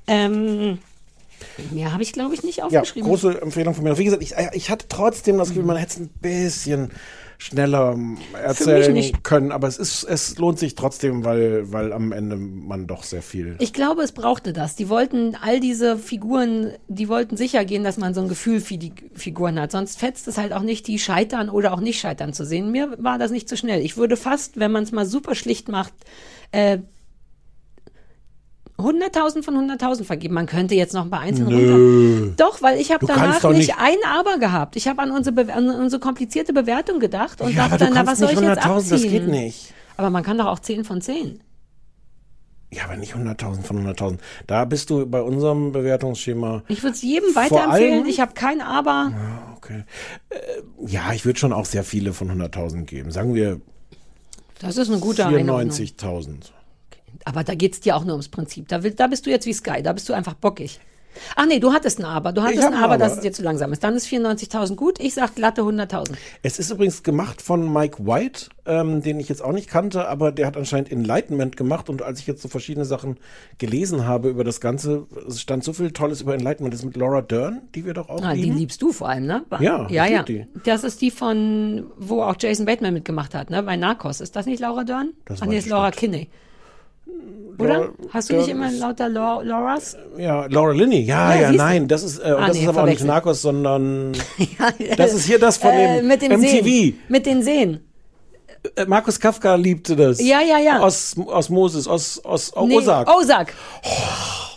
Ähm, 0.07 0.77
mehr 1.71 1.93
habe 1.93 2.03
ich, 2.03 2.13
glaube 2.13 2.33
ich, 2.33 2.43
nicht 2.43 2.57
Ja, 2.57 2.65
aufgeschrieben. 2.65 3.07
große 3.09 3.41
Empfehlung 3.41 3.73
von 3.73 3.83
mir. 3.83 3.97
Wie 3.97 4.05
gesagt, 4.05 4.23
ich, 4.23 4.33
ich 4.53 4.69
hatte 4.69 4.87
trotzdem 4.89 5.37
das 5.37 5.49
Gefühl, 5.49 5.63
man 5.63 5.77
hätte 5.77 5.93
es 5.93 5.99
ein 5.99 6.09
bisschen 6.21 6.91
schneller 7.37 7.91
ähm, 7.93 8.17
erzählen 8.33 9.11
können, 9.23 9.51
aber 9.51 9.67
es 9.67 9.77
ist, 9.77 10.03
es 10.05 10.37
lohnt 10.37 10.57
sich 10.57 10.75
trotzdem, 10.75 11.25
weil, 11.25 11.71
weil 11.71 11.91
am 11.91 12.13
Ende 12.13 12.37
man 12.37 12.87
doch 12.87 13.03
sehr 13.03 13.21
viel. 13.21 13.55
Ich 13.59 13.73
glaube, 13.73 14.03
es 14.03 14.13
brauchte 14.13 14.53
das. 14.53 14.75
Die 14.75 14.87
wollten 14.87 15.35
all 15.41 15.59
diese 15.59 15.97
Figuren, 15.97 16.71
die 16.87 17.09
wollten 17.09 17.35
sicher 17.35 17.65
gehen, 17.65 17.83
dass 17.83 17.97
man 17.97 18.13
so 18.13 18.21
ein 18.21 18.29
Gefühl 18.29 18.61
für 18.61 18.77
die 18.77 18.93
Figuren 19.13 19.59
hat. 19.59 19.71
Sonst 19.71 19.99
fetzt 19.99 20.27
es 20.29 20.37
halt 20.37 20.53
auch 20.53 20.61
nicht, 20.61 20.87
die 20.87 20.97
scheitern 20.97 21.49
oder 21.49 21.73
auch 21.73 21.81
nicht 21.81 21.99
scheitern 21.99 22.31
zu 22.31 22.45
sehen. 22.45 22.71
Mir 22.71 22.95
war 22.99 23.17
das 23.17 23.31
nicht 23.31 23.49
zu 23.49 23.57
schnell. 23.57 23.81
Ich 23.81 23.97
würde 23.97 24.15
fast, 24.15 24.57
wenn 24.57 24.71
man 24.71 24.83
es 24.83 24.93
mal 24.93 25.05
super 25.05 25.35
schlicht 25.35 25.67
macht, 25.67 25.93
äh, 26.51 26.79
100.000 28.77 29.43
von 29.43 29.55
100.000 29.55 30.03
vergeben. 30.03 30.33
Man 30.33 30.47
könnte 30.47 30.75
jetzt 30.75 30.93
noch 30.93 31.03
ein 31.05 31.09
paar 31.09 31.21
einzelne 31.21 31.55
runter. 31.55 32.33
Doch, 32.37 32.61
weil 32.61 32.79
ich 32.79 32.91
habe 32.91 33.05
danach 33.05 33.41
nicht 33.51 33.57
nicht- 33.69 33.77
ein 33.79 33.95
Aber 34.05 34.37
gehabt. 34.37 34.75
Ich 34.75 34.87
habe 34.87 35.01
an 35.01 35.11
unsere, 35.11 35.33
Be 35.45 35.53
an 35.53 35.69
unsere 35.69 35.99
komplizierte 36.01 36.51
Bewertung 36.51 36.99
gedacht 36.99 37.39
und 37.41 37.53
ja, 37.55 37.67
dachte 37.69 37.85
dann, 37.85 37.93
na, 37.93 38.05
was 38.05 38.19
soll 38.19 38.29
nicht 38.29 38.41
ich 38.41 38.47
jetzt 38.47 38.65
100.000, 38.65 38.75
abziehen? 38.77 38.91
das 38.91 39.01
geht 39.11 39.27
nicht. 39.27 39.73
Aber 39.97 40.09
man 40.09 40.23
kann 40.23 40.37
doch 40.37 40.47
auch 40.47 40.59
10 40.59 40.83
von 40.83 40.99
10. 41.01 41.39
Ja, 42.73 42.83
aber 42.85 42.97
nicht 42.97 43.15
100.000 43.15 43.61
von 43.63 43.77
100.000. 43.87 44.17
Da 44.47 44.65
bist 44.65 44.89
du 44.89 45.05
bei 45.05 45.21
unserem 45.21 45.71
Bewertungsschema. 45.71 46.63
Ich 46.67 46.83
würde 46.83 46.95
es 46.95 47.01
jedem 47.01 47.33
weiterempfehlen. 47.33 47.99
allem- 47.99 48.05
Ich 48.07 48.19
habe 48.19 48.33
kein 48.33 48.59
Aber. 48.59 49.13
Okay. 49.55 49.85
Äh, 50.29 50.37
ja, 50.85 51.13
ich 51.13 51.25
würde 51.25 51.39
schon 51.39 51.53
auch 51.53 51.65
sehr 51.65 51.85
viele 51.85 52.11
von 52.11 52.29
100.000 52.29 52.83
geben. 52.85 53.11
Sagen 53.11 53.33
wir 53.33 53.61
Das 54.59 54.75
ist 54.75 54.89
eine 54.89 54.99
gute 54.99 55.25
Einordnung. 55.25 55.71
94.000. 55.71 56.51
Aber 57.25 57.43
da 57.43 57.55
geht's 57.55 57.79
dir 57.79 57.95
auch 57.95 58.03
nur 58.03 58.13
ums 58.13 58.29
Prinzip. 58.29 58.67
Da, 58.67 58.83
will, 58.83 58.91
da 58.91 59.07
bist 59.07 59.25
du 59.25 59.29
jetzt 59.31 59.45
wie 59.45 59.53
Sky, 59.53 59.81
da 59.83 59.93
bist 59.93 60.07
du 60.07 60.13
einfach 60.13 60.35
bockig. 60.35 60.79
Ach 61.37 61.45
nee, 61.45 61.59
du 61.59 61.71
hattest 61.71 61.99
ein 61.99 62.03
Aber. 62.05 62.33
Du 62.33 62.43
hattest 62.43 62.61
ein 62.67 62.73
ein 62.73 62.83
Aber, 62.83 62.97
dass 62.97 63.13
Aber. 63.13 63.19
es 63.19 63.23
dir 63.23 63.31
zu 63.31 63.41
langsam 63.41 63.71
ist. 63.71 63.81
Dann 63.85 63.95
ist 63.95 64.05
94.000 64.07 64.75
gut. 64.75 64.99
Ich 64.99 65.13
sag 65.13 65.33
glatte 65.33 65.61
100.000. 65.61 66.11
Es 66.43 66.59
ist 66.59 66.71
übrigens 66.71 67.03
gemacht 67.03 67.41
von 67.41 67.71
Mike 67.71 68.05
White, 68.05 68.49
ähm, 68.65 69.01
den 69.01 69.21
ich 69.21 69.29
jetzt 69.29 69.41
auch 69.41 69.53
nicht 69.53 69.69
kannte, 69.69 70.09
aber 70.09 70.33
der 70.33 70.45
hat 70.45 70.57
anscheinend 70.57 70.91
Enlightenment 70.91 71.55
gemacht 71.55 71.89
und 71.89 72.01
als 72.01 72.19
ich 72.19 72.27
jetzt 72.27 72.41
so 72.41 72.49
verschiedene 72.49 72.83
Sachen 72.83 73.15
gelesen 73.59 74.05
habe 74.05 74.27
über 74.27 74.43
das 74.43 74.59
Ganze, 74.59 75.07
es 75.25 75.39
stand 75.39 75.63
so 75.63 75.71
viel 75.71 75.91
Tolles 75.91 76.19
über 76.19 76.33
Enlightenment. 76.35 76.73
Das 76.73 76.81
ist 76.81 76.85
mit 76.85 76.97
Laura 76.97 77.21
Dern, 77.21 77.61
die 77.75 77.85
wir 77.85 77.93
doch 77.93 78.09
auch 78.09 78.21
Ah, 78.21 78.33
die 78.33 78.41
lieben. 78.41 78.57
liebst 78.57 78.81
du 78.81 78.91
vor 78.91 79.07
allem, 79.07 79.25
ne? 79.25 79.45
Ja, 79.61 79.87
ja, 79.89 80.05
ja. 80.05 80.23
die. 80.23 80.45
Das 80.65 80.83
ist 80.83 80.99
die 81.01 81.11
von, 81.11 81.85
wo 81.97 82.23
auch 82.23 82.35
Jason 82.37 82.65
Bateman 82.65 82.93
mitgemacht 82.93 83.33
hat, 83.33 83.49
ne? 83.49 83.63
Bei 83.63 83.77
Narcos. 83.77 84.19
Ist 84.19 84.35
das 84.35 84.45
nicht 84.47 84.59
Laura 84.59 84.83
Dern? 84.83 85.13
Das 85.23 85.41
Ach 85.41 85.45
nee, 85.45 85.57
ist 85.59 85.69
Laura. 85.69 85.91
Kinney. 85.91 86.27
Oder? 87.57 87.67
Laura 87.79 87.89
Hast 88.09 88.29
du 88.29 88.35
nicht 88.35 88.49
immer 88.49 88.69
lauter 88.71 89.07
Lau- 89.07 89.41
Lauras? 89.41 89.95
Ja, 90.17 90.45
Laura 90.47 90.71
Linney. 90.73 91.01
Ja, 91.03 91.33
Ja, 91.35 91.41
ja, 91.43 91.51
nein, 91.53 91.87
das 91.87 92.03
ist, 92.03 92.19
äh, 92.19 92.33
und 92.33 92.43
Ah, 92.43 92.47
das 92.47 92.57
nee, 92.57 92.63
ist 92.63 92.67
aber 92.69 92.81
auch 92.83 92.85
nicht. 92.85 93.03
Narcos, 93.03 93.41
sondern 93.41 94.11
Ja, 94.37 94.95
Das 94.97 95.13
ist 95.13 95.25
hier 95.25 95.39
das 95.39 95.57
von 95.57 95.69
äh, 95.71 95.97
dem 95.99 96.07
mit 96.07 96.21
dem 96.21 96.33
MTV. 96.33 96.63
Sehen. 96.63 96.99
Mit 97.07 97.25
den 97.25 97.43
Seen. 97.43 97.79
äh, 98.75 98.85
Markus 98.85 99.17
Kafka 99.19 99.55
liebte 99.55 99.95
das. 99.95 100.19
Ja, 100.21 100.41
ja, 100.41 100.57
ja. 100.59 100.79
Aus, 100.79 101.15
aus 101.27 101.49
Moses, 101.49 101.87
aus, 101.87 102.19
aus 102.25 102.51
oh, 102.55 102.65
Nee, 102.67 102.75
Osak. 102.77 103.09
Osak. 103.15 103.53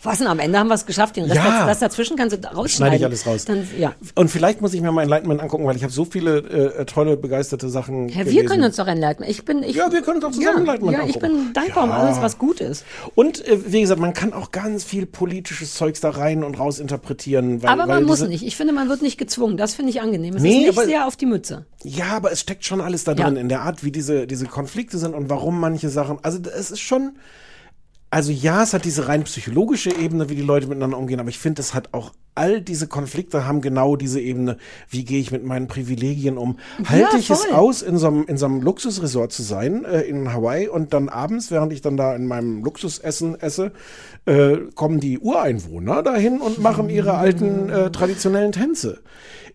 Was 0.08 0.18
denn? 0.18 0.26
Am 0.26 0.38
Ende 0.38 0.58
haben 0.58 0.68
wir 0.68 0.74
es 0.74 0.86
geschafft. 0.86 1.16
Den 1.16 1.24
Rest 1.24 1.36
Ja. 1.36 1.66
das, 1.66 1.78
dazwischen 1.78 2.16
kannst 2.16 2.36
du 2.36 2.40
rausschneiden. 2.48 2.68
Schneide 2.70 2.96
ich 2.96 3.04
alles 3.04 3.26
raus. 3.26 3.44
Dann, 3.44 3.68
ja. 3.78 3.92
Und 4.14 4.30
vielleicht 4.30 4.60
muss 4.60 4.74
ich 4.74 4.80
mir 4.80 4.90
mal 4.92 5.02
Enlightenment 5.02 5.40
angucken, 5.40 5.64
weil 5.66 5.76
ich 5.76 5.82
habe 5.82 5.92
so 5.92 6.04
viele 6.04 6.38
äh, 6.38 6.84
tolle, 6.86 7.16
begeisterte 7.16 7.68
Sachen 7.68 8.08
Ja, 8.08 8.16
wir 8.18 8.24
gelesen. 8.24 8.46
können 8.48 8.64
uns 8.64 8.76
doch 8.76 8.86
enleiten. 8.86 9.24
Ich 9.28 9.44
bin, 9.44 9.62
ich, 9.62 9.76
Ja, 9.76 9.92
wir 9.92 10.02
können 10.02 10.16
uns 10.16 10.24
auch 10.24 10.30
zusammen 10.30 10.54
ja, 10.56 10.60
Enlightenment 10.60 10.98
Ja, 10.98 11.04
ich 11.06 11.16
angucken. 11.16 11.44
bin 11.44 11.52
dankbar 11.52 11.84
um 11.84 11.90
Ja. 11.90 11.96
alles, 11.98 12.20
was 12.20 12.38
gut 12.38 12.60
ist. 12.60 12.84
Und 13.14 13.46
äh, 13.46 13.58
wie 13.72 13.80
gesagt, 13.80 14.00
man 14.00 14.14
kann 14.14 14.32
auch 14.32 14.50
ganz 14.50 14.84
viel 14.84 15.06
politisches 15.06 15.74
Zeugs 15.74 16.00
da 16.00 16.10
rein 16.10 16.42
und 16.44 16.58
raus 16.58 16.78
interpretieren. 16.80 17.62
Weil, 17.62 17.70
Aber 17.70 17.82
weil 17.82 17.96
man 18.00 18.04
muss 18.04 18.18
diese, 18.18 18.28
nicht. 18.28 18.44
Ich 18.46 18.56
finde, 18.56 18.72
man 18.72 18.88
wird 18.88 19.02
nicht 19.02 19.18
gezwungen. 19.18 19.56
Das 19.56 19.74
finde 19.74 19.90
ich 19.90 20.00
angenehm. 20.00 20.34
Es 20.36 20.42
Nee, 20.42 20.50
ist 20.52 20.58
nicht 20.58 20.78
aber- 20.78 20.86
sehr 20.86 21.06
auf 21.06 21.16
die 21.16 21.26
Mütze. 21.26 21.66
Ja, 21.84 22.06
aber 22.16 22.32
es 22.32 22.40
steckt 22.40 22.64
schon 22.64 22.80
alles 22.80 23.04
da 23.04 23.12
Ja. 23.12 23.24
drin, 23.24 23.36
in 23.36 23.48
der 23.48 23.62
Art, 23.62 23.84
wie 23.84 23.92
diese, 23.92 24.26
diese 24.26 24.46
Konflikte 24.46 24.98
sind 24.98 25.14
und 25.14 25.28
warum 25.30 25.60
manche 25.60 25.88
Sachen. 25.90 26.18
Also 26.22 26.38
es 26.56 26.70
ist 26.70 26.80
schon. 26.80 27.12
Also 28.10 28.32
ja, 28.32 28.62
es 28.62 28.72
hat 28.72 28.84
diese 28.84 29.08
rein 29.08 29.24
psychologische 29.24 29.90
Ebene, 29.90 30.30
wie 30.30 30.34
die 30.34 30.42
Leute 30.42 30.66
miteinander 30.66 30.96
umgehen, 30.96 31.20
aber 31.20 31.28
ich 31.28 31.38
finde, 31.38 31.60
es 31.60 31.74
hat 31.74 31.92
auch 31.92 32.12
all 32.34 32.62
diese 32.62 32.86
Konflikte 32.86 33.46
haben 33.46 33.60
genau 33.60 33.96
diese 33.96 34.20
Ebene. 34.20 34.56
Wie 34.88 35.04
gehe 35.04 35.20
ich 35.20 35.30
mit 35.30 35.44
meinen 35.44 35.66
Privilegien 35.66 36.38
um? 36.38 36.58
Halte 36.84 37.18
ich 37.18 37.28
es 37.28 37.50
aus, 37.50 37.82
in 37.82 37.98
so 37.98 38.06
einem, 38.06 38.24
in 38.26 38.38
so 38.38 38.46
einem 38.46 38.62
Luxusresort 38.62 39.32
zu 39.32 39.42
sein, 39.42 39.84
äh, 39.84 40.02
in 40.02 40.32
Hawaii 40.32 40.68
und 40.68 40.94
dann 40.94 41.08
abends, 41.08 41.50
während 41.50 41.72
ich 41.72 41.82
dann 41.82 41.96
da 41.96 42.14
in 42.14 42.26
meinem 42.26 42.62
Luxusessen 42.64 43.38
esse, 43.40 43.72
äh, 44.24 44.56
kommen 44.74 45.00
die 45.00 45.18
Ureinwohner 45.18 46.02
dahin 46.02 46.40
und 46.40 46.60
machen 46.60 46.88
ihre 46.88 47.14
alten 47.14 47.68
äh, 47.68 47.90
traditionellen 47.90 48.52
Tänze. 48.52 49.00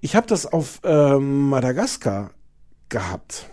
Ich 0.02 0.16
habe 0.16 0.28
das 0.28 0.46
auf 0.46 0.82
ähm, 0.84 1.50
Madagaskar 1.50 2.32
gehabt. 2.90 3.46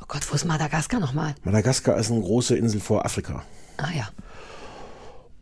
Oh 0.00 0.06
Gott, 0.08 0.26
wo 0.30 0.34
ist 0.34 0.46
Madagaskar 0.46 0.98
nochmal? 0.98 1.34
Madagaskar 1.44 1.98
ist 1.98 2.10
eine 2.10 2.22
große 2.22 2.56
Insel 2.56 2.80
vor 2.80 3.04
Afrika. 3.04 3.42
Ah 3.76 3.90
ja. 3.94 4.08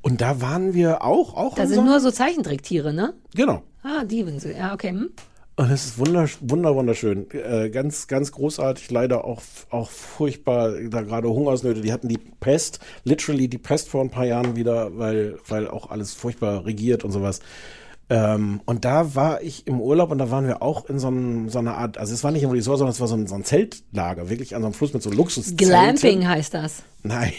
Und 0.03 0.21
da 0.21 0.41
waren 0.41 0.75
wir 0.75 1.03
auch, 1.03 1.35
auch 1.35 1.55
Da 1.55 1.63
in 1.63 1.69
sind 1.69 1.77
so- 1.79 1.83
nur 1.85 2.01
so 2.01 2.11
Zeichentricktiere, 2.11 2.93
ne? 2.93 3.15
genau. 3.35 3.63
Ah, 3.83 4.05
die 4.05 4.21
Insel. 4.21 4.55
Ja, 4.57 4.75
okay. 4.75 4.91
Hm? 4.91 5.11
Und 5.57 5.71
es 5.73 5.87
ist 5.87 5.99
wunder, 5.99 6.77
wunderschön. 6.77 7.27
Äh, 7.33 7.71
ganz, 7.71 8.07
ganz 8.07 8.31
großartig. 8.31 8.93
Leider 8.93 9.25
auch, 9.25 9.43
auch 9.71 9.91
furchtbar, 9.91 10.73
da 10.89 11.01
gerade 11.03 11.29
Hungersnöte. 11.29 11.81
Die 11.81 11.93
hatten 11.93 12.07
die 12.09 12.19
Pest, 12.19 12.79
literally 13.03 13.49
die 13.49 13.59
Pest 13.59 13.89
vor 13.89 14.03
ein 14.03 14.11
paar 14.11 14.25
Jahren 14.27 14.55
wieder, 14.55 14.97
weil, 14.99 15.37
weil 15.49 15.67
auch 15.69 15.91
alles 15.91 16.15
furchtbar 16.15 16.65
regiert 16.65 17.03
und 17.05 17.11
sowas. 17.11 17.41
Ähm, 18.11 18.61
und 18.65 18.87
da 18.87 19.15
war 19.15 19.43
ich 19.43 19.67
im 19.67 19.81
Urlaub 19.83 20.11
und 20.11 20.17
da 20.19 20.31
waren 20.31 20.47
wir 20.47 20.63
auch 20.63 20.87
in 20.89 20.99
so, 20.99 21.09
einem, 21.09 21.51
so 21.51 21.59
einer 21.59 21.77
Art, 21.77 21.99
also 21.99 22.15
es 22.15 22.25
war 22.25 22.31
nicht 22.31 22.43
im 22.43 22.51
Resort, 22.51 22.79
sondern 22.79 22.93
es 22.93 23.01
war 23.01 23.07
so 23.09 23.15
ein, 23.17 23.27
so 23.27 23.35
ein 23.35 23.45
Zeltlager, 23.45 24.31
wirklich 24.31 24.55
an 24.57 24.63
so 24.63 24.67
einem 24.69 24.75
Fluss 24.75 24.95
mit 24.95 25.03
so 25.03 25.11
Luxuszelten. 25.11 25.59
Glamping 25.69 26.27
heißt 26.27 26.55
das. 26.55 26.83
Nein, 27.03 27.33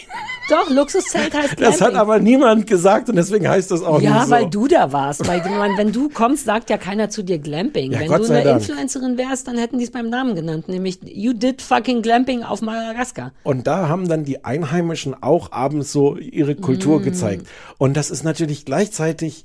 Doch, 0.48 0.70
Luxuszelt 0.70 1.34
heißt 1.34 1.56
Glamping. 1.56 1.64
das 1.64 1.80
hat 1.80 1.94
aber 1.94 2.18
niemand 2.20 2.66
gesagt 2.68 3.08
und 3.08 3.16
deswegen 3.16 3.48
heißt 3.48 3.70
das 3.72 3.82
auch 3.82 4.00
ja, 4.00 4.14
nicht 4.14 4.24
so. 4.26 4.30
weil 4.30 4.48
du 4.48 4.68
da 4.68 4.92
warst. 4.92 5.26
Weil 5.26 5.40
man, 5.50 5.76
wenn 5.76 5.92
du 5.92 6.08
kommst, 6.08 6.44
sagt 6.44 6.70
ja 6.70 6.78
keiner 6.78 7.10
zu 7.10 7.22
dir 7.24 7.38
Glamping. 7.38 7.92
Ja, 7.92 8.00
wenn 8.00 8.08
Gott 8.08 8.28
du 8.28 8.32
eine 8.32 8.44
Dank. 8.44 8.60
Influencerin 8.60 9.18
wärst, 9.18 9.48
dann 9.48 9.58
hätten 9.58 9.78
die 9.78 9.84
es 9.84 9.90
beim 9.90 10.08
Namen 10.08 10.34
genannt, 10.36 10.68
nämlich 10.68 11.00
You 11.04 11.32
did 11.34 11.60
fucking 11.62 12.00
Glamping 12.02 12.42
auf 12.44 12.62
Madagaskar. 12.62 13.32
Und 13.42 13.66
da 13.66 13.88
haben 13.88 14.08
dann 14.08 14.24
die 14.24 14.44
Einheimischen 14.44 15.20
auch 15.20 15.50
abends 15.52 15.92
so 15.92 16.16
ihre 16.16 16.54
Kultur 16.54 17.00
Mm. 17.00 17.02
gezeigt. 17.02 17.46
Und 17.76 17.96
das 17.96 18.10
ist 18.10 18.22
natürlich 18.24 18.64
gleichzeitig 18.64 19.44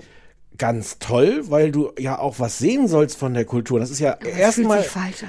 ganz 0.57 0.99
toll, 0.99 1.43
weil 1.49 1.71
du 1.71 1.91
ja 1.99 2.19
auch 2.19 2.39
was 2.39 2.57
sehen 2.57 2.87
sollst 2.87 3.17
von 3.17 3.33
der 3.33 3.45
Kultur. 3.45 3.79
Das 3.79 3.89
ist 3.89 3.99
ja 3.99 4.13
erstmal, 4.13 4.85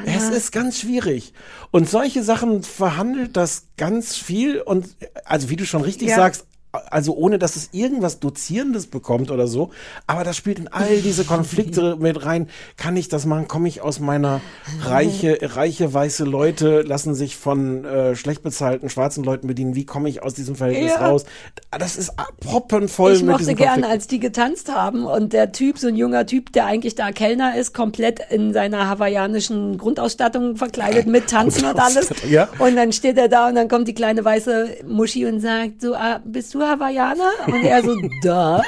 es 0.07 0.29
ist 0.31 0.53
ganz 0.53 0.81
schwierig. 0.81 1.33
Und 1.71 1.89
solche 1.89 2.23
Sachen 2.23 2.63
verhandelt 2.63 3.37
das 3.37 3.67
ganz 3.77 4.17
viel 4.17 4.61
und 4.61 4.97
also 5.25 5.51
wie 5.51 5.57
du 5.57 5.67
schon 5.67 5.83
richtig 5.83 6.09
Ja. 6.09 6.17
sagst, 6.17 6.47
also 6.91 7.15
ohne 7.15 7.39
dass 7.39 7.57
es 7.57 7.71
irgendwas 7.73 8.21
Dozierendes 8.21 8.87
bekommt 8.87 9.31
oder 9.31 9.47
so, 9.47 9.71
aber 10.07 10.25
das 10.25 10.37
spielt 10.37 10.59
in 10.59 10.69
all 10.69 11.01
diese 11.01 11.25
Konflikte 11.25 11.97
mit 12.01 12.25
rein. 12.25 12.49
Kann 12.77 12.97
ich 12.97 13.09
das 13.09 13.27
machen? 13.27 13.49
Komme 13.49 13.69
ich 13.69 13.81
aus 13.81 14.01
meiner 14.01 14.41
reiche, 14.83 15.39
reiche 15.43 15.93
weiße 15.93 16.25
Leute 16.25 16.83
lassen 16.83 17.15
sich 17.15 17.37
von 17.37 17.85
äh, 17.85 18.17
schlecht 18.17 18.43
bezahlten 18.43 18.89
schwarzen 18.91 19.25
Leuten 19.25 19.47
bedienen? 19.47 19.75
Wie 19.75 19.85
komme 19.85 20.09
ich 20.09 20.23
aus 20.23 20.35
diesem 20.35 20.57
Verhältnis 20.57 20.93
Ja. 20.93 21.09
raus? 21.09 21.25
Das 21.77 21.97
ist 21.97 22.13
proppenvoll 22.41 23.13
Ich 23.13 23.21
mit 23.21 23.31
mochte 23.31 23.39
diesen 23.45 23.57
gerne, 23.57 23.89
als 23.89 24.07
die 24.07 24.21
getanzt 24.21 24.73
haben 24.75 25.05
und 25.05 25.33
der 25.33 25.53
Typ, 25.53 25.79
so 25.79 25.89
ein 25.89 25.97
junger 25.97 26.27
Typ, 26.27 26.53
der 26.53 26.67
eigentlich 26.67 26.95
da 26.95 27.13
Kellner 27.13 27.57
ist, 27.57 27.75
komplett 27.75 28.21
in 28.31 28.53
seiner 28.53 28.89
hawaiianischen 28.89 29.79
Grundausstattung 29.79 30.57
verkleidet 30.57 31.07
mit 31.07 31.29
Tanzen 31.29 31.65
und 31.67 31.79
alles. 31.79 32.11
Ja. 32.29 32.49
Und 32.59 32.77
dann 32.77 32.93
steht 32.93 33.19
er 33.19 33.29
da 33.29 33.49
und 33.49 33.55
dann 33.55 33.69
kommt 33.69 33.89
die 33.89 33.95
kleine 33.95 34.25
weiße 34.25 34.79
Muschi 34.87 35.27
und 35.27 35.41
sagt 35.41 35.81
so, 35.81 35.95
ah, 35.95 36.21
bist 36.25 36.55
du 36.55 36.61
Hawaiianer? 36.69 37.31
Und 37.47 37.65
er 37.65 37.83
so, 37.83 37.95
da. 38.23 38.63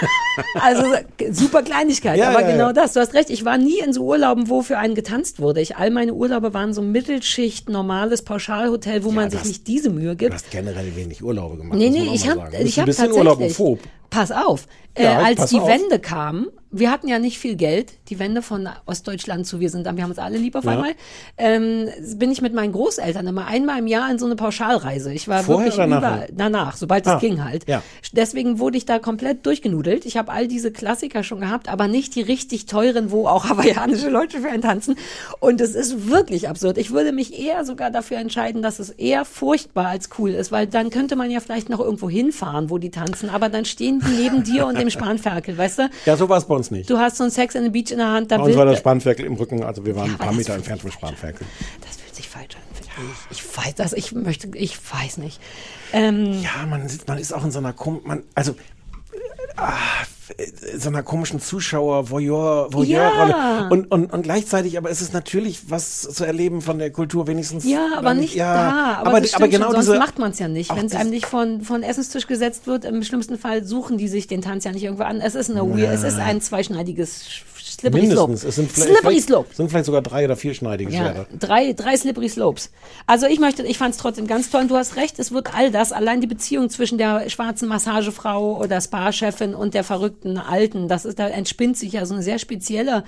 Also 0.54 0.84
super 1.32 1.62
Kleinigkeit, 1.62 2.16
Ja, 2.16 2.30
aber 2.30 2.42
ja, 2.42 2.52
genau 2.52 2.66
ja. 2.68 2.72
das. 2.72 2.92
Du 2.92 3.00
hast 3.00 3.14
recht, 3.14 3.28
ich 3.30 3.44
war 3.44 3.58
nie 3.58 3.80
in 3.80 3.92
so 3.92 4.04
Urlauben, 4.04 4.48
wo 4.48 4.62
für 4.62 4.78
einen 4.78 4.94
getanzt 4.94 5.40
wurde. 5.40 5.60
Ich, 5.60 5.76
all 5.76 5.90
meine 5.90 6.14
Urlaube 6.14 6.54
waren 6.54 6.72
so 6.72 6.80
Mittelschicht, 6.82 7.68
normales 7.68 8.22
Pauschalhotel, 8.22 9.04
wo 9.04 9.10
man 9.10 9.30
sich 9.30 9.44
nicht 9.44 9.66
diese 9.66 9.90
Mühe 9.90 10.14
gibt. 10.16 10.30
Du 10.30 10.34
hast 10.36 10.50
generell 10.50 10.94
wenig 10.96 11.22
Urlaube 11.24 11.56
gemacht. 11.56 11.78
Nee, 11.78 11.90
nee, 11.90 12.10
ich 12.14 12.28
habe 12.28 12.50
ich 12.62 12.78
hab 12.78 12.86
tatsächlich. 12.86 13.16
urlaubophob. 13.16 13.80
Pass 14.10 14.30
auf, 14.32 14.66
äh, 14.98 15.06
als 15.06 15.46
die 15.50 15.58
auf. 15.60 15.68
Wende 15.68 15.98
kam, 15.98 16.48
wir 16.70 16.90
hatten 16.90 17.08
ja 17.08 17.18
nicht 17.18 17.38
viel 17.38 17.56
Geld, 17.56 17.92
die 18.10 18.18
Wende 18.18 18.42
von 18.42 18.68
Ostdeutschland 18.84 19.46
zu 19.46 19.58
wir 19.58 19.70
sind 19.70 19.86
da, 19.86 19.96
wir 19.96 20.02
haben 20.02 20.10
uns 20.10 20.18
alle 20.18 20.36
lieb 20.36 20.54
auf 20.54 20.64
Ja. 20.64 20.72
einmal, 20.72 20.90
ähm, 21.38 21.88
bin 22.16 22.30
ich 22.30 22.42
mit 22.42 22.52
meinen 22.52 22.72
Großeltern 22.72 23.26
immer 23.26 23.46
einmal 23.46 23.78
im 23.78 23.86
Jahr 23.86 24.10
in 24.10 24.18
so 24.18 24.26
eine 24.26 24.36
Pauschalreise. 24.36 25.12
Ich 25.14 25.28
war 25.28 25.42
Vorher 25.44 25.66
wirklich 25.66 25.74
oder 25.78 25.86
nachher? 25.86 26.08
überall, 26.14 26.28
danach, 26.36 26.76
sobald 26.76 27.06
Ah, 27.06 27.14
es 27.14 27.20
ging 27.20 27.42
halt. 27.42 27.66
ja. 27.68 27.82
Deswegen 28.12 28.58
wurde 28.58 28.76
ich 28.76 28.84
da 28.84 28.98
komplett 28.98 29.46
durchgenudelt. 29.46 30.04
Ich 30.04 30.16
habe 30.18 30.30
all 30.32 30.46
diese 30.46 30.70
Klassiker 30.70 31.22
schon 31.22 31.40
gehabt, 31.40 31.68
aber 31.70 31.88
nicht 31.88 32.14
die 32.14 32.22
richtig 32.22 32.66
teuren, 32.66 33.10
wo 33.10 33.26
auch 33.26 33.44
hawaiianische 33.48 34.10
Leute 34.10 34.40
für 34.40 34.48
einen 34.50 34.62
tanzen. 34.62 34.96
Und 35.40 35.60
es 35.62 35.74
ist 35.74 36.08
wirklich 36.10 36.48
absurd. 36.50 36.76
Ich 36.76 36.90
würde 36.90 37.12
mich 37.12 37.38
eher 37.38 37.64
sogar 37.64 37.90
dafür 37.90 38.18
entscheiden, 38.18 38.60
dass 38.60 38.78
es 38.78 38.90
eher 38.90 39.24
furchtbar 39.24 39.86
als 39.86 40.10
cool 40.18 40.30
ist, 40.30 40.52
weil 40.52 40.66
dann 40.66 40.90
könnte 40.90 41.16
man 41.16 41.30
ja 41.30 41.40
vielleicht 41.40 41.70
noch 41.70 41.80
irgendwo 41.80 42.10
hinfahren, 42.10 42.68
wo 42.68 42.76
die 42.78 42.90
tanzen, 42.90 43.30
aber 43.30 43.48
dann 43.48 43.64
stehen 43.64 44.00
die 44.06 44.22
neben 44.22 44.42
dir 44.44 44.66
und 44.66 44.76
dem 44.88 45.00
Spanferkel, 45.00 45.56
weißt 45.58 45.78
du? 45.80 45.90
Ja, 46.06 46.16
so 46.16 46.28
war 46.28 46.38
es 46.38 46.44
bei 46.44 46.54
uns 46.54 46.70
nicht. 46.70 46.88
Du 46.90 46.98
hast 46.98 47.16
so 47.16 47.24
ein 47.24 47.30
Sex 47.30 47.54
in 47.54 47.62
the 47.64 47.70
Beach 47.70 47.90
in 47.90 47.98
der 47.98 48.08
Hand, 48.08 48.30
da 48.30 48.38
Bei 48.38 48.44
uns 48.44 48.56
war 48.56 48.64
das 48.66 48.78
Spanferkel 48.78 49.24
im 49.26 49.34
Rücken, 49.34 49.62
also 49.62 49.84
wir 49.84 49.94
waren 49.96 50.06
Ja, 50.06 50.12
ein 50.12 50.18
paar 50.18 50.32
Meter 50.32 50.54
entfernt 50.54 50.82
vom 50.82 50.90
Spanferkel. 50.90 51.46
das 51.86 51.96
fühlt 51.96 52.14
sich 52.14 52.28
falsch 52.28 52.54
an, 52.56 52.62
ich. 53.30 53.38
Ich 53.38 53.56
weiß 53.56 53.74
das, 53.76 53.92
ich 53.92 54.12
möchte, 54.12 54.48
ich 54.56 54.76
weiß 54.92 55.18
nicht. 55.18 55.40
Ähm, 55.92 56.42
Ja, 56.42 56.66
man, 56.66 56.88
sitzt, 56.88 57.06
man 57.08 57.18
ist 57.18 57.32
auch 57.32 57.44
in 57.44 57.50
so 57.50 57.58
einer 57.58 57.72
kom 57.72 58.00
man, 58.04 58.22
also 58.34 58.54
ah, 59.56 59.72
in 60.02 60.17
so 60.76 60.88
einer 60.88 61.02
komischen 61.02 61.40
Zuschauer 61.40 62.10
Voyeur 62.10 62.72
Voyeur-Rolle 62.72 63.30
Ja. 63.30 63.68
und, 63.70 63.90
und 63.90 64.12
und 64.12 64.22
gleichzeitig, 64.22 64.76
aber 64.78 64.90
es 64.90 65.00
ist 65.00 65.12
natürlich 65.12 65.70
was 65.70 66.02
zu 66.02 66.24
erleben 66.24 66.60
von 66.62 66.78
der 66.78 66.90
Kultur 66.90 67.26
wenigstens. 67.26 67.64
Ja, 67.64 67.88
aber 67.96 68.14
nicht 68.14 68.38
da. 68.38 68.98
Aber, 68.98 69.10
aber, 69.10 69.20
das 69.20 69.34
aber 69.34 69.48
genau 69.48 69.66
schon, 69.66 69.74
sonst 69.74 69.86
diese 69.86 69.98
macht 69.98 70.18
man 70.18 70.30
es 70.32 70.38
ja 70.38 70.48
nicht. 70.48 70.74
Wenn 70.74 70.86
es 70.86 70.94
einem 70.94 71.10
nicht 71.10 71.26
von, 71.26 71.62
von 71.62 71.82
Essenstisch 71.82 72.26
gesetzt 72.26 72.66
wird, 72.66 72.84
im 72.84 73.02
schlimmsten 73.02 73.38
Fall 73.38 73.64
suchen 73.64 73.98
die 73.98 74.08
sich 74.08 74.26
den 74.26 74.42
Tanz 74.42 74.64
ja 74.64 74.72
nicht 74.72 74.84
irgendwo 74.84 75.04
an. 75.04 75.20
Es 75.20 75.34
ist 75.34 75.50
eine 75.50 75.62
weird, 75.62 75.92
es 75.94 76.02
ist 76.02 76.18
ein 76.18 76.40
zweischneidiges 76.40 77.24
Slippery 77.80 78.06
Slope. 78.06 78.28
mindestens. 78.28 78.48
Es 78.48 78.56
sind 78.56 78.72
vielleicht, 78.72 78.90
Slippery 78.90 79.20
Slope. 79.20 79.54
sind 79.54 79.68
vielleicht 79.68 79.86
sogar 79.86 80.02
drei 80.02 80.24
oder 80.24 80.36
vier 80.36 80.54
schneidige 80.54 80.90
Ja, 80.92 80.98
Schwerter. 81.12 81.26
drei, 81.38 81.72
drei 81.72 81.96
Slippery 81.96 82.28
Slopes. 82.28 82.70
Also 83.06 83.26
ich 83.26 83.38
möchte, 83.38 83.62
ich 83.64 83.78
fand 83.78 83.94
es 83.94 84.00
trotzdem 84.00 84.26
ganz 84.26 84.50
toll. 84.50 84.62
Und 84.62 84.70
du 84.70 84.76
hast 84.76 84.96
recht, 84.96 85.18
es 85.18 85.30
wird 85.32 85.54
all 85.54 85.70
das, 85.70 85.92
allein 85.92 86.20
die 86.20 86.26
Beziehung 86.26 86.70
zwischen 86.70 86.98
der 86.98 87.28
schwarzen 87.30 87.68
Massagefrau 87.68 88.58
oder 88.60 88.80
Spa-Chefin 88.80 89.54
und 89.54 89.74
der 89.74 89.84
verrückten 89.84 90.38
Alten, 90.38 90.88
das 90.88 91.04
ist, 91.04 91.18
da 91.18 91.28
entspinnt 91.28 91.76
sich 91.76 91.92
ja 91.92 92.04
so 92.06 92.14
eine 92.14 92.22
sehr 92.22 92.38
spezielle, 92.38 93.04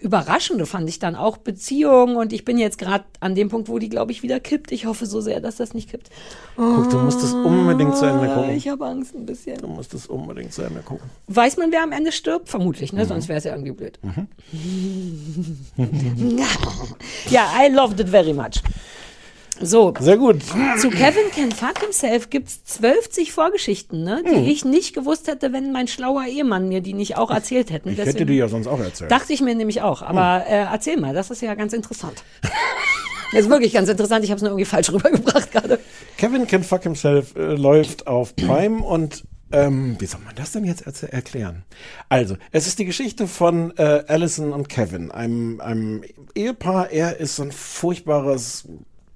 überraschende, 0.00 0.66
fand 0.66 0.88
ich 0.88 0.98
dann 0.98 1.14
auch 1.14 1.36
Beziehung. 1.36 2.16
Und 2.16 2.32
ich 2.32 2.44
bin 2.44 2.58
jetzt 2.58 2.78
gerade 2.78 3.04
an 3.20 3.34
dem 3.34 3.48
Punkt, 3.48 3.68
wo 3.68 3.78
die, 3.78 3.88
glaube 3.88 4.12
ich, 4.12 4.22
wieder 4.22 4.40
kippt. 4.40 4.72
Ich 4.72 4.86
hoffe 4.86 5.06
so 5.06 5.20
sehr, 5.20 5.40
dass 5.40 5.56
das 5.56 5.74
nicht 5.74 5.90
kippt. 5.90 6.10
Guck, 6.56 6.90
du 6.90 6.98
musst 6.98 7.22
es 7.22 7.32
unbedingt 7.32 7.96
zu 7.96 8.06
Ende 8.06 8.28
gucken. 8.28 8.50
Ich 8.50 8.68
habe 8.68 8.86
Angst 8.86 9.14
ein 9.14 9.26
bisschen. 9.26 9.58
Du 9.58 9.68
musst 9.68 9.94
es 9.94 10.06
unbedingt 10.06 10.52
zu 10.52 10.62
Ende 10.62 10.80
gucken. 10.80 11.08
Weiß 11.28 11.56
man, 11.56 11.70
wer 11.72 11.82
am 11.82 11.92
Ende 11.92 12.12
stirbt? 12.12 12.48
Vermutlich, 12.48 12.92
ne? 12.92 13.04
Sonst 13.06 13.28
wäre 13.28 13.38
es 13.38 13.44
ja 13.44 13.52
irgendwie 13.52 13.72
blöd. 13.72 13.98
ja, 17.30 17.46
I 17.60 17.72
loved 17.72 18.00
it 18.00 18.08
very 18.08 18.32
much. 18.32 18.62
So, 19.62 19.92
Sehr 20.00 20.16
gut. 20.16 20.42
zu 20.80 20.88
Kevin 20.90 21.30
Can 21.34 21.52
Fuck 21.52 21.80
Himself 21.80 22.30
gibt's 22.30 22.64
12 22.64 23.30
Vorgeschichten, 23.30 24.02
ne? 24.02 24.22
Hm. 24.24 24.44
Die 24.44 24.50
ich 24.50 24.64
nicht 24.64 24.94
gewusst 24.94 25.28
hätte, 25.28 25.52
wenn 25.52 25.70
mein 25.72 25.86
schlauer 25.86 26.24
Ehemann 26.24 26.68
mir 26.68 26.80
die 26.80 26.94
nicht 26.94 27.16
auch 27.18 27.30
erzählt 27.30 27.70
hätten. 27.70 27.90
Ich 27.90 27.96
Deswegen 27.96 28.16
hätte 28.18 28.26
dir 28.26 28.36
ja 28.36 28.48
sonst 28.48 28.66
auch 28.66 28.80
erzählt. 28.80 29.10
dachte 29.10 29.32
ich 29.32 29.42
mir 29.42 29.54
nämlich 29.54 29.82
auch. 29.82 30.02
Aber 30.02 30.44
äh, 30.46 30.64
erzähl 30.72 30.98
mal, 30.98 31.12
das 31.14 31.30
ist 31.30 31.42
ja 31.42 31.54
ganz 31.54 31.72
interessant. 31.72 32.22
Das 33.32 33.42
ist 33.42 33.48
wirklich 33.48 33.72
ganz 33.72 33.88
interessant. 33.88 34.24
Ich 34.24 34.30
habe 34.32 34.38
es 34.38 34.42
nur 34.42 34.50
irgendwie 34.50 34.64
falsch 34.64 34.90
rübergebracht 34.92 35.52
gerade. 35.52 35.78
Kevin 36.16 36.48
Can 36.48 36.64
Fuck 36.64 36.82
Himself 36.82 37.36
äh, 37.36 37.54
läuft 37.54 38.08
auf 38.08 38.34
Prime 38.34 38.82
und 38.82 39.22
ähm, 39.52 39.94
wie 40.00 40.06
soll 40.06 40.20
man 40.24 40.34
das 40.34 40.50
denn 40.50 40.64
jetzt 40.64 40.84
erz- 40.84 41.04
erklären? 41.06 41.62
Also, 42.08 42.36
es 42.50 42.66
ist 42.66 42.80
die 42.80 42.86
Geschichte 42.86 43.28
von 43.28 43.72
äh, 43.78 44.02
Allison 44.08 44.52
und 44.52 44.68
Kevin, 44.68 45.12
einem, 45.12 45.60
einem 45.60 46.02
Ehepaar. 46.34 46.90
Er 46.90 47.18
ist 47.20 47.36
so 47.36 47.44
ein 47.44 47.52
furchtbares 47.52 48.66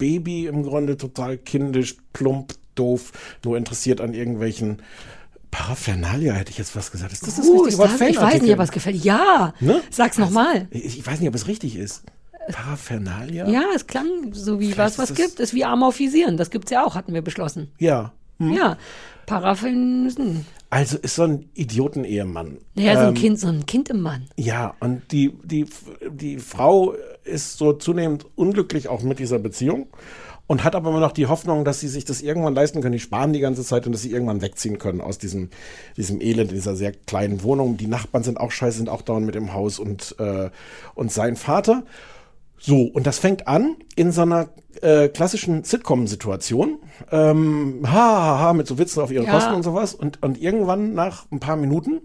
Baby 0.05 0.46
im 0.46 0.62
Grunde, 0.64 0.96
total 0.98 1.38
kindisch, 1.38 1.96
plump, 2.12 2.52
doof, 2.74 3.12
nur 3.42 3.57
interessiert 3.57 4.00
an 4.02 4.12
irgendwelchen 4.12 4.82
Paraphernalia, 5.50 6.32
hätte 6.34 6.50
ich 6.50 6.59
jetzt 6.59 6.76
was 6.76 6.90
gesagt. 6.90 7.12
Ist 7.12 7.26
das 7.26 7.36
das 7.36 7.46
Uh, 7.46 7.61
richtige 7.62 7.78
Wort? 7.78 7.92
ich 8.11 8.20
weiß 8.20 8.42
nicht, 8.42 8.52
ob 8.52 8.61
es 8.61 8.70
gefällt. 8.72 8.96
Ja, 9.05 9.55
Ne? 9.61 9.80
sag's 9.90 10.18
nochmal. 10.18 10.66
Ich, 10.70 10.98
ich 10.98 11.07
weiß 11.07 11.20
nicht, 11.20 11.28
ob 11.28 11.34
es 11.34 11.46
richtig 11.46 11.76
ist. 11.76 12.02
Paraphernalia? 12.52 13.48
Ja, 13.48 13.62
es 13.74 13.86
klang 13.86 14.32
so 14.32 14.61
wie 14.61 14.72
Vielleicht 14.72 14.78
was, 14.78 14.98
was 14.98 15.11
ist 15.11 15.18
es- 15.18 15.26
gibt. 15.26 15.40
Ist 15.40 15.55
wie 15.55 15.64
Amorphisieren. 15.64 16.36
Das 16.36 16.50
gibt's 16.50 16.70
ja 16.70 16.84
auch, 16.84 16.94
hatten 16.96 17.14
wir 17.14 17.22
beschlossen. 17.22 17.70
Ja. 17.78 18.12
Hm. 18.38 18.52
Ja, 18.52 18.76
Paraphen. 19.26 20.44
Also 20.75 20.99
ist 20.99 21.14
so 21.14 21.22
ein 21.22 21.49
Idioten-Ehemann. 21.55 22.59
Naja, 22.75 22.95
so 22.95 23.01
ein 23.03 23.09
Ähm, 23.09 23.14
Kind, 23.14 23.39
so 23.39 23.47
ein 23.47 23.64
Kind 23.64 23.91
im 23.91 24.01
Mann. 24.01 24.25
Ja, 24.37 24.75
und 24.81 25.03
die, 25.12 25.33
die, 25.45 25.66
die 26.11 26.39
Frau 26.39 26.95
ist 27.22 27.59
so 27.59 27.75
zunehmend 27.75 28.27
unglücklich 28.35 28.89
auch 28.89 29.03
mit 29.03 29.20
dieser 29.20 29.39
Beziehung. 29.39 29.87
und 30.47 30.62
hat 30.62 30.75
aber 30.75 30.91
immer 30.91 31.01
noch 31.01 31.12
die 31.12 31.27
Hoffnung, 31.27 31.64
dass 31.64 31.81
sie 31.81 31.89
sich 31.89 32.05
das 32.05 32.20
irgendwann 32.20 32.55
leisten 32.55 32.83
können. 32.83 32.93
Die 32.93 32.99
sparen 32.99 33.33
die 33.33 33.41
ganze 33.41 33.62
Zeit 33.64 33.87
und 33.87 33.93
dass 33.93 34.03
sie 34.03 34.11
irgendwann 34.11 34.43
wegziehen 34.43 34.77
können 34.79 35.01
aus 35.01 35.16
diesem, 35.16 35.49
diesem 35.97 36.20
Elend, 36.20 36.51
in 36.51 36.57
dieser 36.57 36.77
sehr 36.77 36.93
kleinen 36.93 37.43
Wohnung. 37.45 37.77
Die 37.79 37.87
Nachbarn 37.87 38.25
sind 38.25 38.39
auch 38.39 38.51
scheiße, 38.51 38.77
sind 38.79 38.91
auch 38.91 39.01
dauernd 39.03 39.25
mit 39.25 39.37
im 39.37 39.55
Haus 39.55 39.79
und, 39.79 40.16
äh, 40.18 40.51
und 40.95 41.11
sein 41.12 41.37
Vater. 41.37 41.85
So, 42.59 42.82
und 42.82 43.07
das 43.07 43.18
fängt 43.18 43.46
an 43.46 43.76
in 43.94 44.12
so 44.12 44.22
einer 44.22 44.48
äh, 44.80 45.09
klassischen 45.09 45.64
Sitcom-Situation. 45.64 46.78
Ähm, 47.11 47.80
ha, 47.84 47.92
ha, 47.92 48.38
ha, 48.40 48.52
mit 48.52 48.66
so 48.66 48.78
Witzen 48.78 49.02
auf 49.02 49.11
ihren 49.11 49.26
Ja. 49.26 49.32
Kosten 49.32 49.55
und 49.55 49.62
sowas. 49.62 49.94
Und, 49.94 50.22
und 50.22 50.40
irgendwann 50.40 50.94
nach 50.94 51.26
ein 51.30 51.40
paar 51.40 51.57
Minuten 51.57 52.00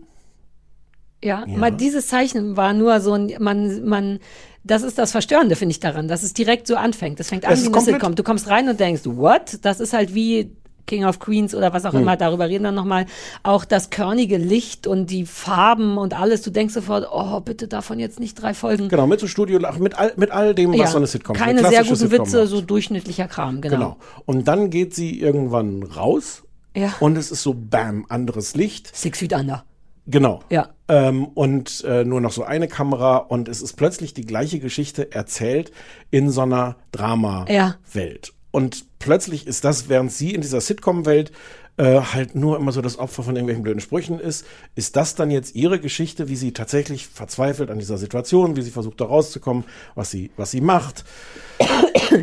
Ja, 1.24 1.46
Mal 1.46 1.72
dieses 1.72 2.08
Zeichen 2.08 2.58
war 2.58 2.74
nur 2.74 3.00
so 3.02 3.14
ein, 3.14 3.34
man, 3.40 3.86
man, 3.86 4.20
das 4.64 4.84
ist 4.84 4.98
das 4.98 5.12
Verstörende, 5.12 5.56
finde 5.56 5.72
ich 5.72 5.80
daran, 5.80 6.08
dass 6.08 6.24
es 6.24 6.34
direkt 6.34 6.68
so 6.68 6.76
anfängt. 6.76 7.20
Das 7.20 7.30
fängt 7.30 7.46
an 7.46 7.54
Es 7.54 7.64
wie 7.64 7.74
eine 7.74 7.82
Sitcom. 7.82 8.16
Du 8.16 8.24
kommst 8.24 8.48
rein 8.50 8.70
und 8.70 8.80
denkst, 8.80 9.02
what? 9.06 9.60
Das 9.62 9.80
ist 9.80 9.94
halt 9.94 10.14
wie 10.14 10.56
King 10.90 11.06
of 11.06 11.20
Queens 11.20 11.54
oder 11.56 11.72
was 11.72 11.86
auch 11.86 11.94
Hm. 11.94 12.02
immer, 12.02 12.18
darüber 12.18 12.50
reden 12.50 12.64
dann 12.66 12.76
nochmal. 12.76 13.06
Auch 13.44 13.64
das 13.64 13.92
körnige 13.92 14.38
Licht 14.38 14.88
und 14.88 15.06
die 15.12 15.26
Farben 15.26 15.98
und 15.98 16.20
alles. 16.20 16.42
Du 16.42 16.50
denkst 16.50 16.74
sofort, 16.74 17.08
oh, 17.12 17.40
bitte 17.42 17.68
davon 17.68 18.00
jetzt 18.00 18.20
nicht 18.20 18.42
drei 18.42 18.54
Folgen. 18.54 18.90
Genau, 18.90 19.06
mit 19.08 19.20
so 19.20 19.28
Studio, 19.28 19.60
mit 19.80 19.98
all, 19.98 20.14
mit 20.18 20.32
all 20.32 20.56
dem, 20.56 20.72
was 20.72 20.80
Ja, 20.80 20.88
so 20.88 20.98
eine 20.98 21.08
Sitcom 21.08 21.36
eine 21.36 21.46
Keine 21.62 21.70
sehr 21.70 21.84
guten 21.84 21.96
Sitcom 21.96 22.26
Witze, 22.26 22.40
macht. 22.40 22.48
so 22.50 22.62
durchschnittlicher 22.62 23.28
Kram, 23.28 23.62
genau. 23.62 23.76
Genau. 23.76 23.98
Und 24.26 24.48
dann 24.48 24.70
geht 24.72 24.96
sie 24.96 25.20
irgendwann 25.22 25.84
raus 25.84 26.44
Ja. 26.76 26.94
und 27.00 27.18
es 27.18 27.32
ist 27.32 27.44
so, 27.44 27.54
bam, 27.54 28.06
anderes 28.10 28.56
Licht. 28.56 28.96
Six 28.96 29.20
Feet 29.20 29.34
Under. 29.34 29.64
Genau. 30.08 30.40
Ja. 30.50 30.70
Ähm, 30.88 31.26
und 31.28 31.84
äh, 31.88 32.04
nur 32.04 32.20
noch 32.20 32.32
so 32.32 32.44
eine 32.44 32.68
Kamera 32.68 33.18
und 33.18 33.48
es 33.48 33.62
ist 33.62 33.74
plötzlich 33.74 34.16
die 34.16 34.26
gleiche 34.26 34.60
Geschichte 34.60 35.12
erzählt 35.12 35.72
in 36.10 36.32
so 36.32 36.42
einer 36.42 36.78
Drama-Welt. 36.92 38.34
Und 38.52 39.00
plötzlich 39.00 39.48
ist 39.48 39.64
das, 39.64 39.90
während 39.90 40.12
sie 40.12 40.34
in 40.34 40.42
dieser 40.42 40.62
Sitcom-Welt 40.62 41.32
äh, 41.78 42.02
halt 42.02 42.36
nur 42.36 42.58
immer 42.58 42.72
so 42.72 42.82
das 42.82 43.00
Opfer 43.00 43.24
von 43.24 43.36
irgendwelchen 43.36 43.64
blöden 43.64 43.80
Sprüchen 43.80 44.20
ist, 44.20 44.46
ist 44.76 44.96
das 44.96 45.16
dann 45.16 45.32
jetzt 45.32 45.56
ihre 45.56 45.80
Geschichte, 45.80 46.28
wie 46.28 46.36
sie 46.36 46.52
tatsächlich 46.52 47.08
verzweifelt 47.08 47.72
an 47.72 47.80
dieser 47.80 47.98
Situation, 47.98 48.56
wie 48.56 48.62
sie 48.62 48.72
versucht 48.72 49.00
da 49.00 49.06
rauszukommen, 49.06 49.64
was 49.96 50.12
sie, 50.12 50.32
was 50.36 50.52
sie 50.52 50.62
macht. 50.62 51.06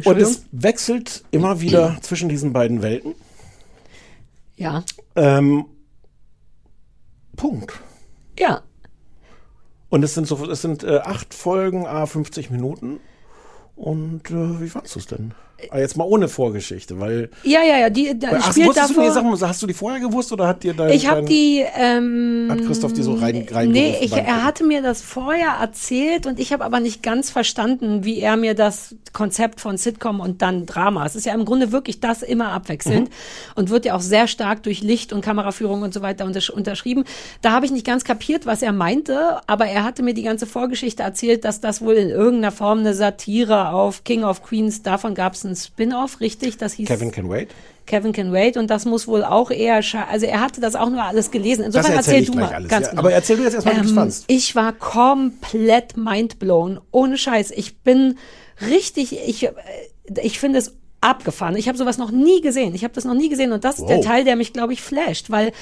Und 0.04 0.18
es 0.18 0.44
wechselt 0.52 1.24
immer 1.30 1.60
wieder 1.60 1.96
zwischen 2.02 2.28
diesen 2.28 2.52
beiden 2.52 2.82
Welten. 2.82 3.14
Ja. 4.56 4.84
Ähm, 5.14 5.66
Punkt. 7.36 7.80
Ja. 8.38 8.62
Und 9.88 10.02
es 10.02 10.14
sind 10.14 10.26
so, 10.26 10.50
es 10.50 10.60
sind 10.60 10.82
äh, 10.82 10.98
acht 10.98 11.32
Folgen, 11.32 11.86
a 11.86 12.06
50 12.06 12.50
Minuten. 12.50 13.00
Und 13.76 14.30
äh, 14.30 14.60
wie 14.60 14.68
fandst 14.68 14.94
du 14.94 14.98
es 14.98 15.06
denn? 15.06 15.34
Ah, 15.70 15.78
jetzt 15.78 15.96
mal 15.96 16.04
ohne 16.04 16.28
Vorgeschichte, 16.28 17.00
weil. 17.00 17.30
Ja, 17.42 17.62
ja, 17.62 17.78
ja, 17.78 17.90
die, 17.90 18.18
da 18.18 18.28
Ach, 18.34 18.50
spielt 18.50 18.68
wusstest 18.68 18.90
du, 18.90 18.94
davor. 19.00 19.22
nee, 19.22 19.30
mal, 19.30 19.48
hast 19.48 19.62
du 19.62 19.66
die 19.66 19.72
vorher 19.72 20.00
gewusst 20.00 20.30
oder 20.32 20.46
hat 20.48 20.62
dir 20.62 20.74
dein. 20.74 20.90
Ich 20.90 21.08
habe 21.08 21.22
die. 21.24 21.64
Ähm, 21.76 22.48
Hat 22.50 22.62
Christoph 22.66 22.92
die 22.92 23.02
so 23.02 23.14
rein, 23.14 23.36
reingerufen 23.50 23.72
nee, 23.72 23.96
ich, 24.02 24.12
er 24.12 24.44
hatte 24.44 24.64
mir 24.64 24.82
das 24.82 25.00
vorher 25.00 25.52
erzählt 25.60 26.26
und 26.26 26.38
ich 26.38 26.52
habe 26.52 26.62
aber 26.62 26.78
nicht 26.80 27.02
ganz 27.02 27.30
verstanden, 27.30 28.04
wie 28.04 28.20
er 28.20 28.36
mir 28.36 28.54
das 28.54 28.94
Konzept 29.14 29.60
von 29.62 29.78
Sitcom 29.78 30.20
und 30.20 30.42
dann 30.42 30.66
Drama. 30.66 31.06
Es 31.06 31.16
ist 31.16 31.24
ja 31.24 31.32
im 31.32 31.46
Grunde 31.46 31.72
wirklich 31.72 32.00
das 32.00 32.22
immer 32.22 32.48
abwechselnd 32.52 33.08
Mhm. 33.08 33.14
und 33.54 33.70
wird 33.70 33.86
ja 33.86 33.94
auch 33.94 34.00
sehr 34.02 34.28
stark 34.28 34.62
durch 34.62 34.82
Licht 34.82 35.14
und 35.14 35.22
Kameraführung 35.22 35.80
und 35.82 35.94
so 35.94 36.02
weiter 36.02 36.26
untersch 36.26 36.50
unterschrieben. 36.50 37.04
Da 37.40 37.52
habe 37.52 37.64
ich 37.64 37.72
nicht 37.72 37.86
ganz 37.86 38.04
kapiert, 38.04 38.44
was 38.44 38.60
er 38.60 38.72
meinte, 38.72 39.38
aber 39.46 39.66
er 39.66 39.84
hatte 39.84 40.02
mir 40.02 40.12
die 40.12 40.22
ganze 40.22 40.44
Vorgeschichte 40.46 41.02
erzählt, 41.02 41.44
dass 41.46 41.62
das 41.62 41.80
wohl 41.80 41.94
in 41.94 42.10
irgendeiner 42.10 42.52
Form 42.52 42.80
eine 42.80 42.92
Satire 42.92 43.70
auf 43.70 44.04
King 44.04 44.22
of 44.22 44.42
Queens, 44.42 44.82
davon 44.82 45.14
gab 45.14 45.32
es 45.32 45.45
einen 45.46 45.56
Spin-off, 45.56 46.20
richtig? 46.20 46.56
Das 46.58 46.74
hieß 46.74 46.88
Kevin 46.88 47.10
Can 47.10 47.28
Wait? 47.28 47.48
Kevin 47.86 48.12
Can 48.12 48.32
Wait 48.32 48.56
und 48.56 48.68
das 48.68 48.84
muss 48.84 49.06
wohl 49.06 49.24
auch 49.24 49.50
eher, 49.50 49.80
also 50.10 50.26
er 50.26 50.40
hatte 50.40 50.60
das 50.60 50.74
auch 50.74 50.90
nur 50.90 51.02
alles 51.02 51.30
gelesen. 51.30 51.64
Insofern 51.64 51.94
Das 51.96 52.06
erzähl 52.08 52.20
erzähl 52.22 52.34
du 52.34 52.40
mal. 52.40 52.52
alles, 52.52 52.68
Ganz 52.68 52.86
ja. 52.86 52.90
genau. 52.90 53.00
Aber 53.02 53.12
erzähl 53.12 53.36
du 53.36 53.44
jetzt 53.44 53.54
erstmal, 53.54 53.76
wie 53.76 53.80
du's 53.82 53.92
fandst. 53.92 54.24
Ich 54.26 54.54
war 54.56 54.72
komplett 54.72 55.96
mindblown. 55.96 56.80
Ohne 56.90 57.16
Scheiß. 57.16 57.52
Ich 57.52 57.78
bin 57.78 58.18
richtig, 58.60 59.12
ich, 59.26 59.44
äh, 59.44 59.52
ich 60.22 60.38
finde 60.38 60.58
es 60.58 60.74
abgefahren. 61.00 61.56
Ich 61.56 61.68
habe 61.68 61.78
sowas 61.78 61.98
noch 61.98 62.10
nie 62.10 62.40
gesehen. 62.40 62.74
Ich 62.74 62.82
habe 62.82 62.94
das 62.94 63.04
noch 63.04 63.14
nie 63.14 63.28
gesehen 63.28 63.52
und 63.52 63.64
das 63.64 63.78
ist 63.78 63.86
der 63.88 63.98
Wow. 63.98 64.04
Teil, 64.06 64.24
der 64.24 64.34
mich, 64.36 64.52
glaube 64.52 64.72
ich, 64.72 64.82
flasht, 64.82 65.30
weil 65.30 65.52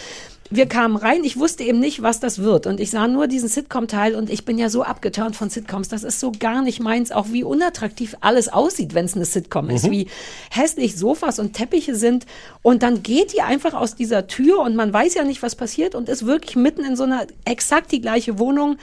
wir 0.55 0.66
kamen 0.66 0.96
rein, 0.96 1.24
ich 1.24 1.38
wusste 1.38 1.64
eben 1.64 1.80
nicht, 1.80 2.02
was 2.02 2.20
das 2.20 2.38
wird. 2.38 2.66
Und 2.66 2.78
ich 2.78 2.90
sah 2.90 3.09
nur 3.09 3.26
diesen 3.26 3.48
Sitcom-Teil 3.48 4.14
und 4.14 4.30
ich 4.30 4.44
bin 4.44 4.59
ja 4.59 4.68
so 4.68 4.82
abgeturnt 4.82 5.34
von 5.34 5.50
Sitcoms. 5.50 5.88
Das 5.88 6.05
ist 6.05 6.20
so 6.20 6.32
gar 6.32 6.62
nicht 6.62 6.80
meins, 6.80 7.11
auch 7.11 7.26
wie 7.30 7.42
unattraktiv 7.42 8.16
alles 8.20 8.48
aussieht, 8.48 8.94
wenn 8.94 9.05
es 9.05 9.16
eine 9.16 9.24
Sitcom 9.24 9.70
ist. 9.70 9.90
Wie 9.90 10.09
hässlich 10.50 10.96
Sofas 10.96 11.38
und 11.38 11.55
Teppiche 11.55 11.96
sind. 11.96 12.26
Und 12.62 12.82
dann 12.82 13.02
geht 13.02 13.32
die 13.32 13.42
einfach 13.42 13.74
aus 13.74 13.96
dieser 13.96 14.26
Tür 14.26 14.61
und 14.61 14.76
man 14.76 14.92
weiß 14.92 15.14
ja 15.14 15.24
nicht, 15.24 15.42
was 15.42 15.57
passiert 15.57 15.94
und 15.94 16.09
ist 16.09 16.26
wirklich 16.26 16.57
mitten 16.57 16.84
in 16.84 16.96
so 16.96 17.05
einer 17.05 17.26
exakt 17.44 17.90
die 17.92 18.00
gleiche 18.00 18.38
Wohnung. 18.38 18.76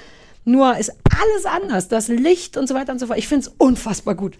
Nur 0.44 0.78
ist 0.78 0.92
alles 1.06 1.46
anders, 1.46 1.88
das 1.88 2.08
Licht 2.08 2.58
und 2.58 2.68
so 2.68 2.76
weiter 2.76 2.92
und 2.92 3.00
so 3.00 3.08
fort. 3.08 3.20
Ich 3.20 3.28
finde 3.28 3.48
es 3.48 3.54
unfassbar 3.58 4.16
gut. 4.16 4.36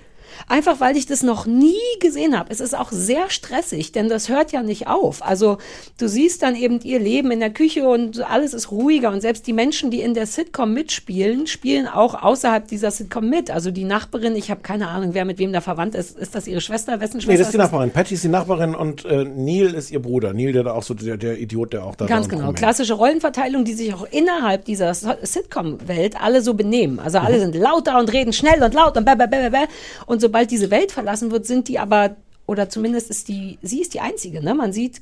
Einfach 0.48 0.80
weil 0.80 0.98
ich 0.98 1.06
das 1.06 1.24
noch 1.24 1.46
nie 1.46 1.76
gesehen 2.00 2.38
habe. 2.38 2.50
Es 2.52 2.60
ist 2.60 2.78
auch 2.78 2.92
sehr 2.92 3.30
stressig, 3.30 3.92
denn 3.92 4.10
das 4.10 4.30
hört 4.30 4.52
ja 4.52 4.64
nicht 4.64 4.88
auf. 4.88 5.24
Also 5.26 5.58
du 6.00 6.08
siehst 6.08 6.42
dann 6.44 6.56
eben 6.56 6.80
ihr 6.82 7.00
Leben 7.00 7.32
in 7.32 7.40
der 7.40 7.52
Küche 7.52 7.88
und 7.88 8.22
alles 8.30 8.54
ist 8.54 8.72
ruhiger 8.72 9.12
und 9.12 9.22
selbst 9.22 9.48
die 9.48 9.54
Menschen, 9.54 9.92
die 9.92 10.02
in 10.02 10.14
der 10.14 10.26
Sitcom 10.26 10.74
mitspielen, 10.74 11.48
spielen 11.48 11.88
auch 11.88 12.22
außerhalb 12.22 12.68
dieser 12.68 12.92
Sitcom 12.92 13.30
mit. 13.30 13.52
Also 13.52 13.72
die 13.72 13.84
Nachbarin, 13.84 14.36
ich 14.36 14.52
habe 14.52 14.62
keine 14.62 14.88
Ahnung, 14.90 15.14
wer 15.14 15.26
mit 15.26 15.38
wem 15.40 15.54
da 15.54 15.62
verwandt 15.62 15.96
ist. 15.96 16.18
Ist 16.18 16.36
das 16.36 16.48
ihre 16.48 16.62
Schwester? 16.62 17.00
Wessen 17.00 17.22
Schwester 17.22 17.32
Nee, 17.32 17.38
das 17.38 17.48
ist 17.48 17.54
die? 17.54 17.58
Nachbarin. 17.58 17.92
Patty 17.92 18.14
ist 18.16 18.24
die 18.24 18.28
Nachbarin 18.30 18.76
und 18.76 19.06
äh, 19.06 19.24
Neil 19.26 19.74
ist 19.74 19.92
ihr 19.92 20.02
Bruder. 20.02 20.34
Neil, 20.34 20.52
der 20.54 20.64
da 20.64 20.74
auch 20.74 20.84
so 20.84 20.94
der, 20.94 21.18
der 21.18 21.38
Idiot, 21.40 21.74
der 21.74 21.86
auch 21.86 21.96
da 21.96 22.06
Ganz 22.06 22.28
genau. 22.30 22.52
Klassische 22.54 22.94
Rollenverteilung, 22.94 23.64
die 23.66 23.74
sich 23.74 23.94
auch 23.94 24.06
innerhalb 24.12 24.66
dieser 24.66 24.94
So- 24.94 25.10
Sitcom-Welt 25.22 26.22
alle 26.22 26.42
so 26.42 26.54
benehmen. 26.54 27.00
Also 27.00 27.20
alle 27.20 27.40
sind 27.40 27.56
lauter 27.56 28.00
und 28.00 28.12
reden 28.12 28.34
schnell 28.34 28.62
und 28.64 28.74
laut 28.74 28.98
und 28.98 29.06
bäh, 29.06 29.16
bäh, 29.16 29.28
bäh, 29.28 29.50
bäh. 29.50 29.66
Und 30.06 30.22
sobald 30.32 30.50
diese 30.50 30.72
Welt 30.72 30.94
verlassen 30.94 31.30
wird, 31.30 31.46
sind 31.46 31.68
die 31.68 31.78
aber, 31.78 32.16
oder 32.48 32.70
zumindest 32.70 33.10
ist 33.10 33.28
die, 33.28 33.60
sie 33.62 33.82
ist 33.82 33.94
die 33.94 34.00
einzige, 34.00 34.42
ne? 34.42 34.56
Man 34.56 34.72
sieht 34.72 35.02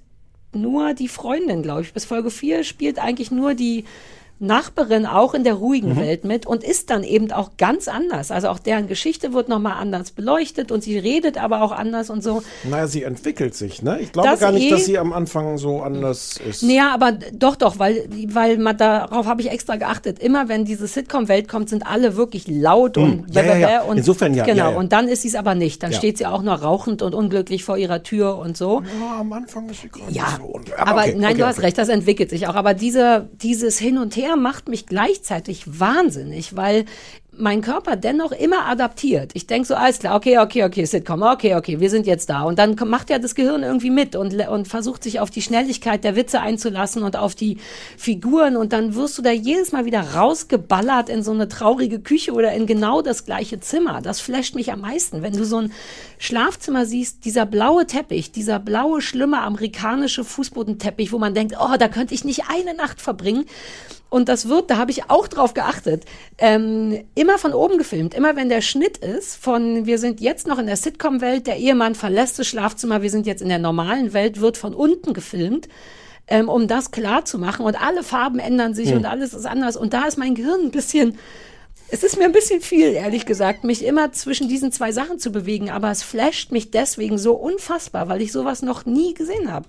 nur 0.53 0.95
die 0.95 1.07
Freundin, 1.07 1.61
glaube 1.61 1.81
ich. 1.81 1.93
Bis 1.93 2.05
Folge 2.05 2.31
4 2.31 2.63
spielt 2.63 2.97
eigentlich 2.97 3.29
nur 3.29 3.53
die 3.53 3.85
Nachbarin 4.39 5.05
auch 5.05 5.33
in 5.33 5.43
der 5.43 5.55
ruhigen 5.55 5.97
Welt 5.97 6.23
mit 6.23 6.45
und 6.45 6.63
ist 6.63 6.89
dann 6.89 7.03
eben 7.03 7.31
auch 7.31 7.51
ganz 7.57 7.87
anders. 7.87 8.31
Also 8.31 8.47
auch 8.49 8.59
deren 8.59 8.87
Geschichte 8.87 9.33
wird 9.33 9.49
nochmal 9.49 9.73
anders 9.73 10.11
beleuchtet 10.11 10.71
und 10.71 10.81
sie 10.83 10.97
redet 10.97 11.37
aber 11.37 11.61
auch 11.61 11.71
anders 11.71 12.09
und 12.09 12.23
so. 12.23 12.41
Naja, 12.63 12.87
sie 12.87 13.03
entwickelt 13.03 13.53
sich, 13.53 13.81
ne? 13.81 13.99
Ich 13.99 14.11
glaube 14.13 14.29
Das 14.29 14.39
gar 14.39 14.51
nicht, 14.53 14.67
eh- 14.67 14.69
dass 14.71 14.85
sie 14.85 14.97
am 14.97 15.11
Anfang 15.13 15.57
so 15.57 15.81
anders 15.81 16.37
ist. 16.37 16.63
Naja, 16.63 16.91
aber 16.93 17.11
doch, 17.33 17.55
doch, 17.57 17.79
weil, 17.79 18.07
weil 18.29 18.57
man 18.57 18.77
darauf 18.77 19.25
habe 19.25 19.41
ich 19.41 19.51
extra 19.51 19.75
geachtet. 19.75 20.19
Immer 20.19 20.47
wenn 20.47 20.63
diese 20.65 20.87
Sitcom-Welt 20.87 21.47
kommt, 21.49 21.69
sind 21.69 21.85
alle 21.85 22.15
wirklich 22.15 22.47
laut 22.47 22.97
und 22.97 23.09
Hm. 23.09 23.25
Ja, 23.31 23.41
ja, 23.43 23.57
ja. 23.57 23.81
und 23.83 23.97
Insofern 23.97 24.33
ja, 24.33 24.45
Genau. 24.45 24.77
Und 24.77 24.93
dann 24.93 25.07
ist 25.09 25.23
sie 25.23 25.27
es 25.27 25.35
aber 25.35 25.53
nicht. 25.55 25.83
Dann 25.83 25.91
steht 25.93 26.17
sie 26.17 26.25
auch 26.25 26.41
nur 26.41 26.53
rauchend 26.53 27.01
und 27.01 27.13
unglücklich 27.13 27.63
vor 27.65 27.77
ihrer 27.77 28.03
Tür 28.03 28.37
und 28.37 28.55
so. 28.55 28.81
Ja, 28.99 29.19
am 29.19 29.33
Anfang 29.33 29.67
ist 29.69 29.81
sie 29.81 29.89
gerade 29.89 30.11
Ja, 30.11 30.37
so. 30.39 30.45
Und- 30.45 30.77
aber 30.79 31.01
okay, 31.01 31.15
nein, 31.17 31.31
okay, 31.31 31.39
du 31.39 31.45
hast 31.45 31.57
okay. 31.57 31.65
recht, 31.67 31.77
das 31.77 31.89
entwickelt 31.89 32.29
sich 32.29 32.47
auch. 32.47 32.55
Aber 32.55 32.73
diese, 32.73 33.27
dieses 33.41 33.77
Hin 33.79 33.97
und 33.97 34.15
Her 34.15 34.28
macht 34.35 34.69
mich 34.69 34.85
gleichzeitig 34.85 35.79
wahnsinnig, 35.79 36.55
weil 36.55 36.85
mein 37.39 37.61
Körper 37.61 37.95
dennoch 37.95 38.31
immer 38.31 38.65
adaptiert. 38.65 39.31
Ich 39.33 39.47
denke 39.47 39.67
so, 39.67 39.75
alles 39.75 39.99
klar, 39.99 40.15
okay, 40.15 40.39
okay, 40.39 40.63
okay, 40.63 40.85
Sitcom, 40.85 41.21
okay, 41.23 41.55
okay, 41.55 41.79
wir 41.79 41.89
sind 41.89 42.05
jetzt 42.05 42.29
da. 42.29 42.43
Und 42.43 42.59
dann 42.59 42.75
macht 42.85 43.09
ja 43.09 43.17
das 43.17 43.33
Gehirn 43.33 43.63
irgendwie 43.63 43.89
mit 43.89 44.15
und, 44.15 44.33
und 44.47 44.67
versucht 44.67 45.03
sich 45.03 45.19
auf 45.19 45.29
die 45.29 45.41
Schnelligkeit 45.41 46.03
der 46.03 46.15
Witze 46.15 46.41
einzulassen 46.41 47.03
und 47.03 47.15
auf 47.15 47.35
die 47.35 47.57
Figuren. 47.97 48.57
Und 48.57 48.73
dann 48.73 48.95
wirst 48.95 49.17
du 49.17 49.21
da 49.21 49.31
jedes 49.31 49.71
Mal 49.71 49.85
wieder 49.85 50.01
rausgeballert 50.01 51.09
in 51.09 51.23
so 51.23 51.31
eine 51.31 51.47
traurige 51.47 51.99
Küche 51.99 52.33
oder 52.33 52.51
in 52.51 52.65
genau 52.65 53.01
das 53.01 53.25
gleiche 53.25 53.59
Zimmer. 53.59 54.01
Das 54.01 54.19
flasht 54.19 54.55
mich 54.55 54.71
am 54.71 54.81
meisten. 54.81 55.21
Wenn 55.21 55.33
du 55.33 55.45
so 55.45 55.57
ein 55.57 55.71
Schlafzimmer 56.17 56.85
siehst, 56.85 57.23
dieser 57.25 57.45
blaue 57.45 57.87
Teppich, 57.87 58.31
dieser 58.31 58.59
blaue, 58.59 59.01
schlimme 59.01 59.41
amerikanische 59.41 60.25
Fußbodenteppich, 60.25 61.11
wo 61.13 61.17
man 61.17 61.33
denkt, 61.33 61.55
oh, 61.59 61.77
da 61.79 61.87
könnte 61.87 62.13
ich 62.13 62.25
nicht 62.25 62.43
eine 62.49 62.73
Nacht 62.73 63.01
verbringen. 63.01 63.45
Und 64.09 64.27
das 64.27 64.49
wird, 64.49 64.71
da 64.71 64.77
habe 64.77 64.91
ich 64.91 65.09
auch 65.09 65.27
drauf 65.27 65.53
geachtet, 65.53 66.05
ähm, 66.39 67.03
immer 67.13 67.28
von 67.37 67.53
oben 67.53 67.77
gefilmt. 67.77 68.13
Immer 68.13 68.35
wenn 68.35 68.49
der 68.49 68.61
Schnitt 68.61 68.97
ist 68.97 69.35
von, 69.35 69.85
wir 69.85 69.97
sind 69.99 70.19
jetzt 70.21 70.47
noch 70.47 70.57
in 70.59 70.65
der 70.67 70.75
Sitcom-Welt, 70.77 71.47
der 71.47 71.57
Ehemann 71.57 71.95
verlässt 71.95 72.39
das 72.39 72.47
Schlafzimmer, 72.47 73.01
wir 73.01 73.09
sind 73.09 73.27
jetzt 73.27 73.41
in 73.41 73.49
der 73.49 73.59
normalen 73.59 74.13
Welt, 74.13 74.41
wird 74.41 74.57
von 74.57 74.73
unten 74.73 75.13
gefilmt, 75.13 75.67
ähm, 76.27 76.49
um 76.49 76.67
das 76.67 76.91
klar 76.91 77.25
zu 77.25 77.37
machen. 77.39 77.65
Und 77.65 77.81
alle 77.81 78.03
Farben 78.03 78.39
ändern 78.39 78.73
sich 78.73 78.93
und 78.93 79.05
alles 79.05 79.33
ist 79.33 79.45
anders. 79.45 79.77
Und 79.77 79.93
da 79.93 80.05
ist 80.05 80.17
mein 80.17 80.35
Gehirn 80.35 80.61
ein 80.65 80.71
bisschen, 80.71 81.17
es 81.91 82.03
ist 82.03 82.17
mir 82.17 82.25
ein 82.25 82.31
bisschen 82.31 82.61
viel, 82.61 82.93
ehrlich 82.93 83.25
gesagt, 83.25 83.63
mich 83.63 83.83
immer 83.83 84.11
zwischen 84.11 84.47
diesen 84.47 84.71
zwei 84.71 84.91
Sachen 84.91 85.19
zu 85.19 85.31
bewegen. 85.31 85.69
Aber 85.71 85.89
es 85.91 86.03
flasht 86.03 86.51
mich 86.51 86.71
deswegen 86.71 87.17
so 87.17 87.33
unfassbar, 87.33 88.09
weil 88.09 88.21
ich 88.21 88.31
sowas 88.31 88.61
noch 88.61 88.85
nie 88.85 89.13
gesehen 89.13 89.51
habe. 89.51 89.65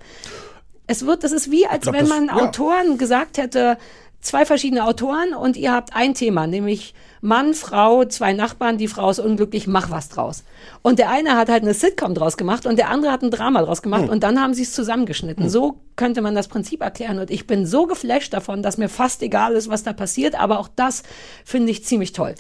Es 0.86 1.06
wird, 1.06 1.22
das 1.24 1.32
ist 1.32 1.50
wie, 1.50 1.66
als 1.66 1.82
glaub, 1.82 1.94
wenn 1.94 2.00
das- 2.06 2.08
man 2.10 2.26
ja. 2.26 2.34
Autoren 2.34 2.98
gesagt 2.98 3.38
hätte, 3.38 3.78
zwei 4.20 4.44
verschiedene 4.44 4.84
Autoren 4.84 5.34
und 5.34 5.56
ihr 5.56 5.72
habt 5.72 5.94
ein 5.94 6.14
Thema, 6.14 6.46
nämlich 6.46 6.94
Mann, 7.22 7.52
Frau, 7.52 8.04
zwei 8.06 8.32
Nachbarn, 8.32 8.78
die 8.78 8.88
Frau 8.88 9.10
ist 9.10 9.18
unglücklich, 9.18 9.66
mach 9.66 9.90
was 9.90 10.08
draus. 10.08 10.44
Und 10.82 10.98
der 10.98 11.10
eine 11.10 11.36
hat 11.36 11.48
halt 11.48 11.62
eine 11.62 11.74
Sitcom 11.74 12.14
draus 12.14 12.36
gemacht 12.36 12.66
und 12.66 12.78
der 12.78 12.88
andere 12.88 13.12
hat 13.12 13.22
ein 13.22 13.30
Drama 13.30 13.62
draus 13.62 13.82
gemacht 13.82 14.08
und 14.08 14.22
dann 14.22 14.40
haben 14.40 14.54
sie 14.54 14.62
es 14.62 14.72
zusammengeschnitten. 14.72 15.48
So 15.50 15.80
könnte 15.96 16.22
man 16.22 16.34
das 16.34 16.48
Prinzip 16.48 16.80
erklären 16.80 17.18
und 17.18 17.30
ich 17.30 17.46
bin 17.46 17.66
so 17.66 17.86
geflasht 17.86 18.32
davon, 18.32 18.62
dass 18.62 18.78
mir 18.78 18.88
fast 18.88 19.22
egal 19.22 19.52
ist, 19.54 19.68
was 19.68 19.82
da 19.82 19.92
passiert, 19.92 20.34
aber 20.34 20.58
auch 20.58 20.68
das 20.68 21.02
finde 21.44 21.72
ich 21.72 21.84
ziemlich 21.84 22.12
toll. 22.12 22.34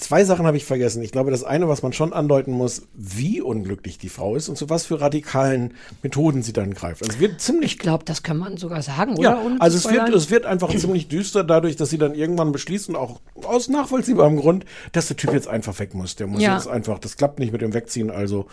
Zwei 0.00 0.24
Sachen 0.24 0.46
habe 0.46 0.56
ich 0.56 0.64
vergessen. 0.64 1.02
Ich 1.02 1.12
glaube, 1.12 1.30
das 1.30 1.44
eine, 1.44 1.68
was 1.68 1.82
man 1.82 1.92
schon 1.92 2.14
andeuten 2.14 2.52
muss, 2.52 2.88
wie 2.94 3.42
unglücklich 3.42 3.98
die 3.98 4.08
Frau 4.08 4.34
ist 4.34 4.48
und 4.48 4.56
zu 4.56 4.70
was 4.70 4.86
für 4.86 4.98
radikalen 5.00 5.74
Methoden 6.02 6.42
sie 6.42 6.54
dann 6.54 6.72
greift. 6.72 7.02
Also 7.02 7.12
es 7.14 7.20
wird 7.20 7.38
ziemlich 7.40 7.72
Ich 7.72 7.78
glaube, 7.78 8.04
das 8.06 8.22
kann 8.22 8.38
man 8.38 8.56
sogar 8.56 8.80
sagen, 8.80 9.12
oder? 9.18 9.22
Ja, 9.22 9.56
also 9.58 9.76
es 9.76 9.92
wird, 9.92 10.08
es 10.08 10.30
wird 10.30 10.46
einfach 10.46 10.74
ziemlich 10.74 11.08
düster 11.08 11.44
dadurch, 11.44 11.76
dass 11.76 11.90
sie 11.90 11.98
dann 11.98 12.14
irgendwann 12.14 12.50
beschließen, 12.50 12.96
auch 12.96 13.20
aus 13.44 13.68
nachvollziehbarem 13.68 14.38
Grund, 14.38 14.64
dass 14.92 15.08
der 15.08 15.18
Typ 15.18 15.34
jetzt 15.34 15.48
einfach 15.48 15.78
weg 15.78 15.94
muss. 15.94 16.16
Der 16.16 16.26
muss 16.26 16.42
Ja. 16.42 16.54
jetzt 16.56 16.66
einfach, 16.66 16.98
das 16.98 17.18
klappt 17.18 17.38
nicht 17.38 17.52
mit 17.52 17.60
dem 17.60 17.74
Wegziehen, 17.74 18.10
also 18.10 18.46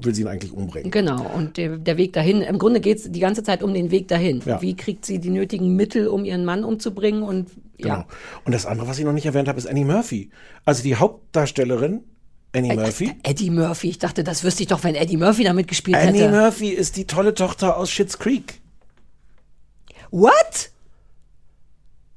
will 0.00 0.14
sie 0.14 0.22
ihn 0.22 0.28
eigentlich 0.28 0.52
umbringen. 0.52 0.90
Genau, 0.90 1.26
und 1.34 1.58
der, 1.58 1.76
der 1.76 1.98
Weg 1.98 2.14
dahin, 2.14 2.40
im 2.40 2.58
Grunde 2.58 2.80
geht 2.80 2.98
es 2.98 3.12
die 3.12 3.20
ganze 3.20 3.42
Zeit 3.42 3.62
um 3.62 3.74
den 3.74 3.90
Weg 3.90 4.08
dahin. 4.08 4.40
Ja. 4.46 4.62
Wie 4.62 4.74
kriegt 4.74 5.04
sie 5.04 5.18
die 5.18 5.30
nötigen 5.30 5.76
Mittel, 5.76 6.08
um 6.08 6.24
ihren 6.24 6.46
Mann 6.46 6.64
umzubringen 6.64 7.22
und 7.22 7.50
Genau. 7.78 7.94
ja. 7.94 8.06
Und 8.44 8.52
das 8.52 8.66
andere, 8.66 8.88
was 8.88 8.98
ich 8.98 9.04
noch 9.04 9.12
nicht 9.12 9.26
erwähnt 9.26 9.48
habe, 9.48 9.58
ist 9.58 9.66
Annie 9.66 9.84
Murphy. 9.84 10.30
Also 10.64 10.82
die 10.82 10.96
Hauptdarstellerin, 10.96 12.04
Annie 12.54 12.74
Murphy. 12.74 13.14
Eddie 13.22 13.50
Murphy, 13.50 13.90
ich 13.90 13.98
dachte, 13.98 14.24
das 14.24 14.42
wüsste 14.44 14.62
ich 14.62 14.68
doch, 14.68 14.82
wenn 14.82 14.94
Eddie 14.94 15.18
Murphy 15.18 15.44
damit 15.44 15.68
gespielt 15.68 15.96
Annie 15.96 16.22
hätte. 16.22 16.30
Murphy 16.34 16.70
ist 16.70 16.96
die 16.96 17.06
tolle 17.06 17.34
Tochter 17.34 17.76
aus 17.76 17.90
Schitt's 17.90 18.18
Creek. 18.18 18.60
What? 20.10 20.70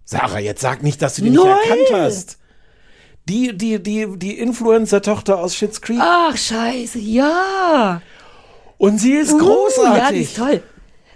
Sarah, 0.06 0.40
jetzt 0.40 0.62
sag 0.62 0.82
nicht, 0.82 1.02
dass 1.02 1.16
du 1.16 1.24
die 1.24 1.32
nicht 1.32 1.44
Nein! 1.44 1.58
erkannt 1.64 1.88
hast. 1.92 2.38
Die, 3.28 3.56
die, 3.56 3.84
die, 3.84 4.08
die 4.18 4.40
Influencer-Tochter 4.40 5.38
aus 5.38 5.56
Schitt's 5.56 5.82
Creek. 5.82 6.00
Ach, 6.02 6.36
scheiße, 6.36 6.98
ja. 7.00 8.02
Und 8.78 9.00
sie 9.00 9.14
ist 9.14 9.34
Uh, 9.34 9.38
großartig. 9.38 9.98
Ja, 10.02 10.12
die 10.12 10.22
ist 10.22 10.38
toll. 10.38 10.64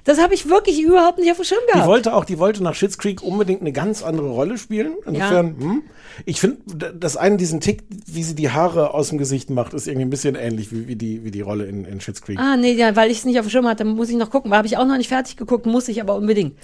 Das 0.04 0.20
habe 0.22 0.34
ich 0.34 0.50
wirklich 0.50 0.82
überhaupt 0.82 1.20
nicht 1.20 1.32
auf 1.32 1.38
dem 1.38 1.46
Schirm 1.46 1.60
Die 1.68 1.74
gehabt. 1.74 1.88
wollte 1.88 2.14
auch, 2.14 2.26
die 2.26 2.38
wollte 2.38 2.62
nach 2.62 2.76
Schitt's 2.76 2.98
Creek 2.98 3.24
unbedingt 3.24 3.62
eine 3.62 3.72
ganz 3.72 4.04
andere 4.04 4.30
Rolle 4.30 4.58
spielen. 4.58 4.96
Insofern, 5.06 5.56
hm, 5.58 5.84
ich 6.26 6.42
finde, 6.42 6.94
das 6.94 7.16
eine, 7.16 7.38
diesen 7.38 7.62
Tick, 7.62 7.84
wie 8.06 8.24
sie 8.24 8.36
die 8.36 8.50
Haare 8.50 8.94
aus 8.94 9.10
dem 9.10 9.18
Gesicht 9.18 9.50
macht, 9.50 9.74
ist 9.74 9.88
irgendwie 9.88 10.06
ein 10.06 10.10
bisschen 10.10 10.36
ähnlich 10.36 10.72
wie, 10.72 10.88
wie 10.88 10.96
die, 10.98 11.24
wie 11.24 11.32
die 11.32 11.42
Rolle 11.42 11.66
in, 11.66 11.86
in 11.86 12.02
Schitt's 12.02 12.22
Creek. 12.22 12.38
Ah, 12.38 12.58
nee, 12.58 12.74
ja, 12.74 12.96
weil 12.96 13.12
ich 13.12 13.20
es 13.20 13.26
nicht 13.26 13.40
auf 13.40 13.46
dem 13.46 13.50
Schirm 13.50 13.68
hatte, 13.68 13.86
muss 13.86 14.10
ich 14.10 14.18
noch 14.18 14.30
gucken. 14.30 14.54
Habe 14.54 14.68
ich 14.68 14.78
auch 14.78 14.86
noch 14.86 14.98
nicht 14.98 15.08
fertig 15.08 15.38
geguckt, 15.38 15.66
muss 15.66 15.88
ich 15.88 16.02
aber 16.02 16.16
unbedingt. 16.16 16.56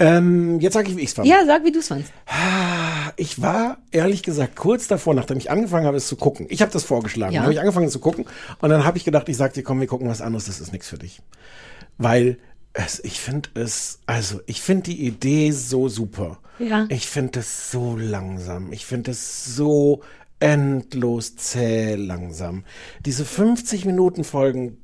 Ähm, 0.00 0.60
jetzt 0.60 0.74
sage 0.74 0.88
ich, 0.90 0.96
wie 0.96 1.00
ich's 1.02 1.14
fand. 1.14 1.26
Ja, 1.26 1.44
sag, 1.44 1.64
wie 1.64 1.72
du 1.72 1.80
es 1.80 1.88
fandst. 1.88 2.12
Ich 3.16 3.42
war 3.42 3.78
ehrlich 3.90 4.22
gesagt 4.22 4.54
kurz 4.54 4.86
davor, 4.86 5.12
nachdem 5.14 5.38
ich 5.38 5.50
angefangen 5.50 5.86
habe, 5.86 5.96
es 5.96 6.06
zu 6.06 6.14
gucken. 6.14 6.46
Ich 6.50 6.62
habe 6.62 6.70
das 6.70 6.84
vorgeschlagen. 6.84 7.32
Ja. 7.32 7.40
Dann 7.40 7.46
habe 7.46 7.54
ich 7.54 7.60
angefangen 7.60 7.88
zu 7.88 7.98
gucken 7.98 8.24
und 8.60 8.70
dann 8.70 8.84
habe 8.84 8.96
ich 8.96 9.04
gedacht, 9.04 9.28
ich 9.28 9.36
sag 9.36 9.54
dir, 9.54 9.64
komm, 9.64 9.80
wir 9.80 9.88
gucken 9.88 10.08
was 10.08 10.20
anderes, 10.20 10.46
das 10.46 10.60
ist 10.60 10.72
nichts 10.72 10.88
für 10.88 10.98
dich. 10.98 11.20
Weil 11.98 12.38
es, 12.72 13.00
ich 13.04 13.20
finde 13.20 13.50
es, 13.54 14.00
also 14.06 14.40
ich 14.46 14.62
finde 14.62 14.84
die 14.84 15.06
Idee 15.06 15.50
so 15.50 15.88
super. 15.88 16.38
Ja. 16.58 16.86
Ich 16.88 17.08
finde 17.08 17.40
es 17.40 17.70
so 17.70 17.96
langsam. 17.96 18.72
Ich 18.72 18.86
finde 18.86 19.10
es 19.10 19.56
so 19.56 20.02
endlos 20.40 21.36
zäh 21.36 21.96
langsam. 21.96 22.64
Diese 23.04 23.24
50 23.24 23.84
Minuten 23.84 24.24
Folgen 24.24 24.78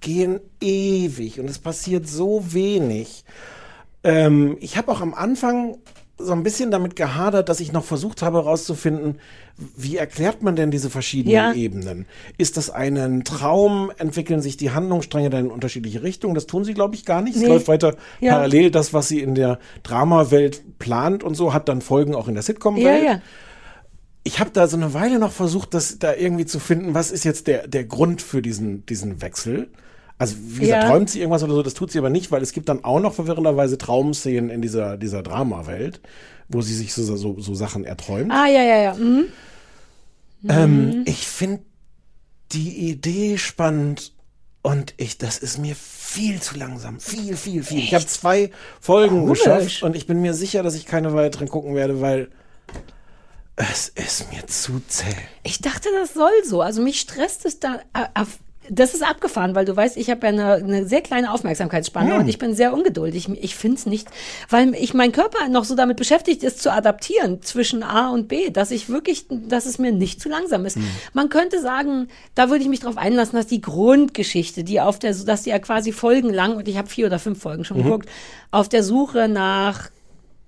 gehen 0.00 0.40
ewig 0.60 1.40
und 1.40 1.48
es 1.48 1.58
passiert 1.58 2.08
so 2.08 2.52
wenig. 2.52 3.24
Ähm, 4.04 4.56
ich 4.60 4.76
habe 4.76 4.92
auch 4.92 5.00
am 5.00 5.14
Anfang 5.14 5.78
so 6.18 6.32
ein 6.32 6.42
bisschen 6.42 6.70
damit 6.70 6.96
gehadert, 6.96 7.48
dass 7.48 7.60
ich 7.60 7.72
noch 7.72 7.84
versucht 7.84 8.22
habe 8.22 8.38
herauszufinden, 8.38 9.20
wie 9.76 9.96
erklärt 9.96 10.42
man 10.42 10.56
denn 10.56 10.70
diese 10.70 10.90
verschiedenen 10.90 11.34
Ja. 11.34 11.52
Ebenen? 11.52 12.06
Ist 12.38 12.56
das 12.56 12.70
ein 12.70 13.22
Traum? 13.24 13.90
Entwickeln 13.98 14.40
sich 14.40 14.56
die 14.56 14.70
Handlungsstränge 14.72 15.30
dann 15.30 15.46
in 15.46 15.50
unterschiedliche 15.50 16.02
Richtungen? 16.02 16.34
Das 16.34 16.46
tun 16.46 16.64
sie, 16.64 16.74
glaube 16.74 16.94
ich, 16.96 17.04
gar 17.04 17.22
nicht. 17.22 17.36
Es 17.36 17.42
Nee. 17.42 17.48
läuft 17.48 17.68
weiter 17.68 17.94
Ja. 18.20 18.34
parallel. 18.34 18.70
Das, 18.70 18.92
was 18.92 19.08
sie 19.08 19.20
in 19.20 19.34
der 19.34 19.58
Dramawelt 19.82 20.78
plant 20.78 21.22
und 21.24 21.34
so, 21.34 21.52
hat 21.54 21.68
dann 21.68 21.80
Folgen 21.80 22.14
auch 22.14 22.28
in 22.28 22.34
der 22.34 22.42
Sitcom-Welt 22.42 23.04
ja. 23.04 23.20
ich 24.24 24.40
habe 24.40 24.50
da 24.52 24.66
so 24.66 24.76
eine 24.76 24.92
Weile 24.94 25.18
noch 25.18 25.32
versucht, 25.32 25.72
das 25.74 25.98
da 25.98 26.14
irgendwie 26.14 26.46
zu 26.46 26.58
finden, 26.60 26.94
was 26.94 27.10
ist 27.10 27.24
jetzt 27.24 27.46
der, 27.46 27.66
der 27.66 27.84
Grund 27.84 28.20
für 28.22 28.42
diesen, 28.42 28.84
diesen 28.86 29.22
Wechsel. 29.22 29.68
Also, 30.18 30.34
wie 30.40 30.60
gesagt, 30.60 30.82
Ja. 30.82 30.88
träumt 30.90 31.10
sie 31.10 31.20
irgendwas 31.20 31.42
oder 31.44 31.54
so, 31.54 31.62
das 31.62 31.74
tut 31.74 31.92
sie 31.92 31.98
aber 31.98 32.10
nicht, 32.10 32.30
weil 32.32 32.42
es 32.42 32.52
gibt 32.52 32.68
dann 32.68 32.84
auch 32.84 32.98
noch 33.00 33.14
verwirrenderweise 33.14 33.78
Traumszenen 33.78 34.50
in 34.50 34.60
dieser, 34.60 34.96
dieser 34.96 35.22
Dramawelt, 35.22 36.00
wo 36.48 36.60
sie 36.60 36.74
sich 36.74 36.92
so, 36.92 37.16
so, 37.16 37.38
so 37.40 37.54
Sachen 37.54 37.84
erträumt. 37.84 38.32
Ah, 38.32 38.46
ja, 38.46 38.62
ja, 38.62 38.78
ja. 38.78 38.94
Mhm. 38.94 39.26
Ähm, 40.48 41.02
ich 41.06 41.26
finde 41.26 41.62
die 42.52 42.88
Idee 42.90 43.38
spannend 43.38 44.12
und 44.62 44.94
ich, 44.96 45.18
das 45.18 45.38
ist 45.38 45.58
mir 45.58 45.76
viel 45.76 46.40
zu 46.40 46.56
langsam. 46.56 46.98
Viel, 47.00 47.36
viel, 47.36 47.62
viel. 47.62 47.78
Ich 47.78 47.94
habe 47.94 48.06
zwei 48.06 48.50
Folgen 48.80 49.20
Komisch. 49.20 49.40
geschafft 49.40 49.82
und 49.82 49.94
ich 49.94 50.06
bin 50.06 50.20
mir 50.20 50.34
sicher, 50.34 50.62
dass 50.62 50.74
ich 50.74 50.86
keine 50.86 51.14
weiteren 51.14 51.48
gucken 51.48 51.74
werde, 51.74 52.00
weil 52.00 52.28
es 53.56 53.88
ist 53.88 54.32
mir 54.32 54.46
zu 54.46 54.80
zäh. 54.88 55.04
Ich 55.42 55.60
dachte, 55.60 55.88
das 56.00 56.14
soll 56.14 56.30
so. 56.44 56.60
Also 56.62 56.80
mich 56.82 57.00
stresst 57.00 57.44
es 57.44 57.60
da. 57.60 57.80
Das 58.70 58.94
ist 58.94 59.02
abgefahren, 59.02 59.54
weil 59.54 59.64
du 59.64 59.74
weißt, 59.76 59.96
ich 59.96 60.10
habe 60.10 60.26
ja 60.26 60.32
eine, 60.32 60.52
eine 60.54 60.86
sehr 60.86 61.00
kleine 61.00 61.32
Aufmerksamkeitsspanne 61.32 62.12
Hm. 62.14 62.20
und 62.20 62.28
ich 62.28 62.38
bin 62.38 62.54
sehr 62.54 62.72
ungeduldig. 62.74 63.28
Ich 63.40 63.54
finde 63.56 63.76
es 63.76 63.86
nicht, 63.86 64.08
weil 64.50 64.74
ich 64.74 64.94
mein 64.94 65.12
Körper 65.12 65.48
noch 65.48 65.64
so 65.64 65.74
damit 65.74 65.96
beschäftigt 65.96 66.42
ist, 66.42 66.60
zu 66.62 66.72
adaptieren 66.72 67.42
zwischen 67.42 67.82
A 67.82 68.10
und 68.10 68.28
B, 68.28 68.50
dass 68.50 68.70
ich 68.70 68.88
wirklich, 68.88 69.26
dass 69.30 69.66
es 69.66 69.78
mir 69.78 69.92
nicht 69.92 70.20
zu 70.20 70.28
langsam 70.28 70.66
ist. 70.66 70.76
Hm. 70.76 70.84
Man 71.12 71.28
könnte 71.28 71.60
sagen, 71.60 72.08
da 72.34 72.50
würde 72.50 72.62
ich 72.62 72.68
mich 72.68 72.80
drauf 72.80 72.96
einlassen, 72.98 73.36
dass 73.36 73.46
die 73.46 73.60
Grundgeschichte, 73.60 74.64
die 74.64 74.80
auf 74.80 74.98
der, 74.98 75.14
dass 75.14 75.42
die 75.42 75.50
ja 75.50 75.58
quasi 75.58 75.92
folgenlang, 75.92 76.56
und 76.56 76.68
ich 76.68 76.76
habe 76.78 76.88
vier 76.88 77.06
oder 77.06 77.18
fünf 77.18 77.40
Folgen 77.40 77.60
Mhm. 77.60 77.64
schon 77.64 77.82
geguckt, 77.82 78.08
auf 78.50 78.68
der 78.68 78.82
Suche 78.82 79.28
nach 79.28 79.90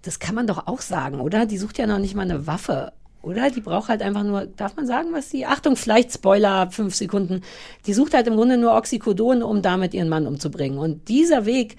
das 0.03 0.19
kann 0.19 0.35
man 0.35 0.47
doch 0.47 0.67
auch 0.67 0.81
sagen, 0.81 1.21
oder? 1.21 1.45
Die 1.45 1.59
sucht 1.59 1.77
ja 1.77 1.87
noch 1.87 1.99
nicht 1.99 2.15
mal 2.15 2.23
eine 2.23 2.47
Waffe, 2.47 2.93
oder? 3.23 3.51
Die 3.51 3.61
braucht 3.61 3.89
halt 3.89 4.03
einfach 4.03 4.23
nur, 4.23 4.47
darf 4.47 4.77
man 4.77 4.87
sagen, 4.87 5.13
was 5.13 5.29
die, 5.29 5.47
Achtung, 5.47 5.77
vielleicht 5.77 6.13
Spoiler, 6.13 6.71
fünf 6.71 6.95
Sekunden. 6.95 7.43
Die 7.87 7.93
sucht 7.93 8.15
halt 8.15 8.27
im 8.27 8.37
Grunde 8.37 8.57
nur 8.57 8.75
Oxycodon, 8.75 9.43
um 9.43 9.63
damit 9.63 9.95
ihren 9.95 10.09
Mann 10.09 10.27
umzubringen. 10.27 10.79
Und 10.79 11.09
dieser 11.09 11.45
Weg, 11.45 11.77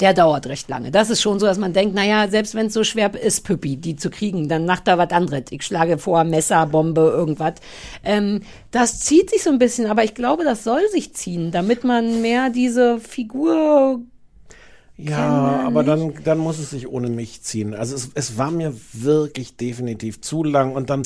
der 0.00 0.14
dauert 0.14 0.46
recht 0.46 0.68
lange. 0.68 0.90
Das 0.90 1.10
ist 1.10 1.20
schon 1.20 1.38
so, 1.38 1.46
dass 1.46 1.58
man 1.58 1.72
denkt, 1.72 1.94
naja, 1.94 2.28
selbst 2.28 2.54
wenn 2.54 2.66
es 2.66 2.72
so 2.74 2.84
schwer 2.84 3.14
ist, 3.14 3.44
Püppi, 3.44 3.76
die 3.76 3.96
zu 3.96 4.10
kriegen, 4.10 4.48
dann 4.48 4.64
macht 4.64 4.88
da 4.88 4.96
was 4.98 5.10
anderes. 5.10 5.44
Ich 5.50 5.62
schlage 5.62 5.98
vor, 5.98 6.24
Messer, 6.24 6.66
Bombe, 6.66 7.02
irgendwas. 7.02 7.54
Ähm, 8.02 8.40
das 8.70 9.00
zieht 9.00 9.30
sich 9.30 9.42
so 9.42 9.50
ein 9.50 9.58
bisschen, 9.58 9.86
aber 9.86 10.04
ich 10.04 10.14
glaube, 10.14 10.44
das 10.44 10.64
soll 10.64 10.88
sich 10.90 11.14
ziehen, 11.14 11.50
damit 11.50 11.84
man 11.84 12.22
mehr 12.22 12.50
diese 12.50 12.98
Figur 12.98 14.00
Ja, 15.08 15.60
aber 15.60 15.82
dann, 15.84 16.14
dann 16.24 16.38
muss 16.38 16.58
es 16.58 16.70
sich 16.70 16.88
ohne 16.88 17.08
mich 17.08 17.42
ziehen. 17.42 17.74
Also 17.74 17.94
es, 17.94 18.10
es 18.14 18.36
war 18.38 18.50
mir 18.50 18.74
wirklich 18.92 19.56
definitiv 19.56 20.20
zu 20.20 20.44
lang 20.44 20.72
und 20.74 20.90
dann, 20.90 21.02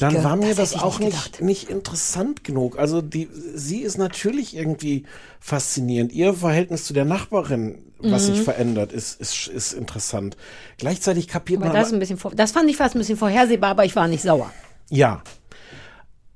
dann 0.00 0.22
war 0.24 0.36
mir 0.36 0.54
das 0.54 0.72
das, 0.72 0.82
auch 0.82 0.98
nicht 0.98 1.40
nicht, 1.40 1.40
nicht 1.42 1.70
interessant 1.70 2.44
genug. 2.44 2.78
Also 2.78 3.00
die, 3.02 3.28
sie 3.54 3.80
ist 3.80 3.98
natürlich 3.98 4.56
irgendwie 4.56 5.04
faszinierend. 5.40 6.12
Ihr 6.12 6.34
Verhältnis 6.34 6.84
zu 6.84 6.92
der 6.92 7.04
Nachbarin, 7.04 7.78
was 7.98 8.28
Mhm. 8.28 8.34
sich 8.34 8.42
verändert, 8.42 8.92
ist, 8.92 9.20
ist, 9.20 9.48
ist 9.48 9.72
interessant. 9.72 10.36
Gleichzeitig 10.78 11.26
kapiert 11.28 11.60
Aber 11.60 11.68
man 11.68 11.76
das, 11.76 11.88
ist 11.88 11.92
ein 11.94 11.98
bisschen 11.98 12.18
das 12.36 12.52
fand 12.52 12.70
ich 12.70 12.76
fast 12.76 12.94
ein 12.94 12.98
bisschen 12.98 13.16
vorhersehbar, 13.18 13.70
aber 13.70 13.84
ich 13.84 13.96
war 13.96 14.08
nicht 14.08 14.22
sauer. 14.22 14.52
ja. 14.90 15.22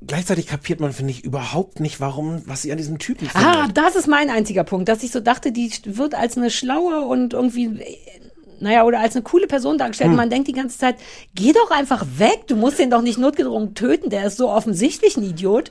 Gleichzeitig 0.07 0.47
kapiert 0.47 0.81
man, 0.81 0.93
finde 0.93 1.13
ich, 1.13 1.25
überhaupt 1.25 1.81
nicht, 1.81 2.01
warum, 2.01 2.43
was 2.47 2.63
sie 2.63 2.73
an 2.73 2.79
diesem 2.79 2.99
Typen 2.99 3.29
Ah, 3.35 3.61
findet. 3.63 3.77
das 3.77 3.97
ist 3.97 4.07
mein 4.09 4.31
einziger 4.31 4.65
Punkt, 4.65 4.89
dass 4.89 5.03
ich 5.03 5.11
so 5.13 5.21
dachte, 5.21 5.53
die 5.53 5.71
wird 5.85 6.15
als 6.15 6.37
eine 6.37 6.51
schlaue 6.51 7.01
und 7.03 7.33
irgendwie, 7.35 7.81
naja, 8.61 8.85
oder 8.85 9.01
als 9.01 9.15
eine 9.15 9.23
coole 9.23 9.47
Person 9.47 9.79
dargestellt. 9.79 10.11
Hm. 10.11 10.17
Man 10.17 10.31
denkt 10.31 10.49
die 10.49 10.53
ganze 10.53 10.79
Zeit, 10.79 10.97
geh 11.35 11.53
doch 11.53 11.71
einfach 11.71 12.05
weg, 12.19 12.47
du 12.47 12.57
musst 12.57 12.79
den 12.79 12.91
doch 12.91 13.03
nicht 13.03 13.19
notgedrungen 13.19 13.75
töten, 13.75 14.11
der 14.11 14.27
ist 14.27 14.37
so 14.37 14.51
offensichtlich 14.51 15.17
ein 15.17 15.25
Idiot. 15.25 15.71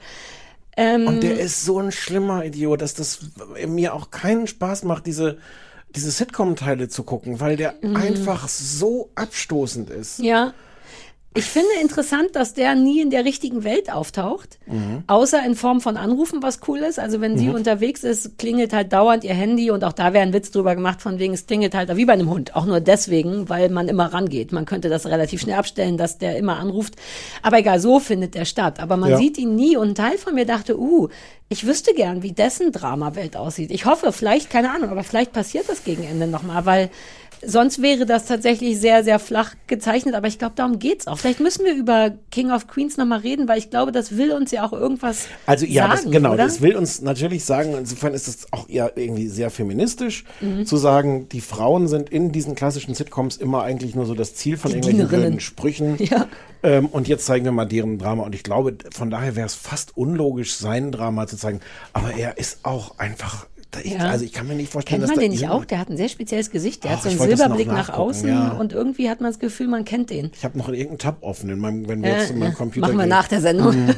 Ähm, 0.77 1.07
Und 1.07 1.23
der 1.23 1.39
ist 1.39 1.65
so 1.65 1.79
ein 1.79 1.91
schlimmer 1.91 2.45
Idiot, 2.45 2.81
dass 2.81 2.93
das 2.93 3.19
mir 3.67 3.93
auch 3.93 4.09
keinen 4.11 4.47
Spaß 4.47 4.83
macht, 4.83 5.05
diese, 5.05 5.37
diese 5.95 6.11
Sitcom-Teile 6.11 6.87
zu 6.87 7.03
gucken, 7.03 7.41
weil 7.41 7.57
der 7.57 7.75
einfach 7.93 8.47
so 8.47 9.09
abstoßend 9.15 9.89
ist. 9.89 10.19
Mhm. 10.19 10.25
Ja. 10.25 10.53
Ich 11.33 11.45
finde 11.45 11.69
interessant, 11.81 12.35
dass 12.35 12.53
der 12.53 12.75
nie 12.75 12.99
in 12.99 13.09
der 13.09 13.23
richtigen 13.23 13.63
Welt 13.63 13.89
auftaucht, 13.89 14.59
Mhm. 14.67 15.03
außer 15.07 15.41
in 15.45 15.55
Form 15.55 15.79
von 15.79 15.95
Anrufen, 15.95 16.43
was 16.43 16.59
cool 16.67 16.79
ist. 16.79 16.99
Also 16.99 17.21
wenn 17.21 17.37
sie 17.37 17.47
unterwegs 17.49 18.03
ist, 18.03 18.37
klingelt 18.37 18.73
halt 18.73 18.91
dauernd 18.91 19.23
ihr 19.23 19.33
Handy 19.33 19.71
und 19.71 19.85
auch 19.85 19.93
da 19.93 20.11
wäre 20.11 20.23
ein 20.23 20.33
Witz 20.33 20.51
drüber 20.51 20.75
gemacht, 20.75 21.01
von 21.01 21.19
wegen 21.19 21.33
es 21.33 21.47
klingelt 21.47 21.73
halt 21.73 21.95
wie 21.95 22.03
bei 22.03 22.11
einem 22.13 22.29
Hund. 22.29 22.53
Auch 22.57 22.65
nur 22.65 22.81
deswegen, 22.81 23.47
weil 23.47 23.69
man 23.69 23.87
immer 23.87 24.13
rangeht. 24.13 24.51
Man 24.51 24.65
könnte 24.65 24.89
das 24.89 25.05
relativ 25.05 25.39
schnell 25.39 25.57
abstellen, 25.57 25.95
dass 25.97 26.17
der 26.17 26.35
immer 26.35 26.57
anruft. 26.59 26.95
Aber 27.43 27.59
egal, 27.59 27.79
so 27.79 28.01
findet 28.01 28.35
der 28.35 28.43
statt. 28.43 28.81
Aber 28.81 28.97
man 28.97 29.11
Ja. 29.11 29.17
sieht 29.17 29.37
ihn 29.37 29.55
nie 29.55 29.77
und 29.77 29.91
ein 29.91 29.95
Teil 29.95 30.17
von 30.17 30.35
mir 30.35 30.45
dachte, 30.45 30.77
uh, 30.77 31.07
ich 31.47 31.65
wüsste 31.65 31.93
gern, 31.93 32.23
wie 32.23 32.33
dessen 32.33 32.73
Dramawelt 32.73 33.37
aussieht. 33.37 33.71
Ich 33.71 33.85
hoffe, 33.85 34.11
vielleicht, 34.11 34.49
keine 34.49 34.71
Ahnung, 34.71 34.89
aber 34.89 35.03
vielleicht 35.05 35.31
passiert 35.31 35.69
das 35.69 35.85
gegen 35.85 36.03
Ende 36.03 36.27
nochmal, 36.27 36.65
weil 36.65 36.89
sonst 37.45 37.81
wäre 37.81 38.05
das 38.05 38.25
tatsächlich 38.25 38.79
sehr, 38.79 39.03
sehr 39.03 39.19
flach 39.19 39.55
gezeichnet, 39.67 40.15
aber 40.15 40.27
ich 40.27 40.39
glaube, 40.39 40.53
darum 40.55 40.79
geht's 40.79 41.07
auch. 41.07 41.17
Vielleicht 41.17 41.39
müssen 41.39 41.65
wir 41.65 41.73
über 41.73 42.11
King 42.31 42.51
of 42.51 42.67
Queens 42.67 42.97
nochmal 42.97 43.19
reden, 43.19 43.47
weil 43.47 43.57
ich 43.57 43.69
glaube, 43.69 43.91
das 43.91 44.17
will 44.17 44.31
uns 44.31 44.51
ja 44.51 44.65
auch 44.65 44.73
irgendwas 44.73 45.27
Also 45.45 45.65
ja, 45.65 45.87
sagen, 45.87 46.01
das, 46.03 46.11
genau, 46.11 46.33
oder? 46.33 46.43
das 46.43 46.61
will 46.61 46.75
uns 46.75 47.01
natürlich 47.01 47.43
sagen, 47.45 47.73
insofern 47.77 48.13
ist 48.13 48.27
es 48.27 48.47
auch 48.51 48.69
eher 48.69 48.97
irgendwie 48.97 49.27
sehr 49.27 49.49
feministisch, 49.49 50.23
Mhm. 50.41 50.65
zu 50.65 50.77
sagen, 50.77 51.29
die 51.29 51.41
Frauen 51.41 51.87
sind 51.87 52.09
in 52.09 52.31
diesen 52.31 52.55
klassischen 52.55 52.93
Sitcoms 52.95 53.37
immer 53.37 53.63
eigentlich 53.63 53.95
nur 53.95 54.05
so 54.05 54.13
das 54.13 54.35
Ziel 54.35 54.57
von 54.57 54.71
Die 54.71 54.77
irgendwelchen 54.77 55.07
blöden 55.07 55.39
Sprüchen. 55.39 55.97
Ja. 56.11 56.27
Ähm, 56.63 56.87
und 56.87 57.07
jetzt 57.07 57.25
zeigen 57.25 57.45
wir 57.45 57.51
mal 57.51 57.65
deren 57.65 57.97
Drama. 57.97 58.23
Und 58.23 58.35
ich 58.35 58.43
glaube, 58.43 58.75
von 58.91 59.09
daher 59.09 59.35
wäre 59.35 59.45
es 59.47 59.55
fast 59.55 59.97
unlogisch, 59.97 60.53
sein 60.55 60.91
Drama 60.91 61.25
zu 61.25 61.37
zeigen. 61.37 61.59
Aber 61.93 62.13
er 62.13 62.37
ist 62.37 62.59
auch 62.63 62.99
einfach, 62.99 63.47
ich, 63.83 63.93
Ja. 63.93 63.99
also 64.09 64.25
ich 64.25 64.33
kann 64.33 64.47
mir 64.47 64.55
nicht 64.55 64.71
vorstellen, 64.71 64.99
Kennt 65.01 65.09
dass 65.09 65.15
man 65.15 65.23
den 65.23 65.31
nicht 65.31 65.47
auch? 65.47 65.65
Der 65.65 65.79
hat 65.79 65.89
ein 65.89 65.97
sehr 65.97 66.09
spezielles 66.09 66.51
Gesicht. 66.51 66.83
Der 66.83 66.91
Ach, 66.91 66.95
hat 66.97 67.03
so 67.03 67.09
einen 67.09 67.19
Silberblick 67.19 67.67
nach 67.67 67.89
außen 67.89 68.27
ja. 68.29 68.49
und 68.51 68.73
irgendwie 68.73 69.09
hat 69.09 69.21
man 69.21 69.31
das 69.31 69.39
Gefühl, 69.39 69.67
man 69.67 69.85
kennt 69.85 70.09
den. 70.09 70.31
Ich 70.35 70.43
habe 70.43 70.57
noch 70.57 70.67
irgendeinen 70.69 70.97
Tab 70.99 71.17
offen 71.21 71.49
in 71.49 71.59
meinem, 71.59 71.87
wenn 71.87 72.01
wir 72.03 72.09
Ja, 72.11 72.17
jetzt 72.19 72.31
in 72.31 72.39
meinem. 72.39 72.53
Computer 72.53 72.87
Machen 72.87 72.97
wir 72.97 73.03
gehen. 73.03 73.09
nach 73.09 73.27
der 73.27 73.41
Sendung. 73.41 73.75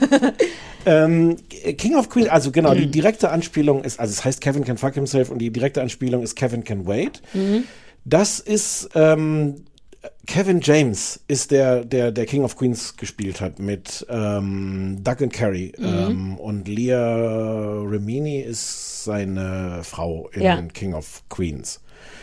Ähm, 0.86 1.38
King 1.78 1.95
of 1.95 2.10
Queens, 2.10 2.28
also 2.28 2.52
genau, 2.52 2.74
Mhm. 2.74 2.78
die 2.80 2.88
direkte 2.91 3.30
Anspielung 3.30 3.86
ist, 3.86 4.02
also 4.02 4.12
es 4.12 4.26
heißt 4.26 4.41
Kevin 4.41 4.66
can 4.66 4.78
fuck 4.78 4.94
himself 4.95 5.30
und 5.30 5.40
die 5.40 5.50
direkte 5.50 5.82
Anspielung 5.82 6.24
ist 6.24 6.36
Kevin 6.36 6.66
can 6.66 6.86
wait. 6.86 7.22
Mhm. 7.34 7.64
Das 8.04 8.41
ist 8.41 8.90
ähm, 8.94 9.64
Kevin 10.25 10.59
James 10.61 11.19
ist 11.27 11.51
der, 11.51 11.84
der, 11.85 12.11
der 12.11 12.25
King 12.25 12.43
of 12.43 12.55
Queens 12.57 12.95
gespielt 12.97 13.39
hat 13.41 13.59
mit 13.59 14.05
ähm, 14.09 14.99
Doug 15.03 15.17
and 15.21 15.34
Carrie. 15.34 15.73
Mhm. 15.77 15.85
Ähm, 15.85 16.38
und 16.38 16.67
Leah 16.67 17.81
Remini 17.85 18.39
ist 18.41 19.03
seine 19.03 19.80
Frau 19.84 20.30
in 20.34 20.41
Ja. 20.41 20.61
King 20.73 20.93
of 20.93 21.23
Queens. 21.30 21.80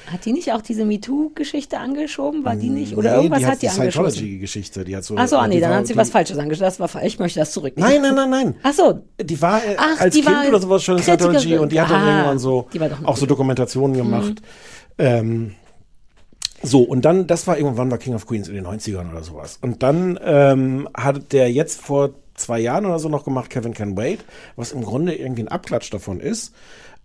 Hat 0.07 0.24
die 0.24 0.32
nicht 0.32 0.52
auch 0.52 0.61
diese 0.61 0.85
MeToo-Geschichte 0.85 1.78
angeschoben? 1.78 2.44
War 2.44 2.57
die 2.57 2.69
nicht? 2.69 2.97
Oder 2.97 3.11
Nee, 3.12 3.16
irgendwas 3.24 3.39
die 3.40 3.44
hat 3.47 3.52
hat 3.52 3.62
die 3.62 3.66
die? 3.66 3.73
Scientology-Geschichte. 3.73 4.85
Die 4.85 4.97
hat 4.97 5.05
so. 5.05 5.15
Ach 5.16 5.28
so, 5.28 5.36
ah, 5.36 5.47
nee, 5.47 5.61
dann 5.61 5.70
war- 5.70 5.78
hat 5.78 5.86
sie 5.86 5.93
die- 5.93 5.98
was 5.98 6.11
Falsches 6.11 6.36
angeschoben. 6.39 6.66
Das 6.66 6.81
war 6.81 6.89
falsch. 6.89 7.07
Ich 7.07 7.19
möchte 7.20 7.39
das 7.39 7.52
zurück. 7.52 7.74
Nein, 7.77 8.02
nein, 8.02 8.15
nein, 8.16 8.31
nein. 8.31 8.55
Ach 8.62 8.73
so. 8.73 9.01
Die 9.23 9.40
war 9.40 9.59
äh, 9.65 9.77
Ach, 9.78 10.01
als 10.01 10.15
die 10.15 10.23
Kind 10.23 10.35
war 10.35 10.48
oder 10.48 10.61
sowas 10.61 10.82
schon 10.82 10.97
in 10.97 11.02
Scientology 11.05 11.57
und 11.59 11.70
die 11.70 11.81
hat 11.81 11.90
dann 11.90 12.02
Ah, 12.02 12.09
irgendwann 12.16 12.39
so 12.40 12.66
Mhm. 12.74 13.07
auch 13.07 13.16
so 13.16 13.27
Dokumentationen 13.27 13.97
gemacht. 13.97 14.43
Ähm, 14.98 15.55
so, 16.62 16.82
und 16.82 17.05
dann, 17.05 17.27
das 17.27 17.47
war 17.47 17.57
irgendwann 17.57 17.91
war 17.91 17.99
King 17.99 18.15
of 18.15 18.27
Queens 18.27 18.49
in 18.49 18.55
den 18.55 18.66
90ern 18.66 19.11
oder 19.11 19.23
sowas. 19.23 19.59
Und 19.62 19.82
dann 19.82 20.19
ähm, 20.23 20.89
hat 20.95 21.32
der 21.32 21.51
jetzt 21.51 21.81
vor 21.81 22.11
zwei 22.35 22.59
Jahren 22.61 22.87
oder 22.87 22.99
so 22.99 23.09
noch 23.09 23.24
gemacht, 23.24 23.51
Kevin 23.51 23.74
Can 23.74 23.97
Wait, 23.97 24.24
was 24.57 24.73
im 24.73 24.82
Grunde 24.82 25.15
irgendwie 25.15 25.43
ein 25.43 25.49
Abklatsch 25.49 25.91
davon 25.91 26.20
ist, 26.20 26.55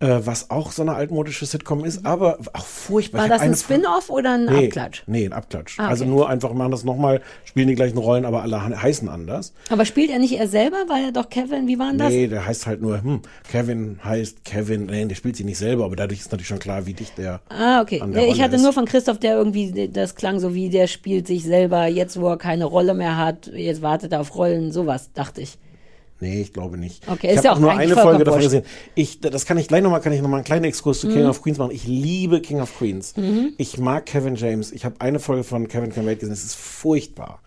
äh, 0.02 0.20
was 0.26 0.50
auch 0.50 0.72
so 0.72 0.82
eine 0.82 0.94
altmodische 0.94 1.46
Sitcom 1.46 1.86
ist, 1.86 2.06
aber 2.06 2.38
auch 2.54 2.66
furchtbar. 2.66 3.22
War 3.22 3.30
das 3.30 3.42
ein 3.42 3.56
Spin-off 3.56 4.10
oder 4.10 4.34
ein 4.34 4.46
Nee, 4.46 4.66
Abklatsch? 4.66 5.04
Nee, 5.08 5.26
ein 5.26 5.32
Abklatsch. 5.34 5.80
Ah, 5.80 5.84
okay. 5.84 5.92
Also 5.92 6.06
nur 6.06 6.28
einfach 6.30 6.52
machen 6.54 6.72
das 6.72 6.84
nochmal, 6.84 7.22
spielen 7.46 7.70
die 7.70 7.76
gleichen 7.76 7.98
Rollen, 7.98 8.26
aber 8.26 8.42
alle 8.42 8.68
he- 8.68 8.76
heißen 8.76 9.08
anders. 9.08 9.54
Aber 9.70 9.86
spielt 9.86 10.10
er 10.12 10.20
nicht 10.20 10.38
er 10.38 10.48
selber? 10.50 10.78
Weil 10.88 11.06
er 11.06 11.12
doch 11.14 11.30
Kevin, 11.30 11.68
wie 11.68 11.80
war 11.80 11.90
denn 11.92 12.00
das? 12.00 12.10
Nee, 12.10 12.28
der 12.28 12.46
heißt 12.46 12.68
halt 12.68 12.82
nur, 12.82 13.02
hm, 13.02 13.22
Kevin 13.50 14.00
heißt 14.04 14.44
Kevin, 14.44 14.88
nee, 14.88 15.06
der 15.06 15.16
spielt 15.16 15.38
sie 15.38 15.46
nicht 15.46 15.58
selber, 15.58 15.86
aber 15.86 15.96
dadurch 15.96 16.20
ist 16.20 16.32
natürlich 16.32 16.48
schon 16.50 16.60
klar, 16.60 16.86
wie 16.86 16.94
dicht 16.94 17.18
der. 17.18 17.40
Ah, 17.50 17.82
okay. 17.82 18.02
an 18.02 18.12
der 18.12 18.24
ich 18.24 18.32
Rolle 18.32 18.44
hatte 18.44 18.56
ist. 18.58 18.62
nur 18.64 18.74
von 18.74 18.86
Christoph, 18.86 19.20
der 19.20 19.36
irgendwie, 19.38 19.88
das 19.88 20.16
klang 20.16 20.40
so 20.42 20.54
wie, 20.54 20.70
der 20.70 20.88
spielt 20.88 21.26
sich 21.28 21.44
selber, 21.44 21.88
jetzt 21.88 22.20
wo 22.20 22.28
er 22.28 22.38
keine 22.38 22.66
Rolle 22.66 22.94
mehr 22.96 23.16
hat, 23.18 23.48
jetzt 23.48 23.82
wartet 23.82 24.12
er 24.12 24.20
auf 24.20 24.36
Rollen, 24.36 24.74
sowas, 24.74 25.10
dachte 25.14 25.40
ich. 25.42 25.58
Nee, 26.22 26.42
ich 26.42 26.54
glaube 26.54 26.78
nicht. 26.78 27.04
Okay, 27.10 27.28
ich 27.28 27.34
ist 27.34 27.38
habe 27.40 27.48
ja 27.48 27.54
auch 27.54 27.60
nur 27.60 27.72
eine 27.72 27.96
Folge 27.96 28.24
davon 28.24 28.42
gesehen. 28.42 28.64
Ich, 28.96 29.20
das 29.20 29.46
kann 29.46 29.58
ich 29.58 29.68
gleich 29.68 29.84
nochmal, 29.84 30.00
kann 30.02 30.14
ich 30.14 30.22
nochmal 30.22 30.38
einen 30.40 30.46
kleinen 30.46 30.64
Exkurs 30.66 31.02
zu 31.02 31.08
Mhm. 31.08 31.14
King 31.14 31.26
of 31.26 31.42
Queens 31.42 31.58
machen. 31.58 31.72
Ich 31.72 31.86
liebe 31.86 32.40
King 32.42 32.62
of 32.62 32.78
Queens. 32.78 33.14
Ich 33.58 33.78
mag 33.78 34.06
Kevin 34.06 34.36
James. 34.36 34.72
Ich 34.72 34.86
habe 34.86 34.96
eine 35.00 35.20
Folge 35.20 35.44
von 35.44 35.68
Kevin 35.68 35.92
Can 35.92 36.06
Wait 36.06 36.20
gesehen. 36.22 36.34
Es 36.34 36.44
ist 36.46 36.56
furchtbar. 36.56 37.42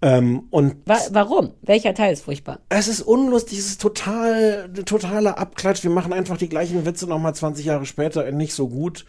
Ähm, 0.00 0.44
und 0.50 0.76
Wa 0.84 0.98
warum? 1.12 1.52
Welcher 1.62 1.94
Teil 1.94 2.12
ist 2.12 2.24
furchtbar? 2.24 2.58
Es 2.70 2.88
ist 2.88 3.02
unlustig, 3.02 3.58
es 3.58 3.66
ist 3.66 3.80
total, 3.80 4.68
totaler 4.84 5.38
Abklatsch. 5.38 5.84
Wir 5.84 5.90
machen 5.92 6.12
einfach 6.12 6.36
die 6.38 6.48
gleichen 6.48 6.84
Witze 6.84 7.06
nochmal 7.06 7.34
20 7.34 7.64
Jahre 7.64 7.86
später 7.86 8.26
in 8.26 8.36
nicht 8.36 8.54
so 8.54 8.68
gut. 8.68 9.04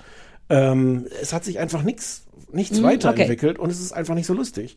Ähm, 0.50 1.08
es 1.22 1.34
hat 1.34 1.46
sich 1.46 1.58
einfach 1.58 1.82
nichts, 1.82 2.26
nichts 2.52 2.78
Mhm, 2.80 2.84
weiterentwickelt 2.84 3.58
und 3.58 3.72
es 3.72 3.80
ist 3.82 3.92
einfach 3.94 4.14
nicht 4.14 4.28
so 4.28 4.34
lustig. 4.36 4.76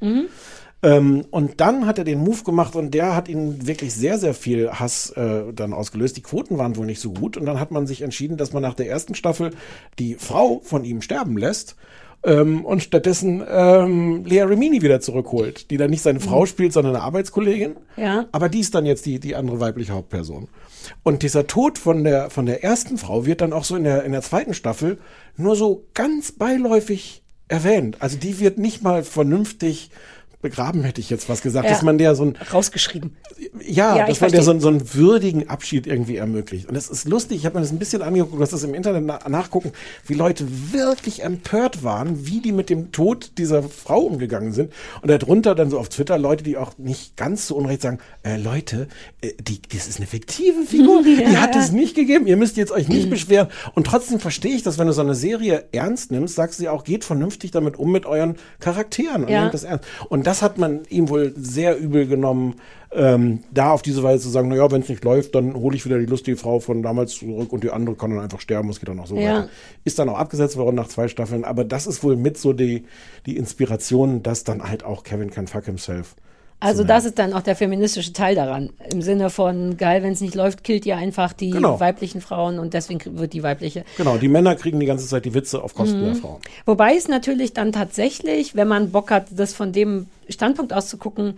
Ähm, 0.82 1.24
und 1.30 1.60
dann 1.60 1.86
hat 1.86 1.98
er 1.98 2.04
den 2.04 2.18
Move 2.18 2.44
gemacht 2.44 2.76
und 2.76 2.92
der 2.92 3.16
hat 3.16 3.28
ihn 3.28 3.66
wirklich 3.66 3.94
sehr, 3.94 4.18
sehr 4.18 4.34
viel 4.34 4.70
Hass 4.70 5.10
äh, 5.10 5.52
dann 5.52 5.72
ausgelöst. 5.72 6.16
Die 6.16 6.22
Quoten 6.22 6.58
waren 6.58 6.76
wohl 6.76 6.86
nicht 6.86 7.00
so 7.00 7.12
gut 7.12 7.36
und 7.36 7.46
dann 7.46 7.58
hat 7.58 7.70
man 7.70 7.86
sich 7.86 8.02
entschieden, 8.02 8.36
dass 8.36 8.52
man 8.52 8.62
nach 8.62 8.74
der 8.74 8.88
ersten 8.88 9.14
Staffel 9.14 9.52
die 9.98 10.14
Frau 10.14 10.60
von 10.62 10.84
ihm 10.84 11.00
sterben 11.00 11.38
lässt. 11.38 11.76
Ähm, 12.24 12.64
und 12.64 12.82
stattdessen 12.82 13.42
ähm, 13.48 14.24
Lea 14.24 14.42
Remini 14.42 14.82
wieder 14.82 15.00
zurückholt, 15.00 15.70
die 15.70 15.76
dann 15.76 15.90
nicht 15.90 16.02
seine 16.02 16.18
Frau 16.18 16.44
spielt, 16.44 16.72
sondern 16.72 16.96
eine 16.96 17.04
Arbeitskollegin. 17.04 17.76
Ja. 17.96 18.26
Aber 18.32 18.48
die 18.48 18.60
ist 18.60 18.74
dann 18.74 18.84
jetzt 18.84 19.06
die, 19.06 19.20
die 19.20 19.36
andere 19.36 19.60
weibliche 19.60 19.92
Hauptperson. 19.92 20.48
Und 21.02 21.22
dieser 21.22 21.46
Tod 21.46 21.78
von 21.78 22.04
der, 22.04 22.30
von 22.30 22.46
der 22.46 22.64
ersten 22.64 22.98
Frau 22.98 23.26
wird 23.26 23.42
dann 23.42 23.52
auch 23.52 23.64
so 23.64 23.76
in 23.76 23.84
der, 23.84 24.04
in 24.04 24.12
der 24.12 24.22
zweiten 24.22 24.54
Staffel 24.54 24.98
nur 25.36 25.56
so 25.56 25.86
ganz 25.94 26.32
beiläufig 26.32 27.22
erwähnt. 27.48 27.98
Also 28.00 28.18
die 28.18 28.40
wird 28.40 28.58
nicht 28.58 28.82
mal 28.82 29.04
vernünftig 29.04 29.90
begraben, 30.48 30.82
hätte 30.84 31.00
ich 31.00 31.10
jetzt 31.10 31.28
was 31.28 31.42
gesagt, 31.42 31.66
Ja. 31.66 31.72
dass 31.72 31.82
man 31.82 31.98
der 31.98 32.14
so 32.14 32.24
ein, 32.24 32.36
Rausgeschrieben. 32.52 33.16
ja, 33.66 33.96
Ja, 33.96 34.06
dass 34.06 34.20
man 34.20 34.30
der 34.30 34.42
so, 34.42 34.58
so 34.58 34.68
einen 34.68 34.94
würdigen 34.94 35.48
Abschied 35.48 35.86
irgendwie 35.86 36.16
ermöglicht. 36.16 36.68
Und 36.68 36.74
das 36.74 36.88
ist 36.88 37.08
lustig, 37.08 37.38
ich 37.38 37.46
habe 37.46 37.56
mir 37.56 37.62
das 37.62 37.72
ein 37.72 37.78
bisschen 37.78 38.02
angeguckt, 38.02 38.34
du 38.34 38.40
hast 38.40 38.52
das 38.52 38.62
im 38.64 38.74
Internet 38.74 39.04
na 39.06 39.28
nachgucken, 39.28 39.72
wie 40.06 40.14
Leute 40.14 40.46
wirklich 40.72 41.22
empört 41.22 41.82
waren, 41.84 42.26
wie 42.26 42.40
die 42.40 42.52
mit 42.52 42.70
dem 42.70 42.92
Tod 42.92 43.32
dieser 43.38 43.62
Frau 43.62 44.00
umgegangen 44.00 44.52
sind. 44.52 44.72
Und 45.02 45.10
darunter 45.10 45.54
dann 45.54 45.70
so 45.70 45.78
auf 45.78 45.88
Twitter 45.88 46.18
Leute, 46.18 46.44
die 46.44 46.56
auch 46.56 46.78
nicht 46.78 47.16
ganz 47.16 47.46
so 47.48 47.56
unrecht 47.56 47.82
sagen, 47.82 47.98
äh, 48.22 48.36
Leute, 48.36 48.88
äh, 49.20 49.32
die, 49.40 49.60
das 49.72 49.88
ist 49.88 49.98
eine 49.98 50.06
fiktive 50.06 50.62
Figur, 50.66 51.02
die 51.04 51.36
hat 51.36 51.56
es 51.56 51.72
nicht 51.72 51.94
gegeben, 51.96 52.26
ihr 52.26 52.36
müsst 52.36 52.56
jetzt 52.56 52.72
euch 52.72 52.88
nicht 52.88 53.10
beschweren. 53.10 53.48
Und 53.74 53.86
trotzdem 53.86 54.20
verstehe 54.20 54.54
ich 54.54 54.62
das, 54.62 54.78
wenn 54.78 54.86
du 54.86 54.92
so 54.92 55.00
eine 55.02 55.14
Serie 55.14 55.64
ernst 55.72 56.10
nimmst, 56.10 56.34
sagst 56.36 56.60
du 56.60 56.64
ja 56.64 56.70
auch, 56.72 56.84
geht 56.84 57.04
vernünftig 57.04 57.50
damit 57.50 57.76
um 57.78 57.90
mit 57.92 58.06
euren 58.06 58.36
Charakteren 58.60 59.24
und 59.24 59.30
Ja. 59.30 59.42
nehmt 59.42 59.54
das 59.54 59.64
ernst. 59.64 59.84
Und 60.08 60.26
das 60.26 60.35
hat 60.42 60.58
man 60.58 60.82
ihm 60.88 61.08
wohl 61.08 61.32
sehr 61.36 61.78
übel 61.78 62.06
genommen, 62.06 62.54
ähm, 62.92 63.40
da 63.52 63.72
auf 63.72 63.82
diese 63.82 64.02
Weise 64.02 64.22
zu 64.22 64.30
sagen, 64.30 64.48
naja, 64.48 64.70
wenn 64.70 64.80
es 64.82 64.88
nicht 64.88 65.04
läuft, 65.04 65.34
dann 65.34 65.54
hole 65.54 65.76
ich 65.76 65.84
wieder 65.84 65.98
die 65.98 66.06
lustige 66.06 66.36
Frau 66.36 66.60
von 66.60 66.82
damals 66.82 67.14
zurück 67.14 67.52
und 67.52 67.62
die 67.64 67.70
andere 67.70 67.96
kann 67.96 68.10
dann 68.10 68.20
einfach 68.20 68.40
sterben, 68.40 68.68
es 68.70 68.78
geht 68.80 68.88
dann 68.88 69.00
auch 69.00 69.06
so 69.06 69.16
Ja. 69.16 69.40
weiter. 69.40 69.48
Ist 69.84 69.98
dann 69.98 70.08
auch 70.08 70.18
abgesetzt 70.18 70.56
worden 70.56 70.76
nach 70.76 70.88
zwei 70.88 71.08
Staffeln, 71.08 71.44
aber 71.44 71.64
das 71.64 71.86
ist 71.86 72.02
wohl 72.02 72.16
mit 72.16 72.38
so 72.38 72.52
die, 72.52 72.84
die 73.26 73.36
Inspiration, 73.36 74.22
dass 74.22 74.44
dann 74.44 74.62
halt 74.62 74.84
auch 74.84 75.02
Kevin 75.02 75.30
can 75.30 75.46
fuck 75.46 75.64
himself. 75.66 76.14
Also 76.58 76.84
das 76.84 77.04
ist 77.04 77.18
dann 77.18 77.34
auch 77.34 77.42
der 77.42 77.54
feministische 77.54 78.12
Teil 78.14 78.34
daran. 78.34 78.70
Im 78.90 79.02
Sinne 79.02 79.28
von, 79.28 79.76
geil, 79.76 80.02
wenn 80.02 80.12
es 80.12 80.20
nicht 80.22 80.34
läuft, 80.34 80.64
killt 80.64 80.86
ihr 80.86 80.96
einfach 80.96 81.32
die 81.34 81.50
Genau. 81.50 81.78
weiblichen 81.80 82.20
Frauen 82.22 82.58
und 82.58 82.72
deswegen 82.72 83.18
wird 83.18 83.34
die 83.34 83.42
weibliche. 83.42 83.84
Genau, 83.98 84.16
die 84.16 84.28
Männer 84.28 84.56
kriegen 84.56 84.80
die 84.80 84.86
ganze 84.86 85.06
Zeit 85.06 85.26
die 85.26 85.34
Witze 85.34 85.62
auf 85.62 85.74
Kosten 85.74 86.00
Mhm. 86.00 86.04
der 86.06 86.14
Frauen. 86.16 86.40
Wobei 86.64 86.96
es 86.96 87.08
natürlich 87.08 87.52
dann 87.52 87.72
tatsächlich, 87.72 88.56
wenn 88.56 88.68
man 88.68 88.90
Bock 88.90 89.10
hat, 89.10 89.26
das 89.32 89.52
von 89.52 89.72
dem 89.72 90.06
Standpunkt 90.30 90.72
aus 90.72 90.88
zu 90.88 90.96
gucken, 90.96 91.34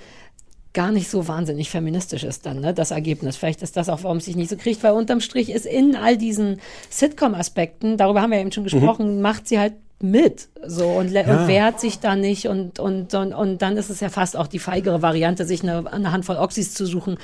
gar 0.72 0.92
nicht 0.92 1.10
so 1.10 1.26
wahnsinnig 1.26 1.70
feministisch 1.70 2.22
ist 2.22 2.46
dann, 2.46 2.60
ne, 2.60 2.72
das 2.72 2.92
Ergebnis. 2.92 3.36
Vielleicht 3.36 3.62
ist 3.62 3.76
das 3.76 3.88
auch, 3.88 4.04
warum 4.04 4.18
es 4.18 4.26
sich 4.26 4.36
nicht 4.36 4.50
so 4.50 4.56
kriegt, 4.56 4.84
weil 4.84 4.92
unterm 4.92 5.20
Strich 5.20 5.50
ist 5.50 5.66
in 5.66 5.96
all 5.96 6.16
diesen 6.16 6.60
Sitcom-Aspekten, 6.90 7.96
darüber 7.96 8.22
haben 8.22 8.30
wir 8.30 8.38
eben 8.38 8.52
schon 8.52 8.64
gesprochen, 8.64 9.20
macht 9.20 9.48
sie 9.48 9.58
halt 9.58 9.72
mit 10.00 10.48
so 10.66 10.86
und, 10.88 11.10
Ja. 11.10 11.22
und 11.42 11.48
wehrt 11.48 11.80
sich 11.80 11.98
da 11.98 12.14
nicht 12.14 12.46
und, 12.46 12.78
und, 12.78 13.14
und, 13.14 13.32
und 13.32 13.62
dann 13.62 13.76
ist 13.76 13.90
es 13.90 14.00
ja 14.00 14.08
fast 14.08 14.36
auch 14.36 14.46
die 14.46 14.58
feigere 14.58 15.02
Variante, 15.02 15.44
sich 15.44 15.62
eine, 15.62 15.90
eine 15.92 16.12
Handvoll 16.12 16.36
Oxys 16.36 16.74
zu 16.74 16.86
suchen, 16.86 17.18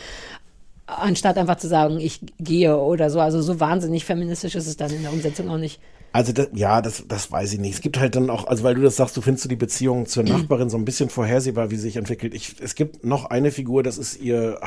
anstatt 0.87 1.39
einfach 1.39 1.57
zu 1.57 1.69
sagen, 1.69 1.99
ich 2.01 2.21
gehe 2.39 2.77
oder 2.77 3.11
so. 3.11 3.21
Also 3.21 3.41
so 3.43 3.61
wahnsinnig 3.61 4.05
feministisch 4.05 4.55
ist 4.55 4.67
es 4.67 4.77
dann 4.77 4.91
in 4.91 5.03
der 5.03 5.13
Umsetzung 5.13 5.49
auch 5.51 5.57
nicht. 5.57 5.81
Also 6.13 6.33
das, 6.33 6.49
ja, 6.53 6.81
das, 6.81 7.05
das 7.09 7.33
weiß 7.33 7.55
ich 7.55 7.59
nicht. 7.59 7.75
Es 7.75 7.81
gibt 7.81 7.99
halt 7.99 8.15
dann 8.15 8.31
auch, 8.31 8.47
also 8.47 8.63
weil 8.63 8.77
du 8.77 8.83
das 8.83 8.95
sagst, 8.97 9.17
du 9.17 9.21
findest 9.21 9.47
du 9.47 9.49
die 9.49 9.57
Beziehung 9.57 10.07
zur 10.07 10.23
Nachbarin 10.25 10.71
so 10.71 10.77
ein 10.77 10.85
bisschen 10.85 11.11
vorhersehbar, 11.11 11.71
wie 11.71 11.77
sie 11.77 11.83
sich 11.83 11.97
entwickelt. 11.97 12.35
Ich, 12.35 12.57
es 12.61 12.75
gibt 12.75 13.05
noch 13.05 13.25
eine 13.27 13.51
Figur, 13.51 13.83
das 13.83 13.99
ist 13.99 14.21
ihr 14.21 14.59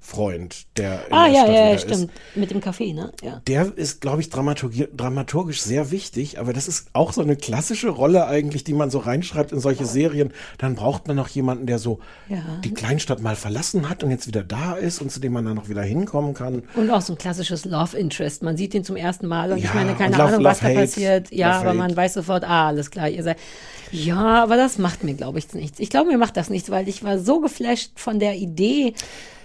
Highschool-Freund, 0.00 0.66
der 0.76 1.06
in 1.06 1.12
Ah, 1.12 1.24
der 1.26 1.34
ja, 1.34 1.40
Stadt 1.42 1.54
ja, 1.54 1.70
ja, 1.70 1.78
stimmt. 1.78 1.94
ist. 2.04 2.36
Mit 2.36 2.50
dem 2.50 2.60
Kaffee, 2.60 2.92
ne? 2.92 3.12
Ja. 3.22 3.42
Der 3.46 3.76
ist, 3.76 4.00
glaube 4.00 4.20
ich, 4.20 4.28
dramaturgi- 4.28 4.88
dramaturgisch 4.96 5.60
sehr 5.62 5.90
wichtig, 5.90 6.38
aber 6.38 6.52
das 6.52 6.68
ist 6.68 6.88
auch 6.92 7.12
so 7.12 7.22
eine 7.22 7.36
klassische 7.36 7.88
Rolle 7.88 8.26
eigentlich, 8.26 8.64
die 8.64 8.72
man 8.74 8.90
so 8.90 8.98
reinschreibt 8.98 9.52
in 9.52 9.60
solche 9.60 9.84
Serien. 9.86 10.32
Dann 10.58 10.74
braucht 10.74 11.06
man 11.06 11.16
noch 11.16 11.28
jemanden, 11.28 11.66
der 11.66 11.78
so 11.78 12.00
Ja. 12.28 12.38
die 12.64 12.72
Kleinstadt 12.72 13.20
mal 13.20 13.36
verlassen 13.36 13.88
hat 13.88 14.02
und 14.02 14.10
jetzt 14.10 14.26
wieder 14.26 14.42
da 14.44 14.74
ist 14.74 15.00
und 15.00 15.10
zu 15.10 15.20
dem 15.20 15.32
man 15.32 15.44
dann 15.44 15.54
noch 15.56 15.68
wieder 15.68 15.82
hinkommen 15.82 16.34
kann. 16.34 16.62
Und 16.74 16.90
auch 16.90 17.00
so 17.00 17.14
ein 17.14 17.18
klassisches 17.18 17.64
Love 17.64 17.96
Interest. 17.96 18.42
Man 18.42 18.56
sieht 18.56 18.74
ihn 18.74 18.84
zum 18.84 18.96
ersten 18.96 19.26
Mal 19.26 19.52
und 19.52 19.58
ich 19.58 19.64
Ja, 19.64 19.74
meine, 19.74 19.94
keine 19.94 20.12
Love- 20.16 20.22
Ahnung, 20.28 20.40
Love 20.40 20.50
was 20.50 20.60
da 20.60 20.66
Hate. 20.66 20.80
passiert. 20.80 21.32
Ja, 21.32 21.52
aber 21.60 21.68
Hate. 21.70 21.78
man 21.78 21.96
weiß 21.96 22.14
sofort, 22.14 22.44
ah, 22.44 22.68
alles 22.68 22.90
klar, 22.90 23.08
ihr 23.08 23.22
seid. 23.22 23.36
Ja, 23.92 24.42
aber 24.42 24.56
das 24.56 24.78
macht 24.78 25.04
mir, 25.04 25.14
glaube 25.14 25.38
ich, 25.38 25.52
nichts. 25.54 25.78
Ich 25.78 25.90
glaube, 25.90 26.10
mir 26.10 26.18
macht 26.18 26.36
das 26.36 26.50
nichts, 26.50 26.70
weil 26.70 26.88
ich 26.88 27.04
war 27.04 27.18
so 27.18 27.40
geflasht 27.40 27.92
von 27.96 28.18
der 28.18 28.34
Idee 28.34 28.94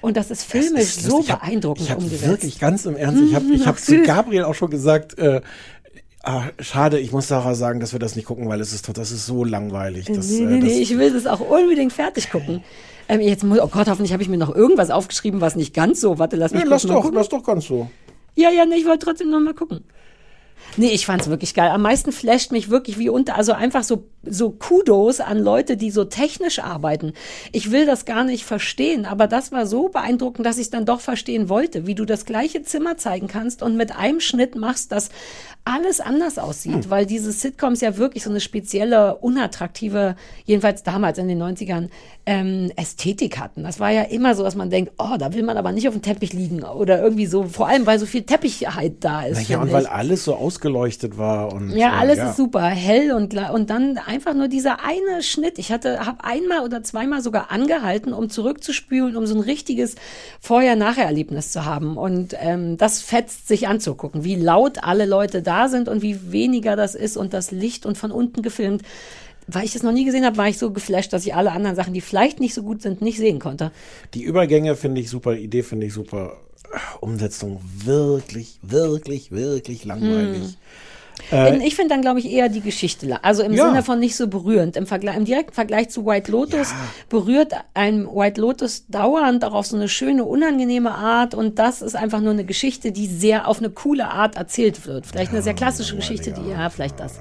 und 0.02 0.18
das 0.18 0.32
ist 0.32 0.44
filmisch 0.44 0.82
Es 0.82 0.98
ist 0.98 1.06
so. 1.06 1.22
Ich 1.22 1.32
hab- 1.32 1.42
beeindruckend 1.42 1.86
Ich 1.86 1.92
habe 1.92 2.02
umgesetzt. 2.02 2.28
wirklich 2.30 2.60
ganz 2.60 2.86
im 2.86 2.96
Ernst, 2.96 3.22
ich 3.24 3.36
habe 3.36 3.46
ich 3.54 3.62
ach, 3.64 3.68
hab 3.68 3.80
zu. 3.80 4.02
Gabriel 4.04 4.44
auch 4.44 4.56
schon 4.56 4.70
gesagt, 4.70 5.18
äh, 5.18 5.42
Ah, 6.24 6.44
schade, 6.60 7.00
ich 7.00 7.12
muss 7.12 7.28
Sarah 7.28 7.56
sagen, 7.56 7.80
dass 7.80 7.94
wir 7.94 8.00
das 8.00 8.16
nicht 8.16 8.26
gucken, 8.26 8.48
weil 8.48 8.62
es 8.62 8.74
ist, 8.74 8.88
das 8.96 9.12
ist 9.12 9.26
so 9.26 9.44
langweilig. 9.44 10.06
Das, 10.06 10.30
nee, 10.30 10.42
äh, 10.42 10.46
nee, 10.46 10.60
das, 10.60 10.70
nee, 10.70 10.80
ich 10.80 10.96
will 10.98 11.12
das 11.12 11.26
auch 11.26 11.40
unbedingt 11.40 11.94
fertig 11.94 12.30
gucken. 12.30 12.64
Ähm, 13.10 13.22
jetzt 13.22 13.44
muss, 13.44 13.60
oh 13.60 13.68
Gott, 13.68 13.88
hoffentlich 13.88 14.14
habe 14.14 14.22
ich 14.22 14.30
mir 14.30 14.38
noch 14.38 14.54
irgendwas 14.54 14.92
aufgeschrieben, 14.92 15.42
was 15.42 15.56
nicht 15.56 15.74
ganz 15.74 16.00
so. 16.00 16.20
Warte, 16.20 16.36
lass 16.36 16.52
mich 16.52 16.64
nee, 16.64 16.70
lass 16.70 16.84
doch, 16.84 17.12
lass 17.12 17.28
doch 17.30 17.44
ganz 17.44 17.66
so. 17.66 17.90
Ja, 18.36 18.52
ja, 18.52 18.66
nee, 18.66 18.76
ich 18.76 18.86
wollte 18.86 19.06
trotzdem 19.06 19.32
noch 19.32 19.40
mal 19.40 19.56
gucken. 19.56 19.84
Nee, 20.78 20.92
ich 20.92 21.06
fand's 21.06 21.30
wirklich 21.30 21.54
geil. 21.54 21.70
Am 21.70 21.82
meisten 21.82 22.12
flasht 22.12 22.52
mich 22.52 22.70
wirklich 22.70 22.98
wie 22.98 23.10
unter, 23.10 23.36
also 23.36 23.52
einfach 23.52 23.84
so, 23.84 24.06
so 24.24 24.52
Kudos 24.52 25.20
an 25.20 25.38
Leute, 25.38 25.76
die 25.76 25.92
so 25.92 26.06
technisch 26.06 26.60
arbeiten. 26.60 27.14
Ich 27.52 27.72
will 27.72 27.86
das 27.86 28.06
gar 28.06 28.24
nicht 28.24 28.46
verstehen, 28.46 29.06
aber 29.06 29.28
das 29.28 29.52
war 29.52 29.66
so 29.66 29.90
beeindruckend, 29.90 30.46
dass 30.46 30.58
ich 30.58 30.70
dann 30.70 30.86
doch 30.86 31.02
verstehen 31.02 31.50
wollte, 31.50 31.88
wie 31.88 31.96
du 31.96 32.06
das 32.06 32.26
gleiche 32.26 32.64
Zimmer 32.64 32.98
zeigen 32.98 33.28
kannst 33.28 33.64
und 33.64 33.76
mit 33.76 33.96
einem 33.96 34.22
Schnitt 34.22 34.56
machst, 34.56 34.92
dass 34.92 35.10
alles 35.64 36.02
anders 36.02 36.40
aussieht, 36.40 36.90
weil 36.90 37.06
diese 37.06 37.32
Sitcoms 37.32 37.82
ja 37.82 37.98
wirklich 37.98 38.24
so 38.24 38.32
eine 38.32 38.40
spezielle, 38.40 39.16
unattraktive, 39.18 40.16
jedenfalls 40.46 40.82
damals 40.82 41.20
in 41.20 41.28
den 41.28 41.42
90ern, 41.42 41.90
ähm, 42.26 42.72
Ästhetik 42.76 43.40
hatten. 43.40 43.64
Das 43.64 43.80
war 43.80 43.90
ja 43.92 44.04
immer 44.04 44.36
so, 44.36 44.44
dass 44.44 44.56
man 44.56 44.70
denkt, 44.70 44.94
oh, 44.98 45.18
da 45.18 45.34
will 45.34 45.44
man 45.44 45.58
aber 45.58 45.72
nicht 45.72 45.88
auf 45.88 45.94
dem 45.94 46.02
Teppich 46.02 46.34
liegen 46.34 46.64
oder 46.64 47.02
irgendwie 47.02 47.26
so, 47.26 47.44
vor 47.44 47.68
allem, 47.68 47.86
weil 47.86 48.00
so 48.00 48.06
viel 48.06 48.24
Teppichheit 48.24 48.96
da 49.02 49.24
ist. 49.24 49.38
Naja, 49.38 49.58
und 49.58 49.64
finde 49.64 49.74
weil 49.74 49.84
ich. 49.84 49.90
alles 49.90 50.24
so 50.24 50.36
ausgeleuchtet 50.36 51.18
war 51.18 51.54
und 51.54 51.72
Ja, 51.72 51.90
äh, 51.90 52.00
alles 52.00 52.20
ist 52.20 52.38
super, 52.38 52.64
hell 52.64 53.12
und 53.12 53.34
gla- 53.34 53.52
und 53.52 53.70
dann 53.70 53.98
einfach 53.98 54.34
nur 54.34 54.48
dieser 54.48 54.84
eine 54.84 55.22
Schnitt. 55.24 55.58
Ich 55.60 55.72
hatte, 55.72 56.06
habe 56.06 56.24
einmal 56.24 56.64
oder 56.64 56.84
zweimal 56.84 57.22
sogar 57.22 57.52
angehalten, 57.52 58.14
um 58.14 58.30
zurückzuspülen, 58.30 59.16
um 59.16 59.26
so 59.26 59.36
ein 59.36 59.42
richtiges 59.42 59.96
Vorher-Nachher-Erlebnis 60.40 61.52
zu 61.52 61.66
haben. 61.66 61.98
Und 61.98 62.36
ähm, 62.40 62.78
das 62.78 63.02
fetzt 63.02 63.48
sich 63.48 63.68
anzugucken, 63.68 64.24
wie 64.24 64.36
laut 64.36 64.84
alle 64.84 65.06
Leute 65.06 65.42
da 65.42 65.51
sind 65.70 65.90
und 65.90 66.02
wie 66.02 66.32
weniger 66.32 66.76
das 66.76 66.96
ist 66.96 67.18
und 67.18 67.34
das 67.34 67.52
Licht 67.52 67.86
und 67.86 67.98
von 67.98 68.12
unten 68.12 68.42
gefilmt. 68.42 68.84
Weil 69.48 69.66
ich 69.66 69.74
das 69.74 69.84
noch 69.84 69.92
nie 69.92 70.06
gesehen 70.06 70.26
habe, 70.26 70.38
war 70.38 70.48
ich 70.48 70.58
so 70.58 70.72
geflasht, 70.72 71.14
dass 71.14 71.26
ich 71.26 71.34
alle 71.34 71.52
anderen 71.52 71.76
Sachen, 71.76 71.94
die 71.94 72.02
vielleicht 72.02 72.40
nicht 72.40 72.54
so 72.54 72.64
gut 72.64 72.82
sind, 72.82 73.02
nicht 73.02 73.18
sehen 73.18 73.40
konnte. 73.40 73.72
Die 74.14 74.24
Übergänge 74.24 74.76
finde 74.76 75.02
ich 75.02 75.10
super, 75.10 75.36
Idee 75.36 75.64
finde 75.64 75.88
ich 75.88 75.94
super. 75.94 76.38
Umsetzung 77.02 77.62
wirklich, 77.84 78.60
wirklich, 78.62 79.32
wirklich 79.32 79.84
langweilig. 79.84 80.58
In- 81.30 81.62
ich 81.62 81.76
finde 81.76 81.90
dann, 81.94 82.02
glaube 82.02 82.20
ich, 82.20 82.30
eher 82.32 82.50
die 82.50 82.62
Geschichte. 82.62 83.24
Also 83.24 83.44
im 83.44 83.54
Ja. 83.54 83.68
Sinne 83.70 83.84
von 83.84 84.00
nicht 84.00 84.16
so 84.16 84.28
berührend. 84.28 84.76
Im, 84.76 84.86
Vergleich, 84.88 85.16
Im 85.18 85.26
direkten 85.26 85.54
Vergleich 85.54 85.90
zu 85.90 86.06
White 86.06 86.32
Lotus 86.32 86.74
berührt 87.10 87.54
ein 87.74 88.06
White 88.08 88.40
Lotus 88.42 88.86
dauernd 88.88 89.44
auch 89.46 89.54
auf 89.54 89.68
so 89.68 89.76
eine 89.76 89.88
schöne, 89.90 90.24
unangenehme 90.26 90.92
Art. 90.94 91.34
Und 91.34 91.60
das 91.60 91.82
ist 91.82 91.96
einfach 91.96 92.20
nur 92.22 92.32
eine 92.32 92.46
Geschichte, 92.46 92.92
die 92.92 93.08
sehr 93.08 93.48
auf 93.48 93.60
eine 93.60 93.70
coole 93.70 94.10
Art 94.10 94.36
erzählt 94.38 94.86
wird. 94.86 95.06
Vielleicht 95.06 95.32
eine 95.32 95.42
sehr 95.42 95.54
klassische 95.54 95.96
Geschichte, 95.96 96.32
die, 96.32 96.50
ja, 96.50 96.70
vielleicht 96.70 97.00
das. 97.00 97.20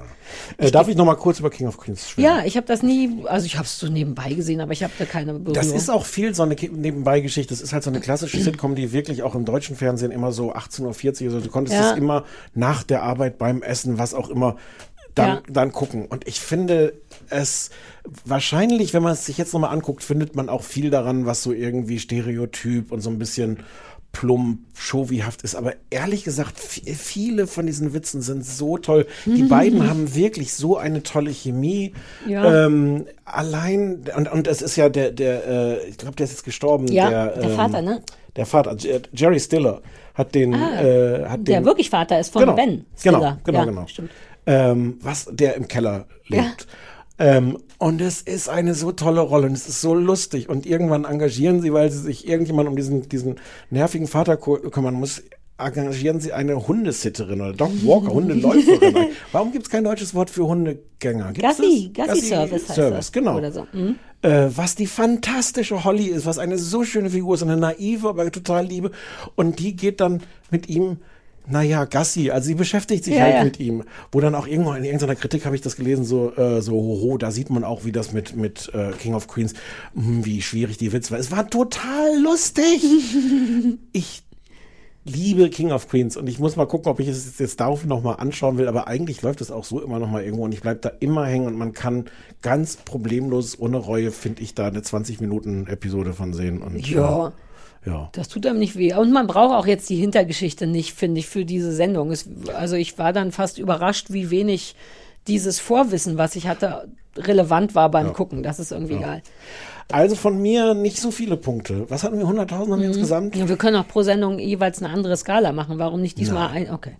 Äh, 0.57 0.71
darf 0.71 0.87
ich 0.87 0.95
noch 0.95 1.03
mal 1.05 1.15
kurz 1.15 1.39
über 1.39 1.49
King 1.49 1.67
of 1.67 1.77
Queens 1.77 2.09
schwimmen? 2.09 2.25
Ja, 2.25 2.45
ich 2.45 2.55
habe 2.55 2.65
das 2.65 2.81
nie, 2.83 3.23
also 3.25 3.45
ich 3.45 3.55
habe 3.57 3.65
es 3.65 3.77
so 3.77 3.87
nebenbei 3.87 4.31
gesehen, 4.33 4.61
aber 4.61 4.71
ich 4.71 4.81
habe 4.81 4.93
da 4.97 5.03
keine 5.03 5.33
Berührung. 5.33 5.53
Das 5.53 5.67
ist 5.67 5.89
auch 5.89 6.05
viel 6.05 6.33
so 6.33 6.43
eine 6.43 6.55
Nebenbei-Geschichte. 6.55 7.53
Das 7.53 7.61
ist 7.61 7.73
halt 7.73 7.83
so 7.83 7.89
eine 7.89 7.99
klassische 7.99 8.39
Sitcom, 8.41 8.75
die 8.75 8.93
wirklich 8.93 9.23
auch 9.23 9.35
im 9.35 9.43
deutschen 9.43 9.75
Fernsehen 9.75 10.11
immer 10.11 10.31
so 10.31 10.53
18.40 10.53 11.21
Uhr, 11.27 11.27
also 11.33 11.39
du 11.41 11.49
konntest 11.49 11.77
Ja. 11.77 11.91
es 11.91 11.97
immer 11.97 12.23
nach 12.53 12.83
der 12.83 13.03
Arbeit 13.03 13.37
beim 13.37 13.61
Essen, 13.61 13.90
was 13.97 14.13
auch 14.13 14.29
immer, 14.29 14.57
dann, 15.15 15.27
Ja. 15.29 15.41
dann 15.49 15.71
gucken. 15.71 16.05
Und 16.05 16.27
ich 16.27 16.39
finde 16.39 16.93
es 17.29 17.69
wahrscheinlich, 18.25 18.93
wenn 18.93 19.03
man 19.03 19.13
es 19.13 19.25
sich 19.25 19.37
jetzt 19.37 19.53
nochmal 19.53 19.71
anguckt, 19.73 20.03
findet 20.03 20.35
man 20.35 20.49
auch 20.49 20.63
viel 20.63 20.89
daran, 20.89 21.25
was 21.25 21.43
so 21.43 21.51
irgendwie 21.51 21.99
Stereotyp 21.99 22.91
und 22.91 23.01
so 23.01 23.09
ein 23.09 23.19
bisschen 23.19 23.59
plump, 24.13 24.59
showyhaft 24.77 25.41
ist. 25.43 25.55
Aber 25.55 25.73
ehrlich 25.89 26.25
gesagt, 26.25 26.59
vi- 26.59 26.93
viele 26.95 27.47
von 27.47 27.65
diesen 27.65 27.93
Witzen 27.93 28.21
sind 28.21 28.45
so 28.45 28.77
toll. 28.77 29.07
Die 29.25 29.43
beiden 29.43 29.87
haben 29.89 30.13
wirklich 30.15 30.53
so 30.53 30.75
eine 30.77 31.01
tolle 31.03 31.31
Chemie. 31.31 31.93
Ja. 32.27 32.65
Ähm, 32.65 33.05
allein, 33.23 34.03
und, 34.17 34.29
und 34.29 34.47
es 34.47 34.61
ist 34.61 34.75
ja 34.75 34.89
der, 34.89 35.11
der 35.11 35.47
äh, 35.47 35.87
ich 35.89 35.97
glaube, 35.97 36.15
der 36.17 36.25
ist 36.25 36.31
jetzt 36.31 36.43
gestorben. 36.43 36.87
Ja, 36.89 37.09
der, 37.09 37.27
der 37.37 37.49
ähm, 37.51 37.55
Vater, 37.55 37.81
ne? 37.81 38.01
Der 38.35 38.45
Vater, 38.45 38.75
Jerry 39.13 39.39
Stiller, 39.39 39.81
hat 40.13 40.35
den, 40.35 40.53
äh, 40.53 41.25
hat 41.27 41.47
der 41.47 41.59
den, 41.59 41.65
wirklich 41.65 41.89
Vater 41.89 42.19
ist 42.19 42.31
von 42.33 42.41
genau, 42.41 42.55
Ben 42.55 42.85
Genau, 43.03 43.17
Stiller. 43.17 43.39
genau, 43.43 43.59
ja, 43.59 43.65
genau. 43.65 43.87
Stimmt. 43.87 44.09
Ähm, 44.45 44.97
was 45.01 45.27
der 45.31 45.55
im 45.55 45.67
Keller 45.67 46.05
lebt. 46.27 46.67
Ähm, 47.19 47.59
und 47.77 48.01
es 48.01 48.21
ist 48.21 48.49
eine 48.49 48.73
so 48.73 48.91
tolle 48.91 49.21
Rolle 49.21 49.47
und 49.47 49.53
es 49.53 49.67
ist 49.67 49.81
so 49.81 49.93
lustig. 49.93 50.49
Und 50.49 50.65
irgendwann 50.65 51.05
engagieren 51.05 51.61
sie, 51.61 51.71
weil 51.71 51.91
sie 51.91 51.99
sich 51.99 52.27
irgendjemand 52.27 52.67
um 52.67 52.75
diesen, 52.75 53.07
diesen 53.09 53.35
nervigen 53.69 54.07
Vater 54.07 54.37
kümmern 54.37 54.95
muss, 54.95 55.21
engagieren 55.65 56.19
sie 56.19 56.33
eine 56.33 56.67
Hundesitterin 56.67 57.41
oder 57.41 57.53
Dog 57.53 57.71
Walker, 57.85 58.13
Hundeläuferin. 58.13 58.95
Warum 59.31 59.51
gibt 59.51 59.65
es 59.65 59.69
kein 59.69 59.83
deutsches 59.83 60.13
Wort 60.13 60.29
für 60.29 60.45
Hundegänger? 60.47 61.33
Gibt's 61.33 61.57
Gassi, 61.57 61.91
das? 61.95 62.07
Gassi-Service 62.07 62.69
heißt 62.69 62.75
Service, 62.75 62.97
das. 62.97 63.11
genau. 63.11 63.51
So. 63.51 63.67
Mhm. 63.73 63.95
Äh, 64.21 64.49
was 64.55 64.75
die 64.75 64.87
fantastische 64.87 65.83
Holly 65.83 66.07
ist, 66.07 66.25
was 66.25 66.37
eine 66.37 66.57
so 66.57 66.83
schöne 66.83 67.09
Figur 67.09 67.35
ist, 67.35 67.43
eine 67.43 67.57
naive, 67.57 68.09
aber 68.09 68.31
total 68.31 68.65
liebe. 68.65 68.91
Und 69.35 69.59
die 69.59 69.75
geht 69.75 69.99
dann 69.99 70.21
mit 70.51 70.69
ihm, 70.69 70.97
naja, 71.47 71.85
Gassi, 71.85 72.29
also 72.29 72.47
sie 72.47 72.55
beschäftigt 72.55 73.03
sich 73.03 73.15
Ja, 73.15 73.21
halt 73.23 73.35
ja. 73.35 73.43
mit 73.43 73.59
ihm. 73.59 73.83
Wo 74.11 74.19
dann 74.19 74.35
auch 74.35 74.47
irgendwo 74.47 74.73
in 74.73 74.83
irgendeiner 74.83 75.15
Kritik 75.15 75.45
habe 75.45 75.55
ich 75.55 75.61
das 75.61 75.75
gelesen, 75.75 76.05
so, 76.05 76.31
äh, 76.35 76.61
so, 76.61 76.73
hoho, 76.73 77.17
da 77.17 77.31
sieht 77.31 77.49
man 77.49 77.63
auch, 77.63 77.83
wie 77.83 77.91
das 77.91 78.13
mit, 78.13 78.35
mit 78.35 78.71
äh, 78.73 78.91
King 78.91 79.15
of 79.15 79.27
Queens, 79.27 79.53
hm, 79.95 80.23
wie 80.25 80.41
schwierig 80.41 80.77
die 80.77 80.93
Witz 80.93 81.09
war. 81.11 81.17
Es 81.17 81.31
war 81.31 81.49
total 81.49 82.19
lustig. 82.21 82.83
ich 83.91 84.23
liebe 85.03 85.49
King 85.49 85.71
of 85.71 85.87
Queens 85.87 86.15
und 86.15 86.27
ich 86.27 86.39
muss 86.39 86.55
mal 86.55 86.67
gucken, 86.67 86.91
ob 86.91 86.99
ich 86.99 87.07
es 87.07 87.39
jetzt 87.39 87.59
darauf 87.59 87.85
noch 87.85 88.03
mal 88.03 88.15
anschauen 88.15 88.57
will, 88.57 88.67
aber 88.67 88.87
eigentlich 88.87 89.21
läuft 89.21 89.41
es 89.41 89.49
auch 89.49 89.63
so 89.63 89.81
immer 89.81 89.99
noch 89.99 90.09
mal 90.09 90.23
irgendwo 90.23 90.45
und 90.45 90.53
ich 90.53 90.61
bleib 90.61 90.81
da 90.81 90.91
immer 90.99 91.25
hängen 91.25 91.47
und 91.47 91.57
man 91.57 91.73
kann 91.73 92.05
ganz 92.41 92.77
problemlos, 92.77 93.59
ohne 93.59 93.77
Reue, 93.77 94.11
finde 94.11 94.43
ich, 94.43 94.53
da 94.53 94.67
eine 94.67 94.81
20-Minuten-Episode 94.81 96.13
von 96.13 96.33
sehen. 96.33 96.61
Und, 96.61 96.87
Ja. 96.87 97.33
Ja. 97.83 98.09
Das 98.11 98.27
tut 98.27 98.45
einem 98.45 98.59
nicht 98.59 98.75
weh. 98.75 98.93
Und 98.93 99.11
man 99.11 99.25
braucht 99.25 99.55
auch 99.55 99.65
jetzt 99.65 99.89
die 99.89 99.95
Hintergeschichte 99.95 100.67
nicht, 100.67 100.93
finde 100.93 101.19
ich, 101.19 101.27
für 101.27 101.45
diese 101.45 101.71
Sendung. 101.71 102.11
Es, 102.11 102.29
also 102.55 102.75
ich 102.75 102.99
war 102.99 103.11
dann 103.11 103.31
fast 103.31 103.57
überrascht, 103.57 104.11
wie 104.11 104.29
wenig 104.29 104.75
dieses 105.27 105.59
Vorwissen, 105.59 106.19
was 106.19 106.35
ich 106.35 106.47
hatte, 106.47 106.87
relevant 107.17 107.73
war 107.75 107.89
beim 107.89 108.13
Gucken. 108.13 108.43
Das 108.43 108.59
ist 108.59 108.71
irgendwie 108.71 108.99
geil. 108.99 109.23
Also 109.93 110.15
von 110.15 110.41
mir 110.41 110.73
nicht 110.73 110.97
so 110.99 111.11
viele 111.11 111.37
Punkte. 111.37 111.89
Was 111.89 112.03
hatten 112.03 112.17
wir? 112.17 112.25
100.000 112.25 112.51
haben 112.51 112.79
wir 112.81 112.87
insgesamt? 112.87 113.35
Ja, 113.35 113.47
wir 113.49 113.57
können 113.57 113.75
auch 113.77 113.87
pro 113.87 114.03
Sendung 114.03 114.39
jeweils 114.39 114.81
eine 114.81 114.93
andere 114.93 115.15
Skala 115.17 115.51
machen. 115.51 115.77
Warum 115.79 116.01
nicht 116.01 116.17
diesmal 116.17 116.49
ein? 116.49 116.71
Okay. 116.71 116.95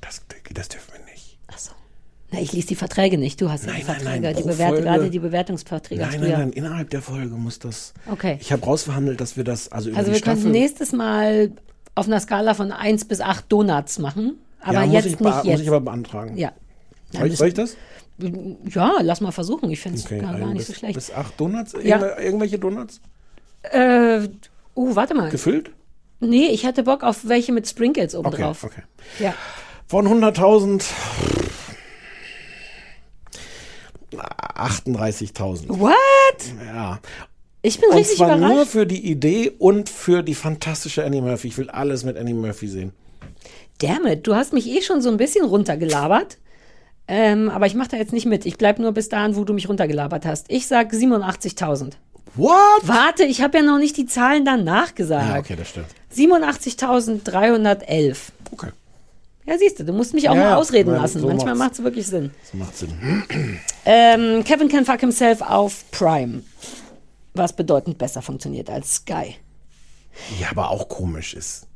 Das, 0.00 0.22
das 0.52 0.68
dürfen 0.68 0.92
wir 0.94 1.12
nicht. 1.12 1.38
Ach 1.52 1.58
so. 1.58 1.70
Na, 2.30 2.40
ich 2.40 2.52
lese 2.52 2.68
die 2.68 2.74
Verträge 2.76 3.18
nicht. 3.18 3.40
Du 3.40 3.50
hast 3.50 3.66
ja 3.66 3.72
die 3.72 3.78
Nein, 3.78 3.86
nein, 3.86 3.96
Verträge. 3.96 4.20
nein, 4.22 4.36
die 4.36 4.42
bewerte 4.42 4.72
Folge- 4.74 4.82
gerade 4.82 5.10
die 5.10 5.18
Bewertungsverträge. 5.18 6.00
Nein, 6.02 6.20
nein, 6.20 6.30
nein, 6.30 6.50
innerhalb 6.52 6.90
der 6.90 7.02
Folge 7.02 7.34
muss 7.36 7.58
das. 7.58 7.92
Okay. 8.10 8.38
Ich 8.40 8.52
habe 8.52 8.64
rausverhandelt, 8.64 9.20
dass 9.20 9.36
wir 9.36 9.44
das, 9.44 9.70
also 9.70 9.90
über 9.90 9.98
Also 9.98 10.10
wir 10.12 10.18
Staffel. 10.18 10.34
könnten 10.42 10.50
nächstes 10.52 10.92
Mal 10.92 11.52
auf 11.94 12.06
einer 12.06 12.20
Skala 12.20 12.54
von 12.54 12.72
1 12.72 13.04
bis 13.06 13.20
8 13.20 13.44
Donuts 13.50 13.98
machen. 13.98 14.38
Aber 14.60 14.74
ja, 14.80 14.86
muss 14.86 14.94
jetzt 14.94 15.06
ich, 15.06 15.20
nicht 15.20 15.34
jetzt. 15.36 15.46
muss 15.46 15.60
ich 15.60 15.68
aber 15.68 15.80
beantragen. 15.80 16.36
ja. 16.36 16.52
Soll 17.14 17.26
ich, 17.26 17.36
soll 17.36 17.48
ich 17.48 17.54
das? 17.54 17.76
Ja, 18.18 18.98
lass 19.02 19.20
mal 19.20 19.32
versuchen. 19.32 19.70
Ich 19.70 19.80
finde 19.80 19.98
es 19.98 20.04
Okay, 20.06 20.20
gar, 20.20 20.38
gar 20.38 20.52
nicht 20.52 20.66
so 20.66 20.72
schlecht. 20.74 20.94
Bis 20.94 21.10
acht 21.10 21.38
Donuts? 21.40 21.74
Ja. 21.82 21.96
Irgendw- 21.98 22.20
Irgendwelche 22.20 22.58
Donuts? 22.58 23.00
Äh, 23.62 24.28
uh, 24.76 24.94
warte 24.96 25.14
mal. 25.14 25.30
Gefüllt? 25.30 25.70
Nee, 26.20 26.46
ich 26.46 26.64
hätte 26.64 26.82
Bock 26.84 27.02
auf 27.02 27.26
welche 27.28 27.52
mit 27.52 27.66
Sprinkles 27.68 28.14
oben 28.14 28.28
Okay, 28.28 28.42
drauf. 28.42 28.62
okay. 28.64 28.82
Ja. 29.18 29.34
Von 29.88 30.06
100.000 30.06 30.84
38.000. 34.54 35.68
What? 35.68 35.94
Ja. 36.66 37.00
Ich 37.62 37.78
bin 37.80 37.90
Und 37.90 37.96
richtig 37.96 38.16
zwar 38.18 38.36
nur 38.36 38.50
überrascht. 38.50 38.70
für 38.72 38.86
die 38.86 39.08
Idee 39.10 39.52
und 39.58 39.88
für 39.88 40.22
die 40.22 40.34
fantastische 40.34 41.04
Annie 41.04 41.22
Murphy. 41.22 41.48
Ich 41.48 41.58
will 41.58 41.70
alles 41.70 42.04
mit 42.04 42.16
Annie 42.16 42.34
Murphy 42.34 42.66
sehen. 42.68 42.92
Damn 43.78 44.06
it, 44.06 44.26
du 44.26 44.34
hast 44.34 44.52
mich 44.52 44.68
eh 44.68 44.82
schon 44.82 45.00
so 45.00 45.10
ein 45.10 45.16
bisschen 45.16 45.44
runtergelabert. 45.44 46.38
Ähm, 47.08 47.50
aber 47.50 47.66
ich 47.66 47.74
mache 47.74 47.88
da 47.88 47.96
jetzt 47.96 48.12
nicht 48.12 48.26
mit. 48.26 48.46
Ich 48.46 48.56
bleib 48.58 48.78
nur 48.78 48.92
bis 48.92 49.08
dahin, 49.08 49.36
wo 49.36 49.44
du 49.44 49.52
mich 49.52 49.68
runtergelabert 49.68 50.24
hast. 50.24 50.46
Ich 50.48 50.66
sag 50.66 50.92
87.000. 50.92 51.92
What? 52.34 52.52
Warte, 52.82 53.24
ich 53.24 53.42
habe 53.42 53.58
ja 53.58 53.64
noch 53.64 53.78
nicht 53.78 53.96
die 53.96 54.06
Zahlen 54.06 54.44
danach 54.44 54.94
gesagt. 54.94 55.28
Ja, 55.28 55.38
okay, 55.38 55.56
das 55.56 55.68
stimmt. 55.68 55.86
87.311. 56.16 58.16
Okay, 58.52 58.68
Ja, 59.46 59.58
siehst 59.58 59.80
du, 59.80 59.84
du 59.84 59.92
musst 59.92 60.14
mich 60.14 60.28
auch 60.28 60.34
Ja, 60.34 60.50
mal 60.50 60.54
ausreden 60.54 60.92
lassen. 60.94 61.20
so 61.20 61.26
Manchmal 61.28 61.54
macht 61.56 61.72
es 61.72 61.82
wirklich 61.82 62.06
Sinn. 62.06 62.30
das 62.40 62.54
macht 62.54 62.76
Sinn. 62.76 63.24
Ähm, 63.84 64.44
Kevin 64.44 64.68
Can 64.68 64.84
Fuck 64.84 65.00
Himself 65.00 65.42
auf 65.42 65.84
Prime. 65.90 66.42
Was 67.34 67.52
bedeutend 67.52 67.98
besser 67.98 68.22
funktioniert 68.22 68.70
als 68.70 68.94
Sky. 68.96 69.34
Ja, 70.40 70.50
aber 70.52 70.70
auch 70.70 70.88
komisch 70.88 71.34
ist. 71.34 71.66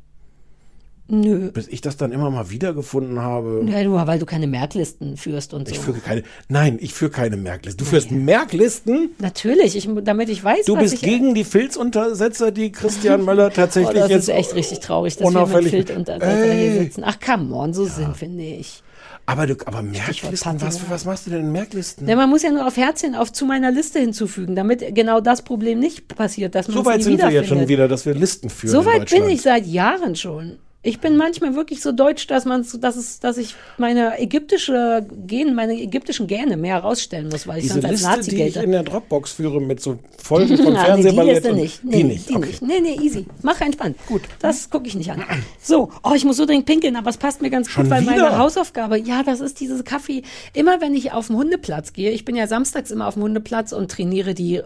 Nö. 1.08 1.50
Bis 1.52 1.68
ich 1.68 1.80
das 1.80 1.96
dann 1.96 2.10
immer 2.10 2.30
mal 2.30 2.50
wiedergefunden 2.50 3.20
habe. 3.20 3.64
Ja, 3.68 3.84
nur 3.84 4.04
weil 4.06 4.18
du 4.18 4.26
keine 4.26 4.46
Merklisten 4.48 5.16
führst 5.16 5.54
und 5.54 5.68
so. 5.68 5.74
Ich 5.74 5.78
führe 5.80 5.98
keine. 6.00 6.24
Nein, 6.48 6.78
ich 6.80 6.92
führe 6.94 7.12
keine 7.12 7.36
Merklisten. 7.36 7.78
Du 7.84 7.88
führst 7.88 8.10
Merklisten? 8.10 9.10
Natürlich, 9.18 9.76
ich, 9.76 9.88
damit 10.02 10.28
ich 10.28 10.42
weiß, 10.42 10.66
Du 10.66 10.74
was 10.74 10.82
bist 10.82 10.94
ich... 10.94 11.00
gegen 11.02 11.34
die 11.34 11.44
Filzuntersetzer, 11.44 12.50
die 12.50 12.72
Christian 12.72 13.24
Möller 13.24 13.46
Oh, 13.46 13.54
tatsächlich 13.54 13.98
das 14.00 14.10
jetzt 14.10 14.22
ist 14.24 14.28
echt 14.34 14.54
richtig 14.54 14.80
traurig, 14.80 15.14
dass 15.16 15.22
wir 15.22 15.26
mit 15.28 15.36
unauffällig- 15.36 15.70
Filzuntersetzer 15.70 16.52
hier 16.54 16.72
sitzen. 16.82 17.02
Ach, 17.04 17.18
come 17.24 17.54
on, 17.54 17.72
so 17.72 17.84
sind 17.84 18.20
wir 18.20 18.28
nicht. 18.28 18.82
Aber, 19.28 19.46
du, 19.46 19.54
aber 19.64 19.82
Merklisten, 19.82 20.32
was, 20.32 20.40
Patina. 20.40 20.70
was 20.88 21.04
machst 21.04 21.26
du 21.26 21.30
denn 21.30 21.40
in 21.40 21.52
Merklisten? 21.52 22.08
Ja, 22.08 22.14
man 22.16 22.30
muss 22.30 22.42
ja 22.42 22.50
nur 22.50 22.66
auf 22.66 22.76
Herzchen 22.76 23.14
auf 23.16 23.32
zu 23.32 23.44
meiner 23.44 23.72
Liste 23.72 23.98
hinzufügen, 23.98 24.54
damit 24.54 24.94
genau 24.94 25.20
das 25.20 25.42
Problem 25.42 25.80
nicht 25.80 26.06
passiert, 26.08 26.54
dass 26.54 26.68
man 26.68 26.76
so 26.76 26.84
weit 26.84 27.02
sind 27.02 27.20
wir 27.20 27.30
jetzt 27.30 27.48
schon 27.48 27.66
wieder, 27.68 27.88
dass 27.88 28.06
wir 28.06 28.14
Listen 28.14 28.50
führen. 28.50 28.70
So 28.72 28.84
weit 28.86 29.10
bin 29.10 29.28
ich 29.28 29.42
seit 29.42 29.66
Jahren 29.66 30.14
schon. 30.14 30.58
Ich 30.86 31.00
bin 31.00 31.16
manchmal 31.16 31.56
wirklich 31.56 31.82
so 31.82 31.90
deutsch, 31.90 32.28
dass 32.28 32.44
man, 32.44 32.64
dass 32.80 32.96
es, 32.96 33.18
dass 33.18 33.38
ich 33.38 33.56
meine 33.76 34.20
ägyptische 34.20 35.04
Gen, 35.26 35.54
meine 35.54 35.74
ägyptischen 35.74 36.28
Gene 36.28 36.56
mehr 36.56 36.76
herausstellen 36.76 37.28
muss, 37.28 37.46
weil 37.48 37.58
ich 37.58 37.64
Diese 37.64 37.74
sonst 37.74 37.84
als 37.86 37.92
Liste, 37.92 38.08
Nazi 38.08 38.30
die 38.30 38.36
ich 38.36 38.42
gelte. 38.54 38.60
in 38.62 38.70
der 38.70 38.84
Dropbox 38.84 39.32
führe 39.32 39.60
mit 39.60 39.80
so 39.80 39.98
Folgen 40.22 40.56
von 40.62 40.76
Ah, 40.76 40.96
nee, 40.96 41.02
die 41.02 41.16
Fernsehballett 41.16 41.54
nicht. 41.54 41.84
Nee, 41.84 41.96
die 41.96 42.04
nicht. 42.04 42.30
Die 42.30 42.36
okay. 42.36 42.46
nicht. 42.46 42.62
Nee, 42.62 42.80
nee, 42.80 42.98
easy. 43.02 43.26
Mach 43.42 43.60
entspannt. 43.60 43.96
Gut. 44.06 44.22
Das 44.40 44.70
gucke 44.70 44.86
ich 44.86 44.94
nicht 44.94 45.10
an. 45.10 45.24
So, 45.60 45.90
oh, 46.04 46.12
ich 46.14 46.24
muss 46.24 46.36
so 46.36 46.46
dringend 46.46 46.66
pinkeln, 46.66 46.94
aber 46.94 47.10
es 47.10 47.16
passt 47.16 47.42
mir 47.42 47.50
ganz 47.50 47.68
Schon 47.68 47.84
gut, 47.84 47.90
weil 47.90 48.02
meine 48.02 48.18
wieder? 48.18 48.38
Hausaufgabe, 48.38 48.96
ja, 48.98 49.24
das 49.24 49.40
ist 49.40 49.58
dieses 49.58 49.82
Kaffee. 49.84 50.22
Immer 50.52 50.80
wenn 50.80 50.94
ich 50.94 51.10
auf 51.12 51.26
den 51.26 51.36
Hundeplatz 51.36 51.92
gehe, 51.94 52.12
ich 52.12 52.24
bin 52.24 52.36
ja 52.36 52.46
samstags 52.46 52.92
immer 52.92 53.08
auf 53.08 53.14
dem 53.14 53.24
Hundeplatz 53.24 53.72
und 53.72 53.90
trainiere 53.90 54.34
die 54.34 54.62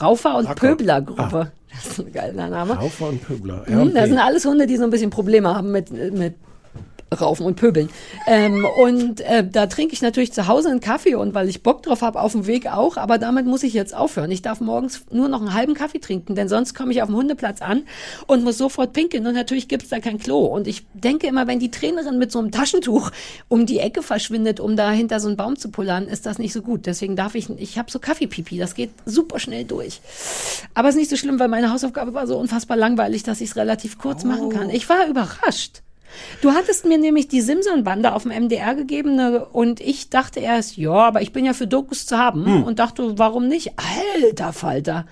Raufer- 0.00 0.36
und. 0.36 0.52
Pöbler-Gruppe. 0.56 1.52
Das 1.74 1.86
ist 1.86 2.00
ein 2.00 2.12
geiler 2.12 2.48
Name. 2.48 2.78
Haufer 2.78 3.08
und 3.08 3.22
Pöbler. 3.22 3.64
Mhm, 3.68 3.94
Das 3.94 4.08
sind 4.08 4.18
alles 4.18 4.44
Hunde, 4.44 4.66
die 4.66 4.76
so 4.76 4.84
ein 4.84 4.90
bisschen 4.90 5.10
Probleme 5.10 5.54
haben 5.54 5.72
mit, 5.72 5.90
mit 5.90 6.34
Raufen 7.20 7.46
und 7.46 7.56
Pöbeln. 7.56 7.90
Ähm, 8.26 8.66
und 8.78 9.20
äh, 9.20 9.46
da 9.48 9.66
trinke 9.66 9.94
ich 9.94 10.02
natürlich 10.02 10.32
zu 10.32 10.46
Hause 10.46 10.70
einen 10.70 10.80
Kaffee 10.80 11.14
und 11.14 11.34
weil 11.34 11.48
ich 11.48 11.62
Bock 11.62 11.82
drauf 11.82 12.02
habe, 12.02 12.20
auf 12.20 12.32
dem 12.32 12.46
Weg 12.46 12.66
auch, 12.66 12.96
aber 12.96 13.18
damit 13.18 13.46
muss 13.46 13.62
ich 13.62 13.74
jetzt 13.74 13.94
aufhören. 13.94 14.30
Ich 14.30 14.42
darf 14.42 14.60
morgens 14.60 15.04
nur 15.10 15.28
noch 15.28 15.40
einen 15.40 15.54
halben 15.54 15.74
Kaffee 15.74 15.98
trinken, 15.98 16.34
denn 16.34 16.48
sonst 16.48 16.74
komme 16.74 16.92
ich 16.92 17.02
auf 17.02 17.08
dem 17.08 17.16
Hundeplatz 17.16 17.62
an 17.62 17.82
und 18.26 18.44
muss 18.44 18.58
sofort 18.58 18.92
pinkeln 18.92 19.26
und 19.26 19.34
natürlich 19.34 19.68
gibt's 19.68 19.88
da 19.88 20.00
kein 20.00 20.18
Klo. 20.18 20.44
Und 20.44 20.66
ich 20.66 20.86
denke 20.94 21.26
immer, 21.26 21.46
wenn 21.46 21.58
die 21.58 21.70
Trainerin 21.70 22.18
mit 22.18 22.32
so 22.32 22.38
einem 22.38 22.50
Taschentuch 22.50 23.10
um 23.48 23.66
die 23.66 23.78
Ecke 23.78 24.02
verschwindet, 24.02 24.60
um 24.60 24.76
da 24.76 24.90
hinter 24.90 25.20
so 25.20 25.28
einen 25.28 25.36
Baum 25.36 25.56
zu 25.56 25.70
pullern, 25.70 26.06
ist 26.06 26.26
das 26.26 26.38
nicht 26.38 26.52
so 26.52 26.62
gut. 26.62 26.86
Deswegen 26.86 27.16
darf 27.16 27.34
ich, 27.34 27.50
ich 27.50 27.78
habe 27.78 27.90
so 27.90 27.98
Kaffeepipi, 27.98 28.58
das 28.58 28.74
geht 28.74 28.90
super 29.04 29.38
schnell 29.38 29.64
durch. 29.64 30.00
Aber 30.74 30.88
ist 30.88 30.96
nicht 30.96 31.10
so 31.10 31.16
schlimm, 31.16 31.38
weil 31.38 31.48
meine 31.48 31.72
Hausaufgabe 31.72 32.14
war 32.14 32.26
so 32.26 32.38
unfassbar 32.38 32.76
langweilig, 32.76 33.22
dass 33.22 33.40
ich 33.40 33.50
es 33.50 33.56
relativ 33.56 33.98
kurz 33.98 34.24
machen 34.24 34.50
kann. 34.50 34.70
Ich 34.70 34.88
war 34.88 35.06
überrascht. 35.06 35.82
Du 36.40 36.52
hattest 36.52 36.84
mir 36.84 36.98
nämlich 36.98 37.28
die 37.28 37.40
Simson-Bande 37.40 38.14
auf 38.14 38.22
dem 38.24 38.32
MDR 38.32 38.74
gegeben 38.74 39.16
ne, 39.16 39.44
und 39.44 39.80
ich 39.80 40.10
dachte 40.10 40.40
erst, 40.40 40.76
ja, 40.76 40.92
aber 40.92 41.22
ich 41.22 41.32
bin 41.32 41.44
ja 41.44 41.52
für 41.52 41.66
Dokus 41.66 42.06
zu 42.06 42.18
haben 42.18 42.64
und 42.64 42.78
dachte, 42.78 43.18
warum 43.18 43.48
nicht? 43.48 43.72
Alter 44.22 44.52
Falter. 44.52 45.06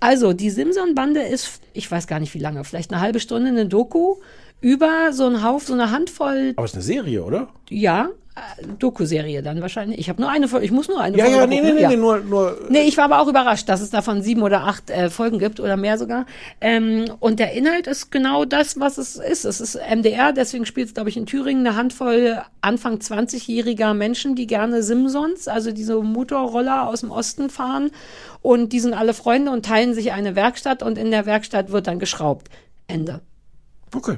Also, 0.00 0.32
die 0.32 0.50
Simson-Bande 0.50 1.22
ist, 1.22 1.60
ich 1.72 1.90
weiß 1.90 2.06
gar 2.06 2.20
nicht 2.20 2.34
wie 2.34 2.38
lange, 2.38 2.62
vielleicht 2.64 2.92
eine 2.92 3.00
halbe 3.00 3.18
Stunde 3.20 3.48
eine 3.48 3.66
Doku 3.66 4.16
über 4.60 5.12
so 5.12 5.26
einen 5.26 5.42
Haufen, 5.44 5.66
so 5.68 5.72
eine 5.74 5.90
Handvoll, 5.90 6.52
Aber 6.56 6.64
es 6.64 6.72
ist 6.72 6.76
eine 6.76 6.84
Serie, 6.84 7.24
oder? 7.24 7.48
ja, 7.68 8.08
Doku-Serie 8.78 9.42
dann 9.42 9.60
wahrscheinlich. 9.60 9.98
Ich 9.98 10.08
habe 10.08 10.20
nur 10.20 10.30
eine 10.30 10.48
Folge, 10.48 10.64
ich 10.64 10.72
muss 10.72 10.88
nur 10.88 11.00
eine 11.00 11.16
Ja, 11.16 11.24
Folge 11.24 11.38
ja, 11.40 11.46
nee, 11.46 11.60
nee, 11.60 11.72
nee, 11.72 11.82
ja. 11.82 11.88
nee, 11.88 11.96
nur, 11.96 12.20
nur 12.20 12.58
Nee, 12.68 12.82
ich 12.82 12.96
war 12.96 13.04
aber 13.04 13.20
auch 13.20 13.28
überrascht, 13.28 13.68
dass 13.68 13.80
es 13.80 13.90
davon 13.90 14.22
sieben 14.22 14.42
oder 14.42 14.64
acht 14.64 14.90
äh, 14.90 15.10
Folgen 15.10 15.38
gibt 15.38 15.60
oder 15.60 15.76
mehr 15.76 15.98
sogar. 15.98 16.26
Ähm, 16.60 17.06
und 17.20 17.38
der 17.38 17.52
Inhalt 17.52 17.86
ist 17.86 18.10
genau 18.10 18.44
das, 18.44 18.80
was 18.80 18.98
es 18.98 19.16
ist. 19.16 19.44
Es 19.44 19.60
ist 19.60 19.76
MDR, 19.76 20.32
deswegen 20.32 20.66
spielt 20.66 20.88
es, 20.88 20.94
glaube 20.94 21.08
ich, 21.08 21.16
in 21.16 21.26
Thüringen 21.26 21.66
eine 21.66 21.76
Handvoll 21.76 22.42
Anfang 22.60 22.96
20-jähriger 22.96 23.94
Menschen, 23.94 24.34
die 24.34 24.46
gerne 24.46 24.82
Simsons, 24.82 25.48
also 25.48 25.72
diese 25.72 26.00
Motorroller 26.00 26.88
aus 26.88 27.00
dem 27.00 27.10
Osten 27.10 27.50
fahren. 27.50 27.90
Und 28.42 28.72
die 28.72 28.80
sind 28.80 28.94
alle 28.94 29.14
Freunde 29.14 29.50
und 29.50 29.64
teilen 29.64 29.94
sich 29.94 30.12
eine 30.12 30.36
Werkstatt 30.36 30.82
und 30.82 30.98
in 30.98 31.10
der 31.10 31.26
Werkstatt 31.26 31.70
wird 31.72 31.86
dann 31.86 31.98
geschraubt. 31.98 32.48
Ende. 32.86 33.20
Okay. 33.94 34.16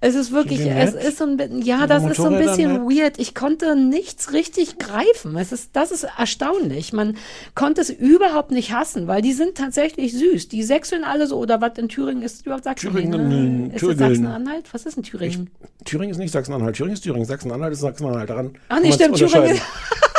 Es 0.00 0.14
ist 0.14 0.32
wirklich, 0.32 0.60
es 0.60 0.94
ist 0.94 1.18
so 1.18 1.24
ein 1.24 1.36
bisschen, 1.36 1.62
ja, 1.62 1.86
das 1.86 2.04
ist 2.04 2.16
so 2.16 2.26
ein 2.26 2.38
bisschen 2.38 2.82
weird. 2.82 3.18
Ich 3.18 3.34
konnte 3.34 3.76
nichts 3.76 4.32
richtig 4.32 4.78
greifen. 4.78 5.36
Es 5.36 5.52
ist, 5.52 5.70
das 5.74 5.90
ist 5.90 6.06
erstaunlich. 6.18 6.92
Man 6.92 7.16
konnte 7.54 7.80
es 7.80 7.90
überhaupt 7.90 8.50
nicht 8.50 8.72
hassen, 8.72 9.06
weil 9.08 9.22
die 9.22 9.32
sind 9.32 9.56
tatsächlich 9.56 10.12
süß. 10.12 10.48
Die 10.48 10.62
sechseln 10.62 11.04
alle 11.04 11.26
so, 11.26 11.38
oder 11.38 11.60
was 11.60 11.78
in 11.78 11.88
Thüringen 11.88 12.22
ist, 12.22 12.44
überhaupt 12.44 12.64
Sachsen? 12.64 12.92
Thüringen, 12.92 13.68
ne? 13.68 13.74
Ist 13.74 13.82
es. 13.82 13.98
Sachsen-Anhalt? 13.98 14.64
Was 14.72 14.86
ist 14.86 14.96
in 14.96 15.02
Thüringen? 15.02 15.50
Thüringen 15.84 16.10
ist 16.10 16.18
nicht 16.18 16.32
Sachsen-Anhalt. 16.32 16.76
Thüringen 16.76 16.94
ist 16.94 17.02
Thüringen. 17.02 17.24
Sachsen-Anhalt 17.24 17.72
ist 17.72 17.80
Sachsen-Anhalt. 17.80 18.30
Daran 18.30 18.50
Ach 18.68 18.80
nee, 18.80 18.92
stimmt, 18.92 19.16
Thüringen. 19.16 19.34
unterscheiden. 19.36 19.60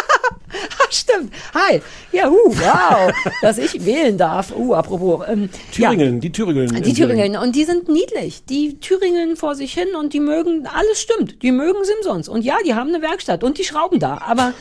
Stimmt. 0.97 1.31
Hi. 1.53 1.81
Ja, 2.11 2.29
uh, 2.29 2.33
wow, 2.47 3.11
dass 3.41 3.57
ich 3.57 3.85
wählen 3.85 4.17
darf. 4.17 4.53
Uh, 4.55 4.73
apropos. 4.73 5.25
Ähm, 5.27 5.49
ja. 5.73 5.91
Thüringen, 5.91 6.19
die 6.19 6.31
Thüringen. 6.31 6.81
Die 6.81 6.93
Thüringen. 6.93 7.37
Und 7.37 7.55
die 7.55 7.65
sind 7.65 7.87
niedlich. 7.87 8.43
Die 8.45 8.79
Thüringen 8.79 9.35
vor 9.35 9.55
sich 9.55 9.73
hin 9.73 9.89
und 9.99 10.13
die 10.13 10.19
mögen, 10.19 10.67
alles 10.67 10.99
stimmt. 10.99 11.41
Die 11.43 11.51
mögen 11.51 11.83
Simsons. 11.83 12.27
Und 12.27 12.43
ja, 12.43 12.55
die 12.65 12.73
haben 12.73 12.89
eine 12.89 13.01
Werkstatt 13.01 13.43
und 13.43 13.57
die 13.57 13.63
schrauben 13.63 13.99
da. 13.99 14.19
Aber 14.25 14.53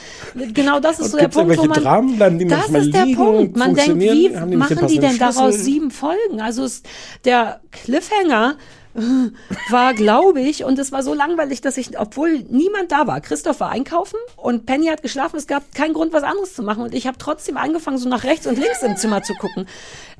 genau 0.52 0.80
das 0.80 0.98
ist 0.98 1.06
Und 1.06 1.10
so 1.12 1.18
der 1.18 1.28
Punkt, 1.28 1.56
wo 1.56 1.64
man. 1.64 1.82
Dramen, 1.82 2.16
bleiben 2.16 2.38
die 2.38 2.46
das 2.46 2.68
ist 2.68 2.92
der 2.92 3.06
Punkt. 3.14 3.56
Man 3.56 3.74
denkt, 3.74 4.00
wie 4.00 4.28
machen 4.56 4.86
die 4.86 4.98
denn 4.98 5.18
daraus 5.18 5.54
sieben 5.54 5.90
Folgen? 5.90 6.40
Also 6.40 6.64
es, 6.64 6.82
der 7.24 7.60
Cliffhanger 7.70 8.56
war, 9.70 9.94
glaube 9.94 10.40
ich, 10.40 10.64
und 10.64 10.78
es 10.78 10.92
war 10.92 11.02
so 11.02 11.14
langweilig, 11.14 11.60
dass 11.60 11.76
ich, 11.76 11.98
obwohl 11.98 12.40
niemand 12.48 12.92
da 12.92 13.06
war, 13.06 13.20
Christoph 13.20 13.60
war 13.60 13.70
einkaufen 13.70 14.16
und 14.36 14.66
Penny 14.66 14.86
hat 14.86 15.02
geschlafen, 15.02 15.36
es 15.36 15.46
gab 15.46 15.74
keinen 15.74 15.94
Grund, 15.94 16.12
was 16.12 16.22
anderes 16.22 16.54
zu 16.54 16.62
machen 16.62 16.82
und 16.82 16.94
ich 16.94 17.06
habe 17.06 17.18
trotzdem 17.18 17.56
angefangen, 17.56 17.98
so 17.98 18.08
nach 18.08 18.24
rechts 18.24 18.46
und 18.46 18.58
links 18.58 18.82
im 18.82 18.96
Zimmer 18.96 19.22
zu 19.22 19.34
gucken. 19.34 19.66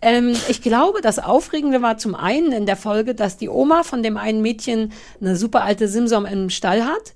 Ähm, 0.03 0.37
ich 0.49 0.63
glaube, 0.63 1.01
das 1.01 1.19
Aufregende 1.19 1.83
war 1.83 1.99
zum 1.99 2.15
einen 2.15 2.53
in 2.53 2.67
der 2.67 2.77
Folge, 2.77 3.15
dass 3.15 3.37
die 3.37 3.49
Oma 3.49 3.83
von 3.83 4.03
dem 4.03 4.17
einen 4.17 4.43
Mädchen 4.43 4.93
eine 5.21 5.37
super 5.37 5.63
alte 5.65 5.89
Simsom 5.89 6.27
im 6.27 6.51
Stall 6.51 6.85
hat, 6.85 7.15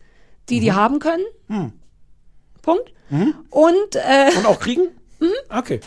die 0.48 0.56
Mhm. 0.56 0.60
die 0.62 0.72
haben 0.72 0.98
können. 0.98 1.24
Hm. 1.48 1.72
Punkt. 2.62 2.92
Und 3.50 3.94
äh, 3.96 4.30
Und 4.36 4.46
auch 4.46 4.60
kriegen? 4.60 4.88
Mhm. 5.20 5.28
Okay. 5.54 5.80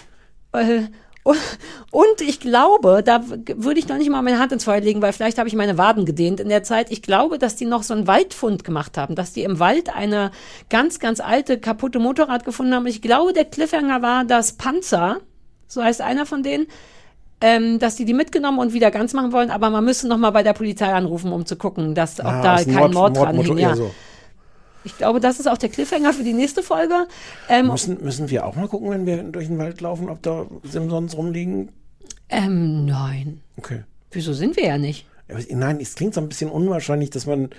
äh, 0.51 0.81
und- 1.23 2.21
ich 2.21 2.39
glaube, 2.39 3.01
da 3.03 3.21
würde 3.55 3.79
ich 3.79 3.87
noch 3.87 3.97
nicht 3.97 4.09
mal 4.09 4.21
meine 4.21 4.39
Hand 4.39 4.51
ins 4.51 4.63
Feuer 4.65 4.79
legen, 4.81 5.01
weil 5.01 5.13
vielleicht 5.13 5.37
habe 5.37 5.47
ich 5.47 5.55
meine 5.55 5.77
Waden 5.77 6.05
gedehnt 6.05 6.39
in 6.39 6.49
der 6.49 6.63
Zeit. 6.63 6.91
Ich 6.91 7.01
glaube, 7.01 7.37
dass 7.39 7.55
die 7.55 7.65
noch 7.65 7.83
so 7.83 7.93
einen 7.93 8.07
Waldfund 8.07 8.63
gemacht 8.63 8.97
haben, 8.97 9.15
dass 9.15 9.33
die 9.33 9.43
im 9.43 9.59
Wald 9.59 9.93
eine 9.95 10.31
ganz, 10.69 10.99
ganz 10.99 11.19
alte, 11.19 11.57
kaputte 11.59 11.99
Motorrad 11.99 12.45
gefunden 12.45 12.73
haben. 12.73 12.85
Ich 12.87 13.01
glaube, 13.01 13.33
der 13.33 13.45
Cliffhanger 13.45 14.01
war, 14.01 14.25
dass 14.25 14.53
Panzer, 14.53 15.17
so 15.67 15.83
heißt 15.83 16.01
einer 16.01 16.25
von 16.25 16.43
denen, 16.43 16.67
ähm, 17.41 17.77
dass 17.79 17.95
die 17.95 18.05
die 18.05 18.13
mitgenommen 18.13 18.59
und 18.59 18.73
wieder 18.73 18.89
ganz 18.91 19.13
machen 19.13 19.31
wollen, 19.33 19.51
aber 19.51 19.69
man 19.69 19.83
müsste 19.83 20.07
noch 20.07 20.17
mal 20.17 20.29
bei 20.31 20.43
der 20.43 20.53
Polizei 20.53 20.93
anrufen, 20.93 21.31
um 21.33 21.45
zu 21.45 21.55
gucken, 21.57 21.93
dass, 21.93 22.19
ob 22.21 22.25
Ah, 22.27 22.41
da 22.41 22.63
kein 22.63 22.91
Mord, 22.91 23.17
dran 23.17 23.35
Mordmotor- 23.35 23.45
hing. 23.47 23.57
Ja. 23.57 23.75
so. 23.75 23.91
Ich 24.84 24.97
glaube, 24.97 25.19
das 25.19 25.39
ist 25.39 25.47
auch 25.47 25.57
der 25.57 25.69
Cliffhanger 25.69 26.14
für 26.14 26.23
die 26.23 26.34
nächste 26.34 26.64
Folge. 26.64 27.07
Ähm, 27.49 27.68
Müssen, 27.68 28.03
müssen 28.03 28.30
wir 28.30 28.45
auch 28.45 28.55
mal 28.55 28.68
gucken, 28.68 28.89
wenn 28.89 29.05
wir 29.05 29.23
durch 29.23 29.47
den 29.47 29.57
Wald 29.57 29.80
laufen, 29.81 30.10
ob 30.10 30.22
da 30.23 30.45
Simsons 30.64 31.15
rumliegen? 31.18 31.69
ähm, 32.30 32.85
nein. 32.85 33.41
Okay. 33.57 33.84
Wieso 34.11 34.34
sind 34.34 34.55
wir 34.57 34.65
ja 34.65 34.77
nicht? 34.77 35.05
Nein, 35.49 35.80
es 35.81 35.95
klingt 35.95 36.14
so 36.14 36.22
ein 36.22 36.27
bisschen 36.30 36.49
unwahrscheinlich, 36.51 37.10
dass 37.10 37.26
man 37.26 37.49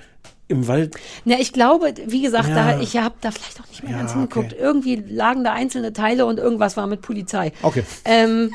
im 0.49 0.69
Wald. 0.69 0.95
Na, 1.25 1.41
ich 1.41 1.53
glaube, 1.53 1.95
wie 2.07 2.21
gesagt, 2.23 2.49
Ja. 2.51 2.73
da, 2.75 2.81
ich 2.81 2.97
habe 2.99 3.15
da 3.23 3.31
vielleicht 3.31 3.61
auch 3.61 3.67
nicht 3.69 3.83
mehr 3.83 3.93
Ja, 3.93 3.99
ganz 3.99 4.13
hingeguckt. 4.13 4.53
okay. 4.53 4.61
Irgendwie 4.63 4.97
lagen 4.97 5.43
da 5.45 5.55
einzelne 5.55 5.93
Teile 5.95 6.27
und 6.27 6.39
irgendwas 6.39 6.77
war 6.77 6.87
mit 6.87 7.01
Polizei. 7.01 7.53
Okay. 7.63 7.83
Ähm, 8.05 8.53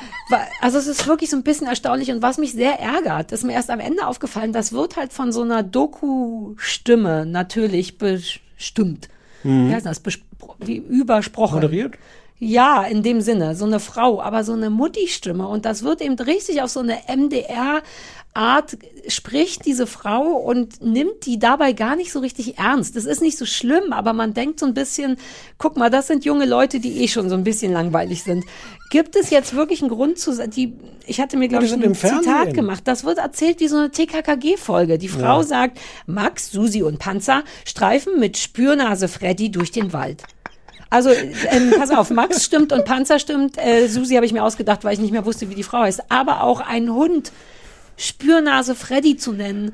also 0.62 0.78
es 0.78 0.86
ist 0.88 1.08
wirklich 1.08 1.30
so 1.32 1.36
ein 1.38 1.44
bisschen 1.44 1.68
erstaunlich 1.68 2.12
und 2.12 2.22
was 2.22 2.38
mich 2.38 2.54
sehr 2.54 2.80
ärgert, 2.80 3.32
ist 3.32 3.44
mir 3.44 3.54
erst 3.54 3.72
am 3.72 3.80
Ende 3.80 4.06
aufgefallen, 4.06 4.54
das 4.54 4.72
wird 4.72 4.96
halt 4.96 5.12
von 5.12 5.32
so 5.32 5.42
einer 5.42 5.64
Doku-Stimme 5.64 7.26
natürlich 7.26 7.98
bestimmt. 8.60 9.10
Wie 9.44 9.74
heißt 9.74 9.86
das? 9.86 10.02
Bespro 10.02 10.56
wie 10.60 10.76
übersprochen. 10.76 11.56
Moderiert? 11.56 11.96
Ja, 12.42 12.84
in 12.84 13.04
dem 13.04 13.22
Sinne, 13.22 13.56
so 13.56 13.66
eine 13.66 13.80
Frau, 13.80 14.22
aber 14.22 14.44
so 14.44 14.54
eine 14.54 14.70
Mutti-Stimme. 14.70 15.48
Und 15.48 15.66
das 15.66 15.84
wird 15.84 16.02
eben 16.02 16.16
richtig 16.16 16.62
auf 16.62 16.70
so 16.70 16.80
eine 16.80 17.00
MDR-Art, 17.08 18.78
spricht 19.08 19.66
diese 19.66 19.88
Frau 19.88 20.24
und 20.24 20.82
nimmt 20.82 21.26
die 21.26 21.40
dabei 21.40 21.74
gar 21.74 21.98
nicht 21.98 22.14
so 22.14 22.20
richtig 22.20 22.58
ernst. 22.58 22.96
Das 22.96 23.06
ist 23.06 23.22
nicht 23.22 23.38
so 23.38 23.46
schlimm, 23.46 23.92
aber 23.92 24.14
man 24.14 24.34
denkt 24.34 24.60
so 24.60 24.66
ein 24.66 24.74
bisschen, 24.74 25.18
guck 25.58 25.76
mal, 25.76 25.90
das 25.90 26.08
sind 26.08 26.24
junge 26.24 26.46
Leute, 26.46 26.80
die 26.80 27.04
eh 27.04 27.10
schon 27.10 27.30
so 27.30 27.36
ein 27.36 27.44
bisschen 27.44 27.74
langweilig 27.74 28.24
sind. 28.24 28.46
Gibt 28.90 29.16
es 29.16 29.30
jetzt 29.30 29.56
wirklich 29.56 29.82
einen 29.82 29.92
Grund 29.92 30.18
zu, 30.18 30.48
die, 30.48 30.74
ich 31.06 31.22
hatte 31.22 31.38
mir, 31.38 31.48
glaube 31.48 31.66
ich, 31.66 31.74
ein 31.74 31.82
im 31.82 31.94
Fernsehen. 31.94 32.24
Zitat 32.24 32.54
gemacht. 32.56 32.82
Das 32.86 33.04
wird 33.04 33.20
erzählt 33.20 33.60
wie 33.60 33.68
so 33.68 33.78
eine 33.78 33.92
TKKG-Folge. 33.92 34.98
Die 34.98 35.08
Frau 35.08 35.44
sagt, 35.44 35.80
Max, 36.08 36.52
Susi 36.52 36.82
und 36.82 36.98
Panzer 36.98 37.44
streifen 37.66 38.20
mit 38.20 38.38
Spürnase 38.38 39.08
Freddy 39.08 39.52
durch 39.52 39.72
den 39.72 39.94
Wald. 39.94 40.24
Also, 40.90 41.12
ähm, 41.12 41.74
pass 41.78 41.92
auf, 41.92 42.10
Max 42.10 42.44
stimmt 42.46 42.74
und 42.74 42.84
Panzer 42.84 43.20
stimmt. 43.20 43.60
Äh, 43.60 43.88
Susi 43.88 44.16
habe 44.16 44.26
ich 44.26 44.34
mir 44.34 44.44
ausgedacht, 44.44 44.84
weil 44.84 44.94
ich 44.94 45.00
nicht 45.00 45.12
mehr 45.12 45.26
wusste, 45.26 45.52
wie 45.52 45.56
die 45.56 45.64
Frau 45.64 45.82
heißt. 45.82 46.12
Aber 46.12 46.42
auch 46.42 46.60
ein 46.60 46.92
Hund, 46.92 47.32
Spürnase 47.96 48.74
Freddy 48.74 49.18
zu 49.18 49.34
nennen. 49.34 49.72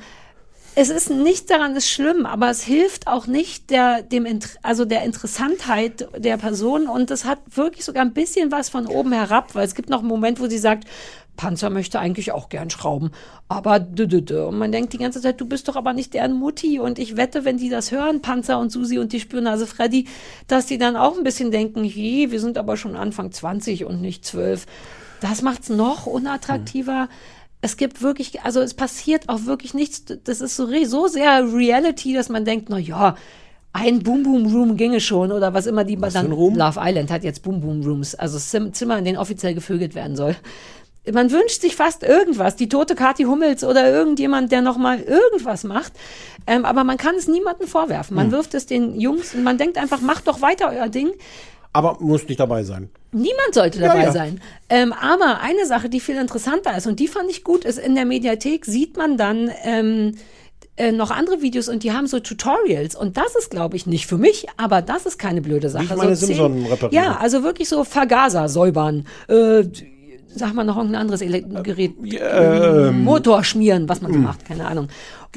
Es 0.78 0.90
ist 0.90 1.10
nicht 1.10 1.50
daran 1.50 1.74
ist 1.78 1.90
schlimm, 1.90 2.26
aber 2.26 2.50
es 2.50 2.62
hilft 2.62 3.08
auch 3.08 3.28
nicht 3.28 3.70
der, 3.70 4.02
dem, 4.02 4.28
also 4.62 4.84
der 4.84 5.04
Interessantheit 5.04 6.10
der 6.18 6.36
Person 6.36 6.88
und 6.88 7.12
es 7.12 7.24
hat 7.24 7.40
wirklich 7.56 7.86
sogar 7.86 8.04
ein 8.04 8.14
bisschen 8.14 8.52
was 8.52 8.68
von 8.68 8.86
oben 8.86 9.14
herab, 9.14 9.56
weil 9.56 9.66
es 9.66 9.74
gibt 9.74 9.90
noch 9.90 10.00
einen 10.00 10.10
Moment, 10.10 10.42
wo 10.42 10.48
sie 10.48 10.58
sagt, 10.58 10.86
Panzer 11.38 11.70
möchte 11.70 12.00
eigentlich 12.00 12.34
auch 12.34 12.50
gern 12.50 12.70
schrauben. 12.70 13.12
Aber 13.48 13.80
dü, 13.80 14.06
dü, 14.06 14.22
dü. 14.22 14.48
und 14.48 14.58
man 14.58 14.72
denkt 14.74 14.92
die 14.92 14.98
ganze 14.98 15.22
Zeit, 15.22 15.40
du 15.40 15.46
bist 15.46 15.68
doch 15.68 15.78
aber 15.78 15.94
nicht 15.94 16.14
deren 16.14 16.34
Mutti. 16.34 16.80
Und 16.80 17.00
ich 17.00 17.16
wette, 17.16 17.46
wenn 17.46 17.58
die 17.58 17.70
das 17.70 17.92
hören, 17.92 18.22
Panzer 18.22 18.60
und 18.60 18.70
Susi 18.72 18.98
und 19.00 19.14
die 19.14 19.20
Spürnase 19.20 19.68
Freddy, 19.68 20.08
dass 20.48 20.66
die 20.66 20.78
dann 20.78 20.96
auch 20.96 21.18
ein 21.18 21.24
bisschen 21.24 21.52
denken, 21.52 21.84
je, 21.84 22.32
wir 22.32 22.40
sind 22.40 22.58
aber 22.58 22.78
schon 22.78 22.96
Anfang 22.96 23.32
20 23.32 23.86
und 23.86 24.02
nicht 24.02 24.26
12. 24.26 24.66
Das 25.22 25.42
macht's 25.42 25.70
noch 25.70 26.06
unattraktiver. 26.06 27.08
Es 27.66 27.78
gibt 27.78 28.04
wirklich, 28.04 28.44
also 28.44 28.62
es 28.62 28.76
passiert 28.76 29.28
auch 29.28 29.46
wirklich 29.46 29.74
nichts. 29.74 30.04
Das 30.24 30.40
ist 30.40 30.56
so, 30.56 30.68
so 30.86 31.08
sehr 31.08 31.52
Reality, 31.52 32.14
dass 32.14 32.30
man 32.30 32.46
denkt, 32.46 32.70
na 32.70 32.78
ja, 32.78 33.16
ein 33.74 34.04
Boom 34.04 34.22
Boom 34.22 34.46
Room 34.54 34.78
ginge 34.78 35.00
schon 35.00 35.32
oder 35.32 35.56
was 35.56 35.66
immer 35.66 35.84
die 35.84 35.98
für 35.98 36.10
dann? 36.12 36.30
Love 36.30 36.80
Island 36.80 37.10
hat 37.10 37.24
jetzt 37.24 37.42
Boom 37.42 37.62
Boom 37.62 37.82
Rooms, 37.82 38.14
also 38.14 38.38
Zim- 38.38 38.72
Zimmer, 38.72 39.00
in 39.00 39.06
denen 39.06 39.18
offiziell 39.18 39.56
gevögelt 39.56 39.96
werden 39.96 40.16
soll. 40.16 40.36
Man 41.12 41.32
wünscht 41.32 41.62
sich 41.62 41.76
fast 41.76 42.04
irgendwas, 42.04 42.56
die 42.56 42.70
tote 42.70 42.94
Kathi 42.94 43.24
Hummels 43.24 43.64
oder 43.64 43.92
irgendjemand, 43.92 44.52
der 44.52 44.62
noch 44.62 44.78
mal 44.78 45.00
irgendwas 45.00 45.64
macht. 45.64 45.94
Ähm, 46.46 46.66
aber 46.66 46.84
man 46.84 46.98
kann 46.98 47.16
es 47.16 47.28
niemandem 47.28 47.68
vorwerfen. 47.68 48.16
Hm. 48.16 48.24
Man 48.26 48.32
wirft 48.32 48.54
es 48.54 48.68
den 48.68 49.00
Jungs 49.00 49.34
und 49.34 49.42
man 49.44 49.58
denkt 49.58 49.80
einfach, 49.80 50.02
macht 50.02 50.28
doch 50.28 50.42
weiter 50.42 50.70
euer 50.70 50.90
Ding. 50.90 51.12
Aber 51.76 51.98
muss 52.00 52.26
nicht 52.28 52.40
dabei 52.40 52.64
sein. 52.64 52.90
Niemand 53.12 53.54
sollte 53.54 53.80
dabei 53.80 54.04
ja. 54.04 54.12
sein. 54.12 54.40
Ähm, 54.70 54.94
aber 54.94 55.40
eine 55.42 55.66
Sache, 55.66 55.90
die 55.90 56.00
viel 56.00 56.16
interessanter 56.16 56.76
ist 56.78 56.88
und 56.88 57.00
die 57.00 57.08
fand 57.08 57.30
ich 57.30 57.44
gut, 57.44 57.66
ist 57.66 57.78
in 57.80 57.96
der 57.96 58.06
Mediathek 58.06 58.66
sieht 58.66 58.96
man 58.98 59.18
dann 59.18 59.52
ähm, 59.64 60.16
äh, 60.78 60.92
noch 60.92 61.12
andere 61.12 61.42
Videos 61.42 61.68
und 61.68 61.84
die 61.84 61.92
haben 61.92 62.08
so 62.08 62.20
Tutorials 62.20 62.96
und 62.96 63.18
das 63.18 63.36
ist, 63.36 63.50
glaube 63.50 63.76
ich, 63.76 63.86
nicht 63.88 64.08
für 64.08 64.18
mich, 64.18 64.48
aber 64.58 64.82
das 64.82 65.06
ist 65.06 65.18
keine 65.18 65.42
blöde 65.42 65.70
Sache. 65.70 65.90
Wie 65.90 65.94
ich 65.94 65.98
meine 65.98 66.16
so 66.16 66.26
Simson 66.28 66.66
repariere. 66.66 67.04
Ja, 67.04 67.18
also 67.18 67.44
wirklich 67.44 67.68
so 67.70 67.84
Vergaser 67.84 68.48
säubern. 68.50 69.06
Äh, 69.28 69.64
sag 70.28 70.54
mal 70.54 70.64
noch 70.64 70.78
irgendein 70.78 71.02
anderes 71.02 71.22
Ele 71.22 71.42
Gerät. 71.42 71.94
ähm, 72.20 73.04
Motor 73.04 73.44
schmieren, 73.44 73.88
was 73.90 74.02
man 74.02 74.14
so 74.14 74.20
macht, 74.20 74.46
keine 74.46 74.66
Ahnung. 74.66 74.88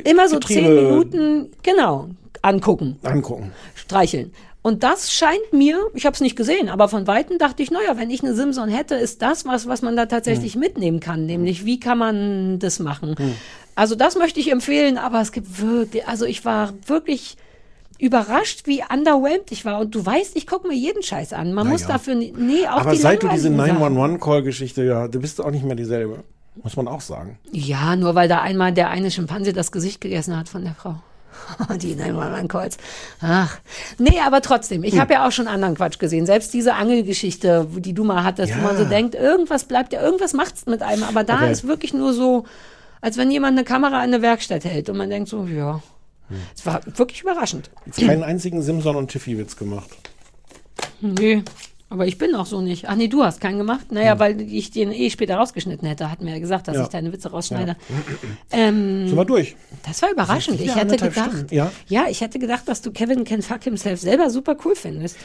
Immer 0.05 0.28
so 0.28 0.39
zehn 0.40 0.65
Getriebe- 0.65 0.82
Minuten, 0.82 1.51
genau, 1.62 2.09
angucken 2.43 2.97
Angucken. 3.02 3.52
streicheln. 3.74 4.32
Und 4.62 4.82
das 4.82 5.12
scheint 5.12 5.52
mir, 5.52 5.78
ich 5.94 6.05
habe 6.05 6.14
es 6.14 6.20
nicht 6.20 6.35
gesehen, 6.36 6.68
aber 6.68 6.89
von 6.89 7.06
Weitem 7.06 7.39
dachte 7.39 7.62
ich, 7.62 7.70
naja, 7.70 7.97
wenn 7.97 8.10
ich 8.10 8.22
eine 8.22 8.35
Simson 8.35 8.68
hätte, 8.68 8.97
ist 8.97 9.22
das 9.22 9.47
was, 9.47 9.68
was 9.68 9.82
man 9.82 9.97
da 9.97 10.06
tatsächlich 10.06 10.55
Hm. 10.55 10.60
mitnehmen 10.60 11.01
kann, 11.01 11.26
nämlich 11.26 11.64
wie 11.64 11.78
kann 11.80 11.97
man 11.98 12.59
das 12.59 12.78
machen. 12.80 13.14
Also 13.76 13.94
das 13.94 14.16
möchte 14.18 14.40
ich 14.40 14.51
empfehlen, 14.51 14.98
aber 14.98 15.20
es 15.20 15.30
gibt 15.32 15.60
wirklich, 15.60 16.06
also 16.09 16.24
ich 16.24 16.44
war 16.44 16.74
wirklich 16.86 17.36
überrascht, 18.01 18.66
wie 18.66 18.82
underwhelmed 18.93 19.51
ich 19.51 19.64
war. 19.64 19.80
Und 19.80 19.94
du 19.94 20.05
weißt, 20.05 20.36
ich 20.36 20.47
gucke 20.47 20.68
mir 20.68 20.74
jeden 20.74 21.02
Scheiß 21.02 21.32
an. 21.32 21.52
Man 21.52 21.68
muss 21.68 21.82
ja. 21.82 21.89
dafür, 21.89 22.14
nie- 22.14 22.32
nee, 22.36 22.66
auch 22.66 22.80
Aber 22.80 22.93
die 22.93 22.98
seit 22.98 23.22
du 23.22 23.28
diese 23.28 23.48
langweiligen 23.48 23.78
Sachen. 23.80 23.97
911-Call-Geschichte, 24.16 24.85
ja, 24.85 25.09
du 25.09 25.20
bist 25.20 25.40
auch 25.40 25.51
nicht 25.51 25.64
mehr 25.64 25.76
dieselbe. 25.76 26.22
Muss 26.62 26.76
man 26.76 26.89
auch 26.89 27.01
sagen. 27.01 27.39
Ja, 27.52 27.94
nur 27.97 28.14
weil 28.16 28.28
da 28.28 28.40
einmal 28.40 28.72
der 28.72 28.90
eine 28.90 29.10
Schimpanse 29.12 29.52
das 29.52 29.70
Gesicht 29.72 30.01
gegessen 30.01 30.36
hat 30.36 30.48
von 30.48 30.64
der 30.64 30.74
Frau. 30.74 30.97
Die 31.78 31.94
911-Calls. 31.97 32.77
Ach. 33.20 33.59
Nee, 33.98 34.20
aber 34.24 34.40
trotzdem, 34.43 34.78
Hm. 34.82 34.85
ich 34.89 34.98
habe 34.98 35.15
ja 35.15 35.27
auch 35.27 35.32
schon 35.32 35.48
anderen 35.48 35.74
Quatsch 35.77 35.98
gesehen. 35.98 36.27
Selbst 36.27 36.52
diese 36.55 36.74
Angelgeschichte, 36.74 37.66
die 37.78 37.93
du 37.94 38.05
mal 38.05 38.24
hattest, 38.24 38.55
wo 38.55 38.59
Ja. 38.59 38.65
man 38.65 38.77
so 38.77 38.85
denkt, 38.85 39.15
irgendwas 39.15 39.65
bleibt 39.65 39.93
ja, 39.93 40.02
irgendwas 40.02 40.32
macht's 40.35 40.66
mit 40.66 40.82
einem. 40.82 41.02
Aber 41.05 41.24
da 41.24 41.36
Okay. 41.43 41.52
ist 41.52 41.66
wirklich 41.66 41.94
nur 41.94 42.12
so, 42.12 42.44
als 43.01 43.16
wenn 43.16 43.31
jemand 43.31 43.56
eine 43.56 43.65
Kamera 43.65 43.98
in 44.05 44.12
eine 44.12 44.23
Werkstatt 44.23 44.65
hält 44.65 44.89
und 44.90 44.97
man 44.97 45.09
denkt 45.10 45.28
so, 45.28 45.44
ja. 45.47 45.82
Hm. 46.28 46.36
Es 46.55 46.66
war 46.66 46.81
wirklich 46.97 47.23
überraschend. 47.23 47.70
Jetzt 47.86 48.01
keinen 48.01 48.23
einzigen 48.23 48.60
Simson 48.62 48.97
und 48.97 49.10
Tiffy-Witz 49.10 49.56
gemacht. 49.56 49.89
Nee. 51.01 51.43
Aber 51.90 52.06
ich 52.06 52.19
bin 52.19 52.35
auch 52.35 52.44
so 52.44 52.60
nicht. 52.60 52.86
Ach 52.89 52.97
nee, 52.97 53.09
du 53.09 53.24
hast 53.24 53.40
keinen 53.40 53.56
gemacht. 53.56 53.90
Naja, 53.93 54.19
weil 54.19 54.40
ich 54.43 54.70
den 54.70 54.93
eh 54.93 55.09
später 55.09 55.36
rausgeschnitten 55.36 55.89
hätte. 55.89 56.10
Hat 56.10 56.20
mir 56.20 56.32
ja 56.32 56.39
gesagt, 56.39 56.69
dass 56.69 56.74
Hm. 56.74 56.81
Ja. 56.81 56.85
ich 56.86 56.90
deine 56.90 57.12
Witze 57.12 57.31
rausschneide. 57.31 57.77
Ähm, 58.51 59.09
Sind 59.09 59.16
wir 59.16 59.24
durch? 59.24 59.56
Das 59.86 60.02
war 60.02 60.10
überraschend. 60.10 60.60
Ich 60.60 60.74
hätte 60.74 60.97
gedacht, 60.97 61.31
Stunden, 61.31 61.55
ja. 61.55 61.73
ja, 61.89 62.06
ich 62.10 62.20
hätte 62.20 62.39
gedacht, 62.39 62.69
dass 62.69 62.82
du 62.82 62.90
Kevin 62.93 63.24
Can 63.24 63.40
Fuck 63.43 63.65
Himself 63.65 64.01
selber 64.01 64.28
super 64.31 64.56
cool 64.65 64.74
findest. 64.74 65.16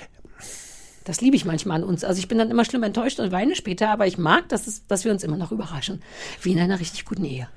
Das 1.06 1.20
liebe 1.20 1.36
ich 1.36 1.44
manchmal 1.44 1.82
an 1.82 1.88
uns. 1.88 2.04
Also 2.06 2.20
ich 2.20 2.30
bin 2.30 2.38
dann 2.38 2.50
immer 2.50 2.64
schlimm 2.64 2.84
enttäuscht 2.84 3.20
und 3.20 3.32
weine 3.34 3.56
später, 3.56 3.90
aber 3.90 4.08
ich 4.08 4.18
mag, 4.18 4.48
dass, 4.50 4.68
es, 4.68 4.88
dass 4.88 5.04
wir 5.04 5.12
uns 5.12 5.24
immer 5.26 5.36
noch 5.38 5.52
überraschen. 5.52 6.02
Wie 6.42 6.54
in 6.54 6.60
einer 6.60 6.80
richtig 6.80 7.04
guten 7.06 7.26
Ehe. 7.26 7.48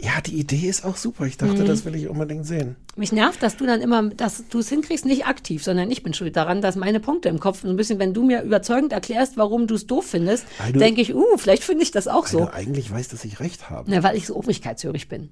Ja, 0.00 0.20
die 0.20 0.38
Idee 0.38 0.68
ist 0.68 0.84
auch 0.84 0.96
super. 0.96 1.26
Ich 1.26 1.40
Mhm. 1.40 1.46
dachte, 1.48 1.64
das 1.64 1.84
will 1.84 1.94
ich 1.94 2.08
unbedingt 2.08 2.46
sehen. 2.46 2.76
Mich 2.96 3.12
nervt, 3.12 3.42
dass 3.42 3.56
du 3.56 3.66
dann 3.66 3.80
immer, 3.80 4.02
dass 4.10 4.44
du 4.48 4.58
es 4.58 4.68
hinkriegst, 4.68 5.04
nicht 5.04 5.26
aktiv, 5.26 5.62
sondern 5.62 5.90
ich 5.90 6.02
bin 6.02 6.12
schuld 6.14 6.36
daran, 6.36 6.60
dass 6.60 6.76
meine 6.76 7.00
Punkte 7.00 7.28
im 7.28 7.38
Kopf, 7.40 7.62
so 7.62 7.68
ein 7.68 7.76
bisschen, 7.76 7.98
wenn 7.98 8.12
du 8.14 8.22
mir 8.24 8.42
überzeugend 8.42 8.92
erklärst, 8.92 9.36
warum 9.36 9.66
du 9.66 9.74
es 9.76 9.86
doof 9.86 10.06
findest, 10.06 10.44
denke 10.74 11.00
ich, 11.00 11.14
uh, 11.14 11.36
vielleicht 11.36 11.62
finde 11.64 11.82
ich 11.84 11.90
das 11.92 12.08
auch 12.08 12.24
Weil 12.24 12.30
so. 12.32 12.38
du 12.40 12.52
eigentlich 12.52 12.90
weißt, 12.90 13.12
dass 13.12 13.24
ich 13.24 13.40
recht 13.40 13.70
habe. 13.70 13.90
Na, 13.90 14.02
weil 14.02 14.16
ich 14.16 14.26
so 14.26 14.36
obrigkeitshörig 14.36 15.08
bin. 15.08 15.30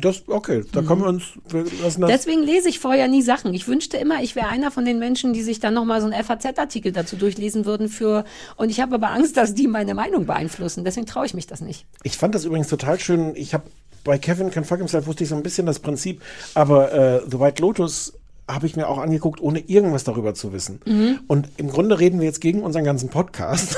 Das, 0.00 0.22
okay, 0.28 0.64
da 0.72 0.82
können 0.82 1.02
wir 1.02 1.08
uns, 1.08 1.24
wir 1.48 1.64
lassen 1.82 2.00
das. 2.02 2.10
Deswegen 2.10 2.42
lese 2.42 2.68
ich 2.68 2.78
vorher 2.78 3.08
nie 3.08 3.22
Sachen. 3.22 3.54
Ich 3.54 3.66
wünschte 3.68 3.96
immer, 3.96 4.22
ich 4.22 4.36
wäre 4.36 4.48
einer 4.48 4.70
von 4.70 4.84
den 4.84 4.98
Menschen, 4.98 5.32
die 5.32 5.42
sich 5.42 5.60
dann 5.60 5.74
nochmal 5.74 6.00
so 6.00 6.08
einen 6.08 6.24
FAZ-Artikel 6.24 6.92
dazu 6.92 7.16
durchlesen 7.16 7.64
würden 7.64 7.88
für, 7.88 8.24
und 8.56 8.70
ich 8.70 8.80
habe 8.80 8.94
aber 8.94 9.10
Angst, 9.10 9.36
dass 9.36 9.54
die 9.54 9.66
meine 9.66 9.94
Meinung 9.94 10.26
beeinflussen. 10.26 10.84
Deswegen 10.84 11.06
traue 11.06 11.26
ich 11.26 11.34
mich 11.34 11.46
das 11.46 11.60
nicht. 11.60 11.86
Ich 12.02 12.16
fand 12.16 12.34
das 12.34 12.44
übrigens 12.44 12.68
total 12.68 12.98
schön. 13.00 13.34
Ich 13.36 13.54
habe 13.54 13.64
bei 14.04 14.18
Kevin 14.18 14.50
Can 14.50 14.64
Fuck 14.64 14.78
Himself 14.78 15.06
wusste 15.06 15.24
ich 15.24 15.30
so 15.30 15.36
ein 15.36 15.42
bisschen 15.42 15.66
das 15.66 15.80
Prinzip, 15.80 16.22
aber 16.54 16.92
äh, 16.92 17.20
The 17.28 17.40
White 17.40 17.60
Lotus 17.60 18.14
habe 18.48 18.66
ich 18.66 18.76
mir 18.76 18.88
auch 18.88 18.98
angeguckt, 18.98 19.40
ohne 19.40 19.60
irgendwas 19.60 20.04
darüber 20.04 20.34
zu 20.34 20.52
wissen. 20.52 20.80
Mhm. 20.86 21.20
Und 21.26 21.48
im 21.58 21.68
Grunde 21.68 21.98
reden 22.00 22.18
wir 22.18 22.26
jetzt 22.26 22.40
gegen 22.40 22.62
unseren 22.62 22.84
ganzen 22.84 23.08
Podcast. 23.10 23.76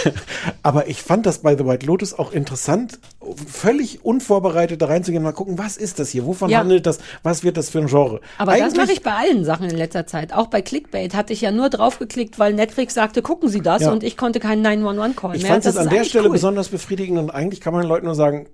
aber 0.62 0.88
ich 0.88 1.02
fand 1.02 1.26
das 1.26 1.38
bei 1.38 1.56
The 1.56 1.66
White 1.66 1.86
Lotus 1.86 2.14
auch 2.14 2.32
interessant, 2.32 2.98
völlig 3.46 4.04
unvorbereitet 4.04 4.80
da 4.82 4.86
reinzugehen, 4.86 5.22
mal 5.22 5.32
gucken, 5.32 5.58
was 5.58 5.76
ist 5.76 5.98
das 5.98 6.10
hier? 6.10 6.26
Wovon 6.26 6.50
Ja. 6.50 6.58
handelt 6.58 6.86
das? 6.86 6.98
Was 7.22 7.42
wird 7.42 7.56
das 7.56 7.70
für 7.70 7.78
ein 7.80 7.86
Genre? 7.86 8.20
Aber 8.38 8.52
das 8.52 8.60
Eigentlich- 8.62 8.76
mache 8.76 8.92
ich 8.92 9.02
bei 9.02 9.12
allen 9.12 9.44
Sachen 9.44 9.68
in 9.68 9.76
letzter 9.76 10.06
Zeit. 10.06 10.32
Auch 10.32 10.46
bei 10.46 10.62
Clickbait 10.62 11.14
hatte 11.14 11.32
ich 11.32 11.40
ja 11.40 11.50
nur 11.50 11.68
draufgeklickt, 11.70 12.38
weil 12.38 12.52
Netflix 12.54 12.94
sagte, 12.94 13.22
gucken 13.22 13.48
Sie 13.48 13.60
das 13.60 13.82
Ja. 13.82 13.92
und 13.92 14.04
ich 14.04 14.16
konnte 14.16 14.40
keinen 14.40 14.64
911-Call 14.64 15.36
Ich 15.36 15.42
mehr. 15.42 15.52
fand 15.52 15.66
es 15.66 15.74
Das 15.74 15.86
an 15.86 15.90
der 15.92 16.04
Stelle 16.04 16.26
cool. 16.28 16.32
besonders 16.32 16.68
befriedigend 16.68 17.18
und 17.18 17.30
eigentlich 17.30 17.60
kann 17.60 17.72
man 17.72 17.82
den 17.82 17.88
Leuten 17.88 18.06
nur 18.06 18.14
sagen, 18.14 18.46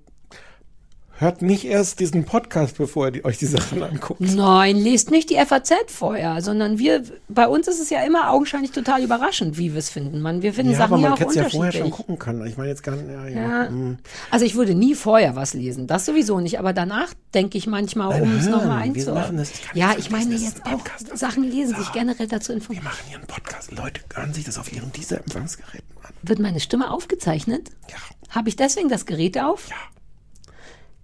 hört 1.20 1.42
nicht 1.42 1.64
erst 1.66 2.00
diesen 2.00 2.24
Podcast, 2.24 2.78
bevor 2.78 3.06
ihr 3.06 3.10
die, 3.12 3.24
euch 3.24 3.38
die 3.38 3.46
Sachen 3.46 3.82
anguckt. 3.82 4.20
Nein, 4.20 4.76
lest 4.76 5.10
nicht 5.10 5.28
die 5.30 5.36
FAZ 5.36 5.72
vorher, 5.88 6.40
sondern 6.42 6.78
wir, 6.78 7.02
bei 7.28 7.46
uns 7.46 7.68
ist 7.68 7.78
es 7.80 7.90
ja 7.90 8.02
immer 8.02 8.30
augenscheinlich 8.30 8.72
total 8.72 9.02
überraschend, 9.04 9.58
wie 9.58 9.72
wir 9.72 9.78
es 9.78 9.90
finden. 9.90 10.20
Man, 10.22 10.42
wir 10.42 10.54
finden 10.54 10.72
Ja, 10.72 10.78
Sachen 10.78 10.94
aber 10.94 11.02
ja 11.02 11.08
man 11.10 11.12
auch 11.16 11.20
hätte 11.20 11.30
es 11.30 11.36
ja 11.36 11.42
vorher 11.48 11.72
schon 11.72 11.82
unterschiedlich. 11.82 11.92
gucken 12.06 12.18
können. 12.18 12.46
Ich 12.46 12.56
meine 12.56 12.70
jetzt 12.70 12.82
gar 12.82 12.96
nicht, 12.96 13.08
ja, 13.08 13.26
ja. 13.28 13.64
Ja. 13.64 13.70
mm. 13.70 13.98
Also 14.30 14.44
ich 14.46 14.54
würde 14.54 14.74
nie 14.74 14.94
vorher 14.94 15.36
was 15.36 15.54
lesen, 15.54 15.86
das 15.86 16.06
sowieso 16.06 16.40
nicht, 16.40 16.58
aber 16.58 16.72
danach 16.72 17.12
denke 17.34 17.58
ich 17.58 17.66
manchmal, 17.66 18.08
Nein, 18.08 18.22
um 18.22 18.36
es 18.38 18.46
nochmal 18.46 18.78
wir 18.78 18.94
einzuordnen. 18.94 19.46
Ja, 19.74 19.94
ich 19.98 20.10
meine 20.10 20.34
jetzt 20.34 20.64
auch. 20.66 20.80
Sachen 21.16 21.44
lesen, 21.44 21.76
sich 21.76 21.86
So. 21.86 21.92
generell 21.92 22.26
dazu 22.28 22.48
Wir 22.48 22.56
informieren. 22.56 22.84
machen 22.84 23.04
hier 23.08 23.18
einen 23.18 23.26
Podcast. 23.26 23.70
Leute 23.72 24.00
hören 24.14 24.32
sich 24.32 24.44
das 24.44 24.58
auf 24.58 24.72
ihren 24.72 24.90
dieser 24.92 25.18
Empfangsgeräten 25.18 25.84
an. 26.02 26.14
Wird 26.22 26.38
meine 26.38 26.60
Stimme 26.60 26.90
aufgezeichnet? 26.90 27.68
Ja. 27.90 27.96
Habe 28.34 28.48
ich 28.48 28.56
deswegen 28.56 28.88
das 28.88 29.04
Gerät 29.06 29.38
auf? 29.38 29.68
Ja. 29.68 29.76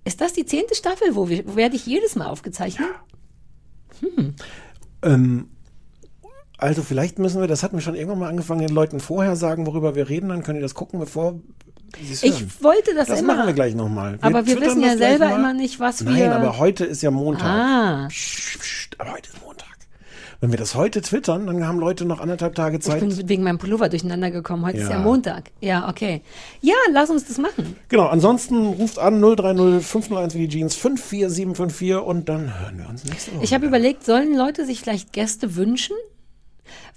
Ist 0.07 0.21
das 0.21 0.33
die 0.33 0.47
zehnte 0.47 0.77
Staffel, 0.77 1.17
wo, 1.17 1.29
wir, 1.29 1.45
wo 1.49 1.57
werde 1.57 1.75
ich 1.75 1.85
jedes 1.85 2.15
Mal 2.15 2.27
aufgezeichnet? 2.27 2.87
Ähm, 5.03 5.49
also 6.59 6.83
vielleicht 6.83 7.19
müssen 7.19 7.41
wir, 7.41 7.49
das 7.49 7.65
hatten 7.65 7.77
wir 7.77 7.81
schon 7.83 7.97
irgendwann 7.97 8.21
mal 8.21 8.29
angefangen, 8.29 8.61
den 8.61 8.75
Leuten 8.75 9.01
vorher 9.01 9.35
sagen, 9.35 9.67
worüber 9.67 9.97
wir 9.97 10.09
reden, 10.09 10.29
dann 10.29 10.45
können 10.45 10.59
die 10.59 10.63
das 10.63 10.75
gucken, 10.75 11.01
bevor. 11.01 11.41
Ich 12.01 12.63
wollte 12.63 12.95
das, 12.95 13.09
das 13.09 13.21
immer. 13.21 13.35
machen 13.35 13.47
wir 13.49 13.55
gleich 13.55 13.75
nochmal. 13.75 14.19
Aber 14.21 14.47
wir 14.47 14.61
wissen 14.61 14.81
ja 14.81 14.91
das 14.91 14.99
selber 14.99 15.29
mal. 15.31 15.39
immer 15.39 15.55
nicht, 15.55 15.81
was 15.81 16.01
Nein, 16.03 16.15
wir- 16.17 16.35
aber 16.37 16.59
heute 16.59 16.85
ist 16.85 17.03
ja 17.03 17.11
Montag. 17.11 17.45
Ah. 17.49 18.07
Psst, 18.09 18.59
psst, 18.61 19.01
aber 19.01 19.13
heute 19.13 19.29
ist 19.31 19.43
Montag. 19.45 19.56
Wenn 20.41 20.51
wir 20.51 20.59
das 20.59 20.75
heute 20.75 21.01
twittern, 21.01 21.47
dann 21.47 21.67
haben 21.67 21.79
Leute 21.79 22.05
noch 22.05 22.21
anderthalb 22.21 22.55
Tage 22.55 22.77
Ich 22.77 22.83
Zeit. 22.83 23.01
bin 23.01 23.29
wegen 23.29 23.43
meinem 23.43 23.59
Pullover 23.59 23.89
durcheinander 23.89 24.31
gekommen. 24.31 24.67
Heute 24.67 24.79
ist 24.79 24.91
ja 24.91 24.97
Ja. 24.97 24.99
Montag. 24.99 25.51
Ja, 25.61 25.89
okay. 25.89 26.21
Ja, 26.61 26.75
lass 26.93 27.09
uns 27.11 27.27
das 27.27 27.39
machen. 27.39 27.77
Genau, 27.89 28.07
ansonsten 28.07 28.67
ruft 28.67 28.99
an 28.99 29.21
030 29.21 29.85
501 29.85 30.35
wie 30.35 30.47
die 30.47 30.59
Jeans 30.59 30.75
54754 30.75 31.97
und 32.07 32.29
dann 32.29 32.59
hören 32.61 32.79
wir 32.79 32.89
uns 32.89 33.05
nächste 33.05 33.35
Woche. 33.35 33.45
Ich 33.45 33.55
habe 33.55 33.67
überlegt, 33.67 34.05
sollen 34.05 34.37
Leute 34.37 34.67
sich 34.67 34.81
vielleicht 34.81 35.13
Gäste 35.13 35.57
wünschen? 35.57 35.97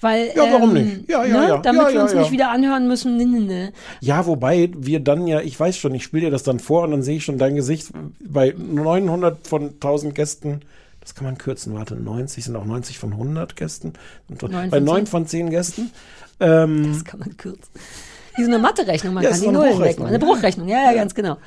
Weil, 0.02 0.32
Ja, 0.36 0.44
warum 0.52 0.76
ähm, 0.76 0.84
nicht? 0.86 1.10
Ja, 1.10 1.26
ja, 1.26 1.42
ne, 1.42 1.48
ja. 1.50 1.58
Damit 1.58 1.82
Ja, 1.82 1.88
wir 1.90 1.96
ja, 1.96 2.02
uns 2.04 2.14
ja. 2.14 2.20
nicht 2.22 2.32
wieder 2.32 2.50
anhören 2.52 2.88
müssen. 2.88 3.18
Ne, 3.18 3.26
ne, 3.26 3.40
ne. 3.42 3.74
Ja, 4.02 4.26
wobei 4.26 4.70
wir 4.76 5.00
dann 5.00 5.28
ja, 5.28 5.42
ich 5.42 5.60
weiß 5.60 5.78
schon, 5.78 5.94
ich 5.94 6.04
spiele 6.04 6.26
dir 6.26 6.32
das 6.32 6.44
dann 6.44 6.60
vor 6.60 6.84
und 6.84 6.92
dann 6.92 7.04
sehe 7.04 7.18
ich 7.18 7.24
schon 7.26 7.38
dein 7.38 7.56
Gesicht 7.56 7.90
bei 8.24 8.54
900 8.58 9.48
von 9.48 9.70
1000 9.74 10.16
Gästen. 10.16 10.62
Das 11.10 11.16
kann 11.16 11.26
man 11.26 11.40
kürzen, 11.40 11.74
warte, 11.74 11.96
90 11.96 12.46
sind 12.46 12.56
auch 12.56 12.66
90 12.66 13.00
von 13.00 13.14
100 13.14 13.56
Gästen. 13.56 13.94
Und 14.30 14.44
Neun 14.44 14.70
bei 14.70 14.78
von 14.78 14.84
9 14.86 14.96
zehn? 14.98 15.08
von 15.08 15.26
10 15.26 15.50
Gästen. 15.50 15.92
Ähm, 16.40 16.94
Das 16.94 17.04
kann 17.04 17.20
man 17.20 17.36
kürzen. 17.36 17.64
Wie 18.36 18.44
so 18.44 18.50
eine 18.50 18.60
Mathe-Rechnung, 18.60 19.16
man 19.16 19.24
Ja, 19.24 19.32
kann 19.32 19.42
die 19.42 19.48
Nullen 19.48 19.82
wegmachen. 19.82 20.14
Eine 20.14 20.20
ja. 20.20 20.26
Bruchrechnung, 20.26 20.68
ja, 20.68 20.84
ja, 20.86 20.94
ganz 20.94 21.16
genau. 21.16 21.38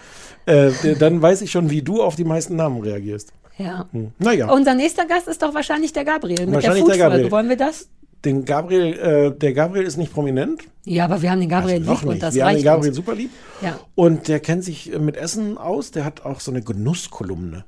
äh, 0.46 0.72
dann 0.98 1.22
weiß 1.22 1.42
ich 1.42 1.52
schon, 1.52 1.70
wie 1.70 1.80
du 1.82 2.02
auf 2.02 2.16
die 2.16 2.24
meisten 2.24 2.56
Namen 2.56 2.80
reagierst. 2.82 3.32
Ja. 3.56 3.86
Hm. 3.92 4.10
Naja, 4.18 4.50
Unser 4.50 4.74
nächster 4.74 5.06
Gast 5.06 5.28
ist 5.28 5.40
doch 5.42 5.54
wahrscheinlich 5.54 5.92
der 5.92 6.04
Gabriel 6.04 6.40
mit 6.40 6.48
der 6.48 6.54
Wahrscheinlich 6.54 6.84
der 6.86 6.94
Food-Folge. 6.94 6.98
Gabriel. 6.98 7.30
Wollen 7.30 7.48
wir 7.48 7.56
das? 7.56 7.88
den 8.24 8.44
Gabriel, 8.44 8.92
äh, 8.98 9.36
der 9.36 9.52
Gabriel 9.52 9.84
ist 9.84 9.96
nicht 9.96 10.12
prominent. 10.12 10.62
Ja, 10.84 11.04
aber 11.06 11.22
wir 11.22 11.30
haben 11.32 11.40
den 11.40 11.48
Gabriel 11.48 11.78
Also 11.80 11.90
lieb 11.92 12.02
und 12.04 12.08
nicht. 12.10 12.22
das 12.22 12.34
Wir 12.34 12.46
haben 12.46 12.54
den 12.54 12.62
Gabriel 12.64 12.90
uns. 12.90 12.96
super 12.96 13.14
lieb. 13.16 13.30
Ja. 13.62 13.78
Und 13.96 14.28
der 14.28 14.38
kennt 14.40 14.62
sich 14.64 14.92
äh, 14.92 14.98
mit 15.00 15.16
Essen 15.16 15.56
aus. 15.58 15.90
Der 15.90 16.04
hat 16.04 16.24
auch 16.24 16.38
so 16.40 16.50
eine 16.52 16.62
Genusskolumne. 16.62 17.64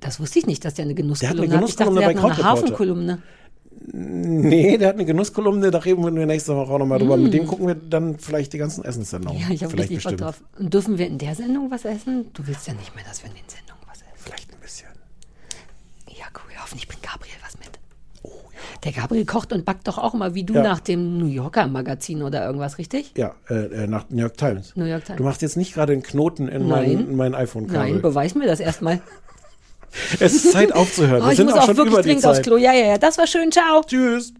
Das 0.00 0.20
wusste 0.20 0.38
ich 0.38 0.46
nicht, 0.46 0.64
dass 0.64 0.74
der 0.74 0.84
eine 0.84 0.94
Der 0.94 1.02
hat 1.02 1.06
Genusskolumne 1.06 1.42
eine 1.42 1.62
hat. 1.62 1.68
Ich 1.68 1.76
dachte, 1.76 1.90
Genusskolumne 1.90 2.00
der 2.00 2.06
bei 2.06 2.20
hat 2.20 2.38
eine. 2.38 2.44
Hafenkolumne. 2.44 3.22
Nee, 3.92 4.78
der 4.78 4.88
hat 4.88 4.94
eine 4.96 5.04
Genusskolumne. 5.04 5.70
Da 5.70 5.78
reden 5.78 6.04
wir 6.04 6.26
nächste 6.26 6.54
Woche 6.56 6.72
auch 6.72 6.78
nochmal 6.78 6.98
drüber. 6.98 7.16
Mit 7.16 7.32
dem 7.32 7.46
gucken 7.46 7.66
wir 7.66 7.74
dann 7.74 8.18
vielleicht 8.18 8.52
die 8.52 8.58
ganzen 8.58 8.84
Essenssendungen. 8.84 9.38
Mm. 9.38 9.42
Ja, 9.42 9.54
ich 9.54 9.64
habe 9.64 9.78
richtig 9.78 10.02
Bock 10.04 10.16
drauf. 10.16 10.42
Und 10.58 10.72
dürfen 10.74 10.98
wir 10.98 11.06
in 11.06 11.18
der 11.18 11.34
Sendung 11.34 11.70
was 11.70 11.84
essen? 11.84 12.26
Du 12.34 12.46
willst 12.46 12.66
ja 12.66 12.74
nicht 12.74 12.94
mehr, 12.94 13.04
dass 13.04 13.22
wir 13.22 13.30
in 13.30 13.36
den 13.36 13.48
Sendungen 13.48 13.82
was 13.88 13.98
essen. 13.98 14.12
Vielleicht 14.16 14.52
ein 14.52 14.60
bisschen. 14.60 14.88
Ja, 16.08 16.24
cool. 16.34 16.52
Hoffentlich 16.60 16.88
bringt 16.88 17.02
Gabriel 17.02 17.36
was 17.44 17.58
mit. 17.58 17.78
Der 18.84 18.92
Gabriel 18.92 19.24
kocht 19.24 19.52
und 19.52 19.64
backt 19.64 19.86
doch 19.88 19.98
auch 19.98 20.14
immer 20.14 20.34
wie 20.34 20.44
du 20.44 20.54
Ja. 20.54 20.62
nach 20.62 20.80
dem 20.80 21.18
New 21.18 21.26
Yorker 21.26 21.66
Magazin 21.66 22.22
oder 22.22 22.44
irgendwas, 22.44 22.78
richtig? 22.78 23.12
Ja, 23.16 23.34
äh, 23.48 23.54
äh, 23.54 23.86
nach 23.86 24.06
New 24.10 24.20
York 24.22 24.36
Times. 24.36 24.74
New 24.76 24.84
York 24.84 25.04
Times. 25.04 25.18
Du 25.18 25.24
machst 25.24 25.42
jetzt 25.42 25.56
nicht 25.56 25.74
gerade 25.74 25.92
einen 25.92 26.02
Knoten 26.02 26.48
in 26.48 26.66
mein, 26.66 26.84
Nein. 26.84 27.08
in 27.08 27.16
mein 27.16 27.34
iPhone-Kabel. 27.34 27.92
Nein, 27.92 28.02
beweis 28.02 28.34
mir 28.34 28.46
das 28.46 28.60
erstmal. 28.60 29.00
Es 30.20 30.34
ist 30.34 30.52
Zeit 30.52 30.72
aufzuhören. 30.72 31.22
Oh, 31.22 31.26
Wir 31.26 31.30
ich 31.32 31.36
sind 31.36 31.46
muss 31.46 31.54
auch 31.54 31.62
auch 31.62 31.66
schon 31.66 31.76
wirklich 31.76 31.92
über 31.94 32.02
die 32.02 32.08
dringend 32.08 32.26
aufs. 32.26 32.42
Klo. 32.42 32.56
Ja, 32.56 32.72
ja, 32.72 32.86
ja. 32.86 32.98
Das 32.98 33.18
war 33.18 33.26
schön. 33.26 33.50
Ciao. 33.52 33.82
Tschüss. 33.82 34.32